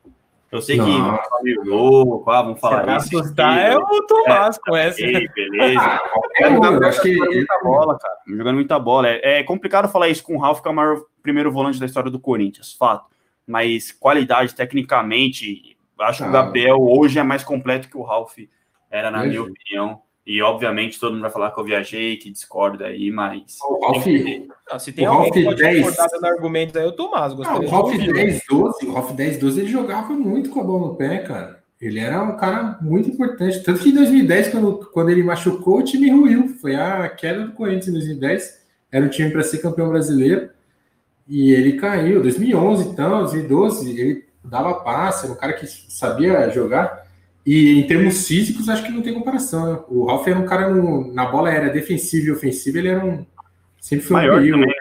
Eu 0.52 0.60
sei 0.60 0.78
não. 0.78 0.86
que 0.86 1.30
tá 1.30 1.40
meio 1.44 1.64
louco, 1.64 2.32
ah, 2.32 2.42
vamos 2.42 2.60
falar 2.60 2.98
isso. 2.98 3.16
Assustar 3.16 3.60
é 3.60 3.78
o 3.78 4.08
Tomás 4.08 4.56
é, 4.56 4.60
com 4.60 4.76
essa. 4.76 4.98
beleza. 4.98 6.02
é, 6.38 6.48
eu 6.48 6.84
acho 6.88 7.02
que 7.04 7.14
jogando 7.14 7.36
muita 7.36 7.60
bola, 7.62 8.00
cara. 8.00 8.16
Jogando 8.28 8.56
muita 8.56 8.80
bola. 8.80 9.08
É, 9.10 9.40
é 9.40 9.44
complicado 9.44 9.88
falar 9.88 10.10
isso 10.10 10.24
com 10.24 10.36
o 10.36 10.40
Ralf, 10.40 10.62
que 10.62 10.68
é 10.68 10.72
o 10.72 10.74
maior 10.74 11.00
primeiro 11.22 11.52
volante 11.52 11.80
da 11.80 11.86
história 11.86 12.10
do 12.10 12.20
Corinthians, 12.20 12.74
fato 12.74 13.14
mas 13.48 13.92
qualidade, 13.92 14.56
tecnicamente, 14.56 15.78
acho 16.00 16.24
ah. 16.24 16.28
que 16.28 16.34
o 16.34 16.38
ah. 16.38 16.44
Gabriel 16.44 16.82
hoje 16.82 17.20
é 17.20 17.24
mais 17.24 17.44
completo 17.44 17.90
que 17.90 17.98
o 17.98 18.04
Ralph 18.04 18.38
era, 18.90 19.12
na 19.12 19.24
minha 19.24 19.44
opinião. 19.44 20.02
E, 20.26 20.42
obviamente, 20.42 21.00
todo 21.00 21.12
mundo 21.12 21.22
vai 21.22 21.30
falar 21.30 21.52
que 21.52 21.60
eu 21.60 21.64
viajei, 21.64 22.18
que 22.18 22.32
discorda 22.32 22.88
aí, 22.88 23.12
mas. 23.12 23.58
O 23.62 23.86
Ralph, 23.86 24.08
ah, 24.72 24.80
se 24.80 24.92
tem 24.92 25.08
o 25.08 25.12
Ralph 25.12 25.32
que 25.32 25.44
pode 25.44 25.62
10, 25.62 25.98
no 26.20 26.28
argumento 26.28 26.80
aí, 26.80 26.86
é 26.86 26.88
o 26.88 26.92
Tomás. 26.92 27.34
Ah, 27.34 27.60
o 27.60 27.68
Ralph 27.68 27.96
10, 27.96 28.42
12, 28.50 28.86
o 28.88 28.94
Ralph 28.94 29.12
10, 29.12 29.38
12, 29.38 29.60
ele 29.62 29.70
jogava 29.70 30.14
muito 30.14 30.50
com 30.50 30.62
a 30.62 30.64
bola 30.64 30.88
no 30.88 30.96
pé, 30.96 31.20
cara. 31.20 31.64
Ele 31.80 32.00
era 32.00 32.24
um 32.24 32.38
cara 32.38 32.80
muito 32.82 33.10
importante. 33.10 33.62
Tanto 33.62 33.82
que 33.82 33.90
em 33.90 33.94
2010, 33.94 34.48
quando, 34.50 34.90
quando 34.92 35.12
ele 35.12 35.22
machucou, 35.22 35.80
o 35.80 35.84
time 35.84 36.10
ruiu. 36.10 36.48
Foi 36.60 36.76
a 36.76 37.08
queda 37.10 37.46
do 37.46 37.52
Corinthians 37.52 37.90
em 37.90 37.94
2010. 37.94 38.66
Era 38.92 39.06
um 39.06 39.10
time 39.10 39.30
para 39.30 39.44
ser 39.44 39.60
campeão 39.60 39.90
brasileiro. 39.90 40.50
E 41.28 41.52
ele 41.52 41.74
caiu, 41.74 42.22
2011 42.22 42.90
então, 42.90 43.22
2012, 43.22 44.00
ele 44.00 44.26
dava 44.44 44.76
passe, 44.76 45.26
era 45.26 45.34
um 45.34 45.38
cara 45.38 45.54
que 45.54 45.66
sabia 45.66 46.50
jogar. 46.50 47.06
E 47.46 47.80
em 47.80 47.88
termos 47.88 48.28
físicos, 48.28 48.70
acho 48.70 48.84
que 48.84 48.92
não 48.92 49.02
tem 49.02 49.14
comparação. 49.14 49.74
Né? 49.74 49.80
O 49.88 50.06
Ralf 50.06 50.28
era 50.28 50.40
um 50.40 50.46
cara 50.46 50.70
no, 50.70 51.14
na 51.14 51.26
bola 51.26 51.52
era 51.52 51.70
defensiva 51.70 52.28
e 52.28 52.32
ofensiva, 52.32 52.80
ele 52.80 52.90
era 52.90 53.06
um. 53.06 53.26
Sempre 53.80 54.06
foi 54.06 54.18
Maior 54.18 54.36
um 54.36 54.38
perigo. 54.38 54.60
Também. 54.60 54.76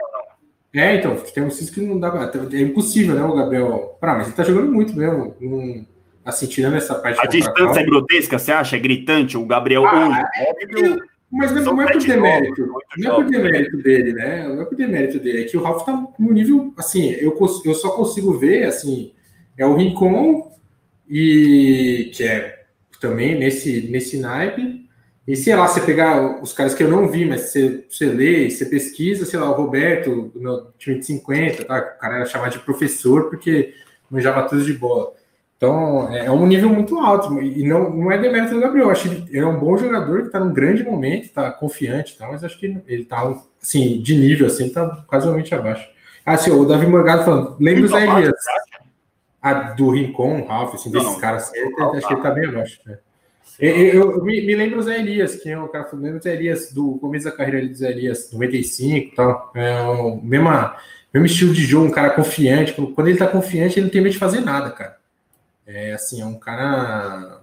É, 0.75 0.97
então, 0.97 1.15
termos 1.17 1.59
físicos 1.59 1.83
não 1.85 2.01
dá. 2.01 2.31
É 2.53 2.61
impossível, 2.61 3.15
né, 3.15 3.23
o 3.23 3.35
Gabriel? 3.35 3.97
Pra, 4.01 4.15
mas 4.15 4.27
ele 4.27 4.37
tá 4.37 4.43
jogando 4.43 4.73
muito 4.73 4.97
mesmo. 4.97 5.37
Um, 5.41 5.85
assim, 6.25 6.47
tirando 6.47 6.77
essa 6.77 6.95
parte. 6.97 7.21
A 7.21 7.27
distância 7.27 7.81
é 7.81 7.85
grotesca, 7.85 8.39
você 8.39 8.51
acha? 8.51 8.77
É 8.77 8.81
gritante? 8.81 9.37
O 9.37 9.47
Gabriel 9.47 9.87
ah, 9.87 10.09
hoje. 10.09 10.21
É, 10.37 10.97
mas 11.31 11.53
não, 11.53 11.65
não 11.65 11.83
é 11.83 11.93
por 11.93 12.03
demérito. 12.03 12.67
Não 12.97 13.13
é 13.13 13.15
por 13.15 13.31
demérito 13.31 13.77
dele, 13.79 14.13
né? 14.13 14.49
Não 14.49 14.63
é 14.63 14.65
por 14.65 14.77
demérito 14.77 15.19
dele. 15.19 15.43
É 15.43 15.45
que 15.45 15.57
o 15.57 15.63
Ralf 15.63 15.85
tá 15.85 16.07
no 16.19 16.33
nível, 16.33 16.73
assim, 16.77 17.11
eu, 17.11 17.37
eu 17.65 17.75
só 17.75 17.91
consigo 17.91 18.39
ver, 18.39 18.65
assim, 18.65 19.13
é 19.57 19.67
o 19.67 19.75
Rincon, 19.75 20.53
e 21.09 22.11
que 22.15 22.25
é 22.25 22.65
também 23.01 23.39
nesse, 23.39 23.89
nesse 23.91 24.19
naipe. 24.19 24.85
E 25.27 25.37
sei 25.37 25.57
lá, 25.57 25.67
você 25.67 25.81
pegar 25.81 26.43
os 26.43 26.53
caras 26.53 26.75
que 26.75 26.83
eu 26.83 26.89
não 26.89 27.09
vi, 27.09 27.25
mas 27.25 27.43
você, 27.43 27.85
você 27.89 28.07
lê, 28.07 28.51
você 28.51 28.67
pesquisa, 28.67 29.25
sei 29.25 29.39
lá, 29.39 29.51
o 29.51 29.55
Roberto, 29.55 30.31
do 30.35 30.41
meu 30.41 30.67
time 30.79 30.99
de 30.99 31.07
50, 31.07 31.65
tá? 31.65 31.79
o 31.79 31.99
cara 31.99 32.17
era 32.17 32.27
chamado 32.27 32.53
de 32.53 32.59
professor 32.59 33.31
porque 33.31 33.75
manjava 34.11 34.47
tudo 34.49 34.65
de 34.65 34.75
bola. 34.75 35.13
Então, 35.65 36.13
é, 36.13 36.27
é 36.27 36.31
um 36.31 36.47
nível 36.47 36.69
muito 36.69 36.99
alto. 36.99 37.41
E 37.41 37.67
não, 37.67 37.89
não 37.91 38.13
é 38.13 38.19
demérito 38.19 38.55
do 38.55 38.61
Gabriel. 38.61 38.91
acho 38.91 39.09
que 39.09 39.31
ele 39.31 39.45
é 39.45 39.47
um 39.47 39.59
bom 39.59 39.77
jogador 39.79 40.21
que 40.21 40.27
está 40.27 40.39
num 40.39 40.53
grande 40.53 40.85
momento, 40.85 41.25
está 41.25 41.51
confiante, 41.51 42.19
tá, 42.19 42.29
mas 42.29 42.45
acho 42.45 42.59
que 42.59 42.67
ele 42.87 43.03
está, 43.03 43.35
assim, 43.63 44.01
de 44.03 44.15
nível, 44.15 44.47
assim, 44.47 44.67
está 44.67 45.05
casualmente 45.11 45.55
abaixo. 45.55 45.89
Ah, 46.25 46.37
sim, 46.37 46.51
o 46.51 46.65
Davi 46.65 46.87
Morgado 46.87 47.25
falando, 47.25 47.57
lembra 47.59 47.85
o 47.85 47.89
Zé 47.89 48.07
Elias? 48.07 48.35
A 49.41 49.55
do 49.73 49.91
Rincon, 49.91 50.47
Ralph, 50.47 50.75
assim, 50.75 50.91
desses 50.91 51.07
não, 51.07 51.21
caras, 51.21 51.45
assim, 51.45 51.71
não, 51.77 51.93
acho 51.93 52.07
que 52.07 52.13
ele 52.15 52.21
está 52.21 52.31
bem 52.31 52.49
abaixo. 52.49 52.81
Né? 52.87 52.99
Eu, 53.59 53.71
eu, 53.77 54.13
eu, 54.13 54.25
me, 54.25 54.41
me 54.41 54.55
lembro 54.55 54.79
o 54.79 54.83
Zé 54.83 54.99
Elias, 54.99 55.37
que 55.37 55.51
é 55.51 55.59
o 55.59 55.69
cara 55.69 55.85
falando, 55.85 56.05
lembra 56.05 56.19
o 56.19 56.23
Zé 56.23 56.35
Elias, 56.35 56.73
do 56.73 56.99
começo 56.99 57.27
da 57.27 57.33
carreira 57.33 57.67
do 57.67 57.75
Zé 57.75 57.91
Elias, 57.91 58.31
95 58.33 58.97
e 58.97 59.15
tal. 59.15 59.53
É 59.55 59.81
o 59.83 60.17
mesmo, 60.23 60.49
mesmo 61.13 61.27
estilo 61.27 61.53
de 61.53 61.65
jogo, 61.65 61.87
um 61.87 61.91
cara 61.91 62.11
confiante. 62.11 62.73
Quando 62.73 63.07
ele 63.07 63.13
está 63.13 63.27
confiante, 63.27 63.79
ele 63.79 63.87
não 63.87 63.93
tem 63.93 64.01
medo 64.01 64.13
de 64.13 64.19
fazer 64.19 64.41
nada, 64.41 64.71
cara. 64.71 65.04
É 65.67 65.93
assim, 65.93 66.21
é 66.21 66.27
um 66.27 66.39
cara. 66.39 67.41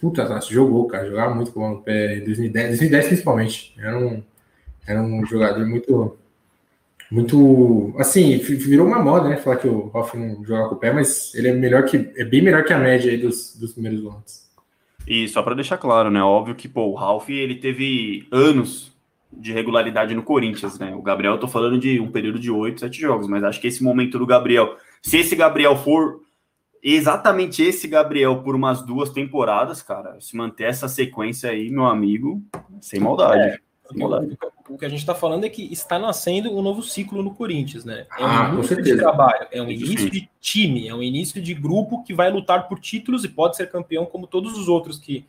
Puta, 0.00 0.40
jogou, 0.42 0.86
cara. 0.86 1.08
Jogava 1.08 1.34
muito 1.34 1.52
com 1.52 1.72
o 1.72 1.82
pé 1.82 2.18
em 2.18 2.24
2010, 2.24 2.68
2010 2.68 3.06
principalmente. 3.06 3.74
Era 3.78 3.98
um, 3.98 4.22
era 4.86 5.02
um 5.02 5.24
jogador 5.26 5.66
muito. 5.66 6.16
Muito. 7.10 7.92
Assim, 7.98 8.38
virou 8.38 8.86
uma 8.86 9.02
moda, 9.02 9.28
né? 9.28 9.36
Falar 9.36 9.56
que 9.56 9.66
o 9.66 9.90
Hoff 9.92 10.16
não 10.16 10.44
joga 10.44 10.68
com 10.68 10.74
o 10.76 10.78
pé, 10.78 10.92
mas 10.92 11.34
ele 11.34 11.48
é 11.48 11.52
melhor 11.52 11.84
que. 11.84 12.12
É 12.16 12.24
bem 12.24 12.40
melhor 12.40 12.64
que 12.64 12.72
a 12.72 12.78
média 12.78 13.10
aí 13.10 13.18
dos, 13.18 13.56
dos 13.56 13.72
primeiros 13.72 14.00
volantes. 14.00 14.48
E 15.06 15.28
só 15.28 15.42
para 15.42 15.56
deixar 15.56 15.76
claro, 15.76 16.10
né? 16.10 16.22
Óbvio 16.22 16.54
que, 16.54 16.68
pô, 16.68 16.86
o 16.86 16.94
Ralf 16.94 17.28
ele 17.28 17.56
teve 17.56 18.28
anos 18.30 18.92
de 19.32 19.52
regularidade 19.52 20.14
no 20.14 20.22
Corinthians, 20.22 20.78
né? 20.78 20.94
O 20.94 21.02
Gabriel, 21.02 21.34
eu 21.34 21.40
tô 21.40 21.48
falando 21.48 21.78
de 21.78 22.00
um 22.00 22.10
período 22.10 22.38
de 22.38 22.50
oito, 22.50 22.80
sete 22.80 23.00
jogos, 23.00 23.26
mas 23.26 23.44
acho 23.44 23.60
que 23.60 23.66
esse 23.66 23.82
momento 23.82 24.18
do 24.18 24.26
Gabriel, 24.26 24.76
se 25.02 25.18
esse 25.18 25.34
Gabriel 25.36 25.76
for 25.76 26.20
exatamente 26.82 27.62
esse 27.62 27.86
Gabriel 27.86 28.42
por 28.42 28.54
umas 28.54 28.82
duas 28.82 29.10
temporadas, 29.10 29.82
cara. 29.82 30.20
Se 30.20 30.36
manter 30.36 30.64
essa 30.64 30.88
sequência 30.88 31.50
aí, 31.50 31.70
meu 31.70 31.86
amigo, 31.86 32.42
sem 32.80 33.00
maldade. 33.00 33.40
É, 33.40 33.58
sem 33.88 33.98
maldade. 33.98 34.36
O 34.68 34.78
que 34.78 34.84
a 34.84 34.88
gente 34.88 35.00
está 35.00 35.14
falando 35.14 35.44
é 35.44 35.48
que 35.48 35.72
está 35.72 35.98
nascendo 35.98 36.56
um 36.56 36.62
novo 36.62 36.82
ciclo 36.82 37.22
no 37.22 37.34
Corinthians, 37.34 37.84
né? 37.84 38.06
É 38.16 38.22
um 38.22 38.26
ah, 38.26 38.50
início 38.54 38.82
de 38.82 38.96
trabalho, 38.96 39.48
é 39.50 39.60
um 39.60 39.70
início 39.70 40.08
de 40.08 40.28
time, 40.40 40.86
é 40.86 40.94
um 40.94 41.02
início 41.02 41.42
de 41.42 41.54
grupo 41.54 42.04
que 42.04 42.14
vai 42.14 42.30
lutar 42.30 42.68
por 42.68 42.78
títulos 42.78 43.24
e 43.24 43.28
pode 43.28 43.56
ser 43.56 43.68
campeão 43.68 44.06
como 44.06 44.28
todos 44.28 44.56
os 44.56 44.68
outros 44.68 44.96
que, 44.96 45.26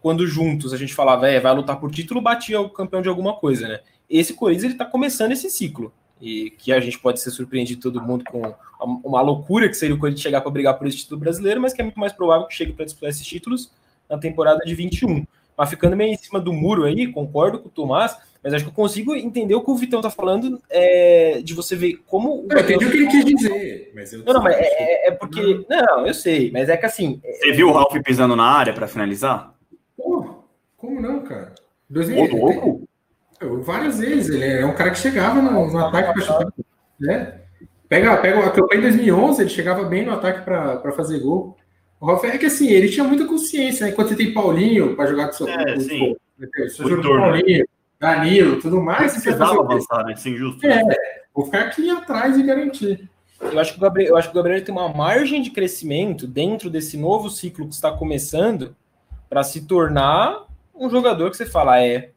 quando 0.00 0.26
juntos 0.26 0.72
a 0.72 0.78
gente 0.78 0.94
falava, 0.94 1.28
é, 1.28 1.38
vai 1.38 1.54
lutar 1.54 1.78
por 1.78 1.90
título, 1.90 2.20
batia 2.20 2.60
o 2.60 2.70
campeão 2.70 3.02
de 3.02 3.10
alguma 3.10 3.34
coisa, 3.34 3.68
né? 3.68 3.80
Esse 4.08 4.32
Corinthians 4.34 4.64
ele 4.64 4.74
está 4.74 4.86
começando 4.86 5.32
esse 5.32 5.50
ciclo 5.50 5.92
e 6.22 6.50
que 6.50 6.72
a 6.72 6.78
gente 6.78 7.00
pode 7.00 7.20
ser 7.20 7.32
surpreendido 7.32 7.82
todo 7.82 8.00
mundo 8.00 8.22
com 8.24 8.54
uma 9.04 9.20
loucura 9.20 9.68
que 9.68 9.74
seria 9.74 9.94
o 9.94 9.98
Corinthians 9.98 10.22
chegar 10.22 10.40
para 10.40 10.50
brigar 10.52 10.78
por 10.78 10.86
esse 10.86 10.98
título 10.98 11.18
brasileiro, 11.18 11.60
mas 11.60 11.72
que 11.72 11.80
é 11.80 11.84
muito 11.84 11.98
mais 11.98 12.12
provável 12.12 12.46
que 12.46 12.54
chegue 12.54 12.72
para 12.72 12.84
disputar 12.84 13.10
esses 13.10 13.26
títulos 13.26 13.72
na 14.08 14.16
temporada 14.16 14.60
de 14.64 14.72
21. 14.72 15.26
Mas 15.58 15.68
ficando 15.68 15.96
meio 15.96 16.12
em 16.12 16.16
cima 16.16 16.40
do 16.40 16.52
muro 16.52 16.84
aí, 16.84 17.08
concordo 17.12 17.58
com 17.58 17.68
o 17.68 17.72
Tomás, 17.72 18.16
mas 18.42 18.54
acho 18.54 18.64
que 18.64 18.70
eu 18.70 18.74
consigo 18.74 19.16
entender 19.16 19.54
o 19.56 19.62
que 19.62 19.70
o 19.70 19.74
Vitão 19.74 19.98
está 19.98 20.10
falando 20.10 20.62
é, 20.70 21.40
de 21.42 21.54
você 21.54 21.74
ver 21.74 22.00
como. 22.06 22.46
Eu 22.48 22.60
entendi 22.60 22.86
o 22.86 22.90
que 22.90 22.96
ele 22.96 23.06
quis 23.08 23.24
dizer. 23.24 23.92
Mas 23.92 24.12
eu 24.12 24.20
não, 24.24 24.34
não, 24.34 24.42
mas 24.42 24.54
é, 24.56 24.62
é, 24.62 25.08
é 25.08 25.10
porque. 25.10 25.64
Não, 25.68 26.06
eu 26.06 26.14
sei, 26.14 26.52
mas 26.52 26.68
é 26.68 26.76
que 26.76 26.86
assim. 26.86 27.20
Você 27.24 27.52
viu 27.52 27.68
o 27.68 27.72
Ralf 27.72 27.92
pisando 28.04 28.36
na 28.36 28.44
área 28.44 28.72
para 28.72 28.86
finalizar? 28.86 29.54
Pô, 29.96 30.44
como 30.76 31.00
não, 31.00 31.20
cara? 31.22 31.52
2000, 31.90 32.88
Várias 33.62 33.98
vezes. 33.98 34.34
Ele 34.34 34.44
é 34.44 34.66
um 34.66 34.74
cara 34.74 34.90
que 34.90 34.98
chegava 34.98 35.40
no, 35.40 35.70
no 35.70 35.78
ataque 35.78 36.12
para 36.12 36.22
chutar. 36.22 36.52
Né? 36.98 37.40
Pega, 37.88 38.16
pega 38.16 38.46
a 38.46 38.50
campanha 38.50 38.78
em 38.78 38.82
2011, 38.82 39.42
ele 39.42 39.50
chegava 39.50 39.84
bem 39.84 40.06
no 40.06 40.12
ataque 40.12 40.42
para 40.44 40.92
fazer 40.92 41.18
gol. 41.18 41.56
O 42.00 42.06
Rafael 42.06 42.34
é 42.34 42.38
que 42.38 42.46
assim, 42.46 42.68
ele 42.68 42.88
tinha 42.88 43.04
muita 43.04 43.26
consciência, 43.26 43.86
né? 43.86 43.92
Enquanto 43.92 44.08
você 44.08 44.16
tem 44.16 44.32
Paulinho 44.32 44.96
para 44.96 45.10
jogar 45.10 45.26
com 45.26 45.32
seu 45.34 45.48
é, 45.48 45.78
sim. 45.78 46.16
Você 46.38 46.82
joga 46.82 46.96
com 46.96 47.16
Paulinho, 47.16 47.64
Danilo, 48.00 48.60
tudo 48.60 48.80
mais. 48.80 49.12
Você 49.12 49.20
precisava 49.20 49.60
avançar, 49.60 50.04
né? 50.04 50.16
Sem 50.16 50.36
justo. 50.36 50.66
É, 50.66 50.82
vou 51.34 51.44
ficar 51.44 51.60
aqui 51.60 51.90
atrás 51.90 52.36
e 52.38 52.42
garantir. 52.42 53.08
Eu 53.40 53.58
acho 53.58 53.72
que 53.72 53.78
o 53.78 53.82
Gabriel, 53.82 54.10
eu 54.10 54.16
acho 54.16 54.28
que 54.28 54.32
o 54.32 54.36
Gabriel 54.36 54.64
tem 54.64 54.74
uma 54.74 54.88
margem 54.88 55.42
de 55.42 55.50
crescimento 55.50 56.26
dentro 56.26 56.70
desse 56.70 56.96
novo 56.96 57.28
ciclo 57.28 57.68
que 57.68 57.74
está 57.74 57.92
começando 57.92 58.74
para 59.28 59.42
se 59.42 59.66
tornar 59.66 60.46
um 60.74 60.88
jogador 60.88 61.30
que 61.30 61.36
você 61.36 61.44
fala, 61.44 61.82
é, 61.82 62.11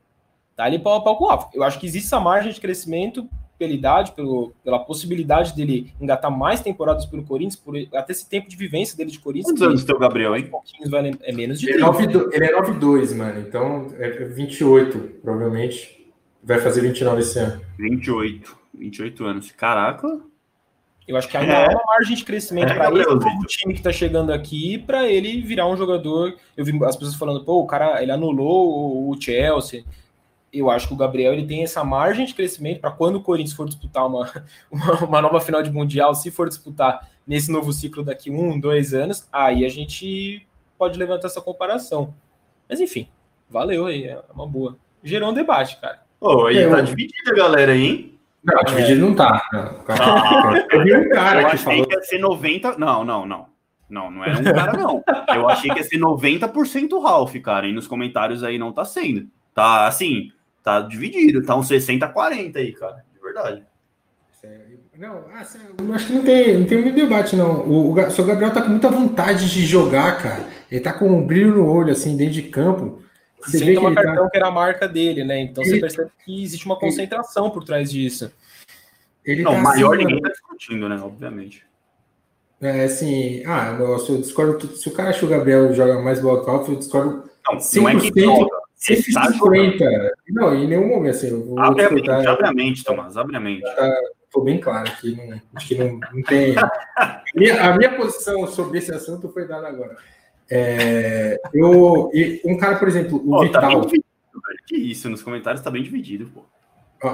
Tá 0.55 0.63
ali 0.63 0.79
pau 0.79 0.95
a 0.95 1.01
pau 1.01 1.17
com 1.17 1.25
o 1.25 1.27
Rafa. 1.27 1.49
Eu 1.53 1.63
acho 1.63 1.79
que 1.79 1.85
existe 1.85 2.07
essa 2.07 2.19
margem 2.19 2.51
de 2.51 2.61
crescimento 2.61 3.27
pela 3.57 3.73
idade, 3.73 4.11
pelo, 4.11 4.53
pela 4.63 4.79
possibilidade 4.79 5.55
dele 5.55 5.93
engatar 5.99 6.31
mais 6.31 6.61
temporadas 6.61 7.05
pelo 7.05 7.23
Corinthians, 7.23 7.55
por 7.55 7.75
até 7.93 8.11
esse 8.11 8.27
tempo 8.27 8.49
de 8.49 8.55
vivência 8.55 8.97
dele 8.97 9.11
de 9.11 9.19
Corinthians. 9.19 9.51
Quantos 9.51 9.67
anos 9.67 9.83
tem 9.83 9.95
o 9.95 9.99
Gabriel, 9.99 10.35
hein? 10.35 10.49
Vai, 10.87 11.11
é 11.21 11.31
menos 11.31 11.59
de 11.59 11.69
ele 11.69 11.83
30. 11.83 12.17
É 12.33 12.35
ele 12.35 12.45
é 12.45 12.61
9,2, 12.61 13.15
mano. 13.15 13.39
Então 13.39 13.87
é 13.97 14.09
28, 14.25 14.97
provavelmente. 15.21 15.95
Vai 16.43 16.59
fazer 16.59 16.81
29 16.81 17.21
esse 17.21 17.39
ano. 17.39 17.61
28. 17.77 18.57
28 18.73 19.25
anos. 19.25 19.51
Caraca. 19.51 20.19
Eu 21.07 21.17
acho 21.17 21.27
que 21.27 21.37
ainda 21.37 21.53
é, 21.53 21.67
uma 21.67 21.83
margem 21.85 22.15
de 22.15 22.25
crescimento 22.25 22.71
é, 22.71 22.75
para 22.75 22.99
esse 22.99 23.09
novo 23.09 23.45
time 23.45 23.73
que 23.73 23.79
está 23.79 23.91
chegando 23.91 24.31
aqui, 24.31 24.79
para 24.79 25.07
ele 25.07 25.41
virar 25.41 25.67
um 25.67 25.77
jogador. 25.77 26.35
Eu 26.57 26.65
vi 26.65 26.71
as 26.83 26.95
pessoas 26.95 27.15
falando, 27.15 27.43
pô, 27.43 27.61
o 27.61 27.67
cara 27.67 28.01
ele 28.01 28.11
anulou 28.11 29.09
o 29.09 29.21
Chelsea 29.21 29.83
eu 30.59 30.69
acho 30.69 30.87
que 30.87 30.93
o 30.93 30.97
Gabriel 30.97 31.33
ele 31.33 31.45
tem 31.45 31.63
essa 31.63 31.83
margem 31.83 32.25
de 32.25 32.33
crescimento 32.33 32.79
para 32.79 32.91
quando 32.91 33.17
o 33.17 33.21
Corinthians 33.21 33.55
for 33.55 33.65
disputar 33.65 34.05
uma, 34.07 34.31
uma, 34.71 34.93
uma, 35.05 35.21
nova 35.21 35.39
final 35.41 35.61
de 35.61 35.71
Mundial, 35.71 36.15
se 36.15 36.31
for 36.31 36.47
disputar 36.47 37.09
nesse 37.25 37.51
novo 37.51 37.73
ciclo 37.73 38.03
daqui 38.03 38.29
um, 38.29 38.59
dois 38.59 38.93
anos, 38.93 39.27
aí 39.31 39.65
a 39.65 39.69
gente 39.69 40.45
pode 40.77 40.97
levantar 40.97 41.27
essa 41.27 41.41
comparação. 41.41 42.13
Mas 42.69 42.79
enfim, 42.79 43.07
valeu 43.49 43.85
aí, 43.85 44.05
é 44.05 44.21
uma 44.33 44.47
boa. 44.47 44.77
Gerou 45.03 45.29
um 45.29 45.33
debate, 45.33 45.79
cara. 45.79 46.01
Pô, 46.19 46.47
aí 46.47 46.67
tá 46.69 46.81
dividida 46.81 47.31
a 47.31 47.35
galera 47.35 47.71
aí, 47.71 47.85
hein? 47.85 48.19
Não, 48.43 48.63
dividido 48.63 49.01
não 49.01 49.15
tá. 49.15 49.43
Não. 49.51 49.85
Ah, 49.87 50.67
eu 50.71 50.83
vi 50.83 50.95
um 50.95 51.09
cara 51.09 51.41
eu 51.41 51.49
que 51.49 51.57
falou... 51.57 51.87
que 51.87 51.95
ia 51.95 52.03
ser 52.03 52.19
90. 52.19 52.77
Não, 52.77 53.03
não, 53.03 53.25
não. 53.25 53.47
Não, 53.89 54.09
não 54.11 54.23
era 54.23 54.39
um 54.39 54.43
cara, 54.43 54.73
não. 54.73 55.03
Eu 55.35 55.49
achei 55.49 55.69
que 55.69 55.77
ia 55.77 55.83
ser 55.83 55.97
90% 55.97 57.01
Ralph, 57.01 57.35
cara. 57.37 57.67
E 57.67 57.73
nos 57.73 57.87
comentários 57.87 58.43
aí 58.43 58.57
não 58.57 58.71
tá 58.71 58.85
sendo. 58.85 59.27
Tá 59.53 59.87
assim, 59.87 60.31
tá 60.65 60.81
dividido. 60.81 61.45
Tá 61.45 61.55
uns 61.55 61.69
60-40 61.69 62.55
aí, 62.57 62.73
cara. 62.73 63.05
De 63.13 63.21
verdade. 63.21 63.63
Não, 64.97 65.25
assim, 65.35 65.59
eu 65.77 65.93
acho 65.93 66.07
que 66.07 66.13
não 66.13 66.23
tem, 66.23 66.57
não 66.57 66.65
tem 66.65 66.81
muito 66.81 66.95
debate, 66.95 67.35
não. 67.35 67.67
O, 67.67 67.91
o, 67.91 67.93
o 67.93 68.11
seu 68.11 68.25
Gabriel 68.25 68.53
tá 68.53 68.61
com 68.61 68.69
muita 68.69 68.89
vontade 68.89 69.51
de 69.51 69.65
jogar, 69.65 70.21
cara. 70.21 70.45
Ele 70.71 70.79
tá 70.79 70.93
com 70.93 71.07
um 71.07 71.25
brilho 71.25 71.53
no 71.53 71.69
olho, 71.69 71.91
assim, 71.91 72.15
dentro 72.15 72.33
de 72.33 72.43
campo. 72.43 73.01
Você 73.41 73.59
Sem 73.59 73.67
vê 73.67 73.75
que 73.75 73.93
cartão 73.93 74.23
tá... 74.23 74.29
que 74.29 74.37
era 74.37 74.47
a 74.47 74.51
marca 74.51 74.87
dele, 74.87 75.23
né? 75.23 75.39
Então 75.41 75.63
ele... 75.63 75.73
você 75.73 75.79
percebe 75.81 76.11
que 76.23 76.43
existe 76.43 76.65
uma 76.65 76.79
concentração 76.79 77.49
por 77.51 77.63
trás 77.63 77.91
disso. 77.91 78.31
Ele 79.23 79.43
não, 79.43 79.51
tá 79.51 79.61
maior 79.61 79.95
assim, 79.95 80.05
ninguém 80.05 80.21
tá 80.21 80.29
discutindo, 80.29 80.87
né? 80.87 80.99
Obviamente. 81.03 81.65
É 82.61 82.85
assim, 82.85 83.43
ah, 83.45 83.73
nossa, 83.73 84.13
eu 84.13 84.21
discordo. 84.21 84.75
Se 84.77 84.87
o 84.87 84.93
cara 84.93 85.09
acha 85.09 85.19
que 85.19 85.25
o 85.25 85.29
Gabriel 85.29 85.73
joga 85.73 86.01
mais 86.01 86.21
bola 86.21 86.43
que 86.43 86.49
o 86.49 86.73
eu 86.73 86.79
discordo. 86.79 87.29
Não, 87.45 87.57
100%, 87.57 87.81
não 87.81 87.89
é 87.89 87.99
que 87.99 88.21
joga. 88.21 88.64
150. 88.75 90.13
Não, 90.29 90.53
em 90.53 90.67
nenhum 90.67 90.87
momento, 90.87 91.15
assim. 91.15 91.29
Eu 91.29 91.45
vou 91.45 91.59
abre, 91.59 91.83
abre 91.83 92.47
a 92.47 92.53
mente, 92.53 92.83
Tomás, 92.83 93.17
abre 93.17 93.35
a 93.35 93.39
mente. 93.39 93.63
Tá, 93.63 93.93
tô 94.31 94.41
bem 94.41 94.59
claro 94.59 94.87
aqui, 94.87 95.15
não, 95.15 95.41
acho 95.55 95.67
que 95.67 95.75
não, 95.75 95.99
não 96.13 96.21
tem. 96.23 96.55
minha, 97.35 97.61
a 97.63 97.77
minha 97.77 97.95
posição 97.95 98.45
sobre 98.47 98.79
esse 98.79 98.91
assunto 98.93 99.29
foi 99.29 99.47
dada 99.47 99.67
agora. 99.67 99.95
É, 100.49 101.39
eu, 101.53 102.11
um 102.45 102.57
cara, 102.57 102.75
por 102.75 102.87
exemplo, 102.87 103.21
o 103.25 103.41
Vital. 103.41 103.85
Tá 103.85 103.97
que 104.67 104.75
isso, 104.75 105.09
nos 105.09 105.23
comentários 105.23 105.63
tá 105.63 105.71
bem 105.71 105.83
dividido, 105.83 106.27
pô. 106.27 106.43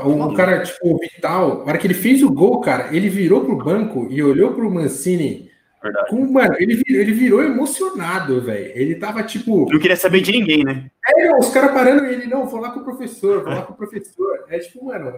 O, 0.05 0.23
o 0.25 0.33
cara, 0.33 0.63
tipo, 0.63 0.95
o 0.95 0.97
Vital, 0.97 1.59
na 1.59 1.63
hora 1.65 1.77
que 1.77 1.85
ele 1.85 1.93
fez 1.93 2.23
o 2.23 2.31
gol, 2.31 2.61
cara, 2.61 2.95
ele 2.95 3.09
virou 3.09 3.43
pro 3.43 3.57
banco 3.57 4.07
e 4.09 4.23
olhou 4.23 4.53
pro 4.53 4.71
Mancini. 4.71 5.50
Verdade. 5.81 6.09
Com, 6.09 6.31
mano, 6.31 6.55
ele, 6.59 6.75
virou, 6.75 7.01
ele 7.01 7.11
virou 7.11 7.43
emocionado, 7.43 8.41
velho. 8.41 8.71
Ele 8.75 8.95
tava 8.95 9.23
tipo. 9.23 9.67
Não 9.71 9.79
queria 9.79 9.95
saber 9.95 10.21
de 10.21 10.31
ninguém, 10.31 10.63
né? 10.63 10.91
É, 11.17 11.35
os 11.35 11.49
caras 11.49 11.71
parando 11.71 12.05
ele, 12.05 12.27
não, 12.27 12.45
vou 12.45 12.59
lá 12.59 12.71
com 12.71 12.81
o 12.81 12.83
professor, 12.83 13.43
vou 13.43 13.53
lá 13.53 13.63
com 13.63 13.73
o 13.73 13.77
professor. 13.77 14.45
É 14.49 14.59
tipo, 14.59 14.85
mano, 14.85 15.11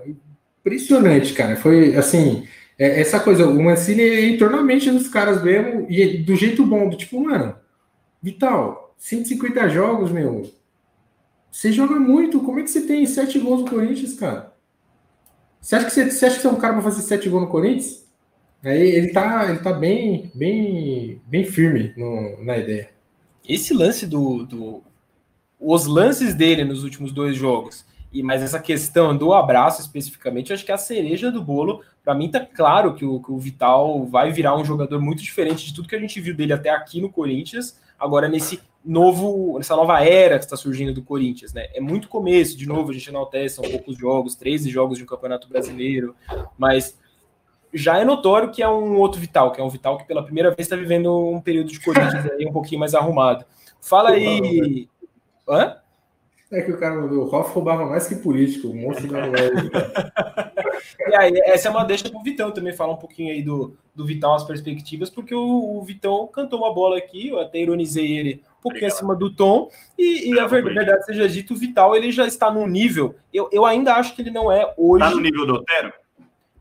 impressionante, 0.59 1.33
cara. 1.33 1.57
Foi 1.57 1.95
assim, 1.95 2.47
é, 2.77 3.01
essa 3.01 3.19
coisa, 3.19 3.45
o 3.45 3.61
Mancini 3.61 4.33
entrou 4.33 4.49
na 4.49 4.63
mente 4.63 4.89
dos 4.89 5.09
caras 5.09 5.43
mesmo, 5.43 5.85
e 5.89 6.17
do 6.19 6.35
jeito 6.35 6.65
bom, 6.65 6.89
do 6.89 6.97
tipo, 6.97 7.19
mano, 7.19 7.55
Vital, 8.21 8.95
150 8.97 9.67
jogos, 9.69 10.11
meu. 10.11 10.49
Você 11.51 11.71
joga 11.71 11.99
muito, 11.99 12.39
como 12.39 12.59
é 12.59 12.63
que 12.63 12.71
você 12.71 12.81
tem 12.81 13.05
sete 13.05 13.37
gols 13.37 13.61
no 13.61 13.69
Corinthians, 13.69 14.13
cara? 14.13 14.53
Você 15.59 15.75
acha 15.75 15.85
que 15.85 15.91
você, 15.91 16.09
você 16.09 16.25
acha 16.25 16.35
que 16.37 16.41
você 16.41 16.47
é 16.47 16.51
um 16.51 16.55
cara 16.55 16.73
para 16.73 16.83
fazer 16.83 17.01
sete 17.01 17.29
gols 17.29 17.43
no 17.43 17.49
Corinthians? 17.49 18.02
Aí 18.63 18.81
ele 18.81 19.09
tá, 19.09 19.49
ele 19.49 19.59
tá 19.59 19.73
bem, 19.73 20.31
bem, 20.33 21.21
bem 21.25 21.43
firme 21.43 21.93
no, 21.97 22.43
na 22.43 22.57
ideia. 22.57 22.89
Esse 23.47 23.73
lance 23.73 24.07
do, 24.07 24.45
do, 24.45 24.83
os 25.59 25.85
lances 25.85 26.33
dele 26.33 26.63
nos 26.63 26.83
últimos 26.83 27.11
dois 27.11 27.35
jogos, 27.35 27.85
e 28.11 28.23
mas 28.23 28.41
essa 28.41 28.59
questão 28.59 29.17
do 29.17 29.33
abraço 29.33 29.81
especificamente, 29.81 30.53
acho 30.53 30.63
que 30.63 30.71
é 30.71 30.75
a 30.75 30.77
cereja 30.77 31.31
do 31.31 31.41
bolo. 31.41 31.81
Para 32.03 32.13
mim 32.13 32.29
tá 32.29 32.39
claro 32.39 32.93
que 32.93 33.03
o, 33.03 33.19
que 33.19 33.31
o 33.31 33.39
Vital 33.39 34.05
vai 34.05 34.31
virar 34.31 34.55
um 34.55 34.63
jogador 34.63 35.01
muito 35.01 35.23
diferente 35.23 35.65
de 35.65 35.73
tudo 35.73 35.87
que 35.87 35.95
a 35.95 35.99
gente 35.99 36.21
viu 36.21 36.35
dele 36.35 36.53
até 36.53 36.69
aqui 36.69 37.01
no 37.01 37.09
Corinthians. 37.09 37.79
Agora 37.99 38.29
nesse 38.29 38.61
novo, 38.85 39.57
nessa 39.57 39.75
nova 39.75 40.01
era 40.03 40.37
que 40.37 40.45
está 40.45 40.55
surgindo 40.55 40.93
do 40.93 41.01
Corinthians, 41.01 41.53
né? 41.53 41.67
É 41.73 41.81
muito 41.81 42.07
começo, 42.07 42.57
de 42.57 42.67
novo, 42.67 42.91
a 42.91 42.93
gente 42.93 43.09
enaltece, 43.09 43.55
são 43.55 43.63
poucos 43.63 43.97
jogos, 43.97 44.35
13 44.35 44.69
jogos 44.69 44.97
de 44.97 45.03
um 45.03 45.07
campeonato 45.07 45.47
brasileiro, 45.47 46.15
mas 46.57 46.97
já 47.73 47.97
é 47.97 48.05
notório 48.05 48.51
que 48.51 48.61
é 48.61 48.69
um 48.69 48.97
outro 48.97 49.19
Vital, 49.19 49.51
que 49.51 49.59
é 49.59 49.63
um 49.63 49.69
Vital 49.69 49.97
que 49.97 50.05
pela 50.05 50.23
primeira 50.23 50.49
vez 50.49 50.61
está 50.61 50.75
vivendo 50.75 51.29
um 51.29 51.41
período 51.41 51.71
de 51.71 51.79
Corinthians 51.79 52.25
aí 52.31 52.45
um 52.45 52.51
pouquinho 52.53 52.79
mais 52.79 52.93
arrumado. 52.93 53.45
Fala 53.81 54.11
aí. 54.11 54.87
Hã? 55.47 55.77
É 56.51 56.61
que 56.61 56.71
o 56.71 56.77
cara 56.77 56.95
mandou, 56.95 57.25
o 57.25 57.35
Hoff 57.35 57.51
roubava 57.51 57.83
mais 57.85 58.07
que 58.07 58.15
político, 58.15 58.67
o 58.67 58.75
monstro 58.75 59.07
da 59.07 59.21
E 61.09 61.15
aí, 61.15 61.33
essa 61.45 61.67
é 61.67 61.71
uma 61.71 61.83
deixa 61.83 62.09
pro 62.09 62.21
Vitão 62.21 62.51
também 62.51 62.73
falar 62.73 62.93
um 62.93 62.97
pouquinho 62.97 63.33
aí 63.33 63.41
do, 63.41 63.75
do 63.95 64.05
Vital, 64.05 64.35
as 64.35 64.43
perspectivas, 64.43 65.09
porque 65.09 65.33
o, 65.33 65.77
o 65.77 65.83
Vitão 65.83 66.27
cantou 66.27 66.59
uma 66.59 66.71
bola 66.71 66.97
aqui, 66.97 67.29
eu 67.29 67.39
até 67.39 67.59
ironizei 67.59 68.17
ele 68.17 68.43
pouquinho 68.63 68.85
Obrigado. 68.85 68.93
acima 68.93 69.15
do 69.15 69.35
tom. 69.35 69.69
E, 69.99 70.31
e 70.31 70.39
a 70.39 70.47
verdade 70.47 71.05
seja 71.05 71.27
dito, 71.27 71.53
o 71.53 71.57
Vital 71.57 71.95
ele 71.95 72.11
já 72.11 72.25
está 72.25 72.49
no 72.49 72.65
nível. 72.65 73.15
Eu, 73.33 73.49
eu 73.51 73.65
ainda 73.65 73.95
acho 73.95 74.15
que 74.15 74.21
ele 74.21 74.31
não 74.31 74.49
é 74.49 74.73
hoje. 74.77 75.03
Está 75.03 75.15
no 75.15 75.21
nível 75.21 75.45
do 75.45 75.55
Otero? 75.55 75.93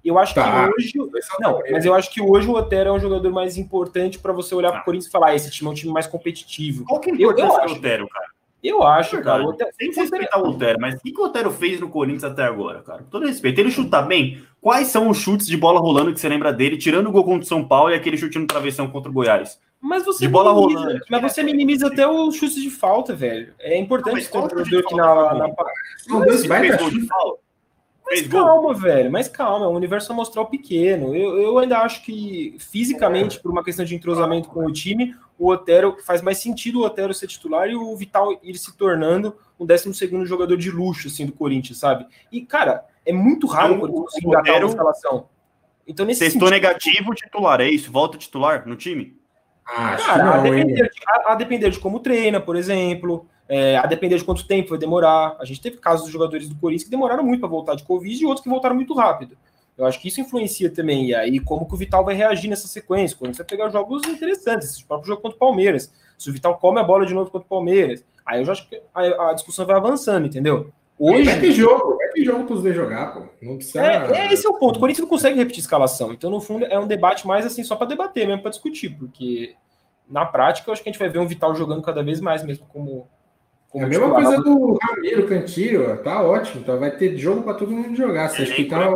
Eu 0.05 0.19
acho 0.19 0.35
tá. 0.35 0.69
que 0.69 0.75
hoje. 0.75 0.93
Não, 1.41 1.61
mas 1.71 1.85
eu 1.85 1.95
acho 1.95 2.11
que 2.11 2.21
hoje 2.21 2.49
o 2.49 2.55
Otero 2.55 2.91
é 2.91 2.93
um 2.93 2.99
jogador 2.99 3.31
mais 3.31 3.57
importante 3.57 4.19
para 4.19 4.33
você 4.33 4.55
olhar 4.55 4.73
para 4.73 4.81
o 4.81 4.85
Corinthians 4.85 5.09
e 5.09 5.13
falar: 5.13 5.29
ah, 5.29 5.35
esse 5.35 5.51
time 5.51 5.69
é 5.69 5.73
um 5.73 5.75
time 5.75 5.93
mais 5.93 6.07
competitivo. 6.07 6.85
Qual 6.85 7.01
que 7.01 7.11
é 7.11 7.13
a 7.13 7.17
importância 7.17 7.67
do 7.67 7.73
Otero, 7.73 8.09
cara? 8.09 8.27
Eu 8.63 8.83
acho, 8.83 9.17
é 9.17 9.23
cara. 9.23 9.45
Otero, 9.45 9.71
Sem 9.77 9.93
respeitar 9.93 10.39
o 10.39 10.51
Otero, 10.51 10.81
mas 10.81 10.95
o 10.95 11.01
que 11.01 11.21
o 11.21 11.25
Otero 11.25 11.51
fez 11.51 11.81
no 11.81 11.89
Corinthians 11.89 12.25
até 12.25 12.45
agora, 12.45 12.81
cara? 12.83 13.03
Com 13.03 13.11
todo 13.11 13.27
respeito, 13.27 13.61
ele 13.61 13.71
chuta 13.71 14.01
bem. 14.01 14.43
Quais 14.61 14.89
são 14.89 15.09
os 15.09 15.19
chutes 15.19 15.49
de 15.49 15.57
bola 15.57 15.81
rolando 15.81 16.13
que 16.13 16.21
você 16.21 16.29
lembra 16.29 16.53
dele, 16.53 16.77
tirando 16.77 17.09
o 17.09 17.13
gol 17.13 17.25
contra 17.25 17.43
o 17.43 17.49
São 17.49 17.65
Paulo 17.65 17.91
e 17.91 17.95
aquele 17.95 18.17
chute 18.17 18.39
no 18.39 18.47
travessão 18.47 18.89
contra 18.89 19.11
o 19.11 19.13
Goiás? 19.13 19.59
Mas 19.81 20.05
você 20.05 20.27
de 20.27 20.31
bola 20.31 20.55
minimiza, 20.55 20.79
rolando. 20.79 21.01
Mas 21.11 21.23
você 21.23 21.43
minimiza 21.43 21.87
até 21.89 22.07
os 22.07 22.37
chutes 22.37 22.55
de 22.55 22.71
falta, 22.71 23.17
velho. 23.17 23.53
É 23.59 23.77
importante 23.77 24.31
ter 24.31 24.39
um 24.39 24.49
jogador 24.49 24.79
aqui 24.79 24.95
na. 24.95 25.35
na... 25.35 25.49
Mas, 26.09 26.47
vai 26.47 26.77
gol 26.77 26.91
de 26.91 27.05
falta. 27.05 27.42
Mas 28.05 28.27
calma, 28.27 28.75
velho, 28.75 29.11
mas 29.11 29.29
calma, 29.29 29.69
o 29.69 29.75
universo 29.75 30.13
mostrar 30.13 30.43
o 30.43 30.47
pequeno. 30.47 31.15
Eu, 31.15 31.39
eu 31.39 31.59
ainda 31.59 31.79
acho 31.79 32.03
que 32.03 32.57
fisicamente, 32.59 33.41
por 33.41 33.51
uma 33.51 33.65
questão 33.65 33.85
de 33.85 33.95
entrosamento 33.95 34.49
com 34.49 34.67
o 34.67 34.73
time, 34.73 35.15
o 35.39 35.49
Otero 35.49 35.97
faz 36.05 36.21
mais 36.21 36.39
sentido 36.39 36.81
o 36.81 36.85
Otero 36.85 37.15
ser 37.15 37.27
titular 37.27 37.69
e 37.69 37.75
o 37.75 37.97
Vital 37.97 38.39
ir 38.43 38.57
se 38.59 38.77
tornando 38.77 39.37
um 39.59 39.65
12 39.65 39.95
segundo 39.95 40.27
jogador 40.27 40.57
de 40.57 40.71
luxo 40.71 41.09
assim 41.09 41.27
do 41.27 41.33
Corinthians, 41.33 41.79
sabe? 41.79 42.07
E 42.31 42.43
cara, 42.43 42.85
é 43.07 43.13
muito 43.13 43.47
raro 43.47 43.75
então, 43.75 43.89
o 43.89 43.93
Corinthians 43.93 44.25
engatar 44.25 44.57
uma 44.59 44.69
escalação. 44.69 45.29
Então 45.87 46.05
nesse 46.05 46.21
Testou 46.21 46.49
sentido, 46.49 46.55
negativo 46.55 47.15
titular, 47.15 47.61
é 47.61 47.69
isso? 47.69 47.91
Volta 47.91 48.19
titular 48.19 48.67
no 48.69 48.77
time? 48.77 49.17
Ah, 49.65 49.97
cara, 49.97 50.25
não, 50.25 50.33
a, 50.35 50.39
depender 50.39 50.91
de, 50.91 51.01
a, 51.07 51.33
a, 51.33 51.35
depender 51.35 51.71
de 51.71 51.79
como 51.79 52.01
treina, 52.01 52.41
por 52.41 52.57
exemplo, 52.57 53.27
é, 53.53 53.77
a 53.77 53.85
depender 53.85 54.17
de 54.17 54.25
quanto 54.25 54.47
tempo 54.47 54.71
vai 54.71 54.79
demorar. 54.79 55.37
A 55.39 55.45
gente 55.45 55.61
teve 55.61 55.77
casos 55.77 56.05
dos 56.05 56.13
jogadores 56.13 56.49
do 56.49 56.55
Corinthians 56.55 56.85
que 56.85 56.91
demoraram 56.91 57.23
muito 57.23 57.41
para 57.41 57.51
voltar 57.51 57.75
de 57.75 57.83
Covid 57.83 58.23
e 58.23 58.25
outros 58.25 58.43
que 58.43 58.49
voltaram 58.49 58.75
muito 58.75 58.95
rápido. 58.95 59.37
Eu 59.77 59.85
acho 59.85 60.01
que 60.01 60.09
isso 60.09 60.23
influencia 60.23 60.71
também. 60.71 61.09
E 61.09 61.15
aí, 61.15 61.39
como 61.39 61.67
que 61.67 61.75
o 61.75 61.77
Vital 61.77 62.03
vai 62.03 62.15
reagir 62.15 62.49
nessa 62.49 62.67
sequência? 62.67 63.15
Quando 63.15 63.35
você 63.35 63.45
pegar 63.45 63.69
jogos 63.69 64.07
interessantes, 64.09 64.71
esse 64.71 64.85
próprio 64.85 65.09
jogo 65.09 65.21
contra 65.21 65.37
o 65.37 65.39
Palmeiras. 65.39 65.93
Se 66.17 66.31
o 66.31 66.33
Vital 66.33 66.57
come 66.57 66.81
a 66.81 66.83
bola 66.83 67.05
de 67.05 67.13
novo 67.13 67.31
contra 67.31 67.45
o 67.45 67.49
Palmeiras, 67.49 68.03
aí 68.25 68.41
eu 68.41 68.45
já 68.47 68.53
acho 68.53 68.67
que 68.67 68.81
a, 68.95 69.31
a 69.31 69.35
discussão 69.35 69.67
vai 69.67 69.77
avançando, 69.77 70.27
entendeu? 70.27 70.71
Hoje. 70.99 71.25
Vai 71.25 71.41
ter 71.41 71.53
jogo, 71.53 71.97
vai 71.99 72.09
ter 72.09 72.25
jogo 72.25 72.45
para 72.45 72.55
os 72.55 72.63
dois 72.63 72.75
jogar, 72.75 73.13
pô. 73.13 73.21
Não 73.43 73.57
precisa. 73.57 73.85
É, 73.85 74.29
é, 74.29 74.33
esse 74.33 74.47
é 74.47 74.49
o 74.49 74.55
ponto. 74.55 74.77
O 74.77 74.81
Corinthians 74.81 75.03
não 75.03 75.09
consegue 75.11 75.37
repetir 75.37 75.61
escalação. 75.61 76.13
Então, 76.13 76.31
no 76.31 76.41
fundo, 76.41 76.65
é 76.65 76.79
um 76.79 76.87
debate 76.87 77.27
mais 77.27 77.45
assim, 77.45 77.65
só 77.65 77.77
para 77.77 77.89
debater 77.89 78.27
mesmo, 78.27 78.41
para 78.41 78.51
discutir, 78.51 78.97
porque 78.97 79.57
na 80.09 80.27
prática, 80.27 80.69
eu 80.69 80.73
acho 80.73 80.83
que 80.83 80.89
a 80.89 80.93
gente 80.93 80.99
vai 80.99 81.09
ver 81.09 81.19
um 81.19 81.27
Vital 81.27 81.55
jogando 81.55 81.83
cada 81.83 82.03
vez 82.03 82.21
mais 82.21 82.45
mesmo 82.45 82.67
como. 82.67 83.09
Como 83.73 83.85
é 83.85 83.87
a 83.87 83.89
mesma 83.89 84.07
titular. 84.07 84.25
coisa 84.25 84.43
do 84.43 84.79
Ramiro 84.83 85.27
Cantillo, 85.27 85.97
tá 85.97 86.23
ótimo. 86.23 86.61
Então 86.61 86.79
vai 86.79 86.91
ter 86.91 87.17
jogo 87.17 87.43
para 87.43 87.55
todo 87.55 87.73
mundo 87.73 87.97
jogar. 87.97 88.29
Você 88.29 88.43
acha 88.43 88.55
que 88.55 88.67
tá. 88.67 88.95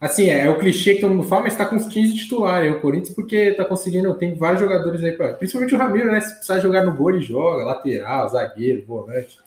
Assim, 0.00 0.28
é, 0.28 0.46
é, 0.46 0.50
o 0.50 0.58
clichê 0.58 0.94
que 0.94 1.00
todo 1.00 1.14
mundo 1.14 1.26
fala, 1.26 1.42
mas 1.42 1.54
está 1.54 1.66
com 1.66 1.74
os 1.74 1.88
15 1.88 2.14
titulares. 2.14 2.72
O 2.72 2.80
Corinthians, 2.80 3.14
porque 3.14 3.36
está 3.36 3.64
conseguindo, 3.64 4.14
tem 4.14 4.34
vários 4.34 4.60
jogadores 4.60 5.02
aí, 5.02 5.12
pra, 5.12 5.34
principalmente 5.34 5.74
o 5.74 5.78
Ramiro, 5.78 6.12
né? 6.12 6.20
Se 6.20 6.34
precisar 6.34 6.60
jogar 6.60 6.84
no 6.84 6.94
gol, 6.94 7.10
ele 7.10 7.22
joga, 7.22 7.64
lateral, 7.64 8.28
zagueiro, 8.28 8.86
volante. 8.86 9.38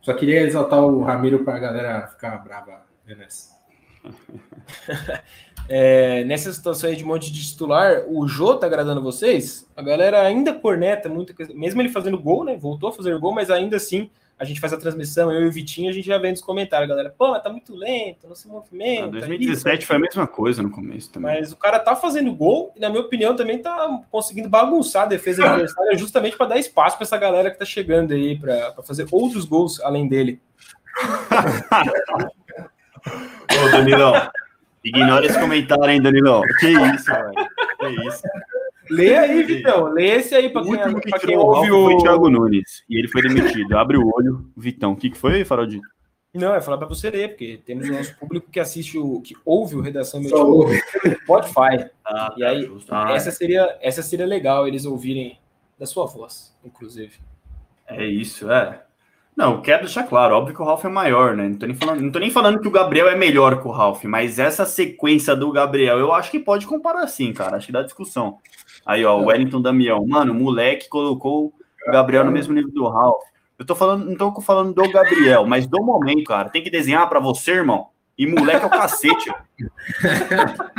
Só 0.00 0.12
queria 0.14 0.40
exaltar 0.40 0.82
o 0.82 1.02
Ramiro 1.02 1.44
para 1.44 1.56
a 1.56 1.60
galera 1.60 2.06
ficar 2.08 2.42
brava 2.42 2.82
nessa. 3.06 3.56
é, 5.68 6.24
nessa 6.24 6.52
situação 6.52 6.88
aí 6.88 6.96
de 6.96 7.04
monte 7.04 7.32
de 7.32 7.46
titular, 7.46 8.04
o 8.08 8.26
Jô 8.26 8.56
tá 8.56 8.66
agradando 8.66 9.02
vocês? 9.02 9.68
A 9.76 9.82
galera 9.82 10.22
ainda 10.22 10.54
corneta 10.54 11.08
muito, 11.08 11.34
mesmo 11.54 11.82
ele 11.82 11.90
fazendo 11.90 12.18
gol, 12.18 12.44
né? 12.44 12.56
Voltou 12.56 12.88
a 12.88 12.92
fazer 12.92 13.18
gol, 13.18 13.32
mas 13.32 13.50
ainda 13.50 13.76
assim 13.76 14.10
a 14.38 14.44
gente 14.44 14.60
faz 14.60 14.72
a 14.72 14.76
transmissão, 14.76 15.32
eu 15.32 15.42
e 15.42 15.48
o 15.48 15.52
Vitinho, 15.52 15.90
a 15.90 15.92
gente 15.92 16.06
já 16.06 16.16
vem 16.16 16.30
nos 16.30 16.40
comentários, 16.40 16.88
galera. 16.88 17.12
Pô, 17.18 17.32
mas 17.32 17.42
tá 17.42 17.50
muito 17.50 17.74
lento, 17.74 18.28
não 18.28 18.36
se 18.36 18.46
movimenta. 18.46 19.08
2017 19.08 19.78
isso, 19.78 19.86
foi 19.86 19.96
a 19.96 19.98
mesma 19.98 20.26
coisa 20.28 20.62
no 20.62 20.70
começo 20.70 21.10
também. 21.10 21.40
Mas 21.40 21.50
o 21.50 21.56
cara 21.56 21.80
tá 21.80 21.96
fazendo 21.96 22.32
gol 22.32 22.72
e, 22.76 22.80
na 22.80 22.88
minha 22.88 23.02
opinião, 23.02 23.34
também 23.34 23.58
tá 23.58 24.00
conseguindo 24.12 24.48
bagunçar 24.48 25.02
a 25.02 25.06
defesa 25.06 25.44
adversária 25.44 25.98
justamente 25.98 26.36
para 26.36 26.46
dar 26.46 26.58
espaço 26.58 26.96
para 26.96 27.04
essa 27.04 27.18
galera 27.18 27.50
que 27.50 27.58
tá 27.58 27.64
chegando 27.64 28.14
aí 28.14 28.38
para 28.38 28.74
fazer 28.84 29.08
outros 29.10 29.44
gols 29.44 29.80
além 29.80 30.06
dele. 30.06 30.40
Ô, 33.08 33.70
Danilão, 33.72 34.12
ignora 34.88 35.26
esse 35.26 35.38
comentário, 35.38 35.90
hein, 35.90 36.02
Danilão. 36.02 36.42
Que 36.60 36.68
isso, 36.68 37.06
velho. 37.06 37.32
Que 37.78 38.08
isso. 38.08 38.22
Lê 38.90 39.16
aí, 39.16 39.42
Vitão. 39.42 39.84
Lê 39.92 40.06
esse 40.16 40.34
aí 40.34 40.48
para 40.50 40.62
quem, 40.62 41.00
que 41.00 41.26
quem 41.26 41.36
ouve 41.36 41.70
o... 41.70 41.84
Foi 41.84 41.94
o 41.94 41.98
Thiago 41.98 42.30
Nunes 42.30 42.82
e 42.88 42.98
ele 42.98 43.08
foi 43.08 43.22
demitido. 43.22 43.76
Abre 43.76 43.96
o 43.98 44.10
olho, 44.14 44.50
Vitão. 44.56 44.92
O 44.92 44.96
que, 44.96 45.10
que 45.10 45.18
foi, 45.18 45.44
Faraldinho? 45.44 45.82
Não, 46.34 46.54
é 46.54 46.60
falar 46.60 46.78
para 46.78 46.86
você 46.86 47.10
ler, 47.10 47.30
porque 47.30 47.60
temos 47.64 47.88
o 47.88 47.92
nosso 47.92 48.14
público 48.16 48.50
que 48.50 48.60
assiste 48.60 48.98
o 48.98 49.20
que 49.20 49.34
ouve 49.44 49.76
o 49.76 49.80
Redação 49.80 50.20
Meu 50.20 50.36
ouve. 50.36 50.80
Spotify. 51.22 51.90
Ah, 52.04 52.34
E 52.36 52.44
aí. 52.44 52.70
Ah, 52.90 53.12
essa 53.12 53.30
seria, 53.30 53.76
essa 53.80 54.02
seria 54.02 54.26
legal 54.26 54.68
eles 54.68 54.84
ouvirem 54.84 55.38
da 55.78 55.86
sua 55.86 56.06
voz, 56.06 56.54
inclusive. 56.64 57.14
É 57.86 58.06
isso, 58.06 58.50
é. 58.50 58.82
Não, 59.38 59.62
quero 59.62 59.84
deixar 59.84 60.02
claro, 60.02 60.34
óbvio 60.34 60.52
que 60.52 60.60
o 60.60 60.64
Ralph 60.64 60.84
é 60.84 60.88
maior, 60.88 61.36
né? 61.36 61.48
Não 61.48 61.54
tô, 61.54 61.64
nem 61.64 61.76
falando, 61.76 62.00
não 62.00 62.10
tô 62.10 62.18
nem 62.18 62.28
falando 62.28 62.60
que 62.60 62.66
o 62.66 62.72
Gabriel 62.72 63.08
é 63.08 63.14
melhor 63.14 63.62
que 63.62 63.68
o 63.68 63.70
Ralph, 63.70 64.02
mas 64.02 64.40
essa 64.40 64.66
sequência 64.66 65.36
do 65.36 65.52
Gabriel, 65.52 65.96
eu 65.96 66.12
acho 66.12 66.28
que 66.32 66.40
pode 66.40 66.66
comparar 66.66 67.06
sim, 67.06 67.32
cara. 67.32 67.56
Acho 67.56 67.66
que 67.66 67.72
dá 67.72 67.82
discussão. 67.82 68.38
Aí, 68.84 69.04
ó, 69.04 69.16
o 69.16 69.26
Wellington 69.26 69.62
Damião. 69.62 70.04
Mano, 70.04 70.32
o 70.32 70.34
moleque 70.34 70.88
colocou 70.88 71.54
o 71.86 71.92
Gabriel 71.92 72.24
no 72.24 72.32
mesmo 72.32 72.52
nível 72.52 72.72
do 72.72 72.88
Ralph. 72.88 73.22
Eu 73.56 73.64
tô 73.64 73.76
falando, 73.76 74.06
não 74.06 74.16
tô 74.16 74.40
falando 74.40 74.74
do 74.74 74.90
Gabriel, 74.90 75.46
mas 75.46 75.68
do 75.68 75.84
momento, 75.84 76.24
cara. 76.24 76.48
Tem 76.48 76.64
que 76.64 76.68
desenhar 76.68 77.08
pra 77.08 77.20
você, 77.20 77.52
irmão. 77.52 77.90
E 78.18 78.26
moleque 78.26 78.64
é 78.64 78.66
o 78.66 78.70
cacete. 78.70 79.30
ó. 79.30 79.34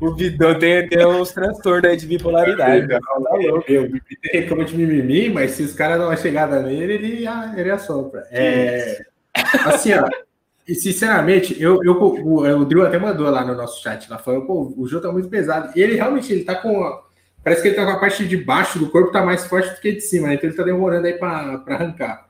O 0.00 0.14
Vidão 0.14 0.58
tem, 0.58 0.88
tem 0.88 1.06
uns 1.06 1.30
transtornos 1.30 1.88
aí 1.88 1.96
de 1.96 2.06
bipolaridade. 2.06 2.88
cara. 2.88 3.00
Tá 3.00 3.14
louco. 3.36 3.64
Eu 3.68 3.88
reclamo 4.32 4.64
de 4.64 4.76
mimimi, 4.76 5.30
mas 5.30 5.52
se 5.52 5.62
os 5.62 5.72
caras 5.72 5.98
dão 5.98 6.08
uma 6.08 6.16
chegada 6.16 6.60
nele, 6.60 6.94
ele, 6.94 7.26
ele 7.56 7.70
assopra. 7.70 8.26
É, 8.30 9.00
assim, 9.64 9.94
ó. 9.94 10.08
E 10.66 10.74
sinceramente, 10.74 11.60
eu, 11.62 11.82
eu, 11.84 11.92
o, 12.00 12.40
o 12.42 12.64
Drill 12.64 12.86
até 12.86 12.98
mandou 12.98 13.30
lá 13.30 13.44
no 13.44 13.54
nosso 13.54 13.80
chat, 13.82 14.10
lá 14.10 14.18
falou, 14.18 14.44
pô, 14.46 14.74
o 14.76 14.86
jogo 14.88 15.06
tá 15.06 15.12
muito 15.12 15.28
pesado. 15.28 15.72
E 15.76 15.80
ele 15.82 15.94
realmente, 15.94 16.32
ele 16.32 16.44
tá 16.44 16.54
com. 16.56 16.82
a- 16.84 17.02
Parece 17.44 17.62
que 17.62 17.68
ele 17.68 17.74
tá 17.76 17.84
com 17.84 17.90
a 17.92 17.98
parte 17.98 18.24
de 18.26 18.36
baixo 18.36 18.78
do 18.78 18.88
corpo, 18.90 19.10
tá 19.12 19.24
mais 19.24 19.44
forte 19.46 19.70
do 19.70 19.80
que 19.80 19.92
de 19.92 20.00
cima, 20.00 20.28
né? 20.28 20.34
Então 20.34 20.48
ele 20.48 20.56
tá 20.56 20.62
demorando 20.62 21.06
aí 21.06 21.14
pra, 21.14 21.58
pra 21.58 21.74
arrancar. 21.76 22.26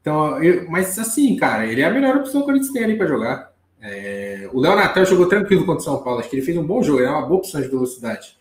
Então, 0.00 0.42
eu, 0.42 0.70
mas 0.70 0.98
assim, 0.98 1.36
cara, 1.36 1.66
ele 1.66 1.82
é 1.82 1.84
a 1.84 1.90
melhor 1.90 2.16
opção 2.16 2.44
que 2.44 2.50
a 2.50 2.54
gente 2.54 2.72
tem 2.72 2.84
ali 2.84 2.96
pra 2.96 3.06
jogar. 3.06 3.47
É, 3.80 4.48
o 4.52 4.60
Léo 4.60 4.74
Natel 4.76 5.04
jogou 5.04 5.28
tranquilo 5.28 5.64
contra 5.64 5.80
o 5.80 5.84
São 5.84 6.02
Paulo, 6.02 6.20
acho 6.20 6.28
que 6.28 6.36
ele 6.36 6.44
fez 6.44 6.56
um 6.56 6.66
bom 6.66 6.82
jogo, 6.82 6.98
ele 7.00 7.06
é 7.06 7.10
uma 7.10 7.26
boa 7.26 7.38
opção 7.38 7.60
de 7.60 7.68
velocidade. 7.68 8.36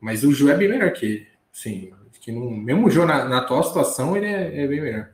Mas 0.00 0.24
o 0.24 0.32
Ju 0.32 0.50
é 0.50 0.56
bem 0.56 0.68
melhor 0.68 0.92
que 0.92 1.06
ele. 1.06 1.26
Sim, 1.52 1.92
acho 2.10 2.20
que 2.20 2.32
no, 2.32 2.50
mesmo 2.50 2.86
o 2.86 2.90
Jô 2.90 3.06
na, 3.06 3.24
na 3.26 3.38
atual 3.38 3.62
situação, 3.62 4.16
ele 4.16 4.26
é, 4.26 4.64
é 4.64 4.66
bem 4.66 4.80
melhor. 4.80 5.10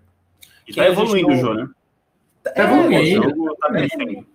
E 0.67 0.73
tá 0.75 0.87
evoluindo 0.87 1.29
não- 1.29 1.37
o 1.37 1.41
jogo, 1.41 1.55
né? 1.55 1.69
Tá 2.43 2.53
O 2.57 2.61
evoluindo. 2.63 3.23
jogo 3.31 3.57
tá 3.57 3.69
crescendo. 3.71 4.27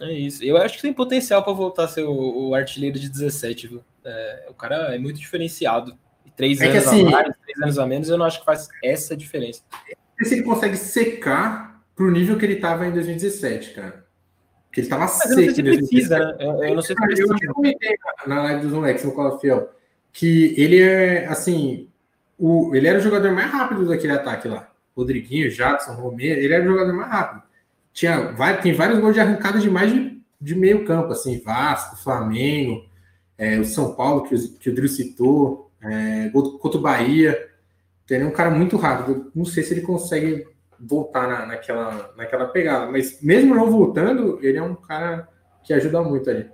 É 0.00 0.12
isso. 0.12 0.42
Eu 0.42 0.56
acho 0.56 0.76
que 0.76 0.82
tem 0.82 0.92
potencial 0.92 1.42
para 1.42 1.52
voltar 1.52 1.84
a 1.84 1.88
ser 1.88 2.04
o, 2.04 2.48
o 2.48 2.54
artilheiro 2.54 2.98
de 2.98 3.08
17, 3.08 3.68
viu? 3.68 3.84
É, 4.04 4.46
o 4.48 4.54
cara 4.54 4.94
é 4.94 4.98
muito 4.98 5.18
diferenciado. 5.20 5.96
E 6.24 6.30
três 6.30 6.60
É 6.60 6.70
que 6.70 6.78
anos 6.78 6.86
assim- 6.88 7.06
a 7.06 7.10
mais, 7.10 7.34
três 7.42 7.60
anos 7.62 7.78
a 7.78 7.86
menos, 7.86 8.08
eu 8.08 8.16
não 8.16 8.24
acho 8.24 8.38
que 8.40 8.44
faz 8.46 8.68
essa 8.82 9.14
diferença. 9.16 9.62
Se 10.22 10.34
ele 10.34 10.42
consegue 10.42 10.76
secar 10.76 11.69
pro 12.00 12.10
nível 12.10 12.38
que 12.38 12.46
ele 12.46 12.56
tava 12.56 12.86
em 12.86 12.92
2017, 12.92 13.74
cara. 13.74 14.06
Porque 14.66 14.80
ele 14.80 14.88
tava 14.88 15.02
Mas 15.04 15.20
eu 15.22 15.28
não 15.28 15.34
seco 15.36 15.40
sei 15.44 15.54
se 15.54 15.60
em 15.60 15.64
2017. 15.64 15.88
precisa, 15.90 16.18
né? 16.18 16.36
Eu, 16.40 16.64
eu 16.64 16.74
não 16.76 16.82
sei 16.82 16.96
se 16.96 17.02
Eu 17.02 17.06
precisa. 17.06 17.34
até 17.34 17.46
comentei 17.48 17.96
na- 18.26 18.42
live 18.44 18.62
dos 18.62 18.72
moleques 18.72 19.04
no 19.04 19.12
Call 19.12 19.38
Fiel 19.38 19.68
que 20.12 20.54
ele 20.56 20.80
é, 20.80 21.26
assim, 21.26 21.88
o, 22.38 22.74
ele 22.74 22.86
era 22.88 22.98
o 22.98 23.02
jogador 23.02 23.32
mais 23.32 23.50
rápido 23.50 23.86
daquele 23.86 24.12
ataque 24.14 24.48
lá. 24.48 24.70
Rodriguinho, 24.96 25.50
Jadson, 25.50 25.92
Romero, 25.92 26.40
ele 26.40 26.52
era 26.54 26.64
o 26.64 26.66
jogador 26.68 26.92
mais 26.94 27.10
rápido. 27.10 27.42
Tinha, 27.92 28.32
vai, 28.32 28.60
tem 28.60 28.72
vários 28.72 28.98
gols 28.98 29.14
de 29.14 29.20
arrancada 29.20 29.58
de 29.58 29.68
mais 29.68 29.92
de, 29.92 30.20
de 30.40 30.54
meio 30.54 30.84
campo, 30.86 31.12
assim, 31.12 31.38
Vasco, 31.40 31.96
Flamengo, 32.02 32.84
é, 33.36 33.58
o 33.58 33.64
São 33.64 33.94
Paulo, 33.94 34.22
que, 34.24 34.34
o- 34.34 34.52
que 34.58 34.70
o 34.70 34.74
Drill 34.74 34.88
citou, 34.88 35.70
é, 35.82 36.28
gol 36.30 36.58
contra 36.58 36.78
o 36.78 36.82
Bahia. 36.82 37.48
Então, 38.04 38.16
Ele 38.16 38.24
é 38.24 38.28
um 38.28 38.32
cara 38.32 38.50
muito 38.50 38.76
rápido. 38.76 39.12
Eu 39.12 39.30
Não 39.34 39.44
sei 39.44 39.62
se 39.62 39.74
ele 39.74 39.82
consegue 39.82 40.46
voltar 40.80 41.28
na, 41.28 41.46
naquela, 41.46 42.12
naquela 42.16 42.46
pegada, 42.46 42.90
mas 42.90 43.20
mesmo 43.22 43.54
não 43.54 43.70
voltando, 43.70 44.38
ele 44.42 44.58
é 44.58 44.62
um 44.62 44.74
cara 44.74 45.28
que 45.62 45.72
ajuda 45.72 46.02
muito 46.02 46.28
ali. 46.30 46.48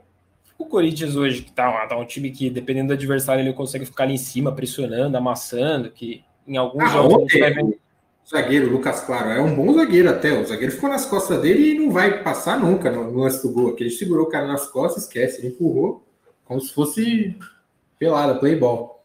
O 0.58 0.66
Corinthians 0.66 1.16
hoje, 1.16 1.42
que 1.42 1.52
tá, 1.52 1.86
tá 1.86 1.96
um 1.96 2.04
time 2.04 2.30
que, 2.30 2.50
dependendo 2.50 2.88
do 2.88 2.94
adversário, 2.94 3.42
ele 3.42 3.52
consegue 3.52 3.84
ficar 3.84 4.04
ali 4.04 4.14
em 4.14 4.18
cima, 4.18 4.52
pressionando, 4.52 5.16
amassando, 5.16 5.90
que 5.90 6.24
em 6.46 6.56
alguns 6.56 6.84
Ah, 6.84 6.88
jogos 6.88 7.14
ontem, 7.14 7.40
vai 7.40 7.52
o 8.26 8.28
zagueiro, 8.28 8.70
Lucas 8.70 9.02
Claro, 9.02 9.30
é 9.30 9.40
um 9.40 9.54
bom 9.54 9.72
zagueiro 9.72 10.10
até. 10.10 10.32
O 10.32 10.44
zagueiro 10.44 10.72
ficou 10.72 10.88
nas 10.88 11.06
costas 11.06 11.40
dele 11.40 11.70
e 11.70 11.78
não 11.78 11.92
vai 11.92 12.24
passar 12.24 12.58
nunca 12.58 12.90
no, 12.90 13.10
no 13.10 13.20
lance 13.20 13.40
do 13.40 13.52
gol. 13.52 13.70
Aquele 13.70 13.90
segurou 13.90 14.26
o 14.26 14.28
cara 14.28 14.48
nas 14.48 14.66
costas, 14.68 15.04
esquece, 15.04 15.40
ele 15.40 15.48
empurrou 15.48 16.04
como 16.44 16.60
se 16.60 16.72
fosse 16.72 17.36
pelada, 17.98 18.34
playball. 18.34 19.04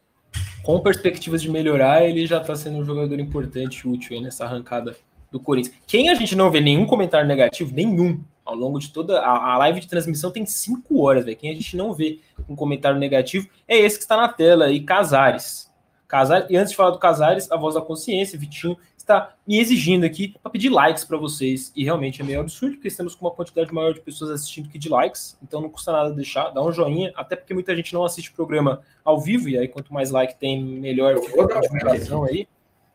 com 0.63 0.79
perspectivas 0.79 1.41
de 1.41 1.51
melhorar, 1.51 2.03
ele 2.03 2.25
já 2.25 2.39
está 2.39 2.55
sendo 2.55 2.77
um 2.77 2.85
jogador 2.85 3.19
importante, 3.19 3.87
útil 3.87 4.15
aí 4.15 4.23
nessa 4.23 4.45
arrancada 4.45 4.95
do 5.31 5.39
Corinthians. 5.39 5.75
Quem 5.87 6.09
a 6.09 6.15
gente 6.15 6.35
não 6.35 6.51
vê 6.51 6.59
nenhum 6.59 6.85
comentário 6.85 7.27
negativo, 7.27 7.73
nenhum, 7.73 8.21
ao 8.43 8.55
longo 8.55 8.77
de 8.79 8.91
toda 8.91 9.19
a, 9.21 9.53
a 9.53 9.57
live 9.59 9.79
de 9.79 9.87
transmissão 9.87 10.29
tem 10.29 10.45
cinco 10.45 11.01
horas, 11.01 11.23
velho. 11.23 11.37
Quem 11.37 11.49
a 11.49 11.53
gente 11.53 11.77
não 11.77 11.93
vê 11.93 12.19
um 12.49 12.55
comentário 12.55 12.99
negativo 12.99 13.47
é 13.67 13.77
esse 13.77 13.97
que 13.97 14.03
está 14.03 14.17
na 14.17 14.27
tela 14.27 14.65
aí, 14.65 14.81
Casares. 14.81 15.71
Casares. 16.07 16.49
E 16.49 16.57
antes 16.57 16.71
de 16.71 16.75
falar 16.75 16.89
do 16.89 16.99
Casares, 16.99 17.49
a 17.49 17.55
voz 17.55 17.75
da 17.75 17.81
consciência, 17.81 18.37
Vitinho, 18.37 18.77
está 18.97 19.33
me 19.47 19.57
exigindo 19.59 20.05
aqui 20.05 20.35
para 20.41 20.51
pedir 20.51 20.69
likes 20.69 21.05
para 21.05 21.17
vocês. 21.17 21.71
E 21.73 21.85
realmente 21.85 22.21
é 22.21 22.25
meio 22.25 22.41
absurdo, 22.41 22.73
porque 22.73 22.89
estamos 22.89 23.15
com 23.15 23.25
uma 23.25 23.31
quantidade 23.31 23.73
maior 23.73 23.93
de 23.93 24.01
pessoas 24.01 24.31
assistindo 24.31 24.67
que 24.67 24.77
de 24.77 24.89
likes. 24.89 25.37
Então 25.41 25.61
não 25.61 25.69
custa 25.69 25.93
nada 25.93 26.11
deixar, 26.11 26.49
dá 26.49 26.61
um 26.61 26.71
joinha, 26.71 27.13
até 27.15 27.37
porque 27.37 27.53
muita 27.53 27.73
gente 27.75 27.93
não 27.93 28.03
assiste 28.03 28.29
o 28.29 28.33
programa 28.33 28.81
ao 29.05 29.19
vivo, 29.19 29.47
e 29.47 29.57
aí 29.57 29.67
quanto 29.69 29.93
mais 29.93 30.11
like 30.11 30.35
tem, 30.35 30.61
melhor 30.61 31.15
divulgação 31.19 32.25
aí. 32.25 32.47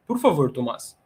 Por 0.06 0.18
favor, 0.18 0.52
Tomás, 0.52 0.96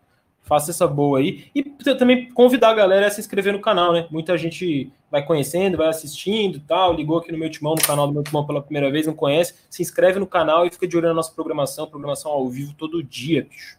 faça 0.42 0.70
essa 0.70 0.86
boa 0.86 1.18
aí. 1.18 1.44
E 1.54 1.62
também 1.94 2.30
convidar 2.30 2.70
a 2.70 2.74
galera 2.74 3.06
a 3.06 3.10
se 3.10 3.20
inscrever 3.20 3.52
no 3.52 3.60
canal, 3.60 3.92
né? 3.92 4.06
Muita 4.10 4.36
gente 4.36 4.92
vai 5.10 5.24
conhecendo, 5.24 5.76
vai 5.76 5.88
assistindo 5.88 6.56
e 6.56 6.60
tal, 6.60 6.92
ligou 6.92 7.18
aqui 7.18 7.32
no 7.32 7.38
meu 7.38 7.50
timão, 7.50 7.74
no 7.74 7.82
canal 7.82 8.06
do 8.06 8.12
meu 8.12 8.22
timão 8.22 8.46
pela 8.46 8.62
primeira 8.62 8.90
vez, 8.90 9.06
não 9.06 9.14
conhece, 9.14 9.54
se 9.68 9.82
inscreve 9.82 10.18
no 10.18 10.26
canal 10.26 10.66
e 10.66 10.70
fica 10.70 10.86
de 10.86 10.96
olho 10.96 11.08
na 11.08 11.14
nossa 11.14 11.32
programação, 11.32 11.86
programação 11.86 12.30
ao 12.30 12.48
vivo 12.48 12.74
todo 12.76 13.02
dia, 13.02 13.42
bicho. 13.42 13.78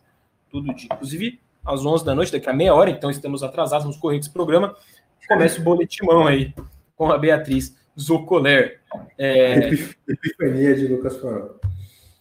Todo 0.50 0.74
dia. 0.74 0.90
Inclusive, 0.92 1.40
às 1.66 1.86
11 1.86 2.06
da 2.06 2.16
noite, 2.16 2.32
daqui 2.32 2.50
a 2.50 2.54
meia 2.54 2.74
hora, 2.74 2.90
então 2.90 3.10
estamos 3.10 3.44
atrasados, 3.44 3.86
vamos 3.86 4.00
correr 4.00 4.18
com 4.18 4.22
esse 4.22 4.30
programa. 4.30 4.76
Começa 5.28 5.62
o 5.62 5.64
boletimão 5.64 6.28
aí 6.28 6.54
com 6.96 7.12
a 7.12 7.18
Beatriz 7.18 7.78
Zocoler. 7.98 8.82
É, 9.18 9.70
Epifania 10.08 10.76
de 10.76 10.88
Lucas 10.88 11.18
Farol. 11.18 11.60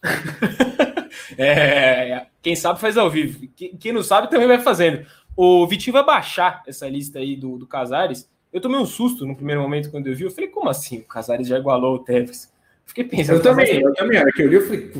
É, 1.36 2.26
quem 2.42 2.56
sabe 2.56 2.80
faz 2.80 2.96
ao 2.96 3.10
vivo. 3.10 3.48
Quem, 3.56 3.92
não 3.92 4.02
sabe 4.02 4.30
também 4.30 4.48
vai 4.48 4.60
fazendo. 4.60 5.06
O 5.36 5.66
Vitinho 5.66 5.92
vai 5.92 6.04
baixar 6.04 6.62
essa 6.66 6.88
lista 6.88 7.18
aí 7.18 7.36
do, 7.36 7.56
do 7.58 7.66
Casares. 7.66 8.28
Eu 8.52 8.60
tomei 8.60 8.78
um 8.80 8.86
susto 8.86 9.26
no 9.26 9.36
primeiro 9.36 9.60
momento 9.60 9.90
quando 9.90 10.06
eu 10.06 10.14
vi. 10.14 10.24
Eu 10.24 10.30
falei, 10.30 10.50
como 10.50 10.68
assim? 10.68 10.98
O 10.98 11.04
Casares 11.04 11.46
já 11.46 11.58
igualou 11.58 11.96
o 11.96 11.98
Tevez. 12.00 12.52
Fiquei 12.84 13.04
pensando. 13.04 13.36
Eu 13.36 13.42
também, 13.42 13.80
eu 13.80 13.94
também. 13.94 14.18
A 14.18 14.22
hora 14.22 14.32
que 14.32 14.42
eu 14.42 14.48
li, 14.48 14.56
eu 14.56 14.64
falei, 14.64 14.92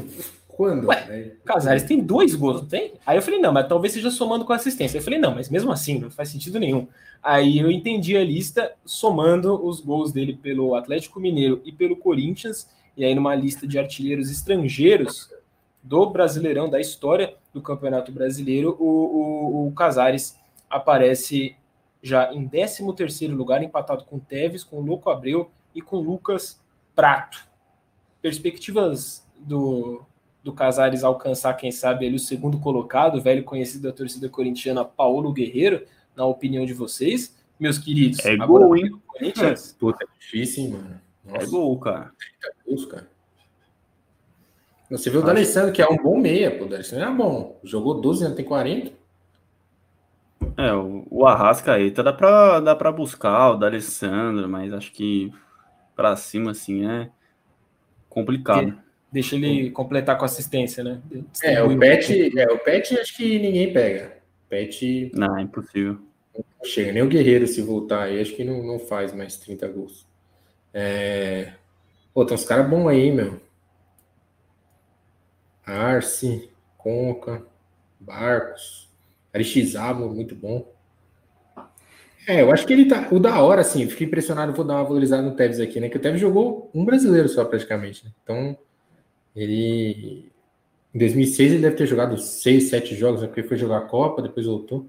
quando? 0.47 0.87
Ué, 0.89 1.33
O 1.41 1.45
Casares 1.45 1.83
tem 1.83 2.01
dois 2.01 2.35
gols, 2.35 2.63
não 2.63 2.69
tem? 2.69 2.93
Aí 3.05 3.17
eu 3.17 3.23
falei, 3.23 3.41
não, 3.41 3.53
mas 3.53 3.67
talvez 3.67 3.93
seja 3.95 4.11
somando 4.11 4.45
com 4.45 4.53
assistência. 4.53 4.99
Eu 4.99 5.03
falei, 5.03 5.19
não, 5.19 5.35
mas 5.35 5.49
mesmo 5.49 5.73
assim, 5.73 5.99
não 5.99 6.11
faz 6.11 6.29
sentido 6.29 6.61
nenhum. 6.61 6.87
Aí 7.23 7.59
eu 7.59 7.71
entendi 7.71 8.17
a 8.17 8.25
lista 8.25 8.73
somando 8.85 9.67
os 9.67 9.81
gols 9.81 10.13
dele 10.13 10.39
pelo 10.41 10.75
Atlético 10.75 11.19
Mineiro 11.19 11.61
e 11.65 11.73
pelo 11.73 11.97
Corinthians, 11.97 12.69
e 12.97 13.05
aí 13.05 13.15
numa 13.15 13.35
lista 13.35 13.67
de 13.67 13.79
artilheiros 13.79 14.31
estrangeiros 14.31 15.31
do 15.83 16.11
Brasileirão, 16.11 16.69
da 16.69 16.81
história 16.81 17.35
do 17.53 17.61
Campeonato 17.61 18.13
Brasileiro, 18.13 18.77
o, 18.79 18.85
o, 18.85 19.69
o 19.69 19.73
Casares 19.73 20.39
aparece 20.69 21.57
já 22.03 22.33
em 22.33 22.49
13º 22.49 23.35
lugar, 23.35 23.63
empatado 23.63 24.05
com 24.05 24.19
Teves, 24.19 24.65
com 24.65 24.81
Louco 24.81 25.11
Abreu 25.11 25.51
e 25.75 25.81
com 25.83 25.97
Lucas 25.97 26.61
Prato. 26.95 27.47
Perspectivas 28.23 29.27
do, 29.39 30.03
do 30.43 30.53
Casares 30.53 31.05
alcançar, 31.05 31.55
quem 31.55 31.71
sabe, 31.71 32.07
ali 32.07 32.17
o 32.17 32.21
segundo 32.21 32.59
colocado, 32.59 33.17
o 33.17 33.21
velho 33.21 33.45
conhecido 33.45 33.89
da 33.89 33.93
torcida 33.93 34.29
corintiana, 34.29 34.85
Paulo 34.85 35.33
Guerreiro, 35.33 35.87
na 36.17 36.25
opinião 36.25 36.65
de 36.65 36.75
vocês, 36.75 37.37
meus 37.59 37.79
queridos. 37.79 38.25
É 38.25 38.33
Agora, 38.35 38.65
gol, 38.65 38.77
hein? 38.77 39.01
Corinthians, 39.07 39.77
Puta, 39.79 40.05
é 40.05 40.19
difícil, 40.19 40.65
hein, 40.65 40.71
mano. 40.71 41.01
É 41.27 41.33
Nossa, 41.33 41.51
gol, 41.51 41.79
cara. 41.79 42.13
gols, 42.67 42.87
cara. 42.87 43.09
Você 44.91 45.09
viu 45.09 45.21
o 45.21 45.23
D'Alessandro, 45.23 45.73
que 45.73 45.81
é 45.81 45.89
um 45.89 45.97
bom 45.97 46.19
meia, 46.19 46.51
pô. 46.51 46.65
O 46.65 46.69
D'Alessandro 46.69 47.05
é 47.05 47.11
bom. 47.11 47.61
Jogou 47.63 48.01
12 48.01 48.25
anos, 48.25 48.37
tem 48.37 48.45
40. 48.45 48.93
É, 50.57 50.73
o, 50.75 51.07
o 51.09 51.27
Arrascaeta 51.27 52.03
dá 52.03 52.13
pra, 52.13 52.59
dá 52.61 52.75
pra 52.75 52.91
buscar, 52.91 53.53
o 53.53 53.57
D'Alessandro, 53.57 54.49
mas 54.49 54.73
acho 54.73 54.93
que 54.93 55.33
pra 55.95 56.17
cima, 56.17 56.51
assim, 56.51 56.87
é 56.87 57.09
complicado. 58.09 58.77
deixa 59.13 59.37
ele 59.37 59.71
completar 59.71 60.19
com 60.19 60.25
assistência, 60.25 60.83
né? 60.83 61.01
É, 61.45 61.63
o 61.63 61.79
Pet, 61.79 62.39
é, 62.39 62.53
o 62.53 62.59
Pet 62.59 62.99
acho 62.99 63.17
que 63.17 63.39
ninguém 63.39 63.73
pega. 63.73 64.19
Pet 64.49 65.13
Não, 65.15 65.39
é 65.39 65.43
impossível. 65.43 65.99
não 66.35 66.69
chega. 66.69 66.93
Nem 66.93 67.03
o 67.03 67.09
Guerreiro, 67.09 67.47
se 67.47 67.63
voltar 67.63 68.05
aí, 68.05 68.21
acho 68.21 68.35
que 68.35 68.43
não, 68.43 68.63
não 68.63 68.81
faz 68.81 69.15
mais 69.15 69.37
30 69.37 69.69
gols. 69.69 70.05
É... 70.75 71.53
Pô, 72.13 72.25
tem 72.25 72.35
uns 72.35 72.45
caras 72.45 72.69
bons 72.69 72.89
aí, 72.89 73.13
meu. 73.13 73.41
Arce, 75.65 76.51
Conca, 76.77 77.45
Barcos, 77.99 78.89
Aristizável, 79.33 80.09
muito 80.09 80.35
bom. 80.35 80.73
É, 82.27 82.43
eu 82.43 82.53
acho 82.53 82.67
que 82.67 82.73
ele 82.73 82.85
tá. 82.85 83.09
O 83.11 83.19
da 83.19 83.41
hora, 83.43 83.61
assim, 83.61 83.89
fiquei 83.89 84.07
impressionado, 84.07 84.53
vou 84.53 84.65
dar 84.65 84.75
uma 84.77 84.85
valorizada 84.85 85.23
no 85.23 85.35
Tevez 85.35 85.61
aqui, 85.61 85.81
né? 85.81 85.89
Que 85.89 85.97
o 85.97 86.01
Tevez 86.01 86.21
jogou 86.21 86.71
um 86.75 86.85
brasileiro 86.85 87.29
só, 87.29 87.45
praticamente. 87.45 88.05
Né? 88.05 88.11
Então, 88.23 88.59
ele. 89.35 90.31
Em 90.93 90.99
2006 90.99 91.53
ele 91.53 91.63
deve 91.63 91.77
ter 91.77 91.87
jogado 91.87 92.19
seis, 92.19 92.69
sete 92.69 92.97
jogos, 92.97 93.23
né? 93.23 93.29
Porque 93.29 93.43
foi 93.43 93.57
jogar 93.57 93.79
a 93.79 93.83
Copa, 93.83 94.23
depois 94.23 94.47
voltou. 94.47 94.89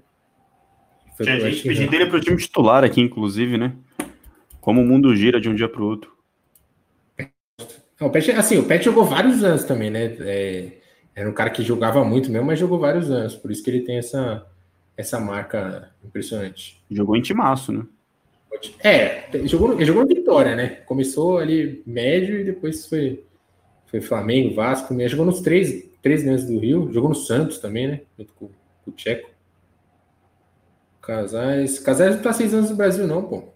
Foi 1.16 1.26
Tinha 1.26 1.40
gente 1.40 1.62
pedindo 1.62 1.90
dele 1.90 2.06
para 2.06 2.16
o 2.16 2.20
time 2.20 2.36
titular 2.36 2.82
aqui, 2.82 3.00
inclusive, 3.00 3.56
né? 3.56 3.74
Como 4.60 4.80
o 4.80 4.84
mundo 4.84 5.14
gira 5.14 5.40
de 5.40 5.48
um 5.48 5.54
dia 5.54 5.68
para 5.68 5.82
o 5.82 5.86
outro. 5.86 6.11
Não, 8.02 8.08
o 8.08 8.10
Pet, 8.10 8.32
assim, 8.32 8.58
o 8.58 8.64
Pet 8.64 8.84
jogou 8.84 9.04
vários 9.04 9.44
anos 9.44 9.62
também, 9.62 9.88
né? 9.88 10.16
É, 10.22 10.72
era 11.14 11.30
um 11.30 11.32
cara 11.32 11.50
que 11.50 11.62
jogava 11.62 12.04
muito 12.04 12.32
mesmo, 12.32 12.48
mas 12.48 12.58
jogou 12.58 12.76
vários 12.76 13.08
anos. 13.12 13.36
Por 13.36 13.52
isso 13.52 13.62
que 13.62 13.70
ele 13.70 13.82
tem 13.82 13.96
essa, 13.96 14.44
essa 14.96 15.20
marca 15.20 15.88
impressionante. 16.04 16.82
Jogou 16.90 17.16
em 17.16 17.22
timaço, 17.22 17.70
né? 17.70 17.84
É, 18.82 19.28
jogou, 19.46 19.74
ele 19.74 19.84
jogou 19.84 20.02
no 20.02 20.08
Vitória, 20.08 20.56
né? 20.56 20.80
Começou 20.84 21.38
ali 21.38 21.80
médio 21.86 22.40
e 22.40 22.44
depois 22.44 22.88
foi, 22.88 23.22
foi 23.86 24.00
Flamengo, 24.00 24.52
Vasco, 24.52 24.92
né? 24.92 25.06
jogou 25.06 25.24
nos 25.24 25.40
três, 25.40 25.88
três 26.02 26.24
grandes 26.24 26.44
do 26.44 26.58
Rio, 26.58 26.92
jogou 26.92 27.08
no 27.08 27.14
Santos 27.14 27.58
também, 27.58 27.86
né? 27.86 28.00
Junto 28.18 28.32
com, 28.32 28.48
com 28.84 28.90
o 28.90 28.94
Tcheco. 28.94 29.30
Casais. 31.00 31.78
Casais 31.78 32.16
não 32.16 32.22
tá 32.22 32.32
seis 32.32 32.52
anos 32.52 32.68
no 32.68 32.76
Brasil, 32.76 33.06
não, 33.06 33.22
pô. 33.22 33.51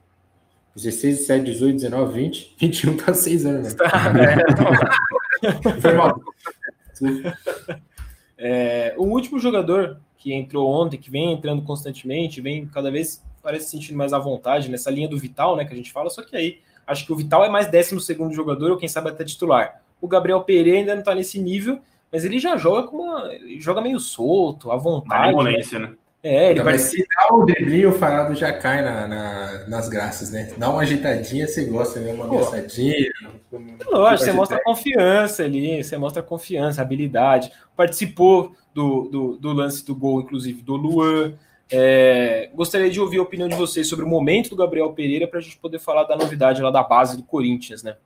16, 0.76 1.18
17, 1.20 1.44
18, 1.44 1.74
19, 1.76 2.20
20. 2.20 2.54
21 2.58 2.96
tá 2.98 3.14
seis 3.14 3.46
anos, 3.46 3.74
né? 3.74 3.78
Tá, 3.78 4.12
é, 5.42 5.80
Foi 5.80 5.92
mal. 5.94 6.20
É, 8.38 8.94
o 8.98 9.04
último 9.04 9.38
jogador 9.38 9.98
que 10.18 10.32
entrou 10.34 10.70
ontem, 10.70 10.98
que 10.98 11.10
vem 11.10 11.32
entrando 11.32 11.62
constantemente, 11.62 12.40
vem 12.40 12.66
cada 12.66 12.90
vez 12.90 13.24
parece 13.42 13.70
sentindo 13.70 13.96
mais 13.96 14.12
à 14.12 14.18
vontade 14.18 14.68
nessa 14.68 14.90
linha 14.90 15.08
do 15.08 15.16
Vital, 15.16 15.56
né, 15.56 15.64
que 15.64 15.72
a 15.72 15.76
gente 15.76 15.92
fala, 15.92 16.10
só 16.10 16.20
que 16.20 16.36
aí 16.36 16.58
acho 16.84 17.06
que 17.06 17.12
o 17.12 17.16
Vital 17.16 17.44
é 17.44 17.48
mais 17.48 17.70
12 17.70 18.00
segundo 18.00 18.34
jogador, 18.34 18.72
ou 18.72 18.76
quem 18.76 18.88
sabe 18.88 19.08
até 19.08 19.24
titular. 19.24 19.80
O 20.00 20.08
Gabriel 20.08 20.42
Pereira 20.42 20.78
ainda 20.78 20.96
não 20.96 21.02
tá 21.02 21.14
nesse 21.14 21.38
nível, 21.38 21.78
mas 22.10 22.24
ele 22.24 22.38
já 22.38 22.56
joga 22.56 22.88
com 22.88 22.96
uma, 22.96 23.30
joga 23.58 23.80
meio 23.80 24.00
solto, 24.00 24.70
à 24.70 24.76
vontade. 24.76 25.36
Né? 25.72 25.78
né? 25.78 25.94
É, 26.22 26.50
ele 26.50 26.62
vai 26.62 26.78
se 26.78 27.06
dar 27.14 27.34
o 27.34 27.44
driblinho, 27.44 27.90
o 27.90 27.92
Farado 27.92 28.34
já 28.34 28.52
cai 28.52 28.82
na, 28.82 29.06
na, 29.06 29.68
nas 29.68 29.88
graças, 29.88 30.30
né? 30.32 30.52
Dá 30.56 30.68
uma 30.70 30.82
ajeitadinha, 30.82 31.46
você 31.46 31.64
gosta, 31.64 32.00
né? 32.00 32.12
Uma 32.12 32.24
abraçadinha. 32.24 33.12
Lógico, 33.86 34.24
você 34.24 34.32
mostra 34.32 34.62
confiança 34.62 35.44
ali, 35.44 35.84
você 35.84 35.96
mostra 35.96 36.22
confiança, 36.22 36.82
habilidade. 36.82 37.52
Participou 37.76 38.56
do, 38.74 39.08
do, 39.08 39.36
do 39.36 39.52
lance 39.52 39.84
do 39.86 39.94
gol, 39.94 40.20
inclusive, 40.20 40.62
do 40.62 40.74
Luan. 40.74 41.34
É, 41.70 42.50
gostaria 42.54 42.90
de 42.90 43.00
ouvir 43.00 43.18
a 43.18 43.22
opinião 43.22 43.48
de 43.48 43.56
vocês 43.56 43.88
sobre 43.88 44.04
o 44.04 44.08
momento 44.08 44.50
do 44.50 44.56
Gabriel 44.56 44.92
Pereira 44.92 45.26
para 45.26 45.38
a 45.38 45.42
gente 45.42 45.56
poder 45.58 45.78
falar 45.78 46.04
da 46.04 46.16
novidade 46.16 46.62
lá 46.62 46.70
da 46.70 46.82
base 46.82 47.16
do 47.16 47.22
Corinthians, 47.22 47.82
né? 47.82 47.96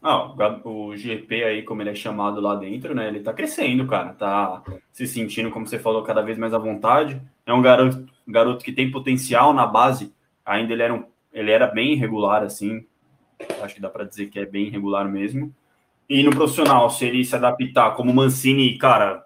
Ah, 0.00 0.32
o 0.64 0.96
GP 0.96 1.44
aí, 1.44 1.62
como 1.62 1.82
ele 1.82 1.90
é 1.90 1.94
chamado 1.94 2.40
lá 2.40 2.54
dentro, 2.54 2.94
né? 2.94 3.08
Ele 3.08 3.20
tá 3.20 3.32
crescendo, 3.32 3.86
cara. 3.86 4.12
Tá 4.12 4.62
se 4.92 5.06
sentindo, 5.06 5.50
como 5.50 5.66
você 5.66 5.78
falou, 5.78 6.02
cada 6.04 6.22
vez 6.22 6.38
mais 6.38 6.54
à 6.54 6.58
vontade. 6.58 7.20
É 7.44 7.52
um 7.52 7.60
garoto, 7.60 8.06
garoto 8.26 8.64
que 8.64 8.72
tem 8.72 8.90
potencial 8.90 9.52
na 9.52 9.66
base. 9.66 10.14
Ainda 10.46 10.72
ele 10.72 10.82
era, 10.82 10.94
um, 10.94 11.04
ele 11.32 11.50
era 11.50 11.66
bem 11.66 11.94
irregular, 11.94 12.42
assim. 12.44 12.86
Acho 13.60 13.74
que 13.74 13.80
dá 13.80 13.90
para 13.90 14.04
dizer 14.04 14.26
que 14.26 14.38
é 14.38 14.46
bem 14.46 14.66
irregular 14.66 15.08
mesmo. 15.08 15.52
E 16.08 16.22
no 16.22 16.30
profissional, 16.30 16.88
se 16.90 17.04
ele 17.04 17.24
se 17.24 17.34
adaptar 17.34 17.94
como 17.96 18.14
Mancini, 18.14 18.78
cara, 18.78 19.24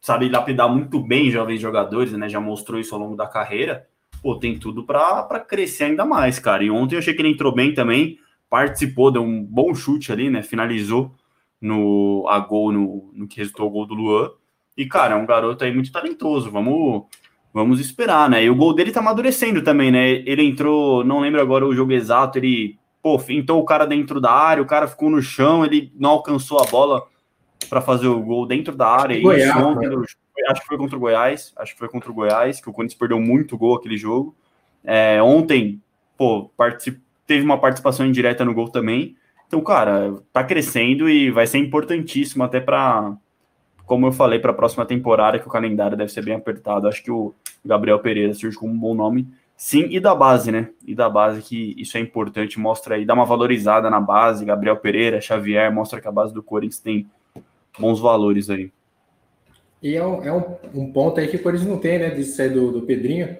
sabe 0.00 0.28
lapidar 0.28 0.68
muito 0.68 1.00
bem 1.00 1.30
jovens 1.30 1.60
jogadores, 1.60 2.12
né? 2.12 2.28
Já 2.28 2.38
mostrou 2.38 2.78
isso 2.78 2.94
ao 2.94 3.00
longo 3.00 3.16
da 3.16 3.26
carreira. 3.26 3.88
Pô, 4.22 4.36
tem 4.36 4.58
tudo 4.58 4.84
para 4.84 5.40
crescer 5.40 5.84
ainda 5.84 6.04
mais, 6.04 6.38
cara. 6.38 6.62
E 6.62 6.70
ontem 6.70 6.96
eu 6.96 6.98
achei 6.98 7.14
que 7.14 7.22
ele 7.22 7.30
entrou 7.30 7.52
bem 7.52 7.72
também 7.72 8.18
participou, 8.48 9.10
deu 9.10 9.22
um 9.22 9.42
bom 9.42 9.74
chute 9.74 10.12
ali, 10.12 10.30
né? 10.30 10.42
Finalizou 10.42 11.14
no 11.60 12.24
a 12.28 12.38
gol 12.38 12.72
no, 12.72 13.10
no 13.12 13.26
que 13.26 13.38
resultou 13.38 13.66
o 13.66 13.70
gol 13.70 13.86
do 13.86 13.94
Luan. 13.94 14.30
E, 14.76 14.86
cara, 14.86 15.14
é 15.14 15.18
um 15.18 15.26
garoto 15.26 15.64
aí 15.64 15.72
muito 15.72 15.90
talentoso. 15.90 16.50
Vamos 16.50 17.04
vamos 17.52 17.80
esperar, 17.80 18.28
né? 18.28 18.44
E 18.44 18.50
o 18.50 18.54
gol 18.54 18.74
dele 18.74 18.92
tá 18.92 19.00
amadurecendo 19.00 19.62
também, 19.62 19.90
né? 19.90 20.10
Ele 20.10 20.44
entrou, 20.44 21.02
não 21.02 21.20
lembro 21.20 21.40
agora 21.40 21.64
o 21.64 21.74
jogo 21.74 21.90
exato, 21.90 22.38
ele, 22.38 22.78
pô, 23.02 23.18
fintou 23.18 23.58
o 23.58 23.64
cara 23.64 23.86
dentro 23.86 24.20
da 24.20 24.30
área, 24.30 24.62
o 24.62 24.66
cara 24.66 24.86
ficou 24.86 25.08
no 25.08 25.22
chão, 25.22 25.64
ele 25.64 25.90
não 25.96 26.10
alcançou 26.10 26.60
a 26.60 26.66
bola 26.66 27.06
para 27.70 27.80
fazer 27.80 28.08
o 28.08 28.20
gol 28.20 28.46
dentro 28.46 28.76
da 28.76 28.86
área. 28.86 29.18
Goiás, 29.18 29.56
ontem, 29.56 29.88
né? 29.88 29.96
acho 30.50 30.60
que 30.60 30.66
foi 30.66 30.76
contra 30.76 30.96
o 30.96 31.00
Goiás, 31.00 31.54
acho 31.56 31.72
que 31.72 31.78
foi 31.78 31.88
contra 31.88 32.10
o 32.10 32.14
Goiás, 32.14 32.60
que 32.60 32.68
o 32.68 32.72
Corinthians 32.74 32.98
perdeu 32.98 33.18
muito 33.18 33.56
gol 33.56 33.76
aquele 33.76 33.96
jogo. 33.96 34.36
É, 34.84 35.22
ontem, 35.22 35.80
pô, 36.18 36.50
participou 36.54 37.05
teve 37.26 37.44
uma 37.44 37.58
participação 37.58 38.06
indireta 38.06 38.44
no 38.44 38.54
gol 38.54 38.68
também. 38.68 39.16
Então, 39.46 39.60
cara, 39.60 40.14
tá 40.32 40.42
crescendo 40.42 41.08
e 41.08 41.30
vai 41.30 41.46
ser 41.46 41.58
importantíssimo 41.58 42.42
até 42.42 42.60
para, 42.60 43.16
como 43.84 44.06
eu 44.06 44.12
falei, 44.12 44.38
para 44.38 44.50
a 44.50 44.54
próxima 44.54 44.84
temporada, 44.84 45.38
que 45.38 45.46
o 45.46 45.50
calendário 45.50 45.96
deve 45.96 46.12
ser 46.12 46.24
bem 46.24 46.34
apertado. 46.34 46.88
Acho 46.88 47.02
que 47.02 47.10
o 47.10 47.34
Gabriel 47.64 47.98
Pereira 48.00 48.34
surge 48.34 48.56
como 48.56 48.72
um 48.72 48.78
bom 48.78 48.94
nome. 48.94 49.28
Sim, 49.56 49.86
e 49.90 49.98
da 49.98 50.14
base, 50.14 50.52
né? 50.52 50.68
E 50.86 50.94
da 50.94 51.08
base, 51.08 51.40
que 51.40 51.74
isso 51.78 51.96
é 51.96 52.00
importante, 52.00 52.60
mostra 52.60 52.96
aí, 52.96 53.06
dá 53.06 53.14
uma 53.14 53.24
valorizada 53.24 53.88
na 53.88 54.00
base. 54.00 54.44
Gabriel 54.44 54.76
Pereira, 54.76 55.20
Xavier, 55.20 55.72
mostra 55.72 56.00
que 56.00 56.08
a 56.08 56.12
base 56.12 56.34
do 56.34 56.42
Corinthians 56.42 56.80
tem 56.80 57.06
bons 57.78 57.98
valores 57.98 58.50
aí. 58.50 58.70
E 59.82 59.94
é 59.94 60.04
um, 60.04 60.22
é 60.22 60.32
um, 60.32 60.56
um 60.74 60.92
ponto 60.92 61.20
aí 61.20 61.28
que 61.28 61.36
o 61.36 61.42
Corinthians 61.42 61.70
não 61.70 61.78
tem, 61.78 61.98
né? 61.98 62.10
De 62.10 62.24
ser 62.24 62.52
do, 62.52 62.70
do 62.72 62.82
Pedrinho. 62.82 63.38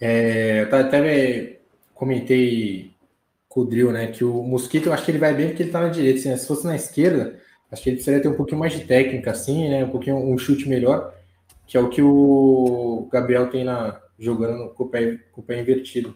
É, 0.00 0.66
eu 0.68 0.76
até 0.76 1.58
comentei 1.94 2.92
com 3.48 3.60
o 3.60 3.64
drill, 3.64 3.92
né? 3.92 4.08
Que 4.08 4.24
o 4.24 4.42
Mosquito, 4.42 4.86
eu 4.86 4.92
acho 4.92 5.04
que 5.04 5.10
ele 5.10 5.18
vai 5.18 5.34
bem 5.34 5.48
porque 5.48 5.62
ele 5.62 5.72
tá 5.72 5.80
na 5.80 5.88
direita. 5.88 6.20
Assim, 6.20 6.28
né? 6.28 6.36
Se 6.36 6.46
fosse 6.46 6.66
na 6.66 6.76
esquerda, 6.76 7.40
acho 7.70 7.82
que 7.82 7.90
ele 7.90 7.96
precisaria 7.96 8.22
ter 8.22 8.28
um 8.28 8.36
pouquinho 8.36 8.60
mais 8.60 8.72
de 8.72 8.84
técnica, 8.84 9.30
assim, 9.30 9.68
né? 9.68 9.84
Um 9.84 9.90
pouquinho 9.90 10.16
um 10.16 10.36
chute 10.36 10.68
melhor, 10.68 11.14
que 11.66 11.76
é 11.76 11.80
o 11.80 11.88
que 11.88 12.02
o 12.02 13.08
Gabriel 13.10 13.50
tem 13.50 13.64
na 13.64 14.00
jogando 14.18 14.70
com 14.74 14.84
o 14.84 14.88
pé, 14.88 15.18
com 15.32 15.40
o 15.40 15.44
pé 15.44 15.60
invertido. 15.60 16.14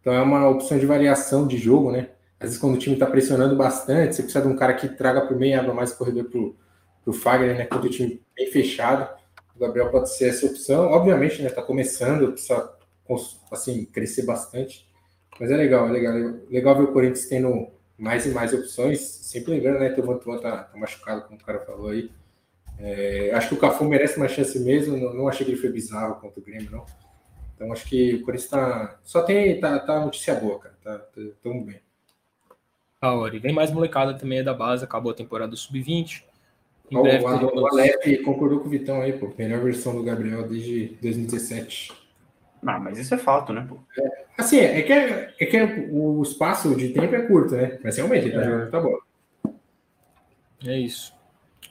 Então 0.00 0.12
é 0.12 0.20
uma 0.20 0.48
opção 0.48 0.78
de 0.78 0.84
variação 0.84 1.46
de 1.46 1.56
jogo, 1.56 1.90
né? 1.90 2.10
Às 2.38 2.48
vezes 2.50 2.58
quando 2.58 2.74
o 2.74 2.78
time 2.78 2.94
está 2.94 3.06
pressionando 3.06 3.56
bastante, 3.56 4.14
você 4.14 4.22
precisa 4.22 4.44
de 4.44 4.52
um 4.52 4.56
cara 4.56 4.74
que 4.74 4.88
traga 4.88 5.22
para 5.22 5.34
o 5.34 5.38
meio 5.38 5.52
e 5.52 5.54
abra 5.54 5.72
mais 5.72 5.92
corredor 5.92 6.24
para 6.24 6.40
o 7.10 7.12
Fagner, 7.12 7.56
né? 7.56 7.64
Quando 7.66 7.84
o 7.84 7.90
time 7.90 8.20
bem 8.36 8.50
fechado, 8.50 9.08
o 9.56 9.58
Gabriel 9.58 9.90
pode 9.90 10.14
ser 10.14 10.28
essa 10.28 10.46
opção. 10.46 10.86
Obviamente, 10.88 11.40
né? 11.40 11.48
Está 11.48 11.62
começando, 11.62 12.32
precisa 12.32 12.70
assim 13.50 13.84
crescer 13.86 14.26
bastante. 14.26 14.86
Mas 15.38 15.50
é 15.50 15.56
legal, 15.56 15.88
é 15.88 15.92
legal. 15.92 16.14
Legal 16.50 16.76
ver 16.76 16.84
o 16.84 16.92
Corinthians 16.92 17.26
tendo 17.26 17.68
mais 17.98 18.26
e 18.26 18.30
mais 18.30 18.52
opções. 18.52 19.00
Sempre 19.00 19.52
lembrando, 19.52 19.80
né? 19.80 19.90
Que 19.90 20.00
o 20.00 20.06
Mantuan 20.06 20.38
tá, 20.38 20.64
tá 20.64 20.78
machucado, 20.78 21.22
como 21.22 21.38
o 21.38 21.44
cara 21.44 21.60
falou 21.60 21.88
aí. 21.88 22.10
É, 22.78 23.30
acho 23.34 23.48
que 23.48 23.54
o 23.54 23.58
Cafu 23.58 23.84
merece 23.84 24.16
uma 24.16 24.28
chance 24.28 24.58
mesmo. 24.58 24.96
Não, 24.96 25.14
não, 25.14 25.28
achei 25.28 25.44
que 25.44 25.52
ele 25.52 25.60
foi 25.60 25.70
bizarro 25.70 26.16
contra 26.16 26.40
o 26.40 26.42
Grêmio, 26.42 26.70
não. 26.70 26.84
Então 27.54 27.72
acho 27.72 27.86
que 27.86 28.14
o 28.14 28.24
Corinthians 28.24 28.50
tá. 28.50 28.98
Só 29.02 29.22
tem. 29.22 29.60
Tá, 29.60 29.78
tá 29.78 30.00
notícia 30.00 30.34
boa, 30.34 30.58
cara. 30.58 30.74
Tá, 30.82 30.98
tá, 30.98 31.20
tamo 31.42 31.64
bem. 31.64 31.80
A 33.00 33.12
hora. 33.12 33.36
E 33.36 33.38
vem 33.38 33.52
mais 33.52 33.70
molecada 33.70 34.14
também 34.14 34.38
é 34.38 34.42
da 34.42 34.54
base. 34.54 34.84
Acabou 34.84 35.12
a 35.12 35.14
temporada 35.14 35.54
sub-20. 35.54 36.24
O, 36.90 36.98
o, 36.98 37.60
o 37.62 37.66
Alep 37.66 38.18
concordou 38.22 38.60
com 38.60 38.66
o 38.66 38.70
Vitão 38.70 39.00
aí, 39.00 39.12
pô. 39.12 39.32
Melhor 39.36 39.60
versão 39.60 39.94
do 39.94 40.02
Gabriel 40.02 40.46
desde 40.46 40.96
2017. 41.00 42.03
Não, 42.64 42.80
mas 42.80 42.98
isso 42.98 43.14
é 43.14 43.18
fato, 43.18 43.52
né? 43.52 43.66
Pô? 43.68 43.78
É, 43.98 44.24
assim, 44.38 44.58
é 44.58 44.80
que, 44.80 44.92
é, 44.92 45.34
é 45.38 45.46
que 45.46 45.88
o 45.92 46.22
espaço 46.22 46.74
de 46.74 46.88
tempo 46.88 47.14
é 47.14 47.22
curto, 47.22 47.54
né? 47.54 47.78
Mas 47.84 47.96
realmente, 47.98 48.26
ele 48.26 48.34
tá 48.34 48.40
é. 48.40 48.44
jogando 48.44 48.70
tá 48.70 48.80
bom. 48.80 48.98
É 50.66 50.78
isso. 50.78 51.12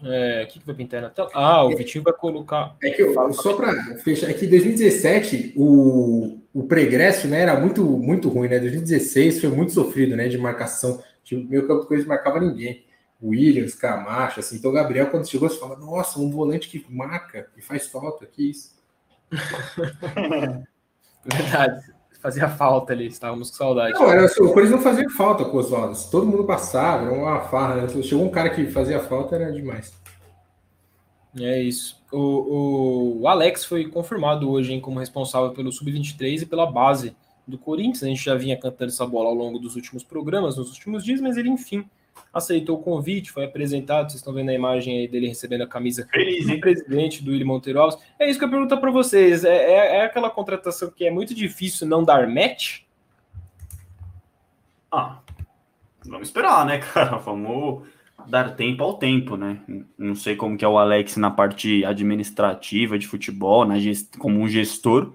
É, 0.03 0.43
o 0.43 0.47
que, 0.47 0.59
que 0.59 0.65
vai 0.65 0.75
pintar 0.75 1.01
na 1.01 1.09
tela? 1.09 1.29
Ah, 1.33 1.65
o 1.65 1.71
é, 1.71 1.75
Vitinho 1.75 2.03
vai 2.03 2.13
colocar. 2.13 2.75
É 2.83 2.91
que 2.91 3.01
eu, 3.01 3.33
só 3.33 3.55
para 3.55 3.73
fechar, 3.97 4.29
é 4.29 4.33
que 4.33 4.45
em 4.45 4.49
2017 4.49 5.53
o, 5.55 6.39
o 6.53 6.63
pregresso 6.63 7.27
né, 7.27 7.41
era 7.41 7.59
muito, 7.59 7.83
muito 7.83 8.29
ruim, 8.29 8.49
né? 8.49 8.59
2016 8.59 9.41
foi 9.41 9.49
muito 9.49 9.71
sofrido, 9.71 10.15
né? 10.15 10.27
De 10.27 10.37
marcação. 10.37 11.01
Tipo, 11.23 11.49
meio 11.49 11.65
campo 11.65 11.81
de 11.81 11.87
coisa 11.87 12.05
marcava 12.05 12.39
ninguém. 12.39 12.85
Williams, 13.21 13.73
Camacho, 13.73 14.41
assim. 14.41 14.57
Então 14.57 14.69
o 14.69 14.73
Gabriel, 14.73 15.09
quando 15.09 15.27
chegou, 15.27 15.49
você 15.49 15.57
fala, 15.57 15.77
nossa, 15.77 16.19
um 16.19 16.29
volante 16.29 16.69
que 16.69 16.85
marca 16.89 17.49
e 17.57 17.61
faz 17.61 17.87
falta, 17.87 18.27
que 18.27 18.51
isso. 18.51 18.75
Verdade. 21.25 21.93
Fazia 22.21 22.47
falta 22.47 22.93
ali, 22.93 23.07
estávamos 23.07 23.49
com 23.49 23.57
saudade. 23.57 23.93
Não, 23.93 24.09
era, 24.09 24.25
o 24.25 24.53
Corinthians 24.53 24.71
não 24.71 24.79
fazia 24.79 25.09
falta 25.09 25.43
com 25.43 25.57
os 25.57 25.65
Oswaldo. 25.65 25.97
Todo 26.09 26.25
mundo 26.25 26.45
passava, 26.45 27.05
era 27.05 27.13
uma 27.13 27.41
farra. 27.41 27.75
Né? 27.75 28.01
Chegou 28.01 28.23
um 28.23 28.29
cara 28.29 28.49
que 28.49 28.65
fazia 28.67 28.99
falta, 29.01 29.35
era 29.35 29.51
demais. 29.51 29.93
É 31.37 31.61
isso. 31.61 32.01
O, 32.11 33.19
o 33.21 33.27
Alex 33.27 33.65
foi 33.65 33.89
confirmado 33.89 34.49
hoje 34.49 34.71
hein, 34.71 34.79
como 34.79 34.99
responsável 34.99 35.51
pelo 35.51 35.71
Sub-23 35.71 36.43
e 36.43 36.45
pela 36.45 36.65
base 36.65 37.13
do 37.45 37.57
Corinthians. 37.57 38.03
A 38.03 38.07
gente 38.07 38.23
já 38.23 38.35
vinha 38.35 38.57
cantando 38.57 38.91
essa 38.91 39.05
bola 39.05 39.27
ao 39.27 39.35
longo 39.35 39.59
dos 39.59 39.75
últimos 39.75 40.03
programas, 40.03 40.55
nos 40.55 40.69
últimos 40.69 41.03
dias, 41.03 41.19
mas 41.19 41.35
ele, 41.35 41.49
enfim, 41.49 41.83
aceitou 42.33 42.77
o 42.77 42.81
convite, 42.81 43.31
foi 43.31 43.45
apresentado. 43.45 44.09
Vocês 44.09 44.19
estão 44.19 44.33
vendo 44.33 44.49
a 44.49 44.53
imagem 44.53 44.99
aí 44.99 45.07
dele 45.07 45.27
recebendo 45.27 45.61
a 45.61 45.67
camisa 45.67 46.07
Feliz, 46.11 46.47
do 46.47 46.59
presidente 46.59 47.23
do 47.23 47.31
Willi 47.31 47.43
Monteiro 47.43 47.79
Alves. 47.79 47.99
É 48.19 48.29
isso 48.29 48.39
que 48.39 48.45
eu 48.45 48.49
pergunto 48.49 48.77
para 48.77 48.91
vocês. 48.91 49.43
É, 49.43 49.55
é, 49.55 49.95
é 49.97 50.05
aquela 50.05 50.29
contratação 50.29 50.89
que 50.89 51.05
é 51.05 51.11
muito 51.11 51.33
difícil 51.33 51.87
não 51.87 52.03
dar 52.03 52.27
match? 52.27 52.81
Ah, 54.91 55.19
vamos 56.05 56.27
esperar, 56.27 56.65
né, 56.65 56.79
cara? 56.93 57.17
Vamos 57.17 57.87
dar 58.27 58.55
tempo 58.55 58.83
ao 58.83 58.93
tempo, 58.95 59.35
né? 59.35 59.59
Não 59.97 60.15
sei 60.15 60.35
como 60.35 60.57
que 60.57 60.63
é 60.63 60.67
o 60.67 60.77
Alex 60.77 61.17
na 61.17 61.29
parte 61.29 61.83
administrativa 61.83 62.97
de 62.97 63.07
futebol, 63.07 63.65
na 63.65 63.79
gest... 63.79 64.17
como 64.17 64.39
um 64.39 64.47
gestor, 64.47 65.13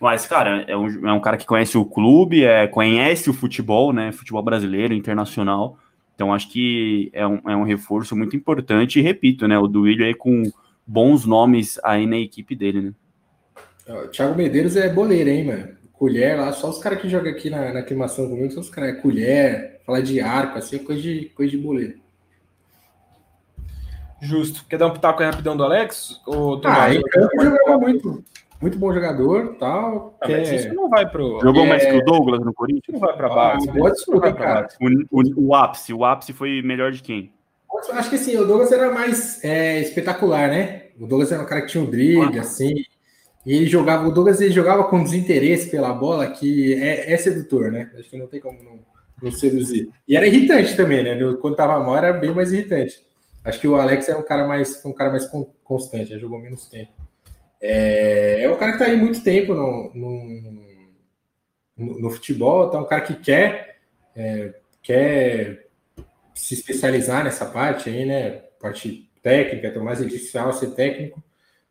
mas, 0.00 0.26
cara, 0.26 0.64
é 0.66 0.74
um, 0.74 1.08
é 1.08 1.12
um 1.12 1.20
cara 1.20 1.36
que 1.36 1.44
conhece 1.44 1.76
o 1.76 1.84
clube, 1.84 2.42
é, 2.42 2.66
conhece 2.66 3.28
o 3.28 3.34
futebol, 3.34 3.92
né? 3.92 4.10
Futebol 4.10 4.42
brasileiro, 4.42 4.94
internacional. 4.94 5.76
Então, 6.20 6.34
acho 6.34 6.50
que 6.50 7.08
é 7.14 7.26
um, 7.26 7.40
é 7.48 7.56
um 7.56 7.62
reforço 7.62 8.14
muito 8.14 8.36
importante. 8.36 8.98
E 8.98 9.02
repito, 9.02 9.48
né? 9.48 9.58
O 9.58 9.66
Duílio 9.66 10.04
aí 10.04 10.12
com 10.12 10.42
bons 10.86 11.24
nomes 11.24 11.80
aí 11.82 12.06
na 12.06 12.18
equipe 12.18 12.54
dele, 12.54 12.82
né? 12.82 12.92
O 13.88 14.08
Thiago 14.08 14.36
Medeiros 14.36 14.76
é 14.76 14.92
boleiro, 14.92 15.30
hein, 15.30 15.46
mano? 15.46 15.68
Colher 15.94 16.38
lá, 16.38 16.52
só 16.52 16.68
os 16.68 16.78
caras 16.78 17.00
que 17.00 17.08
jogam 17.08 17.32
aqui 17.32 17.48
na, 17.48 17.72
na 17.72 17.80
aclimação 17.80 18.28
comigo, 18.28 18.52
são 18.52 18.60
os 18.60 18.68
caras, 18.68 18.90
é 18.90 19.00
colher, 19.00 19.80
falar 19.86 20.02
de 20.02 20.20
arco, 20.20 20.58
assim, 20.58 20.76
é 20.76 20.78
coisa 20.80 21.00
de, 21.00 21.24
coisa 21.34 21.50
de 21.52 21.56
boleiro. 21.56 21.94
Justo. 24.20 24.66
Quer 24.68 24.76
dar 24.76 24.88
um 24.88 24.92
pitaco 24.92 25.22
aí 25.22 25.30
rapidão 25.30 25.56
do 25.56 25.64
Alex? 25.64 26.20
Ou 26.26 26.60
Ah, 26.66 26.94
em 26.94 27.00
campo 27.00 27.42
jogava 27.42 27.78
muito, 27.78 28.22
muito 28.60 28.78
bom 28.78 28.92
jogador, 28.92 29.56
tal. 29.58 30.16
Ah, 30.20 30.26
mas 30.28 30.48
quer- 30.48 30.56
isso 30.56 30.74
não 30.74 30.88
vai 30.88 31.08
pro. 31.08 31.40
Jogou 31.42 31.64
É. 31.64 31.68
mais 31.68 31.84
que 31.84 31.92
o 31.92 32.04
Douglas 32.04 32.40
no 32.44 32.52
Corinthians? 32.52 32.92
Não 32.92 33.00
vai 33.00 33.16
para 33.16 33.26
Ah, 33.26 33.34
baixo. 33.34 34.10
pra 34.20 34.32
cara. 34.32 34.68
O, 34.80 35.20
o, 35.20 35.48
o 35.48 35.54
ápice, 35.54 35.92
o 35.92 36.04
ápice 36.04 36.32
foi 36.32 36.60
melhor 36.62 36.92
de 36.92 37.02
quem? 37.02 37.32
Acho 37.92 38.10
que 38.10 38.16
assim, 38.16 38.36
o 38.36 38.44
Douglas 38.44 38.72
era 38.72 38.92
mais 38.92 39.42
é, 39.44 39.80
espetacular, 39.80 40.48
né? 40.48 40.86
O 40.98 41.06
Douglas 41.06 41.32
era 41.32 41.42
um 41.42 41.46
cara 41.46 41.62
que 41.62 41.68
tinha 41.68 41.82
um 41.82 41.88
drible, 41.90 42.38
assim. 42.38 42.74
E 43.46 43.54
ele 43.54 43.66
jogava, 43.66 44.06
o 44.06 44.12
Douglas 44.12 44.40
ele 44.40 44.52
jogava 44.52 44.84
com 44.84 45.02
desinteresse 45.02 45.70
pela 45.70 45.92
bola, 45.94 46.26
que 46.26 46.74
é, 46.74 47.12
é 47.12 47.16
sedutor, 47.16 47.72
né? 47.72 47.90
Acho 47.98 48.10
que 48.10 48.18
não 48.18 48.26
tem 48.26 48.38
como 48.40 48.58
não, 48.62 48.78
não 49.22 49.30
seduzir. 49.32 49.88
E 50.06 50.14
era 50.14 50.26
irritante 50.26 50.76
também, 50.76 51.02
né? 51.02 51.18
Quando 51.40 51.56
tava 51.56 51.78
mal 51.82 51.96
era 51.96 52.12
bem 52.12 52.34
mais 52.34 52.52
irritante. 52.52 53.00
Acho 53.42 53.58
que 53.58 53.66
o 53.68 53.76
Alex 53.76 54.06
é 54.10 54.16
um 54.16 54.22
cara 54.22 54.46
mais, 54.46 54.84
um 54.84 54.92
cara 54.92 55.10
mais 55.10 55.24
con- 55.26 55.48
constante, 55.64 56.10
já 56.10 56.18
jogou 56.18 56.38
menos 56.38 56.66
tempo. 56.68 56.90
É, 57.60 58.42
é 58.44 58.50
um 58.50 58.56
cara 58.58 58.72
que 58.72 58.78
tá 58.78 58.84
aí 58.86 58.96
muito 58.96 59.22
tempo 59.22 59.54
no, 59.54 59.92
no, 59.94 60.24
no- 61.76 62.10
futebol, 62.10 62.70
tá 62.70 62.78
um 62.80 62.86
cara 62.86 63.02
que 63.02 63.14
quer, 63.14 63.78
é, 64.14 64.54
quer 64.82 65.66
se 66.34 66.54
especializar 66.54 67.24
nessa 67.24 67.46
parte 67.46 67.90
aí, 67.90 68.06
né? 68.06 68.30
Parte 68.60 69.10
técnica, 69.22 69.72
ter 69.72 69.80
mais 69.80 70.00
essencial 70.00 70.52
ser 70.52 70.72
técnico, 70.74 71.22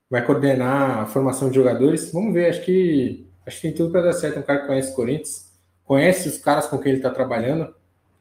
vai 0.09 0.25
coordenar 0.25 0.99
a 0.99 1.07
formação 1.07 1.49
de 1.49 1.55
jogadores. 1.55 2.11
Vamos 2.13 2.33
ver, 2.33 2.49
acho 2.49 2.63
que 2.63 3.27
acho 3.47 3.57
que 3.57 3.63
tem 3.63 3.73
tudo 3.75 3.91
para 3.91 4.03
dar 4.03 4.13
certo. 4.13 4.37
É 4.37 4.39
Um 4.41 4.43
cara 4.43 4.61
que 4.61 4.67
conhece 4.67 4.91
o 4.93 4.95
Corinthians, 4.95 5.51
conhece 5.85 6.29
os 6.29 6.37
caras 6.39 6.67
com 6.67 6.79
quem 6.79 6.91
ele 6.93 6.99
está 6.99 7.11
trabalhando. 7.11 7.73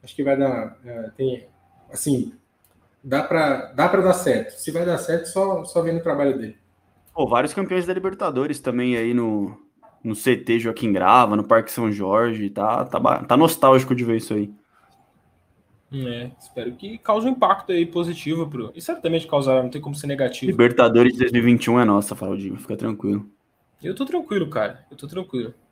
Acho 0.03 0.15
que 0.15 0.23
vai 0.23 0.37
dar, 0.37 0.77
é, 0.85 1.11
tem, 1.17 1.47
assim, 1.91 2.33
dá 3.03 3.23
para 3.23 3.73
dá 3.73 3.87
dar 3.87 4.13
certo. 4.13 4.51
Se 4.59 4.71
vai 4.71 4.85
dar 4.85 4.97
certo, 4.99 5.27
só 5.27 5.65
só 5.65 5.81
vendo 5.81 5.99
o 5.99 6.03
trabalho 6.03 6.37
dele. 6.37 6.57
Pô, 7.13 7.27
vários 7.27 7.53
campeões 7.53 7.85
da 7.85 7.93
Libertadores 7.93 8.59
também 8.59 8.95
aí 8.95 9.13
no, 9.13 9.57
no 10.03 10.15
CT 10.15 10.59
Joaquim 10.59 10.91
Grava, 10.91 11.35
no 11.35 11.43
Parque 11.43 11.71
São 11.71 11.91
Jorge, 11.91 12.49
tá, 12.49 12.85
tá, 12.85 13.23
tá 13.23 13.37
nostálgico 13.37 13.93
de 13.93 14.03
ver 14.03 14.17
isso 14.17 14.33
aí. 14.33 14.51
É, 15.91 16.29
espero 16.39 16.71
que 16.73 16.99
cause 16.99 17.27
um 17.27 17.31
impacto 17.31 17.71
aí 17.71 17.85
positivo 17.85 18.47
pro. 18.47 18.71
E 18.75 18.81
certamente 18.81 19.27
causará, 19.27 19.63
não 19.63 19.69
tem 19.69 19.81
como 19.81 19.95
ser 19.95 20.05
negativo. 20.05 20.51
Libertadores 20.51 21.13
de 21.13 21.19
2021 21.19 21.79
é 21.79 21.85
nossa, 21.85 22.15
Fraldinho, 22.15 22.57
fica 22.57 22.77
tranquilo. 22.77 23.27
Eu 23.81 23.95
tô 23.95 24.05
tranquilo, 24.05 24.49
cara. 24.49 24.85
Eu 24.91 24.97
tô 24.97 25.07
tranquilo. 25.07 25.53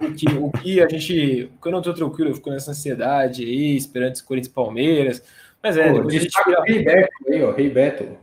O 0.00 0.14
que, 0.14 0.26
o 0.28 0.50
que 0.50 0.82
a 0.82 0.88
gente. 0.88 1.44
o 1.44 1.62
que 1.62 1.68
eu 1.68 1.72
não 1.72 1.80
tô 1.80 1.94
tranquilo, 1.94 2.30
eu 2.30 2.34
fico 2.34 2.50
nessa 2.50 2.72
ansiedade 2.72 3.44
aí, 3.44 3.74
esperando 3.74 4.12
esse 4.12 4.22
Corinthians 4.22 4.52
Palmeiras. 4.52 5.24
Mas 5.62 5.78
é, 5.78 5.88
Pô, 5.88 5.94
depois 5.94 6.14
a 6.14 6.18
gente 6.18 6.38
Rei 6.66 6.84
Beto 6.84 7.12
aí, 7.28 7.42
ó, 7.42 7.52
Rei 7.52 7.70
Beto. 7.70 8.18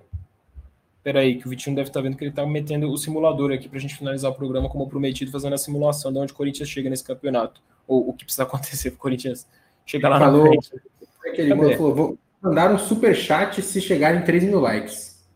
Peraí, 1.09 1.39
que 1.39 1.47
o 1.47 1.49
Vitinho 1.49 1.75
deve 1.75 1.89
estar 1.89 2.01
vendo 2.01 2.15
que 2.15 2.23
ele 2.23 2.31
tá 2.31 2.45
metendo 2.45 2.87
o 2.87 2.95
simulador 2.95 3.51
aqui 3.51 3.67
pra 3.67 3.79
gente 3.79 3.95
finalizar 3.95 4.29
o 4.29 4.35
programa 4.35 4.69
como 4.69 4.87
prometido, 4.87 5.31
fazendo 5.31 5.55
a 5.55 5.57
simulação 5.57 6.13
de 6.13 6.19
onde 6.19 6.31
o 6.33 6.35
Corinthians 6.35 6.69
chega 6.69 6.87
nesse 6.87 7.03
campeonato. 7.03 7.63
Ou 7.87 8.09
o 8.09 8.13
que 8.13 8.25
precisa 8.25 8.43
acontecer 8.45 8.91
pro 8.91 8.99
Corinthians 8.99 9.47
chegar 9.87 10.09
lá 10.09 10.19
Falou. 10.19 10.43
na 10.43 10.49
frente. 10.51 10.69
É 11.25 11.31
que 11.31 11.41
ele 11.41 11.55
Cadê? 11.55 11.77
falou, 11.77 11.95
vou 11.95 12.19
mandar 12.39 12.71
um 12.71 12.77
super 12.77 13.15
chat 13.15 13.59
se 13.59 13.81
chegarem 13.81 14.23
3 14.23 14.43
mil 14.43 14.59
likes. 14.59 15.27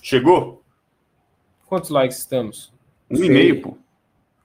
Chegou? 0.00 0.62
Quantos 1.66 1.90
likes 1.90 2.18
estamos? 2.18 2.72
Um 3.10 3.16
Sei. 3.16 3.26
e 3.26 3.28
meio, 3.28 3.60
pô. 3.60 3.76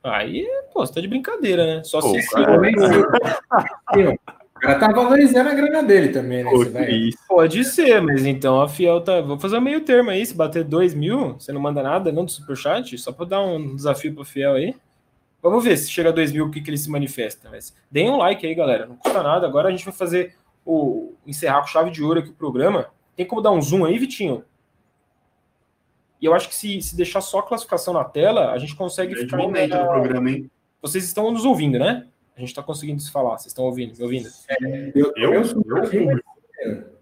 Aí, 0.04 0.44
pô, 0.74 0.84
você 0.84 0.92
tá 0.92 1.02
de 1.02 1.08
brincadeira, 1.08 1.68
né? 1.68 1.84
Só 1.84 2.00
Pô, 2.02 2.10
se. 2.10 2.28
cara. 2.32 2.60
O 4.58 4.60
cara 4.60 4.80
tá 4.80 4.88
valorizando 4.92 5.50
a 5.50 5.54
grana 5.54 5.84
dele 5.84 6.10
também, 6.10 6.44
né? 6.44 6.50
Que 6.52 6.66
vai- 6.70 6.92
isso. 6.92 7.18
Pode 7.28 7.64
ser, 7.64 8.02
mas 8.02 8.26
então 8.26 8.62
a 8.62 8.68
Fiel 8.68 9.02
tá. 9.02 9.22
Vou 9.22 9.40
fazer 9.40 9.58
um 9.58 9.62
meio 9.62 9.82
termo 9.82 10.10
aí. 10.10 10.26
Se 10.26 10.34
bater 10.34 10.64
2 10.64 10.94
mil, 10.94 11.34
você 11.34 11.52
não 11.54 11.62
manda 11.62 11.82
nada, 11.84 12.12
não 12.12 12.26
do 12.26 12.32
superchat? 12.32 12.98
Só 12.98 13.12
pra 13.12 13.26
dar 13.26 13.42
um 13.42 13.76
desafio 13.76 14.14
pro 14.14 14.26
Fiel 14.26 14.54
aí. 14.54 14.76
Vamos 15.42 15.64
ver 15.64 15.78
se 15.78 15.90
chega 15.92 16.10
a 16.10 16.12
2 16.12 16.32
mil 16.32 16.46
o 16.48 16.52
que, 16.52 16.60
que 16.62 16.70
ele 16.70 16.78
se 16.78 16.90
manifesta. 16.90 17.50
Mas 17.50 17.76
deem 17.92 18.10
um 18.10 18.18
like 18.18 18.46
aí, 18.46 18.56
galera. 18.56 18.86
Não 18.88 18.96
custa 18.98 19.22
nada. 19.24 19.46
Agora 19.48 19.68
a 19.70 19.72
gente 19.72 19.86
vai 19.86 19.94
fazer 19.94 20.36
o. 20.66 21.14
encerrar 21.26 21.62
com 21.62 21.68
chave 21.68 21.92
de 21.92 22.04
ouro 22.04 22.20
aqui 22.20 22.30
o 22.30 22.34
programa. 22.34 22.88
Tem 23.16 23.26
como 23.26 23.42
dar 23.42 23.52
um 23.52 23.62
zoom 23.62 23.86
aí, 23.86 23.98
Vitinho? 23.98 24.44
E 26.22 26.26
eu 26.26 26.34
acho 26.34 26.50
que 26.50 26.56
se, 26.56 26.82
se 26.82 26.96
deixar 26.98 27.22
só 27.22 27.40
a 27.40 27.44
classificação 27.44 27.94
na 27.94 28.04
tela, 28.04 28.52
a 28.52 28.58
gente 28.58 28.76
consegue 28.76 29.14
Grande 29.14 29.26
ficar. 29.30 29.38
momento 29.38 29.78
do 29.78 29.86
programa, 29.86 30.32
hein? 30.32 30.50
Vocês 30.82 31.04
estão 31.04 31.32
nos 31.32 31.46
ouvindo, 31.46 31.78
né? 31.78 32.08
A 32.38 32.40
gente 32.40 32.54
tá 32.54 32.62
conseguindo 32.62 33.02
se 33.02 33.12
falar. 33.12 33.32
Vocês 33.32 33.48
estão 33.48 33.66
ouvindo, 33.66 33.98
me 33.98 34.04
ouvindo? 34.04 34.30
Eu, 34.94 35.12
Eu? 35.18 35.34
eu 35.34 35.44
sou 35.44 35.64
Eu? 36.62 36.98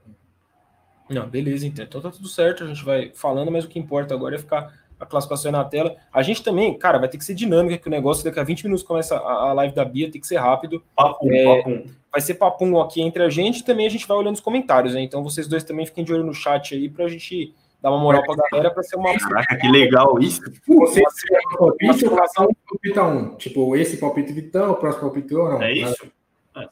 Não, 1.10 1.28
beleza, 1.30 1.68
então. 1.68 1.84
Então 1.86 2.02
tá 2.02 2.10
tudo 2.10 2.28
certo, 2.28 2.64
a 2.64 2.68
gente 2.68 2.84
vai 2.84 3.12
falando, 3.14 3.52
mas 3.52 3.66
o 3.66 3.68
que 3.68 3.78
importa 3.78 4.14
agora 4.14 4.36
é 4.36 4.40
ficar 4.40 4.74
a 5.00 5.06
classificação 5.06 5.50
aí 5.50 5.52
na 5.52 5.66
tela. 5.66 5.96
A 6.12 6.24
gente 6.24 6.42
também, 6.42 6.78
cara, 6.78 6.98
vai 6.98 7.10
ter 7.10 7.18
que 7.18 7.26
ser 7.26 7.36
dinâmica, 7.36 7.78
que 7.78 7.88
o 7.88 7.92
negócio 7.92 8.24
daqui 8.24 8.40
a 8.40 8.44
20 8.44 8.64
minutos 8.64 8.84
começa 8.84 9.18
a, 9.18 9.50
a 9.50 9.54
live 9.54 9.76
da 9.76 9.84
Bia, 9.84 10.10
tem 10.10 10.22
que 10.22 10.28
ser 10.28 10.38
rápido. 10.38 10.82
Papo, 10.96 11.32
É, 11.32 11.44
papo. 11.44 11.84
Vai 12.12 12.22
ser 12.22 12.36
papum 12.36 12.80
aqui 12.80 13.02
entre 13.02 13.22
a 13.22 13.30
gente 13.30 13.60
e 13.60 13.64
também 13.66 13.86
a 13.86 13.90
gente 13.90 14.08
vai 14.08 14.16
olhando 14.18 14.36
os 14.36 14.42
comentários, 14.42 14.94
né? 14.94 15.02
Então 15.02 15.22
vocês 15.22 15.48
dois 15.48 15.66
também 15.66 15.86
fiquem 15.86 16.04
de 16.04 16.14
olho 16.14 16.24
no 16.24 16.34
chat 16.34 16.74
aí 16.74 16.90
pra 16.90 17.10
gente 17.10 17.54
dar 17.86 17.92
uma 17.92 18.00
moral 18.00 18.24
pra 18.24 18.36
galera 18.50 18.72
pra 18.74 18.82
ser 18.82 18.96
uma. 18.96 19.16
Caraca, 19.18 19.56
que 19.58 19.68
legal 19.68 20.18
isso. 20.20 20.42
Você 20.68 21.02
um 21.02 21.58
palpite 21.58 22.06
ou 22.08 22.16
cada 22.16 22.42
um 22.42 22.54
palpita 22.68 23.04
um? 23.04 23.36
Tipo, 23.36 23.76
esse 23.76 23.98
palpite 23.98 24.34
Vitão, 24.34 24.72
o 24.72 24.76
próximo 24.76 25.04
palpite 25.04 25.32
eu, 25.34 25.48
não? 25.50 25.62
É 25.62 25.72
isso? 25.72 26.12
É. 26.58 26.68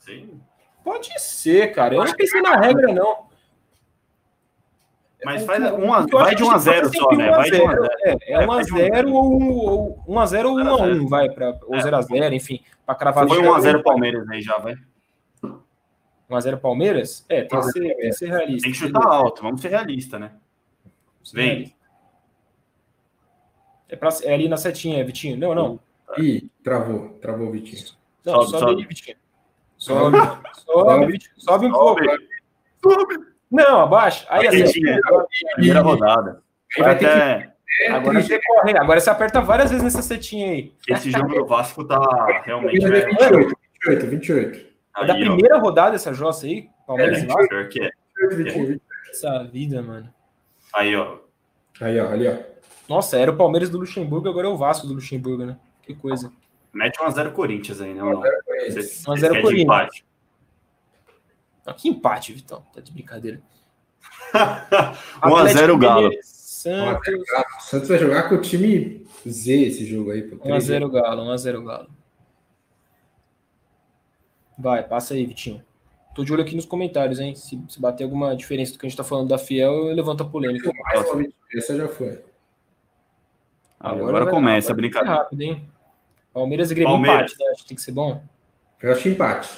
Pode 0.83 1.21
ser, 1.21 1.71
cara. 1.71 1.93
Eu 1.95 2.03
não 2.03 2.13
pensei 2.13 2.41
na 2.41 2.55
regra, 2.55 2.91
não. 2.91 3.31
Mas 5.23 5.43
O 5.43 5.45
faz 5.45 5.63
um 5.71 5.93
a- 5.93 5.99
vai 6.01 6.35
de 6.35 6.43
que 6.43 6.43
1 6.43 6.51
a 6.51 6.55
a 6.55 6.57
gente 6.57 6.63
0 6.63 6.81
faz 6.89 6.97
só, 6.97 7.11
né? 7.15 7.29
Vai 7.31 7.49
de 7.51 7.61
1 7.61 7.69
a 7.69 7.73
0. 7.73 7.85
É, 7.85 8.11
é 8.11 8.17
É, 8.33 8.39
1 8.39 8.41
a 8.41 8.55
vai 8.55 8.63
de 8.65 8.73
1 8.73 8.75
a 8.75 8.79
0 8.89 9.13
ou 9.13 9.33
um- 9.41 9.51
ou 9.57 10.03
1 10.07 10.19
a 10.19 10.25
0 10.25 10.49
ou 10.49 10.55
1 10.59 10.67
a 10.67 10.75
1, 10.81 11.07
vai 11.07 11.29
para 11.29 11.57
ou 11.67 11.75
É. 11.75 11.81
0 11.81 11.95
a 11.95 12.01
0, 12.01 12.35
enfim, 12.35 12.59
para 12.85 12.95
cravar 12.95 13.27
Foi 13.27 13.37
zero. 13.37 13.49
1 13.51 13.53
a 13.55 13.59
0 13.61 13.83
Palmeiras 13.83 14.29
aí 14.29 14.41
já, 14.41 14.57
vai. 14.57 14.75
1 16.29 16.35
a 16.35 16.39
0 16.41 16.57
Palmeiras? 16.57 17.23
É, 17.29 17.43
tem 17.43 17.59
que 17.59 17.65
ser, 17.71 17.79
tem 17.79 17.95
que 17.97 18.13
ser 18.13 18.27
realista. 18.27 18.63
Tem 18.63 18.71
que 18.71 18.77
chutar 18.77 19.05
alto, 19.07 19.41
vamos 19.43 19.61
ser 19.61 19.69
realistas, 19.69 20.19
né? 20.19 20.31
Vem. 21.31 21.75
É, 23.89 23.95
pra, 23.95 24.09
é 24.23 24.33
ali 24.33 24.49
na 24.49 24.57
setinha, 24.57 25.03
Vitinho. 25.05 25.37
Não, 25.37 25.53
não. 25.53 25.79
Ih, 26.17 26.49
travou, 26.63 27.09
travou 27.21 27.47
o 27.47 27.51
Vitinho. 27.51 27.85
Não, 28.25 28.33
Sobe, 28.43 28.49
sobe, 28.51 28.71
sobe. 28.71 28.85
Vitinho. 28.87 29.17
Sobe, 29.77 30.17
sobe, 30.65 31.05
Vitinho. 31.11 31.31
Sobe 31.37 31.65
um 31.67 31.71
pouco. 31.71 32.01
Não, 33.51 33.81
abaixa. 33.81 34.25
Aí, 34.29 34.47
Aí, 34.47 34.63
assim. 34.63 34.81
Primeira 35.55 35.81
rodada. 35.81 36.41
Aí 36.75 36.83
vai 36.83 36.97
ter 36.97 37.05
Até 37.05 37.53
agora 37.89 38.21
você 38.21 38.39
corre. 38.41 38.77
Agora 38.77 38.99
você 38.99 39.09
aperta 39.09 39.41
várias 39.41 39.69
vezes 39.69 39.83
nessa 39.83 40.01
setinha 40.01 40.51
aí. 40.51 40.73
esse 40.87 41.11
jogo 41.11 41.27
do 41.33 41.45
Vasco 41.45 41.83
tá 41.85 41.99
realmente. 42.45 42.79
que. 42.79 42.85
É, 42.85 43.05
28, 43.05 43.57
28, 43.85 44.07
28. 44.07 44.73
É 44.97 45.05
da 45.07 45.13
aí, 45.13 45.23
ó. 45.23 45.33
primeira 45.33 45.57
rodada 45.59 45.95
essa 45.95 46.13
jossa 46.13 46.45
aí? 46.45 46.69
Palmeiras 46.87 47.19
É, 47.19 47.23
e 47.23 47.27
Vasco? 47.27 47.47
pior 47.49 47.69
que 47.69 47.81
é. 47.83 47.89
28, 48.29 48.35
28. 48.53 48.81
Essa 49.09 49.43
vida, 49.43 49.81
mano. 49.81 50.13
Aí, 50.73 50.95
ó. 50.95 51.17
Aí, 51.79 51.99
ó, 51.99 52.09
ali, 52.09 52.27
ó. 52.27 52.37
Nossa, 52.89 53.17
era 53.17 53.31
o 53.31 53.37
Palmeiras 53.37 53.69
do 53.69 53.77
Luxemburgo, 53.79 54.27
agora 54.29 54.47
é 54.47 54.49
o 54.49 54.57
Vasco 54.57 54.85
do 54.87 54.93
Luxemburgo, 54.93 55.45
né? 55.45 55.57
Que 55.81 55.93
coisa. 55.95 56.31
Mete 56.73 56.97
1x0 56.99 57.31
Corinthians 57.33 57.79
aí, 57.81 57.93
né? 57.93 58.03
ou 58.03 58.13
não? 58.13 58.21
Vocês- 58.21 59.05
1 59.07 59.11
a 59.11 59.15
0 59.15 59.17
vocês 59.17 59.21
querem 59.21 59.35
de 59.35 59.41
Corinthians. 59.41 59.63
empate. 59.63 60.05
Ah, 61.65 61.73
que 61.73 61.87
empate, 61.89 62.33
Vitão. 62.33 62.63
Tá 62.73 62.81
de 62.81 62.91
brincadeira. 62.91 63.41
1x0 64.33 65.77
Galo. 65.79 66.09
Santos. 66.23 67.13
O 67.13 67.61
Santos 67.61 67.87
vai 67.89 67.97
jogar 67.99 68.27
com 68.29 68.35
o 68.35 68.41
time 68.41 69.05
Z 69.27 69.53
esse 69.53 69.85
jogo 69.85 70.11
aí. 70.11 70.23
pô. 70.23 70.37
1x0 70.47 70.89
Galo, 70.89 71.23
1x0 71.23 71.63
Galo. 71.63 71.89
Vai, 74.57 74.83
passa 74.87 75.13
aí, 75.13 75.25
Vitinho. 75.25 75.63
Tô 76.15 76.23
de 76.23 76.31
olho 76.31 76.43
aqui 76.43 76.55
nos 76.55 76.65
comentários, 76.65 77.19
hein? 77.19 77.33
Se, 77.35 77.59
se 77.67 77.81
bater 77.81 78.03
alguma 78.03 78.35
diferença 78.35 78.71
do 78.73 78.79
que 78.79 78.85
a 78.85 78.89
gente 78.89 78.97
tá 78.97 79.03
falando 79.03 79.29
da 79.29 79.37
Fiel, 79.37 79.89
eu 79.89 79.95
levanto 79.95 80.21
a 80.21 80.25
polêmica. 80.25 80.71
Essa 81.55 81.75
já 81.75 81.87
foi. 81.87 82.21
Agora, 83.79 84.09
Agora 84.17 84.29
começa 84.29 84.71
a 84.71 84.75
brincadeira. 84.75 85.17
Rápido, 85.17 85.41
hein? 85.41 85.69
Palmeiras 86.31 86.71
e 86.71 86.75
Grêmio 86.75 86.93
Palmeiras. 86.93 87.31
empate, 87.31 87.43
né? 87.43 87.51
Acho 87.51 87.61
que 87.63 87.67
tem 87.69 87.75
que 87.75 87.81
ser 87.81 87.91
bom. 87.91 88.23
Eu 88.81 88.91
acho 88.91 89.09
empate. 89.09 89.49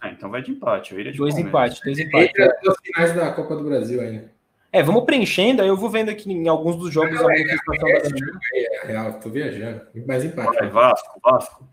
Ah, 0.00 0.10
então 0.10 0.30
vai 0.30 0.42
de 0.42 0.50
empate. 0.50 0.92
Eu 0.92 1.00
iria 1.00 1.12
de 1.12 1.18
Dois 1.18 1.36
empates, 1.38 1.80
dois 1.84 1.98
empates. 1.98 2.28
Entre 2.28 2.42
as 2.42 2.60
duas 2.62 2.76
finais 2.82 3.14
da 3.14 3.32
Copa 3.32 3.56
do 3.56 3.64
Brasil 3.64 4.00
ainda. 4.00 4.32
É, 4.70 4.82
vamos 4.82 5.04
preenchendo, 5.04 5.62
aí 5.62 5.68
eu 5.68 5.76
vou 5.76 5.88
vendo 5.88 6.10
aqui 6.10 6.30
em 6.30 6.48
alguns 6.48 6.76
dos 6.76 6.92
jogos 6.92 7.18
a 7.20 7.22
manifestação 7.22 7.88
da 7.88 8.00
galera. 8.00 8.40
É 8.52 8.86
real, 8.86 9.12
tô 9.20 9.30
viajando. 9.30 9.82
Mais 10.06 10.24
empate. 10.24 10.58
Vai, 10.58 10.68
Vasco, 10.68 11.20
Vasco. 11.22 11.68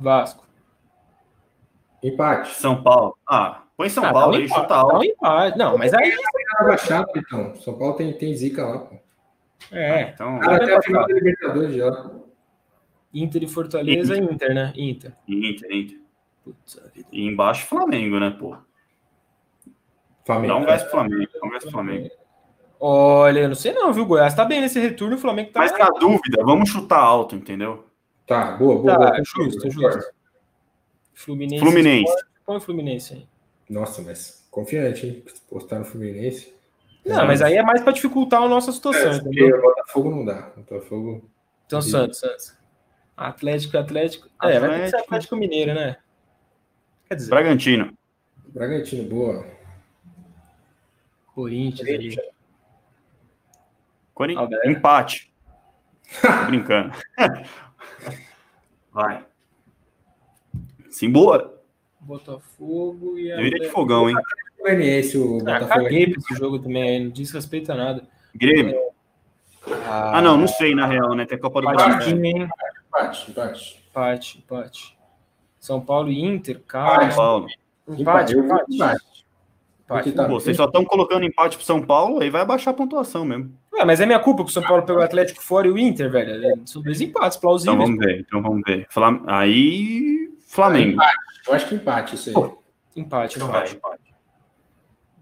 Vasco. 0.00 0.46
Empate. 2.04 2.54
São 2.54 2.82
Paulo. 2.82 3.16
Ah, 3.26 3.62
põe 3.76 3.88
São 3.88 4.04
Ah, 4.04 4.12
Paulo 4.12 4.32
dá 4.32 4.38
um 4.38 4.40
aí, 4.40 4.44
empate, 4.46 4.60
chuta 4.60 4.74
um 4.74 4.90
alto. 4.90 5.04
empate. 5.04 5.58
Não, 5.58 5.78
mas 5.78 5.94
aí. 5.94 6.14
Tá 6.58 6.64
baixado, 6.64 7.08
então. 7.16 7.54
São 7.56 7.78
Paulo 7.78 7.94
tem, 7.94 8.12
tem 8.12 8.36
zica 8.36 8.64
lá, 8.64 8.78
pô. 8.78 8.96
É. 9.72 10.10
Então, 10.14 10.38
Cara, 10.40 10.62
até 10.62 10.76
a 10.76 10.82
final 10.82 11.06
da 11.06 11.14
Libertadores 11.14 11.74
já. 11.74 12.10
Inter 13.14 13.42
e 13.44 13.48
Fortaleza, 13.48 14.16
Inter, 14.16 14.54
né? 14.54 14.72
Inter. 14.76 15.12
Inter, 15.26 15.72
Inter. 15.72 15.98
Putz, 16.44 16.78
a 16.84 16.88
vida. 16.88 17.08
E 17.10 17.26
embaixo 17.26 17.66
Flamengo, 17.66 18.20
né, 18.20 18.30
pô? 18.38 18.54
Flamengo. 20.26 20.52
Dá 20.54 20.56
um 20.60 20.64
gás 20.64 20.82
pro 20.82 20.90
Flamengo, 20.90 21.30
dá 21.40 21.46
um 21.46 21.50
gás 21.50 21.62
pro 21.62 21.72
Flamengo. 21.72 22.10
Olha, 22.80 23.40
eu 23.40 23.48
não 23.48 23.54
sei 23.54 23.72
não, 23.72 23.92
viu? 23.92 24.04
Goiás 24.04 24.34
tá 24.34 24.44
bem 24.44 24.60
nesse 24.60 24.78
retorno, 24.78 25.16
o 25.16 25.18
Flamengo 25.18 25.52
tá. 25.52 25.60
Mas 25.60 25.72
na 25.78 25.88
dúvida, 25.88 26.42
vamos 26.44 26.68
chutar 26.68 26.98
alto, 26.98 27.34
entendeu? 27.34 27.86
Tá, 28.26 28.52
boa, 28.56 28.78
boa. 28.82 28.92
Tá, 28.98 29.10
boa. 29.10 29.22
justo, 29.24 29.70
justo. 29.70 30.12
Fluminense. 31.14 31.64
Fluminense. 31.64 32.24
Põe 32.44 32.56
o 32.56 32.60
Fluminense 32.60 33.14
aí. 33.14 33.28
Nossa, 33.68 34.02
mas 34.02 34.46
confiante, 34.50 35.06
hein? 35.06 35.24
Postar 35.48 35.78
no 35.78 35.84
Fluminense. 35.84 36.54
Não, 37.04 37.26
mas 37.26 37.42
aí 37.42 37.56
é 37.56 37.62
mais 37.62 37.82
pra 37.82 37.92
dificultar 37.92 38.42
a 38.42 38.48
nossa 38.48 38.72
situação, 38.72 39.12
É, 39.12 39.16
entendeu? 39.16 39.58
o 39.58 39.62
Botafogo 39.62 40.10
não 40.10 40.24
dá. 40.24 40.50
Botafogo. 40.56 41.28
Então, 41.66 41.82
Santos, 41.82 42.18
Santos. 42.18 42.56
Atlético, 43.16 43.76
Atlético. 43.78 44.28
É, 44.42 44.58
vai 44.58 44.70
ter 44.70 44.74
que 44.76 44.88
ser 44.90 44.96
Atlético. 44.96 45.04
Atlético 45.04 45.36
Mineiro, 45.36 45.74
né? 45.74 45.96
Quer 47.08 47.14
dizer, 47.16 47.30
Bragantino. 47.30 47.96
Bragantino, 48.48 49.08
boa. 49.08 49.46
Corinthians 51.34 51.88
ali. 51.88 52.16
Corin... 54.14 54.36
Alberto. 54.36 54.68
Empate. 54.68 55.34
Tô 56.22 56.46
brincando. 56.46 56.92
Vai. 58.92 59.24
Simbora. 60.94 61.50
Botafogo 62.00 63.18
e 63.18 63.32
a. 63.32 63.40
Eu 63.40 63.46
iria 63.46 63.58
de 63.60 63.68
fogão, 63.70 64.08
hein? 64.08 64.16
Goianiense, 64.60 65.18
o 65.18 65.38
Ah, 65.46 65.58
Botafogo. 65.60 65.88
esse 65.90 66.34
jogo 66.38 66.58
também 66.60 66.82
aí, 66.82 67.04
não 67.04 67.10
diz 67.10 67.32
respeito 67.32 67.72
a 67.72 67.74
nada. 67.74 68.04
Grêmio. 68.34 68.76
Ah, 69.86 70.22
não, 70.22 70.36
não 70.36 70.46
sei, 70.46 70.74
na 70.74 70.86
real, 70.86 71.14
né? 71.14 71.26
Tem 71.26 71.36
Copa 71.38 71.60
do 71.60 71.66
Brasil. 71.66 72.16
Empate, 72.24 73.30
empate. 73.30 73.84
Empate, 73.90 74.38
empate. 74.38 74.98
São 75.58 75.80
Paulo 75.80 76.10
e 76.12 76.22
Inter, 76.24 76.60
cara. 76.64 77.10
São 77.10 77.16
Paulo. 77.16 77.46
Empate, 77.88 78.34
empate. 78.36 78.36
empate. 78.38 78.74
empate. 78.74 79.04
Porque 79.86 80.12
tá- 80.12 80.26
Pô, 80.26 80.40
vocês 80.40 80.56
só 80.56 80.64
estão 80.66 80.84
colocando 80.84 81.24
empate 81.26 81.56
pro 81.56 81.66
São 81.66 81.82
Paulo, 81.82 82.22
aí 82.22 82.30
vai 82.30 82.40
abaixar 82.42 82.72
a 82.72 82.76
pontuação 82.76 83.24
mesmo. 83.24 83.52
Ué, 83.72 83.84
mas 83.84 84.00
é 84.00 84.06
minha 84.06 84.18
culpa 84.20 84.42
que 84.44 84.50
o 84.50 84.52
São 84.52 84.62
Paulo 84.62 84.82
pegou 84.84 85.02
o 85.02 85.04
Atlético 85.04 85.42
fora 85.42 85.66
e 85.66 85.70
o 85.70 85.78
Inter, 85.78 86.10
velho. 86.10 86.44
É, 86.46 86.54
São 86.64 86.80
dois 86.80 87.00
empates 87.00 87.36
plausíveis. 87.36 87.74
Então 87.76 87.86
vamos 87.86 88.04
ver, 88.04 88.20
então 88.20 88.42
vamos 88.42 88.62
ver. 88.66 88.86
Aí, 89.26 90.23
Flamengo. 90.54 91.00
Eu 91.46 91.54
acho 91.54 91.68
que 91.68 91.74
empate 91.74 92.14
isso 92.14 92.28
aí. 92.30 92.34
Pô, 92.34 92.62
Empate, 92.96 93.36
Então 93.36 93.48
vai, 93.48 93.62
empate. 93.62 93.76
empate. 93.76 94.14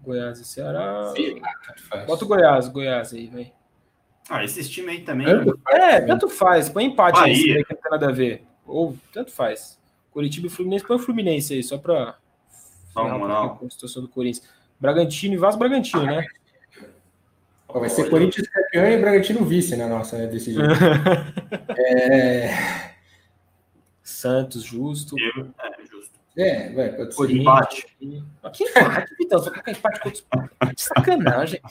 Goiás 0.03 0.39
e 0.39 0.45
Ceará. 0.45 1.11
Sim, 1.15 1.41
tanto 1.65 1.81
faz. 1.83 2.05
Bota 2.05 2.25
o 2.25 2.27
Goiás, 2.27 2.67
Goiás 2.67 3.13
aí, 3.13 3.27
vai. 3.27 3.51
Ah, 4.29 4.43
esses 4.43 4.69
times 4.69 4.91
aí 4.91 5.01
também. 5.01 5.25
Tanto 5.25 5.59
É, 5.69 5.99
né? 6.01 6.05
tanto 6.05 6.29
faz. 6.29 6.69
Põe 6.69 6.85
empate 6.85 7.19
aí, 7.19 7.31
Bahia. 7.31 7.65
que 7.65 7.73
não 7.73 7.81
tem 7.81 7.91
nada 7.91 8.09
a 8.09 8.11
ver. 8.11 8.45
Ou 8.65 8.95
tanto 9.11 9.31
faz. 9.31 9.79
Curitiba 10.11 10.47
e 10.47 10.49
Fluminense, 10.49 10.85
põe 10.85 10.95
o 10.97 10.99
Fluminense 10.99 11.53
aí, 11.53 11.63
só 11.63 11.77
pra 11.77 12.15
pouquinho 12.93 13.55
com 13.57 13.65
a 13.65 13.69
situação 13.69 14.01
do 14.03 14.07
Corinthians. 14.07 14.47
Bragantino 14.79 15.33
e 15.33 15.37
Vasco 15.37 15.57
Bragantino, 15.59 16.03
né? 16.05 16.25
Ó, 17.67 17.79
Vai 17.79 17.89
ser 17.89 18.09
Corinthians 18.09 18.47
campeão 18.49 18.85
e 18.85 18.97
Bragantino 18.97 19.43
vice 19.43 19.75
na 19.75 19.87
nossa, 19.87 20.17
né, 20.17 20.27
desse 20.27 20.53
jeito. 20.53 20.69
é, 21.75 22.92
Santos, 24.03 24.63
justo. 24.63 25.15
Eu- 25.17 25.49
É, 25.59 25.85
justo. 25.85 26.19
é, 26.37 26.73
vai, 26.73 26.89
pode 26.93 27.15
ser. 27.15 27.31
Empate. 27.37 27.85
Aqui 28.43 28.63
empate, 28.65 29.15
Vitão. 29.17 29.39
Só 29.39 29.49
colocar 29.49 29.71
empate 29.71 29.99
com 30.01 30.09
outros. 30.09 30.25
Que 30.75 30.81
sacanagem. 30.81 31.61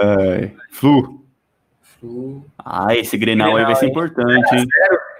É, 0.00 0.50
Flu. 0.70 1.24
Flu. 1.80 2.44
Ah, 2.58 2.94
esse 2.96 3.16
Grenal 3.16 3.56
aí 3.56 3.64
vai 3.64 3.74
ser 3.76 3.90
Grenal, 3.90 4.04
importante, 4.10 4.56
hein? 4.56 4.66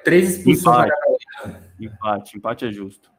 Três 0.04 0.36
expulsões. 0.38 0.90
Empate. 0.90 1.62
Empate, 1.80 2.36
empate 2.36 2.64
é 2.66 2.72
justo. 2.72 3.10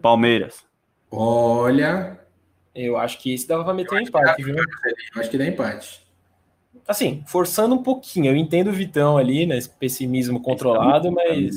Palmeiras. 0.00 0.64
Olha, 1.10 2.18
Eu 2.74 2.96
acho 2.96 3.18
que 3.20 3.34
esse 3.34 3.46
dava 3.48 3.64
pra 3.64 3.74
meter 3.74 3.94
um 3.94 4.00
empate, 4.00 4.42
viu? 4.42 4.54
eu 4.56 4.64
acho 5.20 5.28
que 5.30 5.36
dá 5.38 5.44
empate. 5.46 6.06
Assim, 6.88 7.22
forçando 7.26 7.74
um 7.74 7.82
pouquinho. 7.82 8.32
Eu 8.32 8.36
entendo 8.36 8.68
o 8.68 8.72
Vitão 8.72 9.18
ali, 9.18 9.44
né? 9.44 9.58
Esse 9.58 9.68
pessimismo 9.68 10.40
controlado, 10.40 11.12
mas. 11.12 11.54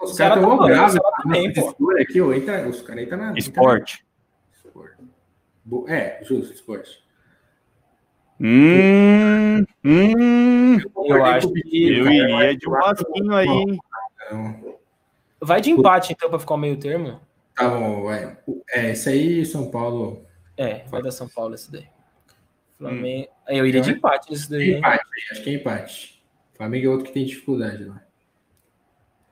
Os 0.00 0.14
O 0.14 0.16
caras 0.16 0.38
estão 0.38 0.58
tá 0.58 0.64
bem, 0.66 0.74
Ceará 0.74 1.10
tá 1.12 1.22
bem, 1.28 1.52
pô. 1.52 1.60
escolha 1.68 2.02
aqui, 2.02 2.20
ó, 2.20 2.32
entra, 2.32 2.68
os 2.68 2.80
caras 2.80 3.04
entram 3.04 3.18
na. 3.18 3.38
Esporte. 3.38 4.04
É, 5.86 6.24
justo, 6.24 6.54
esporte. 6.54 7.02
Hum, 8.40 9.64
hum, 9.84 10.78
Eu 11.06 11.24
acho 11.24 11.52
que. 11.52 11.92
eu 11.92 12.10
iria 12.10 12.56
de 12.56 12.68
um 12.68 12.72
Vasquinho 12.72 13.34
aí, 13.34 13.46
hein? 13.46 13.78
Então, 14.26 14.74
Vai 15.40 15.60
de 15.60 15.70
empate, 15.70 16.12
então, 16.12 16.30
pra 16.30 16.38
ficar 16.38 16.54
o 16.54 16.58
meio 16.58 16.78
termo? 16.78 17.20
tá 17.54 17.68
bom, 17.68 18.02
vai. 18.04 18.38
É, 18.70 18.90
esse 18.90 19.08
aí, 19.08 19.44
São 19.44 19.70
Paulo. 19.70 20.24
É, 20.56 20.84
vai 20.88 21.02
dar 21.02 21.10
São 21.12 21.28
Paulo 21.28 21.54
esse 21.54 21.70
daí. 21.70 21.86
Flamengo. 22.78 23.28
Eu 23.48 23.66
iria 23.66 23.80
de 23.80 23.90
empate 23.92 24.30
nesse 24.30 24.50
daí. 24.50 24.70
hein? 24.72 24.78
Empate, 24.78 25.04
acho 25.32 25.42
que 25.42 25.50
é 25.50 25.54
empate. 25.54 26.22
Flamengo 26.56 26.86
é 26.86 26.88
outro 26.90 27.06
que 27.06 27.12
tem 27.12 27.24
dificuldade 27.24 27.84
lá. 27.84 28.00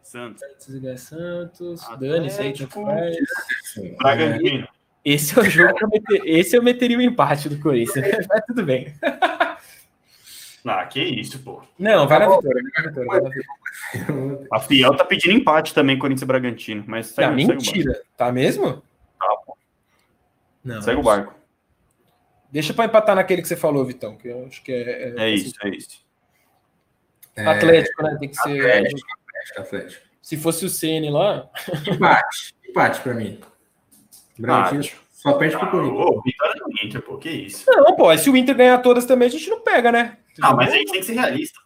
Santos. 0.03 0.43
Santos 0.59 1.01
Santos. 1.03 1.81
Dani, 2.01 2.27
isso 2.27 2.41
aí 2.43 2.53
tanto 2.53 2.69
faz. 2.85 3.17
Bragantino. 3.99 4.69
Esse 5.05 5.39
é 5.39 5.43
o 5.43 5.45
jogo 5.49 5.75
que 5.75 5.85
eu 5.85 5.89
meter, 5.89 6.23
Esse 6.27 6.57
eu 6.57 6.63
meteria 6.63 6.99
o 6.99 7.03
empate 7.03 7.49
do 7.49 7.59
Corinthians. 7.61 8.27
Mas 8.29 8.45
tudo 8.47 8.65
bem. 8.65 8.93
Ah, 10.65 10.85
que 10.85 11.01
isso, 11.03 11.39
pô. 11.39 11.63
Não, 11.79 12.07
vai 12.07 12.19
na 12.19 12.27
Tá 12.29 12.37
vitória. 12.37 12.63
Vai 12.63 12.83
na 12.83 12.89
vitória, 12.91 13.09
vai 13.09 13.21
na 13.21 13.29
vitória. 13.31 14.49
A 14.53 14.61
Fiel 14.61 14.95
tá 14.95 15.05
pedindo 15.05 15.35
empate 15.39 15.73
também, 15.73 15.99
Corinthians 15.99 16.23
e 16.23 16.27
Bragantino. 16.27 16.85
Mas 16.87 17.07
segue, 17.07 17.31
Não, 17.31 17.37
segue 17.39 17.45
o 17.45 17.47
barco. 17.57 17.63
mentira. 17.77 18.03
Tá 18.17 18.31
mesmo? 18.33 18.83
Tá, 19.19 19.37
pô. 19.47 19.57
Não. 20.63 20.83
Segue 20.83 21.01
o 21.01 21.03
barco. 21.03 21.35
Deixa 22.51 22.75
pra 22.75 22.85
empatar 22.87 23.15
naquele 23.15 23.43
que 23.43 23.49
você 23.49 23.57
falou, 23.57 23.85
Vitão, 23.85 24.17
que 24.17 24.29
eu 24.29 24.45
acho 24.47 24.63
que 24.63 24.73
é. 24.73 25.15
É 25.17 25.31
isso, 25.31 25.55
é 25.63 25.69
isso. 25.71 26.05
É, 27.37 27.47
Atlético, 27.47 28.03
né? 28.03 28.17
Tem 28.19 28.29
que 28.29 28.37
ser. 28.37 28.61
Atlético, 28.61 29.09
Atlético, 29.29 29.61
Atlético. 29.61 30.03
Se 30.21 30.37
fosse 30.37 30.65
o 30.65 30.69
CN 30.69 31.11
lá. 31.11 31.49
Empate. 31.87 32.55
Empate 32.69 33.01
pra 33.01 33.15
mim. 33.15 33.41
Bragantino 34.39 34.85
só 35.13 35.35
perde 35.35 35.57
pro 35.57 35.67
Ah, 35.67 35.71
Corinthians. 35.71 36.07
ô, 36.07 36.23
vitória 36.23 36.55
do 36.63 36.87
Inter, 36.87 37.03
pô, 37.03 37.19
que 37.19 37.29
isso. 37.31 37.65
Não, 37.69 37.95
pô, 37.95 38.17
se 38.17 38.31
o 38.31 38.37
Inter 38.37 38.57
ganhar 38.57 38.79
todas 38.79 39.05
também, 39.05 39.29
a 39.29 39.31
gente 39.31 39.49
não 39.51 39.61
pega, 39.61 39.93
né? 39.93 40.17
Ah, 40.41 40.55
mas 40.55 40.73
a 40.73 40.77
gente 40.77 40.91
tem 40.93 41.01
que 41.01 41.07
ser 41.07 41.13
realista. 41.15 41.59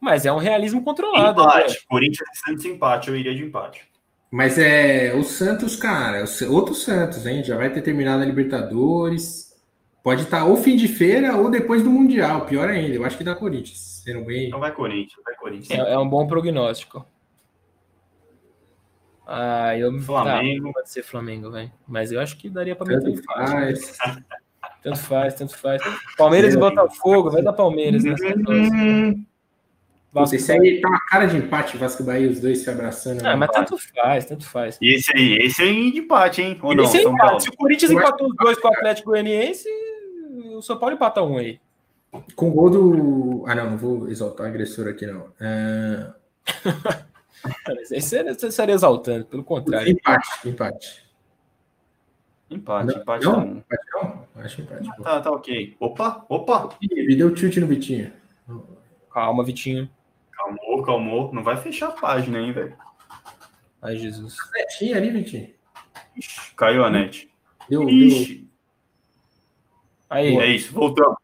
Mas 0.00 0.26
é 0.26 0.32
um 0.32 0.38
realismo 0.38 0.82
controlado. 0.82 1.40
né? 1.42 1.48
Empate. 1.48 1.86
Corinthians 1.88 2.28
e 2.34 2.38
Santos 2.50 2.64
empate, 2.64 3.08
eu 3.08 3.16
iria 3.16 3.34
de 3.34 3.42
empate. 3.44 3.82
Mas 4.30 4.58
é 4.58 5.14
o 5.14 5.22
Santos, 5.22 5.76
cara, 5.76 6.26
Sa- 6.26 6.48
outro 6.48 6.74
Santos, 6.74 7.24
hein? 7.26 7.42
Já 7.44 7.56
vai 7.56 7.70
ter 7.72 7.80
terminado 7.80 8.22
a 8.22 8.26
Libertadores. 8.26 9.45
Pode 10.06 10.22
estar 10.22 10.44
ou 10.44 10.56
fim 10.56 10.76
de 10.76 10.86
feira 10.86 11.36
ou 11.36 11.50
depois 11.50 11.82
do 11.82 11.90
Mundial. 11.90 12.46
Pior 12.46 12.68
ainda, 12.68 12.94
eu 12.94 13.04
acho 13.04 13.18
que 13.18 13.24
dá 13.24 13.34
Corinthians. 13.34 14.02
Sendo 14.04 14.24
bem. 14.24 14.46
Então 14.46 14.60
vai 14.60 14.70
Corinthians, 14.70 15.20
vai 15.24 15.34
Corinthians. 15.34 15.80
É, 15.80 15.94
é 15.94 15.98
um 15.98 16.08
bom 16.08 16.28
prognóstico. 16.28 17.04
Ah, 19.26 19.76
eu 19.76 19.92
Flamengo. 19.98 20.68
Tá, 20.68 20.74
pode 20.74 20.90
ser 20.90 21.02
Flamengo, 21.02 21.50
velho. 21.50 21.72
Mas 21.88 22.12
eu 22.12 22.20
acho 22.20 22.36
que 22.36 22.48
daria 22.48 22.76
pra 22.76 22.86
meter 22.86 23.02
Tanto 23.02 23.18
empate. 23.18 23.50
faz. 23.50 23.98
Tanto 24.80 24.98
faz, 24.98 25.34
tanto 25.34 25.58
faz. 25.58 25.82
Palmeiras 26.16 26.54
e 26.54 26.56
Botafogo, 26.56 27.28
vai 27.28 27.42
dar 27.42 27.52
Palmeiras 27.52 28.04
nessa. 28.04 28.24
Hum, 28.48 29.26
Puta, 30.12 30.36
esse 30.36 30.52
aí 30.52 30.80
tá 30.80 30.88
uma 30.88 31.00
cara 31.06 31.26
de 31.26 31.36
empate, 31.36 31.76
Vasco 31.76 32.02
e 32.02 32.06
Bahia, 32.06 32.30
os 32.30 32.40
dois 32.40 32.58
se 32.58 32.70
abraçando. 32.70 33.20
Ah, 33.20 33.30
né? 33.30 33.34
mas 33.34 33.50
tanto 33.50 33.76
faz, 33.76 34.24
tanto 34.24 34.48
faz. 34.48 34.78
E 34.80 34.94
esse 34.94 35.14
aí, 35.14 35.38
esse 35.38 35.60
aí 35.60 35.90
de 35.90 35.98
empate, 35.98 36.40
hein? 36.40 36.58
Ou 36.62 36.74
não, 36.74 36.84
Esse 36.84 36.98
é 36.98 37.02
empate. 37.02 37.42
Se 37.42 37.48
o 37.50 37.56
Corinthians 37.56 37.90
empatou 37.90 38.28
os 38.28 38.36
dois 38.36 38.58
com 38.58 38.68
o 38.68 38.72
Atlético 38.72 39.10
Goianiense, 39.10 39.68
o 40.58 40.62
São 40.62 40.78
Paulo 40.78 40.94
empata 40.94 41.22
um 41.22 41.38
aí. 41.38 41.60
Com 42.34 42.48
o 42.48 42.52
gol 42.52 42.70
do. 42.70 43.44
Ah, 43.46 43.54
não, 43.54 43.70
não 43.70 43.76
vou 43.76 44.08
exaltar 44.08 44.46
o 44.46 44.48
agressor 44.48 44.88
aqui, 44.88 45.06
não. 45.06 45.32
É, 45.40 46.12
Esse 47.90 48.22
você 48.24 48.46
estaria 48.48 48.74
exaltando, 48.74 49.26
pelo 49.26 49.44
contrário. 49.44 49.90
Empate, 49.92 50.48
empate. 50.48 51.06
Empate, 52.48 52.86
Não, 52.86 53.02
empate 53.02 53.24
não? 53.24 53.40
não. 53.40 53.56
Empate 53.56 53.86
não? 53.92 54.26
Acho 54.36 54.60
empate. 54.60 54.88
pô. 54.96 55.02
Tá, 55.02 55.20
tá 55.20 55.30
ok. 55.30 55.76
Opa, 55.80 56.24
opa. 56.28 56.68
Ih, 56.80 57.06
Me 57.06 57.16
deu 57.16 57.34
tilt 57.34 57.56
no 57.56 57.66
Vitinho. 57.66 58.12
Calma, 59.12 59.44
Vitinho. 59.44 59.90
Calmou, 60.30 60.82
calmou. 60.84 61.32
Não 61.32 61.42
vai 61.42 61.56
fechar 61.56 61.88
a 61.88 61.92
página, 61.92 62.38
hein, 62.38 62.52
velho. 62.52 62.76
Ai, 63.82 63.96
Jesus. 63.96 64.36
Netinho 64.54 64.96
ali, 64.96 65.10
Vitinho. 65.10 65.50
Ixi, 66.16 66.54
Caiu 66.54 66.84
a 66.84 66.90
net. 66.90 67.28
Deu, 67.68 67.84
deu. 67.84 68.45
Aí, 70.08 70.36
É 70.36 70.46
isso, 70.46 70.72
voltamos. 70.72 71.16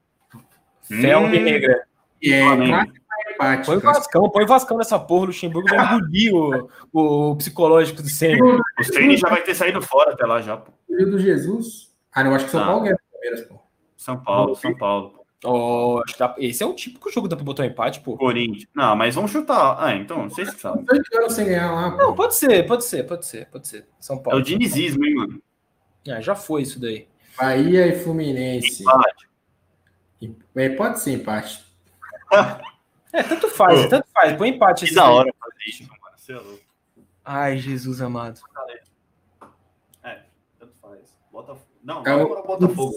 Fel 0.83 1.21
Hum. 1.21 1.29
negra. 1.31 1.85
É, 2.25 2.41
clássico 2.41 2.93
empate. 3.35 3.67
Põe 3.67 3.77
o. 3.77 3.81
Vascão, 3.81 4.31
põe 4.31 4.45
o 4.45 4.47
Vascão 4.47 4.77
nessa 4.79 4.99
porra, 4.99 5.23
o 5.23 5.27
Luxemburgo 5.27 5.69
vai 5.69 5.97
engolir 5.97 6.35
o, 6.35 6.69
o 6.93 7.37
psicológico 7.37 8.03
do 8.03 8.09
Senna. 8.09 8.61
O 8.79 8.85
Ceni 8.85 9.17
já 9.17 9.29
vai 9.29 9.43
ter 9.43 9.55
saído 9.55 9.81
fora 9.83 10.13
até 10.13 10.25
lá 10.27 10.41
já, 10.41 10.57
pô. 10.57 10.73
Filho 10.87 11.11
do 11.11 11.19
Jesus. 11.19 11.93
Ah, 12.13 12.23
não, 12.25 12.35
acho 12.35 12.45
que 12.45 12.51
São 12.51 12.63
Ah. 12.63 12.67
Paulo 12.67 12.83
ganha 12.83 12.95
o 12.97 13.13
Palmeiras, 13.13 13.41
pô. 13.49 13.59
São 13.97 14.17
Paulo, 14.23 14.55
São 14.57 14.75
Paulo. 14.77 15.21
Oh, 15.45 16.01
acho 16.05 16.13
que 16.15 16.19
dá- 16.21 16.35
esse 16.39 16.63
é 16.63 16.67
o 16.67 16.73
típico 16.75 17.11
jogo 17.11 17.27
da 17.27 17.35
pra 17.35 17.45
botar 17.45 17.65
um 17.65 17.67
empate, 17.67 18.01
pô. 18.01 18.17
Corinthians. 18.17 18.67
Não, 18.75 18.95
mas 18.95 19.15
vamos 19.17 19.31
chutar. 19.33 19.77
Ah, 19.79 19.95
então, 19.95 20.29
vocês 20.29 20.51
que 20.55 20.61
sabem. 20.61 20.85
Sem 21.31 21.47
ganhar 21.47 21.73
lá, 21.73 21.91
pô. 21.91 21.97
Não, 21.97 22.15
pode 22.15 22.37
ser, 22.37 22.65
pode 22.67 22.85
ser, 22.85 23.05
pode 23.05 23.27
ser, 23.27 23.47
pode 23.47 23.67
ser. 23.67 23.87
São 23.99 24.17
É 24.17 24.21
Paulo. 24.21 24.39
o 24.39 24.43
dinizismo, 24.43 25.05
hein, 25.05 25.15
mano. 25.17 25.43
Ah, 26.09 26.21
já 26.21 26.35
foi 26.37 26.63
isso 26.63 26.81
daí. 26.81 27.09
Bahia 27.37 27.87
e 27.87 27.99
Fluminense. 27.99 28.83
Empate. 28.83 29.29
É, 30.57 30.69
pode 30.71 31.01
ser 31.01 31.13
empate. 31.13 31.65
É, 33.15 33.23
tanto 33.23 33.47
faz, 33.51 33.91
tanto 33.91 34.09
faz. 34.15 34.35
Põe 34.39 34.49
empate. 34.49 34.87
Que 34.87 34.95
da 34.95 35.07
hora 35.11 35.31
fazer 35.39 35.55
isso, 35.69 35.83
mano. 35.83 36.01
Você 36.17 36.33
é 36.33 36.37
louco. 36.37 36.61
Ai, 37.23 37.59
Jesus 37.59 38.01
amado. 38.01 38.41
É, 40.03 40.21
tanto 40.59 40.73
faz. 40.81 40.99
Bota... 41.31 41.57
Não, 41.85 42.01
É 42.01 42.05
para 42.05 42.43
Botafogo. 42.43 42.95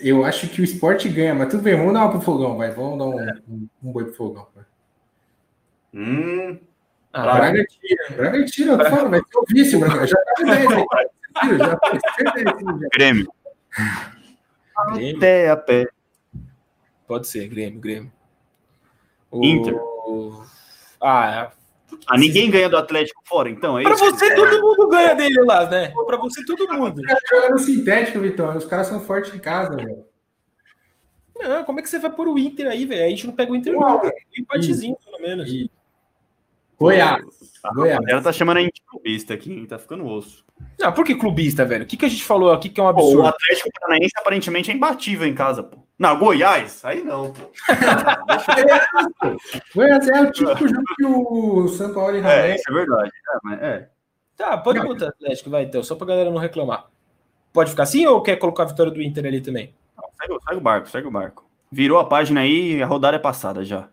Eu 0.00 0.24
acho 0.24 0.48
que 0.48 0.60
o 0.60 0.64
esporte 0.64 1.08
ganha, 1.08 1.34
mas 1.34 1.48
tudo 1.50 1.64
bem, 1.64 1.76
vamos 1.76 1.92
dar 1.92 2.02
uma 2.04 2.10
pro 2.12 2.20
fogão, 2.20 2.56
vai. 2.56 2.70
Vamos 2.70 2.98
dar 2.98 3.04
um, 3.06 3.18
um, 3.52 3.68
um 3.82 3.92
boi 3.92 4.04
pro 4.04 4.14
fogão. 4.14 4.46
vai. 4.54 4.64
Hum, 5.92 6.60
Ah, 7.12 7.22
Bragantino, 7.22 8.16
Bragantino, 8.16 8.72
eu 8.74 8.78
tô 8.78 8.84
falando, 8.84 9.10
vai 9.10 9.18
ser 9.20 9.38
o 9.38 9.44
vice, 9.48 9.74
o 9.76 9.80
Bragantino. 9.80 10.06
Já 10.06 10.24
tá 10.24 10.42
10, 10.44 10.70
hein? 10.70 10.86
Já 11.58 11.76
tá 11.76 11.90
já. 11.94 12.88
Grêmio. 12.92 13.32
Até 14.76 15.50
a 15.50 15.56
pé. 15.56 15.86
Pode 17.06 17.26
ser, 17.26 17.48
Grêmio, 17.48 17.80
Grêmio. 17.80 18.12
O- 19.30 19.44
Inter. 19.44 19.74
Ah, 21.00 21.50
Ah, 22.06 22.18
ninguém 22.18 22.50
ganha 22.50 22.68
do 22.68 22.76
Atlético 22.76 23.22
fora, 23.24 23.48
então? 23.48 23.78
É 23.78 23.82
pra 23.82 23.92
isso? 23.94 24.04
você 24.10 24.34
todo 24.34 24.60
mundo 24.60 24.88
ganha 24.88 25.14
dele 25.14 25.42
lá, 25.42 25.68
né? 25.68 25.90
Pra 26.06 26.16
você 26.18 26.44
todo 26.44 26.70
mundo. 26.74 27.00
Os 27.00 27.20
caras 27.30 27.50
no 27.50 27.58
sintético, 27.58 28.20
Vitão. 28.20 28.54
Os 28.56 28.66
caras 28.66 28.86
são 28.88 29.00
fortes 29.00 29.34
em 29.34 29.38
casa, 29.38 29.74
velho. 29.74 30.04
Não, 31.40 31.64
como 31.64 31.78
é 31.80 31.82
que 31.82 31.88
você 31.88 31.98
vai 31.98 32.10
pôr 32.10 32.28
o 32.28 32.38
Inter 32.38 32.66
aí, 32.68 32.84
velho? 32.84 33.04
A 33.06 33.08
gente 33.08 33.26
não 33.26 33.34
pega 33.34 33.52
o 33.52 33.56
Inter 33.56 33.74
Uau. 33.74 34.02
não. 34.02 34.10
Um 34.10 34.12
empatezinho, 34.38 34.96
pelo 35.02 35.18
menos. 35.22 35.48
E- 35.50 35.70
Goiás. 36.78 37.24
A 37.64 37.72
Goiás. 37.74 37.98
galera 38.00 38.22
tá 38.22 38.32
chamando 38.32 38.58
a 38.58 38.60
gente 38.60 38.74
de 38.74 38.82
clubista 38.86 39.34
aqui, 39.34 39.52
hein? 39.52 39.66
Tá 39.66 39.78
ficando 39.78 40.06
osso. 40.06 40.44
Não, 40.78 40.92
por 40.92 41.04
que 41.04 41.14
clubista, 41.14 41.64
velho? 41.64 41.84
O 41.84 41.86
que, 41.86 41.96
que 41.96 42.04
a 42.04 42.08
gente 42.08 42.22
falou 42.24 42.52
aqui 42.52 42.68
que 42.68 42.80
é 42.80 42.84
um 42.84 42.92
Pô, 42.92 43.00
o 43.00 43.04
absurdo? 43.04 43.26
Atlético 43.28 43.68
Paranaense 43.80 44.12
aparentemente 44.16 44.70
é 44.70 44.74
imbatível 44.74 45.26
em 45.26 45.34
casa, 45.34 45.62
pô. 45.62 45.78
Não, 45.98 46.16
Goiás? 46.18 46.84
Aí 46.84 47.02
não, 47.02 47.32
pô. 47.32 47.50
Goiás 49.74 50.08
é 50.08 50.20
o 50.22 50.30
típico 50.32 50.68
jogo 50.68 50.84
que 50.96 51.04
o 51.04 51.68
São 51.68 51.92
Paulo 51.92 52.16
e 52.16 52.20
É, 52.20 52.54
isso 52.54 52.70
é 52.70 52.72
verdade. 52.72 53.10
É, 53.10 53.38
mas 53.42 53.62
é. 53.62 53.88
Tá, 54.36 54.56
pode 54.56 54.80
botar 54.80 55.08
Atlético, 55.08 55.50
vai 55.50 55.64
então, 55.64 55.82
só 55.82 55.96
pra 55.96 56.06
galera 56.06 56.30
não 56.30 56.38
reclamar. 56.38 56.86
Pode 57.52 57.70
ficar 57.70 57.82
assim 57.84 58.06
ou 58.06 58.22
quer 58.22 58.36
colocar 58.36 58.62
a 58.64 58.66
vitória 58.66 58.92
do 58.92 59.02
Inter 59.02 59.26
ali 59.26 59.40
também? 59.40 59.74
Não, 59.96 60.04
segue, 60.20 60.32
o- 60.32 60.40
segue 60.40 60.56
o 60.56 60.60
barco, 60.60 60.88
segue 60.88 61.08
o 61.08 61.10
barco. 61.10 61.44
Virou 61.72 61.98
a 61.98 62.04
página 62.04 62.40
aí, 62.42 62.80
a 62.82 62.86
rodada 62.86 63.16
é 63.16 63.20
passada 63.20 63.64
já. 63.64 63.88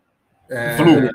É, 0.49 0.77
Flu. 0.77 1.09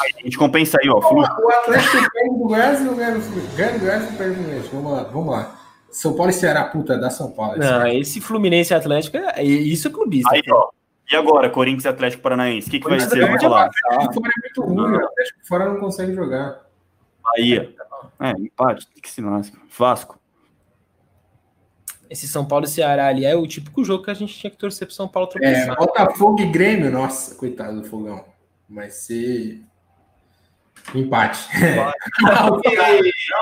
A 0.00 0.22
gente 0.24 0.38
compensa 0.38 0.78
aí, 0.82 0.88
ó. 0.88 0.98
O 0.98 1.50
Atlético 1.50 2.10
perde 2.12 2.30
do 2.30 2.44
Goiás 2.44 2.80
e 2.80 2.88
o 2.88 2.94
Goiás 2.94 3.28
ganha 3.56 3.72
do 3.72 3.80
Goiás 3.80 4.10
e 4.10 4.16
perde 4.16 4.36
do 4.36 4.44
Goiás. 4.44 4.66
Vamos 4.68 4.92
lá, 4.92 5.02
vamos 5.04 5.32
lá. 5.34 5.58
São 5.90 6.14
Paulo 6.14 6.30
e 6.30 6.32
Ceará, 6.34 6.64
puta, 6.64 6.96
dá 6.98 7.10
São 7.10 7.30
Paulo. 7.30 7.58
esse 7.62 7.70
Não, 7.70 7.86
esse 7.86 8.20
Fluminense 8.20 8.72
e 8.72 8.76
Atlético, 8.76 9.18
é, 9.18 9.42
isso 9.42 9.88
é 9.88 9.90
clubista. 9.90 10.30
Aí, 10.32 10.42
ó. 10.50 10.70
E 11.10 11.16
agora, 11.16 11.50
Corinthians 11.50 11.84
e 11.84 11.88
Atlético 11.88 12.22
Paranaense? 12.22 12.68
O 12.68 12.70
que, 12.70 12.80
que 12.80 12.88
vai 12.88 12.98
ser? 12.98 13.26
Vamos 13.26 13.42
falar. 13.42 13.70
Ah, 13.90 14.08
O 14.08 14.12
fora 14.14 14.30
é 14.34 14.40
muito 14.40 14.62
ruim, 14.62 14.92
o 14.92 15.04
Atlético 15.04 15.38
fora 15.46 15.64
não 15.68 15.78
consegue 15.78 16.14
jogar. 16.14 16.62
Bahia. 17.22 17.74
É, 18.20 18.30
empate. 18.30 18.86
Que 19.02 19.10
se 19.10 19.20
lasca. 19.20 19.58
Vasco. 19.78 20.18
esse 22.08 22.26
São 22.26 22.44
Paulo 22.44 22.64
e 22.64 22.68
Ceará 22.68 23.08
ali 23.08 23.24
é 23.26 23.36
o 23.36 23.46
típico 23.46 23.84
jogo 23.84 24.04
que 24.04 24.10
a 24.10 24.14
gente 24.14 24.34
tinha 24.38 24.50
que 24.50 24.56
torcer 24.56 24.86
pro 24.86 24.94
São 24.96 25.06
Paulo 25.06 25.28
É, 25.28 25.32
tropeçar. 25.32 25.76
Botafogo 25.76 26.40
e 26.40 26.46
Grêmio, 26.46 26.90
nossa, 26.90 27.34
coitado 27.34 27.82
do 27.82 27.86
Fogão. 27.86 28.24
Vai 28.68 28.88
ser 28.90 29.62
empate. 30.94 31.48
Não, 32.22 32.60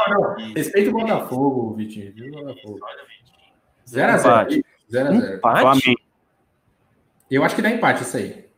não. 0.08 0.34
Respeita 0.54 0.90
o 0.90 0.92
Botafogo, 0.92 1.74
Vitinho. 1.74 2.06
Respeita 2.06 2.38
o 2.38 2.44
Botafogo. 2.44 2.78
0x0. 3.88 4.18
Empate. 4.20 4.64
0x0. 4.92 5.36
Empate? 5.36 5.60
Flamengo. 5.60 6.00
Eu 7.30 7.44
acho 7.44 7.54
que 7.54 7.62
dá 7.62 7.70
empate 7.70 8.02
isso 8.02 8.16
aí. 8.16 8.48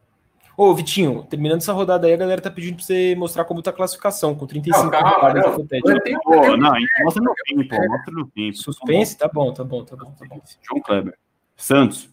Ô, 0.57 0.75
Vitinho, 0.75 1.25
terminando 1.25 1.61
essa 1.61 1.73
rodada 1.73 2.07
aí, 2.07 2.13
a 2.13 2.17
galera 2.17 2.41
tá 2.41 2.51
pedindo 2.51 2.77
pra 2.77 2.85
você 2.85 3.15
mostrar 3.17 3.45
como 3.45 3.63
tá 3.63 3.71
a 3.71 3.73
classificação, 3.73 4.35
com 4.35 4.47
35 4.47 4.85
Não, 4.85 4.91
calma, 4.91 5.11
rodadas 5.11 5.45
não. 5.45 5.61
Eu 5.61 6.01
tenho- 6.03 6.21
Pô, 6.21 6.57
não, 6.57 6.75
a 6.75 6.79
mostra 7.05 7.23
no 7.23 7.35
tempo, 7.35 7.89
mostra 7.89 8.15
no 8.15 8.27
tempo. 8.29 8.57
Suspense? 8.59 9.17
Tá 9.17 9.29
bom, 9.29 9.53
tá 9.53 9.65
bom, 9.65 9.85
tá 9.85 9.97
bom, 9.97 10.11
tá 10.13 10.27
bom. 10.27 10.41
João 10.63 10.81
Kleber. 10.83 11.19
Santos. 11.57 12.11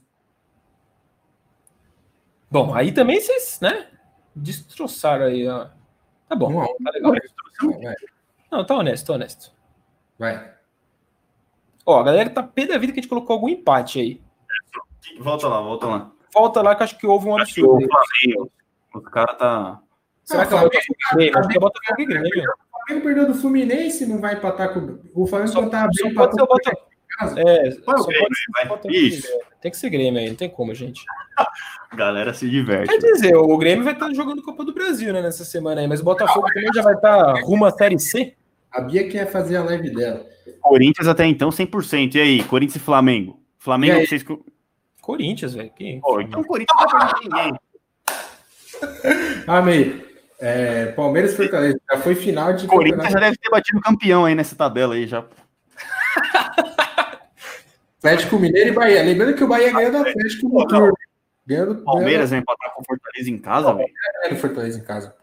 Bom, 2.50 2.74
aí 2.74 2.92
também 2.92 3.20
vocês, 3.22 3.60
né, 3.62 3.88
destroçaram 4.36 5.26
aí, 5.26 5.48
ó. 5.48 5.68
Tá 6.30 6.36
bom, 6.36 6.54
Um 6.54 6.62
a 6.62 6.64
um. 6.66 6.76
tá 6.84 6.92
legal. 6.92 7.12
Vai, 7.82 7.96
Não, 8.52 8.64
tá 8.66 8.76
honesto, 8.78 9.08
tá 9.08 9.14
honesto. 9.14 9.52
vai. 10.18 10.54
Ó, 11.86 12.00
a 12.00 12.04
galera 12.04 12.30
tá 12.30 12.44
pé 12.44 12.68
da 12.68 12.78
vida 12.78 12.94
que 12.94 13.00
a 13.00 13.02
gente 13.02 13.10
colocou 13.10 13.34
algum 13.34 13.50
empate 13.50 14.00
aí. 14.00 14.22
Volta 15.20 15.48
lá, 15.48 15.60
volta 15.62 15.88
lá. 15.88 16.12
Volta 16.34 16.62
lá 16.62 16.76
que 16.76 16.82
eu 16.82 16.86
acho 16.86 16.98
que 17.00 17.08
houve 17.08 17.28
um 17.28 17.32
o 17.32 17.42
absurdo. 17.42 17.88
O 18.94 19.02
cara 19.02 19.34
tá. 19.34 19.80
Será 20.24 20.46
que 20.46 20.54
é 20.54 20.58
o 20.58 20.60
Flamengo- 20.60 20.70
Botafogo 20.70 21.16
Grêmio? 21.16 21.40
Acho 21.40 21.50
que 21.50 21.58
é 21.58 21.60
Botafogo 21.60 22.06
Grêmio. 22.06 22.30
O 22.30 22.86
Flamengo 22.86 23.06
perdeu 23.06 23.28
do 23.28 23.34
Fluminense, 23.34 24.06
não 24.06 24.22
vai 24.22 24.36
empatar 24.36 24.72
com. 24.74 25.00
O 25.16 25.26
Flamengo 25.26 25.52
Só, 25.52 25.62
não 25.64 25.70
tá 25.70 25.88
só 25.92 26.04
bem 26.06 26.14
pode 26.14 26.36
ser 26.36 26.78
casa. 27.20 27.40
É, 27.40 27.72
pode 27.82 28.04
vai. 28.04 28.80
Isso. 28.92 29.28
Grêmio. 29.28 29.46
Tem 29.62 29.72
que 29.72 29.78
ser 29.78 29.90
Grêmio 29.90 30.20
aí, 30.20 30.30
não 30.30 30.36
tem 30.36 30.50
como, 30.50 30.74
gente. 30.74 31.04
Galera 31.94 32.34
se 32.34 32.50
diverte. 32.50 32.88
Quer 32.88 32.98
dizer, 32.98 33.36
o 33.36 33.58
Grêmio 33.58 33.84
vai 33.84 33.94
estar 33.94 34.14
jogando 34.14 34.42
Copa 34.42 34.64
do 34.64 34.74
Brasil, 34.74 35.12
né, 35.12 35.22
nessa 35.22 35.44
semana 35.44 35.82
aí, 35.82 35.88
mas 35.88 36.00
o 36.00 36.04
Botafogo 36.04 36.48
também 36.54 36.70
já 36.74 36.82
vai 36.82 36.94
estar 36.94 37.42
rumo 37.42 37.66
à 37.66 37.72
Série 37.72 38.00
C. 38.00 38.34
A 38.72 38.82
Bia 38.82 39.10
quer 39.10 39.30
fazer 39.30 39.58
a 39.58 39.64
live 39.64 39.90
dela. 39.90 40.26
Corinthians 40.62 41.08
até 41.08 41.26
então 41.26 41.50
100%. 41.50 42.16
E 42.16 42.22
aí, 42.22 42.44
Corinthians 42.44 42.76
e 42.76 42.86
Flamengo? 42.86 43.42
Flamengo, 43.58 44.00
E 44.00 44.08
vocês. 44.08 44.24
Corinthians, 45.02 45.56
velho. 45.56 45.72
Que... 45.72 46.00
Pô, 46.02 46.22
então 46.22 46.42
o 46.42 46.46
Corinthians 46.46 46.80
não 46.80 47.00
vai 47.00 47.12
ninguém. 47.24 47.60
Amei. 49.48 50.10
É, 50.40 50.86
Palmeiras 50.88 51.34
e 51.34 51.36
Fortaleza. 51.36 51.82
Já 51.92 51.98
foi 51.98 52.16
final 52.16 52.54
de 52.54 52.68
Corinthians 52.68 53.02
campeonato. 53.02 53.14
já 53.14 53.20
deve 53.20 53.38
ter 53.38 53.50
batido 53.50 53.82
campeão 53.82 54.26
aí 54.26 54.36
nessa 54.36 54.56
tabela 54.56 54.94
aí 54.94 55.08
já. 55.08 55.26
Atlético 58.00 58.40
Mineiro 58.40 58.70
e 58.70 58.74
Bahia. 58.74 59.04
Lembrando 59.04 59.36
que 59.36 59.44
o 59.44 59.48
Bahia 59.48 59.72
ganhou 59.72 59.92
do 59.92 59.98
Atlético 59.98 60.50
no 60.50 60.68
turno. 60.68 60.94
Ganhou 61.46 61.74
do 61.74 61.84
Palmeiras 61.84 62.30
vai 62.30 62.40
empatar 62.40 62.74
com 62.74 62.82
o 62.82 62.86
Fortaleza 62.86 63.30
em 63.30 63.38
casa, 63.38 63.74
velho. 63.74 63.90
do 64.30 64.36
Fortaleza 64.38 64.80
em 64.80 64.84
casa. 64.84 65.16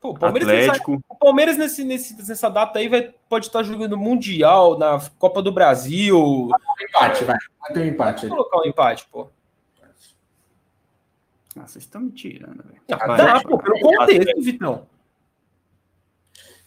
Pô, 0.00 0.10
o 0.10 0.18
Palmeiras, 0.18 0.48
nessa, 0.48 0.62
Atlético. 0.72 1.02
o 1.08 1.14
Palmeiras 1.16 1.56
nesse, 1.56 1.84
nesse- 1.84 2.16
nessa 2.28 2.48
data 2.48 2.78
aí 2.80 2.88
vai, 2.88 3.14
pode 3.28 3.46
estar 3.46 3.62
jogando 3.62 3.96
Mundial, 3.96 4.76
na 4.76 5.00
Copa 5.18 5.40
do 5.40 5.52
Brasil. 5.52 6.48
Empate, 6.80 7.24
vai. 7.24 7.36
Vai 7.60 7.72
ter 7.72 7.80
um 7.80 7.86
empate 7.86 8.26
Vou 8.26 8.36
colocar 8.38 8.58
um 8.58 8.68
empate, 8.68 9.06
pô. 9.12 9.28
Ah, 11.56 11.66
vocês 11.66 11.84
estão 11.84 12.00
me 12.00 12.10
tirando, 12.10 12.64
velho. 12.64 12.80
Vai. 12.88 13.42
pô, 13.44 13.58
pelo 13.58 13.78
contexto, 13.80 14.40
Vitão. 14.42 14.86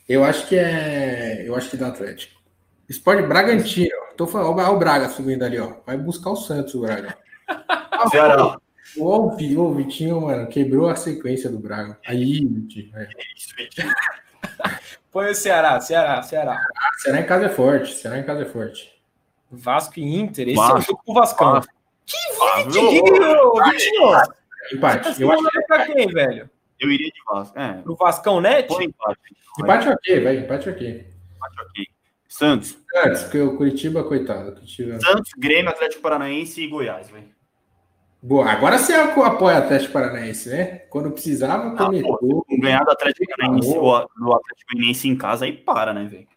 Eu 0.08 0.24
acho 0.24 0.48
que 0.48 0.56
é. 0.58 1.44
Eu 1.48 1.56
acho 1.56 1.70
que 1.70 1.78
dá 1.78 1.88
Atlético. 1.88 2.40
Esporte 2.88 3.24
Bragantino. 3.24 4.05
Tô 4.18 4.26
falando, 4.28 4.58
ó, 4.60 4.72
o 4.74 4.78
Braga 4.80 5.10
subindo 5.10 5.44
ali, 5.44 5.60
ó. 5.60 5.74
Vai 5.86 5.98
buscar 5.98 6.30
o 6.32 6.36
Santos, 6.36 6.74
o 6.76 6.82
Braga. 6.82 7.18
Ceará. 8.12 8.58
Ô, 8.98 9.36
Vi- 9.36 9.58
ô, 9.58 9.74
Vitinho, 9.74 10.22
mano, 10.22 10.48
quebrou 10.48 10.90
a 10.90 10.96
sequência 10.96 11.50
do 11.50 11.60
Braga. 11.60 11.98
Aí, 12.08 12.46
Vitinho. 12.46 12.92
É. 12.96 13.08
Isso, 13.36 13.56
Vitinho. 13.58 13.92
Põe 15.12 15.30
o 15.32 15.36
Ceará, 15.36 15.80
Ceará, 15.80 16.22
Ceará. 16.22 16.62
Será 16.98 17.22
em 17.22 17.26
casa 17.26 17.46
é 17.46 17.50
forte. 17.50 17.94
Será 17.94 18.20
em 18.20 18.24
casa 18.24 18.42
é 18.44 18.46
forte. 18.46 18.94
Vasco 19.52 20.00
e 20.00 20.16
Inter. 20.20 20.48
Esse 20.50 20.56
Vasco. 20.58 20.76
é 20.78 20.80
o 20.80 20.82
jogo 20.82 21.02
com 21.06 21.12
o 21.12 21.16
Vascão. 21.16 21.54
Vasco. 21.54 21.74
Que 22.06 22.18
Vitinho, 22.82 23.54
Vitinho. 23.72 24.12
Empate. 24.74 25.22
Eu 25.22 25.32
acho, 25.32 25.44
Tá 25.44 25.62
pra 25.68 25.86
quem, 25.86 26.08
velho? 26.08 26.50
Eu 26.80 26.92
iria 26.92 27.08
de 27.08 27.20
Vasco. 27.32 27.58
É. 27.58 27.74
Pro 27.82 27.96
Vascão 27.96 28.42
Net? 28.42 28.68
Põe 28.68 28.86
empate. 28.86 29.20
Empate 29.60 29.90
ok, 29.90 30.24
vai, 30.24 30.38
empate 30.38 30.70
ok. 30.70 31.08
Empate 31.36 31.56
ok. 31.62 31.88
Santos. 32.38 32.78
Antes, 33.06 33.24
porque 33.24 33.40
o 33.40 33.56
Curitiba, 33.58 34.04
coitado. 34.04 34.52
Curitiba... 34.54 35.00
Santos, 35.00 35.32
Grêmio, 35.38 35.70
Atlético 35.70 36.02
Paranaense 36.02 36.62
e 36.62 36.68
Goiás, 36.68 37.10
velho. 37.10 37.34
Boa, 38.22 38.50
agora 38.50 38.78
você 38.80 38.94
apoia 38.94 39.56
o 39.56 39.58
Atlético 39.64 39.94
Paranaense, 39.94 40.50
né? 40.50 40.66
Quando 40.90 41.12
precisava, 41.12 41.74
Ah, 41.74 41.86
começou. 41.86 42.46
não 42.50 42.60
ganhar 42.60 42.84
do 42.84 42.92
Atlético 42.92 43.26
Paranaense 43.38 43.70
ou 43.70 44.10
do 44.18 44.34
Atlético 44.34 44.72
Goianiense 44.74 45.08
em 45.08 45.16
casa, 45.16 45.46
aí 45.46 45.54
para, 45.54 45.94
né, 45.94 46.06
velho? 46.06 46.28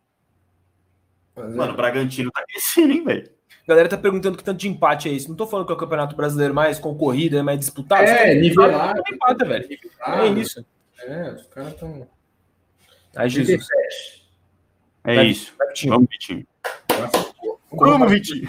É- 1.36 1.42
Mano, 1.56 1.72
o 1.72 1.76
Bragantino 1.76 2.30
tá 2.30 2.44
crescendo, 2.46 2.92
hein, 2.92 3.04
velho? 3.04 3.30
A 3.64 3.68
galera 3.68 3.88
tá 3.88 3.96
perguntando 3.98 4.36
que 4.36 4.44
tanto 4.44 4.58
de 4.58 4.68
empate 4.68 5.08
é 5.08 5.12
isso. 5.12 5.28
Não 5.28 5.36
tô 5.36 5.46
falando 5.46 5.66
que 5.66 5.72
é 5.72 5.74
o 5.74 5.78
campeonato 5.78 6.16
brasileiro 6.16 6.54
mais 6.54 6.78
concorrido, 6.78 7.36
é 7.38 7.42
mais 7.42 7.58
disputado. 7.58 8.02
É, 8.04 8.34
nivelado. 8.34 9.02
empata, 9.12 9.44
velho. 9.44 9.68
Ah, 10.00 10.26
É 10.26 10.28
isso. 10.28 10.64
É, 11.00 11.32
os 11.32 11.46
caras 11.46 11.72
estão. 11.74 12.08
Ai, 13.14 13.28
Jesus. 13.28 13.66
É 15.08 15.14
Vai- 15.16 15.26
isso. 15.28 15.54
vai, 15.56 15.68
Vitinho. 15.68 15.92
Vamos, 15.94 16.08
Vitinho. 16.10 16.46
Vamos, 17.72 18.10
Vitinho. 18.10 18.48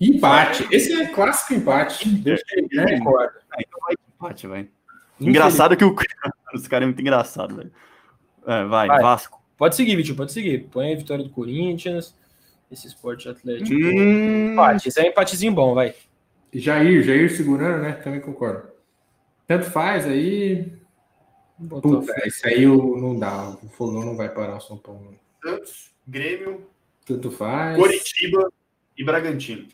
Empate. 0.00 0.66
Esse 0.70 0.92
é 0.92 1.06
clássico 1.06 1.54
empate. 1.54 2.08
Deixa 2.08 2.44
ele, 2.52 2.68
né? 2.72 2.98
Concordo. 2.98 3.34
Ah, 3.50 3.56
então 3.58 3.80
vai 3.80 3.94
empate, 4.14 4.46
velho. 4.46 4.68
Engraçado 5.20 5.76
que 5.76 5.84
o... 5.84 5.94
os 6.54 6.68
caras 6.68 6.84
é 6.84 6.86
muito 6.86 7.00
engraçado, 7.00 7.56
velho. 7.56 7.72
É, 8.46 8.64
vai, 8.64 8.86
Vai. 8.86 9.02
Vasco. 9.02 9.40
Pode 9.58 9.76
seguir, 9.76 9.96
Vitinho, 9.96 10.16
pode 10.16 10.32
seguir. 10.32 10.68
Põe 10.70 10.94
a 10.94 10.96
vitória 10.96 11.22
do 11.24 11.30
Corinthians, 11.30 12.14
esse 12.70 12.86
esporte 12.86 13.28
atlético. 13.28 13.74
Hum, 13.74 14.52
Empate, 14.52 14.88
esse 14.88 15.00
é 15.00 15.04
um 15.04 15.06
empatezinho 15.08 15.52
bom, 15.52 15.74
vai. 15.74 15.94
Jair, 16.54 17.02
Jair 17.02 17.30
segurando, 17.36 17.82
né? 17.82 17.92
Também 17.92 18.20
concordo. 18.20 18.68
Tanto 19.48 19.64
faz 19.70 20.06
aí. 20.06 20.72
Botou 21.58 22.00
Puta, 22.00 22.26
isso 22.26 22.46
aí 22.46 22.62
eu- 22.62 22.96
não 22.96 23.18
dá. 23.18 23.50
O 23.62 23.68
Fogão 23.68 24.02
não 24.04 24.16
vai 24.16 24.28
parar 24.30 24.56
o 24.56 24.60
São 24.60 24.78
Paulo. 24.78 25.14
Santos, 25.42 25.90
Grêmio, 26.06 26.66
Tanto 27.06 27.30
faz. 27.30 27.76
Coritiba 27.76 28.52
e 28.96 29.02
Bragantino. 29.02 29.66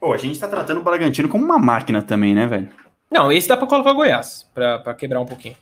Pô, 0.00 0.12
a 0.12 0.16
gente 0.16 0.38
tá 0.38 0.48
tratando 0.48 0.80
o 0.80 0.82
Bragantino 0.82 1.28
como 1.28 1.44
uma 1.44 1.58
máquina 1.58 2.02
também, 2.02 2.34
né, 2.34 2.46
velho? 2.46 2.68
Não, 3.10 3.30
esse 3.30 3.48
dá 3.48 3.56
pra 3.56 3.66
colocar 3.66 3.92
Goiás, 3.92 4.50
pra, 4.52 4.78
pra 4.78 4.94
quebrar 4.94 5.20
um 5.20 5.26
pouquinho. 5.26 5.56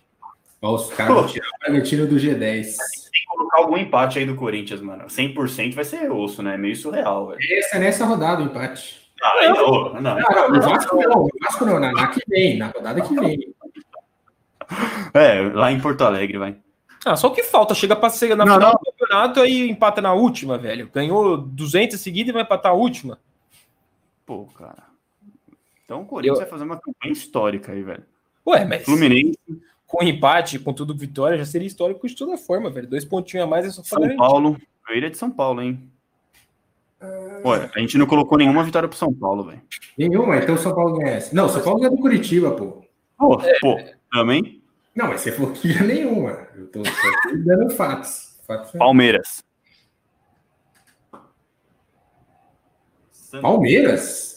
Ó, 0.63 0.75
os 0.75 0.93
caras 0.95 1.15
vão 1.15 1.27
tirar 1.27 1.47
o 1.47 1.59
Bragantino 1.61 2.07
do 2.07 2.17
G10. 2.17 2.39
Tem 2.39 3.21
que 3.21 3.27
colocar 3.29 3.59
algum 3.59 3.77
empate 3.77 4.19
aí 4.19 4.27
do 4.27 4.35
Corinthians, 4.35 4.81
mano. 4.81 5.05
100% 5.05 5.75
vai 5.75 5.85
ser 5.85 6.11
osso, 6.11 6.43
né? 6.43 6.57
Meio 6.57 6.75
surreal, 6.75 7.29
velho. 7.29 7.41
Essa 7.59 7.77
é 7.77 7.81
nessa 7.81 8.05
rodada 8.07 8.43
o 8.43 8.47
empate. 8.47 9.05
Ah, 9.23 9.39
aí 9.41 9.49
não, 9.49 9.93
não. 9.95 10.01
Não, 10.01 10.17
não, 10.17 10.51
no 10.51 10.61
Vasco 10.63 10.97
não, 10.97 11.23
no 11.23 11.31
Vasco 11.43 11.65
não, 11.67 11.79
na, 11.79 11.93
na 11.93 12.07
que 12.09 12.21
vem, 12.29 12.59
na 12.59 12.69
rodada 12.69 13.01
que 13.03 13.15
vem. 13.15 13.55
É, 15.13 15.43
lá 15.53 15.71
em 15.71 15.81
Porto 15.81 16.03
Alegre, 16.03 16.39
vai. 16.39 16.64
Ah, 17.05 17.17
só 17.17 17.29
o 17.29 17.33
que 17.33 17.43
falta, 17.43 17.75
chega 17.75 17.95
pra 17.95 18.09
ser 18.09 18.35
na 18.37 18.45
Não, 18.45 18.55
final 18.55 18.73
não. 18.73 18.79
do 18.79 18.91
campeonato 18.93 19.41
aí 19.41 19.69
empata 19.69 20.01
na 20.01 20.13
última, 20.15 20.57
velho. 20.57 20.89
Ganhou 20.93 21.37
200 21.37 22.01
seguidas 22.01 22.31
e 22.31 22.33
vai 22.33 22.43
empatar 22.43 22.73
a 22.73 22.75
última. 22.75 23.19
Pô, 24.25 24.47
cara. 24.59 24.85
Então 25.85 26.01
o 26.03 26.07
Corinthians 26.07 26.39
Eu- 26.39 26.43
vai 26.43 26.51
fazer 26.51 26.65
uma 26.65 26.81
campanha 26.81 27.13
histórica 27.13 27.73
aí, 27.73 27.83
velho. 27.83 28.05
Ué, 28.47 28.65
mas 28.65 28.85
Fluminense, 28.85 29.39
com 29.87 30.03
empate, 30.03 30.59
com 30.59 30.73
tudo 30.73 30.97
vitória, 30.97 31.37
já 31.39 31.45
seria 31.45 31.67
histórico 31.67 32.07
de 32.09 32.17
toda 32.17 32.37
forma, 32.39 32.71
velho. 32.71 32.89
Dois 32.89 33.05
pontinhos 33.05 33.45
a 33.45 33.49
mais 33.49 33.67
é 33.67 33.71
só 33.71 33.83
São. 33.83 34.17
Paulo. 34.17 34.57
Eu 34.89 34.97
iria 34.97 35.11
de 35.11 35.17
São 35.19 35.31
Paulo, 35.31 35.61
hein? 35.63 35.91
Olha, 37.45 37.71
a 37.75 37.79
gente 37.81 37.99
não 37.99 38.07
colocou 38.07 38.39
nenhuma 38.39 38.65
vitória 38.65 38.89
pro 38.89 38.97
São 38.97 39.13
Paulo, 39.13 39.45
velho. 39.45 39.61
Nenhuma, 39.99 40.37
então 40.39 40.55
o 40.55 40.59
São 40.59 40.75
Paulo 40.75 40.97
ganha 40.99 41.11
essa. 41.17 41.35
Não, 41.35 41.47
o 41.47 41.49
São 41.51 41.63
Paulo 41.63 41.79
ganha 41.81 41.91
do 41.91 41.99
Curitiba, 41.99 42.53
pô. 42.53 42.83
Pô, 43.19 43.39
pô, 43.61 43.79
também. 44.11 44.54
Não, 44.95 45.09
mas 45.09 45.21
você 45.23 45.33
falou 45.33 45.53
que 45.53 45.69
ganha 45.73 45.83
nenhuma. 45.85 46.47
Eu 46.55 46.67
tô 46.69 46.83
dando 47.45 47.71
fatos. 47.71 48.39
fatos 48.47 48.75
é- 48.75 48.79
Palmeiras. 48.79 49.43
Palmeiras? 53.41 54.35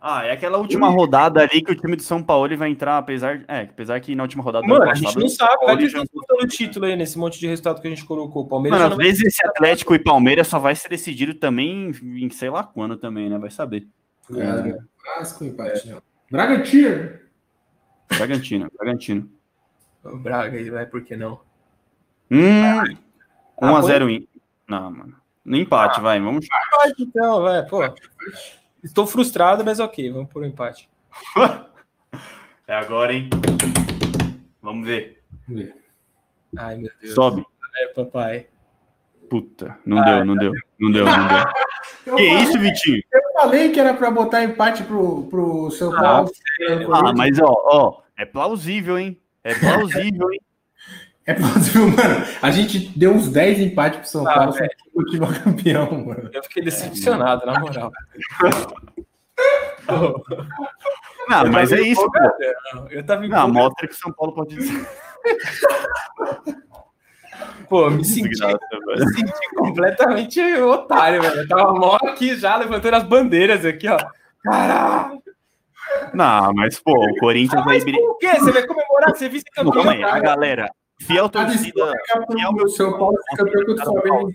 Ah, 0.00 0.24
é 0.24 0.32
aquela 0.32 0.58
última 0.58 0.88
rodada 0.88 1.40
ali 1.42 1.62
que 1.62 1.70
o 1.70 1.76
time 1.76 1.94
de 1.94 2.02
São 2.02 2.20
Paulo 2.22 2.46
ele 2.46 2.56
vai 2.56 2.70
entrar, 2.70 2.98
apesar, 2.98 3.44
é, 3.46 3.60
apesar 3.62 4.00
que 4.00 4.16
na 4.16 4.24
última 4.24 4.42
rodada 4.42 4.66
do 4.66 4.68
Mano, 4.68 4.82
ano 4.82 4.90
a 4.90 4.94
gente 4.94 5.16
não 5.16 5.28
sabe, 5.28 5.50
vai 5.58 5.66
Paulo 5.66 5.80
ter 5.80 5.88
já- 5.90 6.00
disputando 6.00 6.40
o 6.42 6.46
título 6.48 6.86
aí 6.86 6.96
nesse 6.96 7.16
monte 7.16 7.38
de 7.38 7.46
resultado 7.46 7.80
que 7.80 7.86
a 7.86 7.90
gente 7.90 8.04
colocou. 8.04 8.42
O 8.42 8.48
Palmeiras 8.48 8.80
Mano, 8.80 8.92
às 8.94 8.98
vezes 8.98 9.22
esse 9.26 9.46
Atlético 9.46 9.94
e 9.94 10.00
Palmeiras 10.00 10.48
só 10.48 10.58
vai 10.58 10.74
ser 10.74 10.88
decidido 10.88 11.34
também 11.34 11.92
em 12.02 12.28
sei 12.30 12.50
lá 12.50 12.64
quando 12.64 12.96
também, 12.96 13.30
né? 13.30 13.38
Vai 13.38 13.50
saber. 13.50 13.86
É, 14.34 14.76
Vasco, 15.18 15.44
empate, 15.44 15.88
não. 15.88 16.02
Bragantino. 16.30 17.10
Bragantino, 18.16 18.70
Bragantino. 18.76 19.30
O 20.04 20.16
Braga 20.16 20.56
aí, 20.58 20.68
vai, 20.70 20.86
por 20.86 21.02
que 21.02 21.16
não? 21.16 21.40
Hum, 22.30 22.62
Ah, 22.64 22.84
1x0 23.60 24.10
in. 24.10 24.26
Não, 24.68 24.90
mano. 24.90 25.16
No 25.44 25.56
empate, 25.56 26.00
vai, 26.00 26.20
vamos. 26.20 26.46
Pode 26.70 27.02
então, 27.02 27.42
vai, 27.42 27.64
pô. 27.66 27.80
Estou 28.82 29.06
frustrado, 29.06 29.64
mas 29.64 29.78
ok, 29.80 30.10
vamos 30.10 30.28
por 30.30 30.42
um 30.42 30.46
empate. 30.46 30.88
É 32.68 32.76
agora, 32.76 33.12
hein? 33.12 33.28
Vamos 34.62 34.86
ver. 34.86 35.20
Vamos 35.46 35.62
ver. 35.64 35.74
Ai, 36.56 36.76
meu 36.76 36.90
Deus. 37.00 37.12
Sobe. 37.12 37.44
É, 37.80 37.88
papai. 37.88 38.46
Puta, 39.28 39.76
não 39.84 40.02
deu, 40.04 40.24
não 40.24 40.36
deu, 40.36 40.52
não 40.78 40.92
deu, 40.92 41.04
não 41.04 41.28
deu. 41.28 41.38
Eu 42.06 42.16
Que 42.16 42.28
falei, 42.28 42.42
isso, 42.44 42.58
Vitinho? 42.60 43.02
Eu 43.12 43.20
falei 43.34 43.72
que 43.72 43.80
era 43.80 43.92
pra 43.94 44.10
botar 44.10 44.44
empate 44.44 44.84
pro, 44.84 45.24
pro 45.26 45.70
São 45.72 45.92
Ah, 45.96 46.00
Paulo. 46.00 46.30
Ah, 46.94 47.12
mas 47.14 47.38
ó, 47.40 47.52
ó, 47.52 48.02
é 48.16 48.24
plausível, 48.24 48.96
hein? 48.98 49.20
É 49.44 49.54
plausível, 49.54 50.32
hein? 50.32 50.40
É 51.24 51.34
possível, 51.34 51.86
mano. 51.88 52.26
A 52.42 52.50
gente 52.50 52.80
deu 52.98 53.12
uns 53.12 53.28
10 53.28 53.60
empates 53.60 54.00
pro 54.00 54.08
São 54.08 54.26
Ah, 54.26 54.34
Paulo, 54.34 54.52
velho. 54.54 54.68
só 54.76 54.84
que 54.84 54.90
continua 54.90 55.32
campeão, 55.32 56.04
mano. 56.04 56.28
Eu 56.32 56.42
fiquei 56.42 56.64
decepcionado, 56.64 57.46
na 57.46 57.60
moral. 57.60 57.92
Não, 61.28 61.46
mas 61.50 61.70
é 61.70 61.80
isso, 61.80 62.04
pô. 62.10 62.88
Eu 62.90 63.04
tava 63.06 63.26
Não, 63.28 63.48
mostra 63.48 63.86
que 63.86 63.94
o 63.94 63.96
São 63.96 64.12
Paulo 64.12 64.34
pode 64.34 64.56
dizer. 64.56 64.84
Pô, 67.68 67.88
me 67.88 68.04
senti, 68.04 68.28
me 68.28 69.14
senti 69.14 69.54
completamente 69.54 70.40
otário, 70.60 71.22
velho. 71.22 71.36
Eu 71.40 71.48
tava 71.48 71.72
mó 71.72 71.96
aqui 72.02 72.36
já, 72.36 72.56
levantando 72.56 72.94
as 72.96 73.04
bandeiras 73.04 73.64
aqui, 73.64 73.88
ó. 73.88 73.96
Caralho! 74.42 75.21
Não, 76.14 76.52
mas 76.54 76.78
pô, 76.80 76.92
o 76.92 77.16
Corinthians 77.16 77.64
vai. 77.64 77.80
Mas 77.80 77.84
por 77.84 78.18
quê? 78.18 78.32
Você 78.38 78.52
vai 78.52 78.66
comemorar? 78.66 79.10
Você 79.16 79.28
vice 79.28 79.44
Não, 79.56 79.64
campeão? 79.64 79.84
calma 79.84 79.92
aí, 79.92 80.04
a 80.04 80.20
galera. 80.20 80.70
Fiel 81.00 81.28
torcida. 81.28 81.92
é 82.14 82.48
o 82.48 82.68
São 82.68 82.96
Paulo 82.98 83.16
campeão 83.36 83.64
contra 83.66 83.90
o 83.90 84.00
Flamengo. 84.02 84.32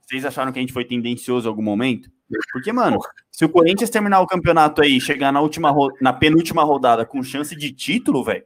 Vocês 0.00 0.24
acharam 0.24 0.50
que 0.52 0.58
a 0.58 0.62
gente 0.62 0.72
foi 0.72 0.84
tendencioso 0.84 1.46
em 1.46 1.50
algum 1.50 1.62
momento? 1.62 2.10
Porque, 2.52 2.72
mano, 2.72 2.98
se 3.30 3.44
o 3.44 3.48
Corinthians 3.48 3.90
terminar 3.90 4.20
o 4.20 4.26
campeonato 4.26 4.82
aí, 4.82 5.00
chegar 5.00 5.30
na 5.32 5.40
última 5.40 5.70
ro- 5.70 5.92
na 6.00 6.12
penúltima 6.12 6.62
rodada 6.62 7.04
com 7.04 7.22
chance 7.22 7.54
de 7.54 7.72
título, 7.72 8.24
velho. 8.24 8.44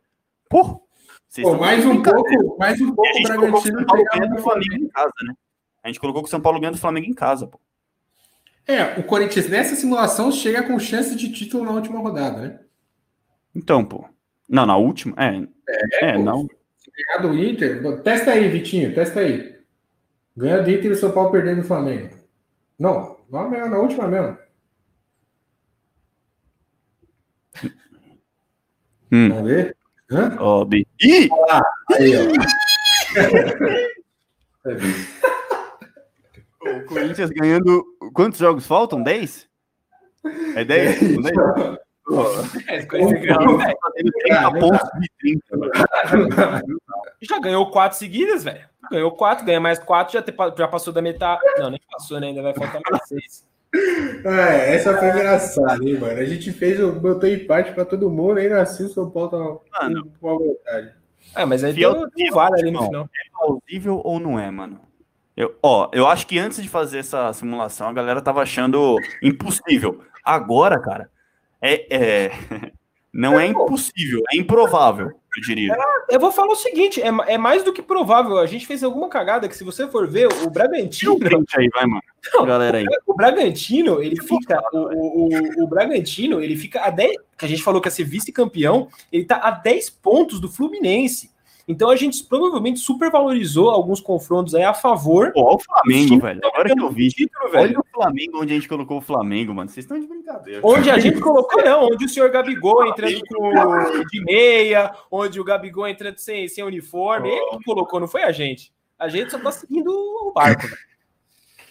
Pô, 0.48 0.82
vocês 1.28 1.47
Pô, 1.48 1.56
mais 1.56 1.84
um 1.86 2.02
pouco, 2.02 2.59
mais 2.59 2.80
um 2.80 2.90
a 2.90 2.94
pouco 2.94 3.10
o 3.16 3.20
o 3.20 3.22
Bragantino 3.22 3.78
São 3.78 3.86
Paulo 3.86 4.05
pegava 4.10 4.26
do 4.28 4.34
no 4.36 4.43
Flamengo 4.43 4.74
em 4.74 4.89
casa, 4.89 5.12
né? 5.24 5.34
A 5.84 5.89
gente 5.89 6.01
colocou 6.01 6.22
que 6.22 6.28
o 6.28 6.30
São 6.30 6.40
Paulo 6.40 6.60
ganha 6.60 6.72
do 6.72 6.78
Flamengo 6.78 7.06
em 7.06 7.14
casa, 7.14 7.47
pô. 7.47 7.59
É, 8.66 8.98
o 8.98 9.02
Corinthians 9.02 9.48
nessa 9.48 9.74
simulação 9.74 10.30
chega 10.30 10.62
com 10.62 10.78
chance 10.78 11.16
de 11.16 11.32
título 11.32 11.64
na 11.64 11.72
última 11.72 11.98
rodada, 11.98 12.40
né? 12.40 12.60
Então, 13.55 13.84
pô. 13.84 14.05
Não, 14.48 14.64
na 14.64 14.76
última? 14.76 15.14
É. 15.18 15.43
É, 16.01 16.12
pô. 16.14 16.22
não. 16.22 16.48
Se 16.76 16.90
do 17.22 17.36
Inter, 17.36 18.02
testa 18.02 18.32
aí, 18.32 18.48
Vitinho, 18.48 18.94
testa 18.94 19.20
aí. 19.20 19.56
Ganha 20.36 20.62
do 20.62 20.70
Inter 20.70 20.86
e 20.86 20.90
o 20.90 20.97
São 20.97 21.10
Paulo 21.10 21.30
perdendo 21.30 21.62
do 21.62 21.66
Flamengo. 21.66 22.10
Não, 22.78 23.18
na 23.30 23.78
última 23.78 24.09
mesmo. 24.09 24.39
Hum. 29.12 29.28
Vamos 29.28 29.44
ver? 29.44 29.76
Hã? 30.10 30.36
Ó, 30.40 30.64
Bi. 30.64 30.86
Ih! 31.02 31.28
Aí, 31.90 32.12
ó. 32.16 32.22
Corinthians 36.93 37.31
ganhando. 37.31 37.85
Quantos 38.14 38.39
jogos 38.39 38.66
faltam? 38.66 39.02
10? 39.02 39.48
É 40.56 40.64
10? 40.64 40.98
São 40.98 41.23
10? 41.23 41.78
É, 42.69 42.85
com 42.86 42.97
esse 42.97 43.14
grau, 43.20 43.59
velho. 43.59 43.77
Fazendo 43.81 44.12
30 44.23 44.51
pontos 44.60 44.89
de 45.01 45.10
30, 45.19 45.59
velho. 45.59 46.78
Já 47.23 47.39
ganhou 47.39 47.70
quatro 47.70 47.98
seguidas, 47.98 48.44
velho. 48.44 48.69
Ganhou 48.90 49.12
quatro, 49.12 49.44
ganha 49.47 49.60
mais 49.60 49.78
quatro, 49.78 50.12
já, 50.12 50.20
te- 50.20 50.35
já 50.59 50.66
passou 50.66 50.93
da 50.93 51.01
metade. 51.01 51.40
Não, 51.59 51.70
nem 51.70 51.81
passou, 51.90 52.19
né? 52.19 52.27
Ainda 52.28 52.43
vai 52.43 52.52
faltar 52.52 52.81
mais 52.90 53.02
seis. 53.06 53.47
É, 54.24 54.74
essa 54.74 54.98
foi 54.98 55.09
engraçada, 55.09 55.82
hein, 55.89 55.98
mano? 55.98 56.19
A 56.20 56.24
gente 56.24 56.52
fez, 56.52 56.78
o- 56.81 56.93
botou 56.93 57.28
empate 57.28 57.73
pra 57.73 57.85
todo 57.85 58.10
mundo, 58.10 58.39
ainda 58.39 58.60
assim 58.60 58.85
o 58.85 58.89
São 58.89 59.09
Paulo 59.09 59.62
Mano. 59.81 60.12
com 60.20 60.28
a 60.31 60.35
vontade. 60.39 60.93
Ah, 61.35 61.47
mas 61.47 61.62
aí 61.64 61.73
Fiel- 61.73 61.94
deu, 61.94 62.10
deu 62.14 62.35
vale 62.35 62.60
ali 62.60 62.70
no 62.73 62.82
final. 62.85 63.05
É 63.05 63.39
plausível 63.39 64.01
ou 64.05 64.19
não 64.20 64.39
é, 64.39 64.51
mano? 64.51 64.81
Eu, 65.36 65.56
ó, 65.62 65.88
eu 65.92 66.06
acho 66.06 66.26
que 66.26 66.38
antes 66.38 66.62
de 66.62 66.68
fazer 66.68 66.98
essa 66.98 67.32
simulação, 67.32 67.88
a 67.88 67.92
galera 67.92 68.20
tava 68.20 68.42
achando 68.42 68.96
impossível. 69.22 70.02
Agora, 70.24 70.78
cara, 70.80 71.10
é, 71.60 71.86
é, 71.96 72.30
Não 73.12 73.38
é 73.38 73.46
impossível, 73.46 74.22
é 74.32 74.38
improvável, 74.38 75.09
eu 75.09 75.42
diria. 75.42 75.76
Eu 76.09 76.18
vou 76.18 76.32
falar 76.32 76.52
o 76.52 76.56
seguinte: 76.56 77.02
é, 77.02 77.09
é 77.26 77.36
mais 77.36 77.62
do 77.62 77.70
que 77.70 77.82
provável. 77.82 78.38
A 78.38 78.46
gente 78.46 78.66
fez 78.66 78.82
alguma 78.82 79.06
cagada 79.06 79.46
que, 79.46 79.54
se 79.56 79.62
você 79.62 79.86
for 79.86 80.09
ver, 80.09 80.28
o 80.28 80.48
Bragantino. 80.48 81.18
Tira 81.18 81.38
um 81.38 81.44
aí, 81.54 81.68
vai, 81.68 81.84
mano. 81.84 82.02
Não, 82.32 82.46
Galera 82.46 82.78
aí. 82.78 82.86
O 83.06 83.14
Bragantino, 83.14 84.02
ele 84.02 84.16
fica. 84.16 84.62
O, 84.72 84.78
o, 84.78 85.28
o, 85.28 85.64
o 85.64 85.66
Bragantino, 85.66 86.40
ele 86.40 86.56
fica 86.56 86.80
a 86.80 86.88
10. 86.88 87.18
Que 87.36 87.44
a 87.44 87.48
gente 87.48 87.62
falou 87.62 87.82
que 87.82 87.88
ia 87.88 87.92
ser 87.92 88.04
vice-campeão, 88.04 88.88
ele 89.12 89.26
tá 89.26 89.36
a 89.36 89.50
10 89.50 89.90
pontos 89.90 90.40
do 90.40 90.48
Fluminense. 90.48 91.30
Então 91.68 91.90
a 91.90 91.97
gente 91.97 92.24
provavelmente 92.24 92.80
supervalorizou 92.80 93.70
alguns 93.70 94.01
confrontos 94.01 94.55
aí 94.55 94.64
a 94.64 94.74
favor. 94.74 95.32
Pô, 95.32 95.43
olha 95.44 95.55
o 95.56 95.59
Flamengo, 95.60 96.20
velho. 96.20 96.40
tá 96.40 96.48
Agora 96.48 96.74
que 96.74 96.80
eu 96.80 96.90
vi. 96.90 97.09
título, 97.09 97.44
Olha 97.44 97.52
velho. 97.68 97.80
o 97.80 97.84
Flamengo, 97.94 98.40
onde 98.43 98.52
a 98.52 98.56
gente 98.56 98.68
colocou 98.68 98.98
o 98.98 99.01
Flamengo, 99.01 99.55
mano. 99.55 99.68
Vocês 99.70 99.84
estão 99.84 99.98
de 99.98 100.06
brincadeira. 100.06 100.60
Onde 100.64 100.90
a 100.90 100.98
gente 100.98 101.18
colocou, 101.20 101.62
não, 101.64 101.84
onde 101.86 102.05
o 102.05 102.09
senhor 102.09 102.30
Gabigol 102.30 102.86
entrando 102.86 103.20
com, 103.28 103.51
de 104.10 104.24
meia, 104.24 104.93
onde 105.10 105.40
o 105.40 105.44
Gabigol 105.44 105.86
entrando 105.86 106.18
sem, 106.18 106.48
sem 106.48 106.64
uniforme, 106.64 107.28
ele 107.28 107.59
que 107.59 107.64
colocou, 107.64 108.01
não 108.01 108.09
foi 108.09 108.22
a 108.24 108.32
gente. 108.32 108.72
A 108.98 109.09
gente 109.09 109.30
só 109.30 109.39
tá 109.39 109.52
seguindo 109.52 109.89
o 109.90 110.32
barco. 110.32 110.62
velho. 110.62 110.76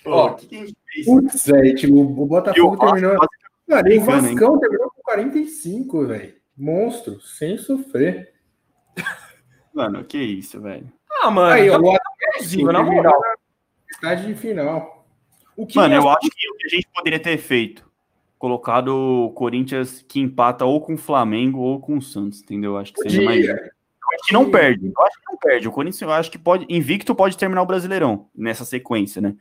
Pô, 0.03 0.11
Ó, 0.11 0.27
o 0.27 0.35
que 0.35 0.47
que 0.47 0.55
a 0.55 0.59
gente 0.59 0.75
fez? 0.93 1.05
Putz, 1.05 1.45
velho, 1.45 1.75
tipo, 1.75 1.93
o 1.95 2.21
o 2.23 2.25
Botafogo 2.25 2.75
Vasco 2.77 2.93
terminou. 2.95 3.27
Cara, 3.69 3.87
e 3.87 3.91
o 3.91 3.93
hein? 4.01 4.05
Vascão 4.05 4.59
terminou 4.59 4.89
com 4.89 5.01
45, 5.03 6.07
velho. 6.07 6.33
Monstro, 6.57 7.21
sem 7.21 7.57
sofrer. 7.57 8.33
Mano, 9.73 10.03
que 10.03 10.17
isso, 10.17 10.59
velho. 10.61 10.91
Ah, 11.21 11.29
mano, 11.31 11.53
Aí, 11.53 11.69
ó, 11.69 11.73
tá 11.73 11.79
o 11.79 11.97
plausível, 12.33 12.71
na 12.71 12.79
terminou 12.79 13.03
moral. 13.03 13.21
na 13.21 13.35
estágio 13.91 14.27
de 14.33 14.39
final. 14.39 15.05
O 15.55 15.65
que 15.65 15.75
Mano, 15.75 15.95
eu 15.95 16.09
acho 16.09 16.29
que 16.29 16.49
o 16.49 16.57
que 16.57 16.65
a 16.65 16.69
gente 16.69 16.87
poderia 16.93 17.19
ter 17.19 17.37
feito, 17.37 17.89
colocado 18.37 18.89
o 18.89 19.31
Corinthians 19.31 20.03
que 20.07 20.19
empata 20.19 20.65
ou 20.65 20.81
com 20.81 20.95
o 20.95 20.97
Flamengo 20.97 21.59
ou 21.59 21.79
com 21.79 21.97
o 21.97 22.01
Santos, 22.01 22.41
entendeu? 22.41 22.77
Acho 22.77 22.93
que 22.93 23.01
seria 23.01 23.25
mais. 23.25 23.45
Eu 23.45 23.55
acho 23.55 24.27
que 24.27 24.33
não 24.33 24.49
perde. 24.49 24.87
Eu 24.87 25.05
acho 25.05 25.17
que 25.19 25.31
não 25.31 25.37
perde. 25.37 25.67
O 25.67 25.71
Corinthians, 25.71 26.01
eu 26.01 26.11
acho 26.11 26.31
que 26.31 26.39
pode. 26.39 26.65
Invicto 26.69 27.13
pode 27.13 27.37
terminar 27.37 27.61
o 27.61 27.65
Brasileirão 27.65 28.27
nessa 28.35 28.65
sequência, 28.65 29.21
né? 29.21 29.35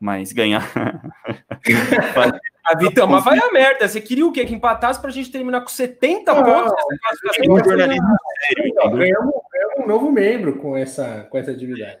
Mas 0.00 0.32
ganhar. 0.32 0.62
A 2.64 2.76
Vitão, 2.76 3.06
mas 3.06 3.24
vai 3.24 3.38
a 3.38 3.50
merda. 3.50 3.88
Você 3.88 4.00
queria 4.00 4.26
o 4.26 4.32
quê? 4.32 4.44
Que 4.44 4.54
empatasse 4.54 5.00
pra 5.00 5.10
gente 5.10 5.30
terminar 5.30 5.62
com 5.62 5.68
70 5.68 6.32
Não, 6.32 6.44
pontos 6.44 6.72
classificação? 6.72 7.30
Tem 7.42 7.50
um 7.50 7.64
jornalismo 7.64 8.16
sério, 8.38 8.68
Então, 8.68 8.86
entendeu? 8.86 8.98
ganhamos, 8.98 9.34
ganhamos 9.52 9.84
um 9.84 9.86
novo 9.86 10.12
membro 10.12 10.56
com 10.58 10.76
essa, 10.76 11.26
com 11.30 11.38
essa 11.38 11.50
atividade. 11.50 11.98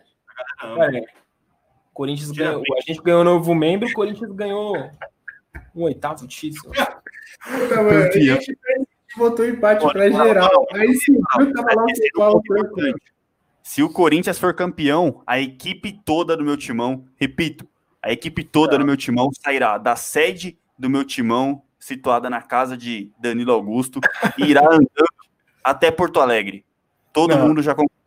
Velho, 0.76 1.06
Corinthians 1.92 2.30
ganhou, 2.30 2.62
a 2.76 2.80
gente 2.80 3.02
ganhou 3.02 3.20
um 3.20 3.24
novo 3.24 3.54
membro, 3.54 3.88
o 3.88 3.92
Corinthians 3.92 4.32
ganhou 4.32 4.76
um 5.74 5.82
oitavo 5.82 6.26
título. 6.26 6.72
Puta, 6.72 7.82
mano, 7.82 8.04
a 8.04 8.10
gente 8.10 8.58
botou 9.16 9.46
empate 9.46 9.84
não, 9.84 9.92
geral. 9.92 10.66
Aí 10.74 10.94
sim, 10.94 11.16
eu 11.38 11.52
tava 11.52 11.74
lá 11.74 11.84
é 11.88 12.10
com 12.10 12.18
o 12.18 12.20
Paulo 12.20 12.42
ponto 12.42 12.58
importante. 12.58 13.02
Se 13.62 13.82
o 13.82 13.90
Corinthians 13.90 14.38
for 14.38 14.54
campeão, 14.54 15.22
a 15.26 15.38
equipe 15.38 15.92
toda 16.04 16.36
do 16.36 16.44
meu 16.44 16.56
timão, 16.56 17.04
repito, 17.16 17.68
a 18.02 18.12
equipe 18.12 18.42
toda 18.44 18.78
do 18.78 18.84
meu 18.84 18.96
timão 18.96 19.30
sairá 19.32 19.78
da 19.78 19.96
sede 19.96 20.58
do 20.78 20.88
meu 20.88 21.04
timão, 21.04 21.62
situada 21.78 22.30
na 22.30 22.40
casa 22.40 22.76
de 22.76 23.10
Danilo 23.18 23.52
Augusto, 23.52 24.00
e 24.38 24.44
irá 24.44 24.62
andando 24.66 24.88
até 25.62 25.90
Porto 25.90 26.20
Alegre. 26.20 26.64
Todo 27.12 27.36
Não. 27.36 27.48
mundo 27.48 27.62
já 27.62 27.72
concordou. 27.74 28.00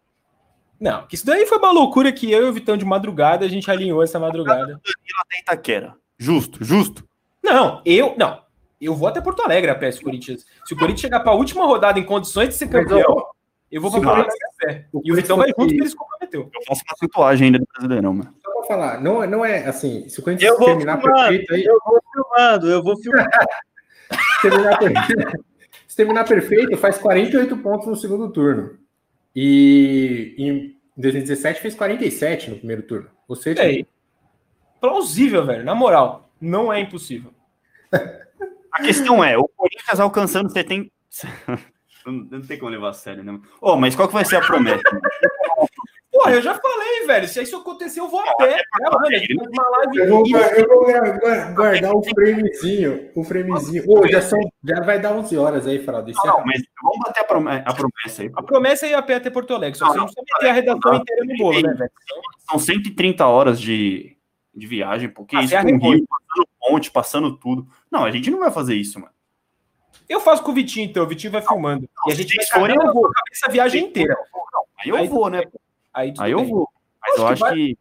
Não, 0.79 1.05
que 1.07 1.15
isso 1.15 1.25
daí 1.25 1.45
foi 1.45 1.59
uma 1.59 1.71
loucura 1.71 2.11
que 2.11 2.29
eu 2.31 2.45
e 2.47 2.49
o 2.49 2.53
Vitão 2.53 2.75
de 2.75 2.83
madrugada, 2.83 3.45
a 3.45 3.49
gente 3.49 3.69
alinhou 3.71 4.03
essa 4.03 4.19
madrugada. 4.19 4.81
até 5.21 5.39
Itaquera. 5.39 5.95
Justo, 6.17 6.63
justo. 6.63 7.07
Não, 7.41 7.81
eu. 7.85 8.15
Não. 8.17 8.41
Eu 8.81 8.93
vou 8.95 9.07
até 9.07 9.21
Porto 9.21 9.41
Alegre 9.43 9.71
a 9.71 9.75
pé 9.75 9.91
se 9.91 10.01
o 10.01 10.03
Corinthians. 10.03 10.45
Se 10.65 10.73
o 10.73 10.77
Corinthians 10.77 11.01
chegar 11.01 11.21
pra 11.21 11.31
última 11.31 11.65
rodada 11.65 11.99
em 11.99 12.03
condições 12.03 12.49
de 12.49 12.55
ser 12.55 12.67
campeão, 12.67 13.27
eu 13.71 13.81
vou 13.81 13.89
se 13.89 13.95
Porto 13.97 14.07
o 14.07 14.11
Alegre 14.13 14.31
a 14.31 14.65
pé. 14.65 14.87
E 15.05 15.11
o 15.11 15.15
Vitão 15.15 15.37
vai 15.37 15.49
junto 15.49 15.67
que 15.67 15.75
ele 15.75 15.89
se 15.89 15.95
comprometeu. 15.95 16.49
Eu 16.53 16.61
faço 16.67 16.81
uma 16.85 16.97
tatuagem 16.99 17.45
ainda 17.45 17.59
do 17.59 17.67
Brasileirão, 17.73 18.13
mano. 18.13 18.33
Falar, 18.67 19.01
não, 19.01 19.25
não 19.27 19.43
é 19.43 19.67
assim, 19.67 20.07
se 20.07 20.19
o 20.19 20.23
Corinthians 20.23 20.51
Eu 20.51 20.57
vou 20.57 20.67
terminar 20.67 21.01
filmando, 21.01 21.27
perfeito 21.27 21.53
aí, 21.53 21.63
eu 21.65 21.79
vou 21.85 22.01
filmando, 22.13 22.69
eu 22.69 22.83
vou 22.83 22.97
filmando. 22.97 23.29
se 24.41 24.41
terminar, 24.41 24.79
perfeito, 24.79 25.45
se 25.87 25.95
terminar 25.95 26.23
perfeito, 26.25 26.77
faz 26.77 26.97
48 26.97 27.57
pontos 27.57 27.87
no 27.87 27.95
segundo 27.95 28.31
turno. 28.31 28.77
E 29.35 30.35
em 30.37 30.77
2017 30.95 31.61
fez 31.61 31.75
47 31.75 32.51
no 32.51 32.57
primeiro 32.57 32.83
turno. 32.83 33.09
Ou 33.27 33.35
seja, 33.35 33.63
É. 33.63 33.85
Plausível, 34.79 35.45
velho. 35.45 35.63
Na 35.63 35.73
moral, 35.73 36.29
não 36.41 36.71
é 36.71 36.79
impossível. 36.79 37.33
A 38.71 38.81
questão 38.81 39.23
é, 39.23 39.37
o 39.37 39.47
Corinthians 39.47 39.99
alcançando 39.99 40.51
70. 40.51 40.91
Não 42.05 42.13
não 42.13 42.41
tem 42.41 42.57
como 42.57 42.71
levar 42.71 42.89
a 42.89 42.93
sério, 42.93 43.23
né? 43.23 43.39
Ô, 43.61 43.77
mas 43.77 43.95
qual 43.95 44.07
que 44.07 44.13
vai 44.13 44.25
ser 44.25 44.37
a 44.37 44.41
promessa? 44.41 44.81
Porra, 46.23 46.35
eu 46.35 46.41
já 46.41 46.55
falei, 46.55 47.05
velho. 47.05 47.27
Se 47.27 47.43
isso 47.43 47.57
acontecer, 47.57 47.99
eu 47.99 48.07
vou 48.07 48.21
a 48.21 48.35
pé. 48.35 48.57
É, 48.81 48.89
mano, 48.89 49.95
eu 49.95 50.07
vou, 50.07 50.25
eu 50.25 50.67
vou 50.67 51.53
guardar 51.53 51.93
o 51.93 52.01
framezinho. 52.01 53.09
O 53.13 53.23
framezinho. 53.23 53.83
Ô, 53.87 54.07
já, 54.07 54.21
são, 54.21 54.39
já 54.63 54.81
vai 54.81 54.99
dar 54.99 55.11
11 55.11 55.37
horas 55.37 55.67
aí, 55.67 55.83
Fralda. 55.83 56.09
Isso 56.11 56.21
é 56.23 56.27
Não, 56.27 56.45
mas 56.45 56.61
vamos 56.81 56.99
bater 57.05 57.19
a 57.19 57.23
promessa, 57.25 57.63
a 57.65 57.73
promessa 57.73 58.21
aí. 58.21 58.31
A 58.33 58.43
promessa 58.43 58.85
é 58.85 58.89
ir 58.91 58.93
a 58.93 59.01
pé 59.01 59.15
até 59.15 59.29
Porto 59.29 59.53
Alegre. 59.53 59.77
Só 59.77 59.87
você 59.87 59.97
não 59.97 60.05
precisa 60.05 60.25
meter 60.33 60.49
a 60.49 60.53
redação 60.53 60.95
inteira 60.95 61.25
no 61.25 61.37
bolo, 61.37 61.61
né, 61.61 61.73
velho? 61.73 61.91
São 62.49 62.57
130 62.57 63.27
horas 63.27 63.59
de, 63.59 64.15
de 64.55 64.65
viagem, 64.67 65.09
porque 65.09 65.35
Ah, 65.35 65.41
isso 65.43 65.55
com. 65.55 65.89
Rio, 65.91 66.05
passando 66.07 66.47
ponte, 66.59 66.91
passando 66.91 67.37
tudo. 67.37 67.67
Não, 67.91 68.05
a 68.05 68.11
gente 68.11 68.31
não 68.31 68.39
vai 68.39 68.51
fazer 68.51 68.75
isso, 68.75 68.97
mano. 68.97 69.11
Eu 70.07 70.21
faço 70.21 70.41
com 70.43 70.51
o 70.51 70.55
Vitinho, 70.55 70.85
então. 70.89 71.03
O 71.03 71.07
Vitinho 71.07 71.31
vai 71.31 71.41
filmando. 71.41 71.89
E 72.07 72.11
a 72.11 72.15
gente 72.15 72.33
vai 72.35 72.45
cagar 72.45 72.85
eu 72.85 72.93
vou. 72.93 73.03
na 73.03 73.13
cabeça 73.13 73.45
a 73.47 73.51
viagem 73.51 73.85
inteira. 73.85 74.15
Aí 74.79 74.89
eu 74.89 74.95
Aí 74.95 75.07
vou, 75.07 75.29
né? 75.29 75.43
Aí, 75.93 76.13
Aí 76.19 76.31
eu 76.31 76.39
bem. 76.41 76.49
vou. 76.49 76.69
Mas 77.01 77.17
eu 77.17 77.27
Acho 77.27 77.45
acho 77.45 77.53
que 77.55 77.67
que. 77.73 77.77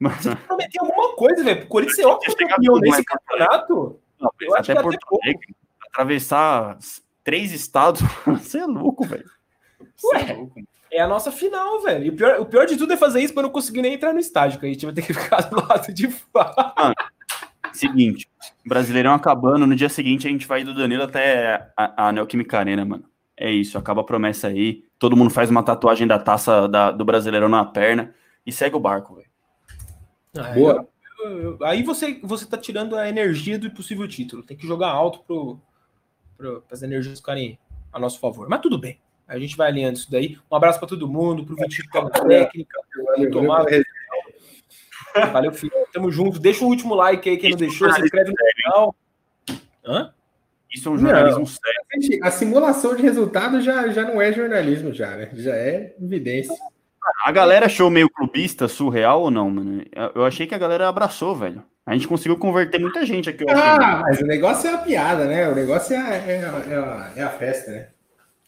Mano, 0.00 0.16
Tem 0.22 0.36
que 0.36 0.42
prometer 0.46 0.78
alguma 0.80 1.14
coisa, 1.16 1.44
velho. 1.44 1.64
O 1.64 1.66
Corinthians 1.66 1.96
ser 1.96 2.04
óbvio 2.06 2.36
campeão 2.48 2.78
nesse 2.78 3.04
campeonato. 3.04 4.00
não, 4.20 4.30
Eu 4.40 4.54
até 4.56 4.80
Porto. 4.80 4.98
Alegre, 5.22 5.54
atravessar 5.90 6.78
três 7.24 7.52
estados, 7.52 8.00
você 8.26 8.58
é 8.58 8.66
louco, 8.66 9.04
velho. 9.04 9.28
Você 9.96 10.16
é 10.16 10.18
Ué. 10.20 10.32
louco. 10.34 10.60
É 10.90 11.00
a 11.02 11.06
nossa 11.06 11.30
final, 11.30 11.82
velho. 11.82 12.04
E 12.06 12.08
o 12.10 12.16
pior, 12.16 12.40
o 12.40 12.46
pior 12.46 12.64
de 12.66 12.76
tudo 12.76 12.92
é 12.92 12.96
fazer 12.96 13.20
isso 13.20 13.34
pra 13.34 13.40
eu 13.42 13.46
não 13.46 13.52
conseguir 13.52 13.82
nem 13.82 13.92
entrar 13.94 14.12
no 14.14 14.18
estádio, 14.20 14.58
que 14.58 14.64
a 14.64 14.68
gente 14.68 14.86
vai 14.86 14.94
ter 14.94 15.02
que 15.02 15.12
ficar 15.12 15.42
do 15.50 15.56
lado 15.66 15.92
de 15.92 16.08
fora. 16.10 16.72
Seguinte, 17.72 18.26
Brasileirão 18.64 19.12
acabando, 19.12 19.66
no 19.66 19.76
dia 19.76 19.88
seguinte 19.90 20.26
a 20.26 20.30
gente 20.30 20.46
vai 20.46 20.64
do 20.64 20.72
Danilo 20.74 21.02
até 21.02 21.70
a, 21.76 22.08
a 22.08 22.12
Neoquímica 22.12 22.58
Arena, 22.58 22.84
mano. 22.84 23.04
É 23.40 23.50
isso, 23.50 23.78
acaba 23.78 24.00
a 24.00 24.04
promessa 24.04 24.48
aí. 24.48 24.84
Todo 24.98 25.16
mundo 25.16 25.30
faz 25.30 25.48
uma 25.48 25.62
tatuagem 25.62 26.06
da 26.06 26.18
taça 26.18 26.66
da- 26.66 26.90
do 26.90 27.04
Brasileirão 27.04 27.48
na 27.48 27.64
perna 27.64 28.12
e 28.44 28.50
segue 28.52 28.74
o 28.76 28.80
barco, 28.80 29.14
velho. 29.14 29.28
Boa. 30.54 30.88
Eu- 31.24 31.38
eu- 31.40 31.58
aí 31.64 31.82
você, 31.82 32.18
você 32.22 32.46
tá 32.46 32.56
tirando 32.58 32.96
a 32.96 33.08
energia 33.08 33.58
do 33.58 33.70
possível 33.70 34.06
título. 34.08 34.42
Tem 34.42 34.56
que 34.56 34.66
jogar 34.66 34.88
alto 34.90 35.20
pro, 35.20 35.60
pro, 36.36 36.64
as 36.70 36.82
energias 36.82 37.18
ficarem 37.18 37.58
a 37.92 37.98
nosso 37.98 38.18
favor. 38.20 38.48
Mas 38.48 38.60
tudo 38.60 38.78
bem. 38.78 39.00
A 39.26 39.38
gente 39.38 39.56
vai 39.56 39.68
alinhando 39.68 39.98
isso 39.98 40.10
daí. 40.10 40.38
Um 40.50 40.56
abraço 40.56 40.78
pra 40.78 40.88
todo 40.88 41.06
mundo, 41.08 41.44
pro 41.44 41.54
Vitinho 41.56 41.84
que 41.84 41.90
tá 41.92 42.02
na 42.02 42.10
técnica. 42.10 42.80
Valeu, 43.04 43.30
Tomar- 43.30 43.64
valeu. 43.64 43.82
Valeu, 45.32 45.52
filho. 45.52 45.72
Tamo 45.92 46.10
junto. 46.10 46.38
Deixa 46.38 46.64
o 46.64 46.68
último 46.68 46.94
like 46.94 47.28
aí, 47.28 47.36
quem 47.36 47.50
não 47.50 47.58
deixou. 47.58 47.92
Se 47.92 48.00
inscreve 48.02 48.30
no 48.30 48.36
canal. 48.36 48.96
Hã? 49.84 50.12
Isso 50.74 50.88
é 50.88 50.92
um 50.92 50.98
jornalismo 50.98 51.46
sério. 51.46 51.80
Gente, 52.02 52.20
a 52.22 52.30
simulação 52.30 52.94
de 52.94 53.02
resultado 53.02 53.60
já, 53.60 53.88
já 53.88 54.02
não 54.04 54.20
é 54.20 54.32
jornalismo, 54.32 54.92
já, 54.92 55.16
né? 55.16 55.28
Já 55.34 55.54
é 55.54 55.94
evidência. 56.00 56.54
A 57.24 57.32
galera 57.32 57.66
achou 57.66 57.88
meio 57.88 58.10
clubista, 58.10 58.68
surreal 58.68 59.22
ou 59.22 59.30
não, 59.30 59.50
mano? 59.50 59.82
Eu- 60.14 60.24
achei 60.26 60.46
que 60.46 60.54
a 60.54 60.58
galera 60.58 60.88
abraçou, 60.88 61.34
velho. 61.34 61.62
A 61.86 61.94
gente 61.94 62.06
conseguiu 62.06 62.36
converter 62.36 62.78
muita 62.78 63.06
gente 63.06 63.30
aqui. 63.30 63.44
Eu 63.44 63.48
achei, 63.50 63.62
Ah, 63.70 64.00
mas 64.02 64.20
o 64.20 64.26
negócio 64.26 64.68
é 64.68 64.74
a 64.74 64.78
piada, 64.78 65.24
né? 65.24 65.48
O 65.48 65.54
negócio 65.54 65.94
é 65.94 65.98
a, 65.98 66.14
é 66.14 66.44
a- 66.44 66.64
é 66.68 66.76
a- 66.76 67.12
é 67.16 67.22
a 67.22 67.30
festa, 67.30 67.70
né? 67.70 67.88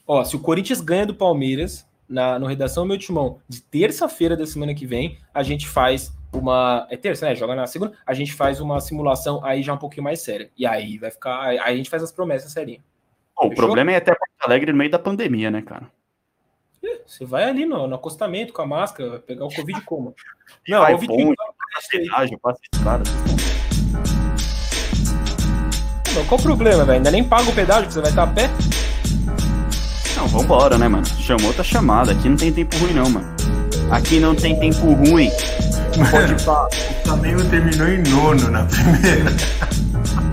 Ó, 0.07 0.23
se 0.25 0.37
o 0.37 0.41
Corinthians 0.41 0.81
ganha 0.83 1.07
do 1.07 1.15
Palmeiras 1.15 1.87
na 2.07 2.39
no 2.39 2.47
Redação 2.47 2.85
Meu 2.85 2.99
Timão 2.99 3.39
de 3.49 3.63
terça-feira 3.63 4.37
da 4.37 4.45
semana 4.47 4.75
que 4.75 4.85
vem, 4.85 5.17
a 5.33 5.43
gente 5.43 5.67
faz 5.67 6.13
uma. 6.33 6.87
É 6.91 6.97
terça, 6.97 7.27
né? 7.27 7.35
Joga 7.35 7.55
na 7.55 7.67
segunda. 7.67 7.93
A 8.07 8.15
gente 8.15 8.33
faz 8.33 8.61
uma 8.61 8.81
simulação 8.81 9.45
aí 9.45 9.63
já 9.63 9.75
um 9.75 9.79
pouquinho 9.79 10.05
mais 10.05 10.21
séria. 10.21 10.51
E 10.57 10.67
aí 10.67 10.99
vai 10.99 11.11
ficar. 11.11 11.41
Aí 11.43 11.59
a 11.59 11.77
gente 11.77 11.91
faz 11.91 12.03
as 12.03 12.13
promessas 12.13 12.53
serinhas. 12.53 12.83
Pô, 13.35 13.47
o 13.47 13.55
problema 13.55 13.93
é 13.93 13.97
até 13.97 14.15
Porto 14.15 14.31
Alegre 14.45 14.73
no 14.73 14.79
meio 14.79 14.91
da 14.91 14.99
pandemia, 14.99 15.51
né, 15.51 15.63
cara? 15.63 15.91
Você 17.07 17.25
vai 17.25 17.45
ali 17.45 17.67
no, 17.67 17.87
no 17.87 17.97
acostamento 17.97 18.53
com 18.53 18.63
a 18.63 18.67
máscara, 18.67 19.11
vai 19.11 19.19
pegar 19.19 19.45
o 19.45 19.55
Covid 19.55 19.81
como? 19.83 20.15
Não, 20.69 20.81
Vai 20.81 20.95
o 20.95 20.99
Vitinho. 20.99 21.35
ponte, 21.35 21.87
Cidade, 21.91 22.37
passa. 22.39 22.61
Não, 26.15 26.25
qual 26.27 26.41
o 26.41 26.43
problema, 26.43 26.85
velho? 26.85 26.99
Ainda 26.99 27.11
nem 27.11 27.23
paga 27.25 27.51
o 27.51 27.55
pedágio 27.55 27.87
que 27.87 27.95
você 27.95 28.01
vai 28.01 28.11
estar 28.11 28.23
a 28.23 28.27
pé? 28.27 28.49
Não, 30.17 30.27
vambora, 30.29 30.79
né, 30.79 30.89
mano? 30.89 31.05
Chamou, 31.07 31.53
tá 31.53 31.65
chamada. 31.65 32.13
Aqui 32.13 32.29
não 32.29 32.37
tem 32.37 32.53
tempo 32.53 32.77
ruim, 32.77 32.93
não, 32.93 33.09
mano. 33.11 33.27
Aqui 33.91 34.21
não 34.21 34.35
tem 34.35 34.59
tempo 34.59 34.93
ruim. 34.93 35.31
Pode 36.11 36.45
pá. 36.45 36.69
O 36.69 37.09
Flamengo 37.09 37.45
terminou 37.45 37.89
em 37.89 38.03
nono 38.03 38.51
na 38.51 38.65
primeira. 38.65 39.35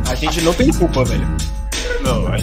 A 0.10 0.16
gente 0.16 0.42
não 0.42 0.54
tem 0.54 0.72
culpa, 0.72 1.04
velho. 1.04 1.28
Não, 2.04 2.24
vai. 2.24 2.40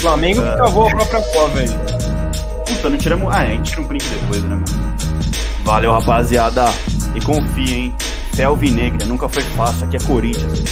Flamengo 0.00 0.40
que 0.42 0.56
cavou 0.56 0.86
a 0.86 0.90
própria 0.90 1.22
cova 1.22 1.58
aí. 1.58 1.68
Puta, 2.66 2.88
não 2.88 2.96
tiramos. 2.96 3.34
Ah, 3.34 3.44
é, 3.44 3.46
a 3.48 3.50
gente 3.50 3.70
tira 3.70 3.82
um 3.82 3.84
print 3.84 4.04
depois, 4.08 4.42
né, 4.44 4.50
mano? 4.50 4.64
Valeu, 5.64 5.92
rapaziada. 5.92 6.66
E 7.14 7.20
confia, 7.20 7.76
hein? 7.76 7.94
Fé 8.34 8.44
alvinegra, 8.44 9.04
nunca 9.06 9.28
foi 9.28 9.42
fácil. 9.42 9.84
Aqui 9.86 9.96
é 9.96 10.00
Corinthians. 10.00 10.62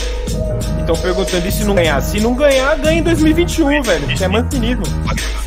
Então 0.79 0.95
perguntando 0.97 1.49
e 1.49 1.51
se 1.51 1.65
não 1.65 1.75
ganhar? 1.75 2.01
Se 2.01 2.21
não 2.21 2.35
ganhar, 2.35 2.77
ganha 2.79 3.01
em 3.01 3.03
2021, 3.03 3.83
velho. 3.83 4.07
Que 4.07 4.23
é 4.23 4.29
mantenido. 4.29 4.83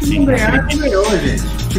Se 0.01 0.19
não 0.19 0.25
ganhar, 0.25 0.67
ganhou, 0.67 1.05
gente. 1.19 1.59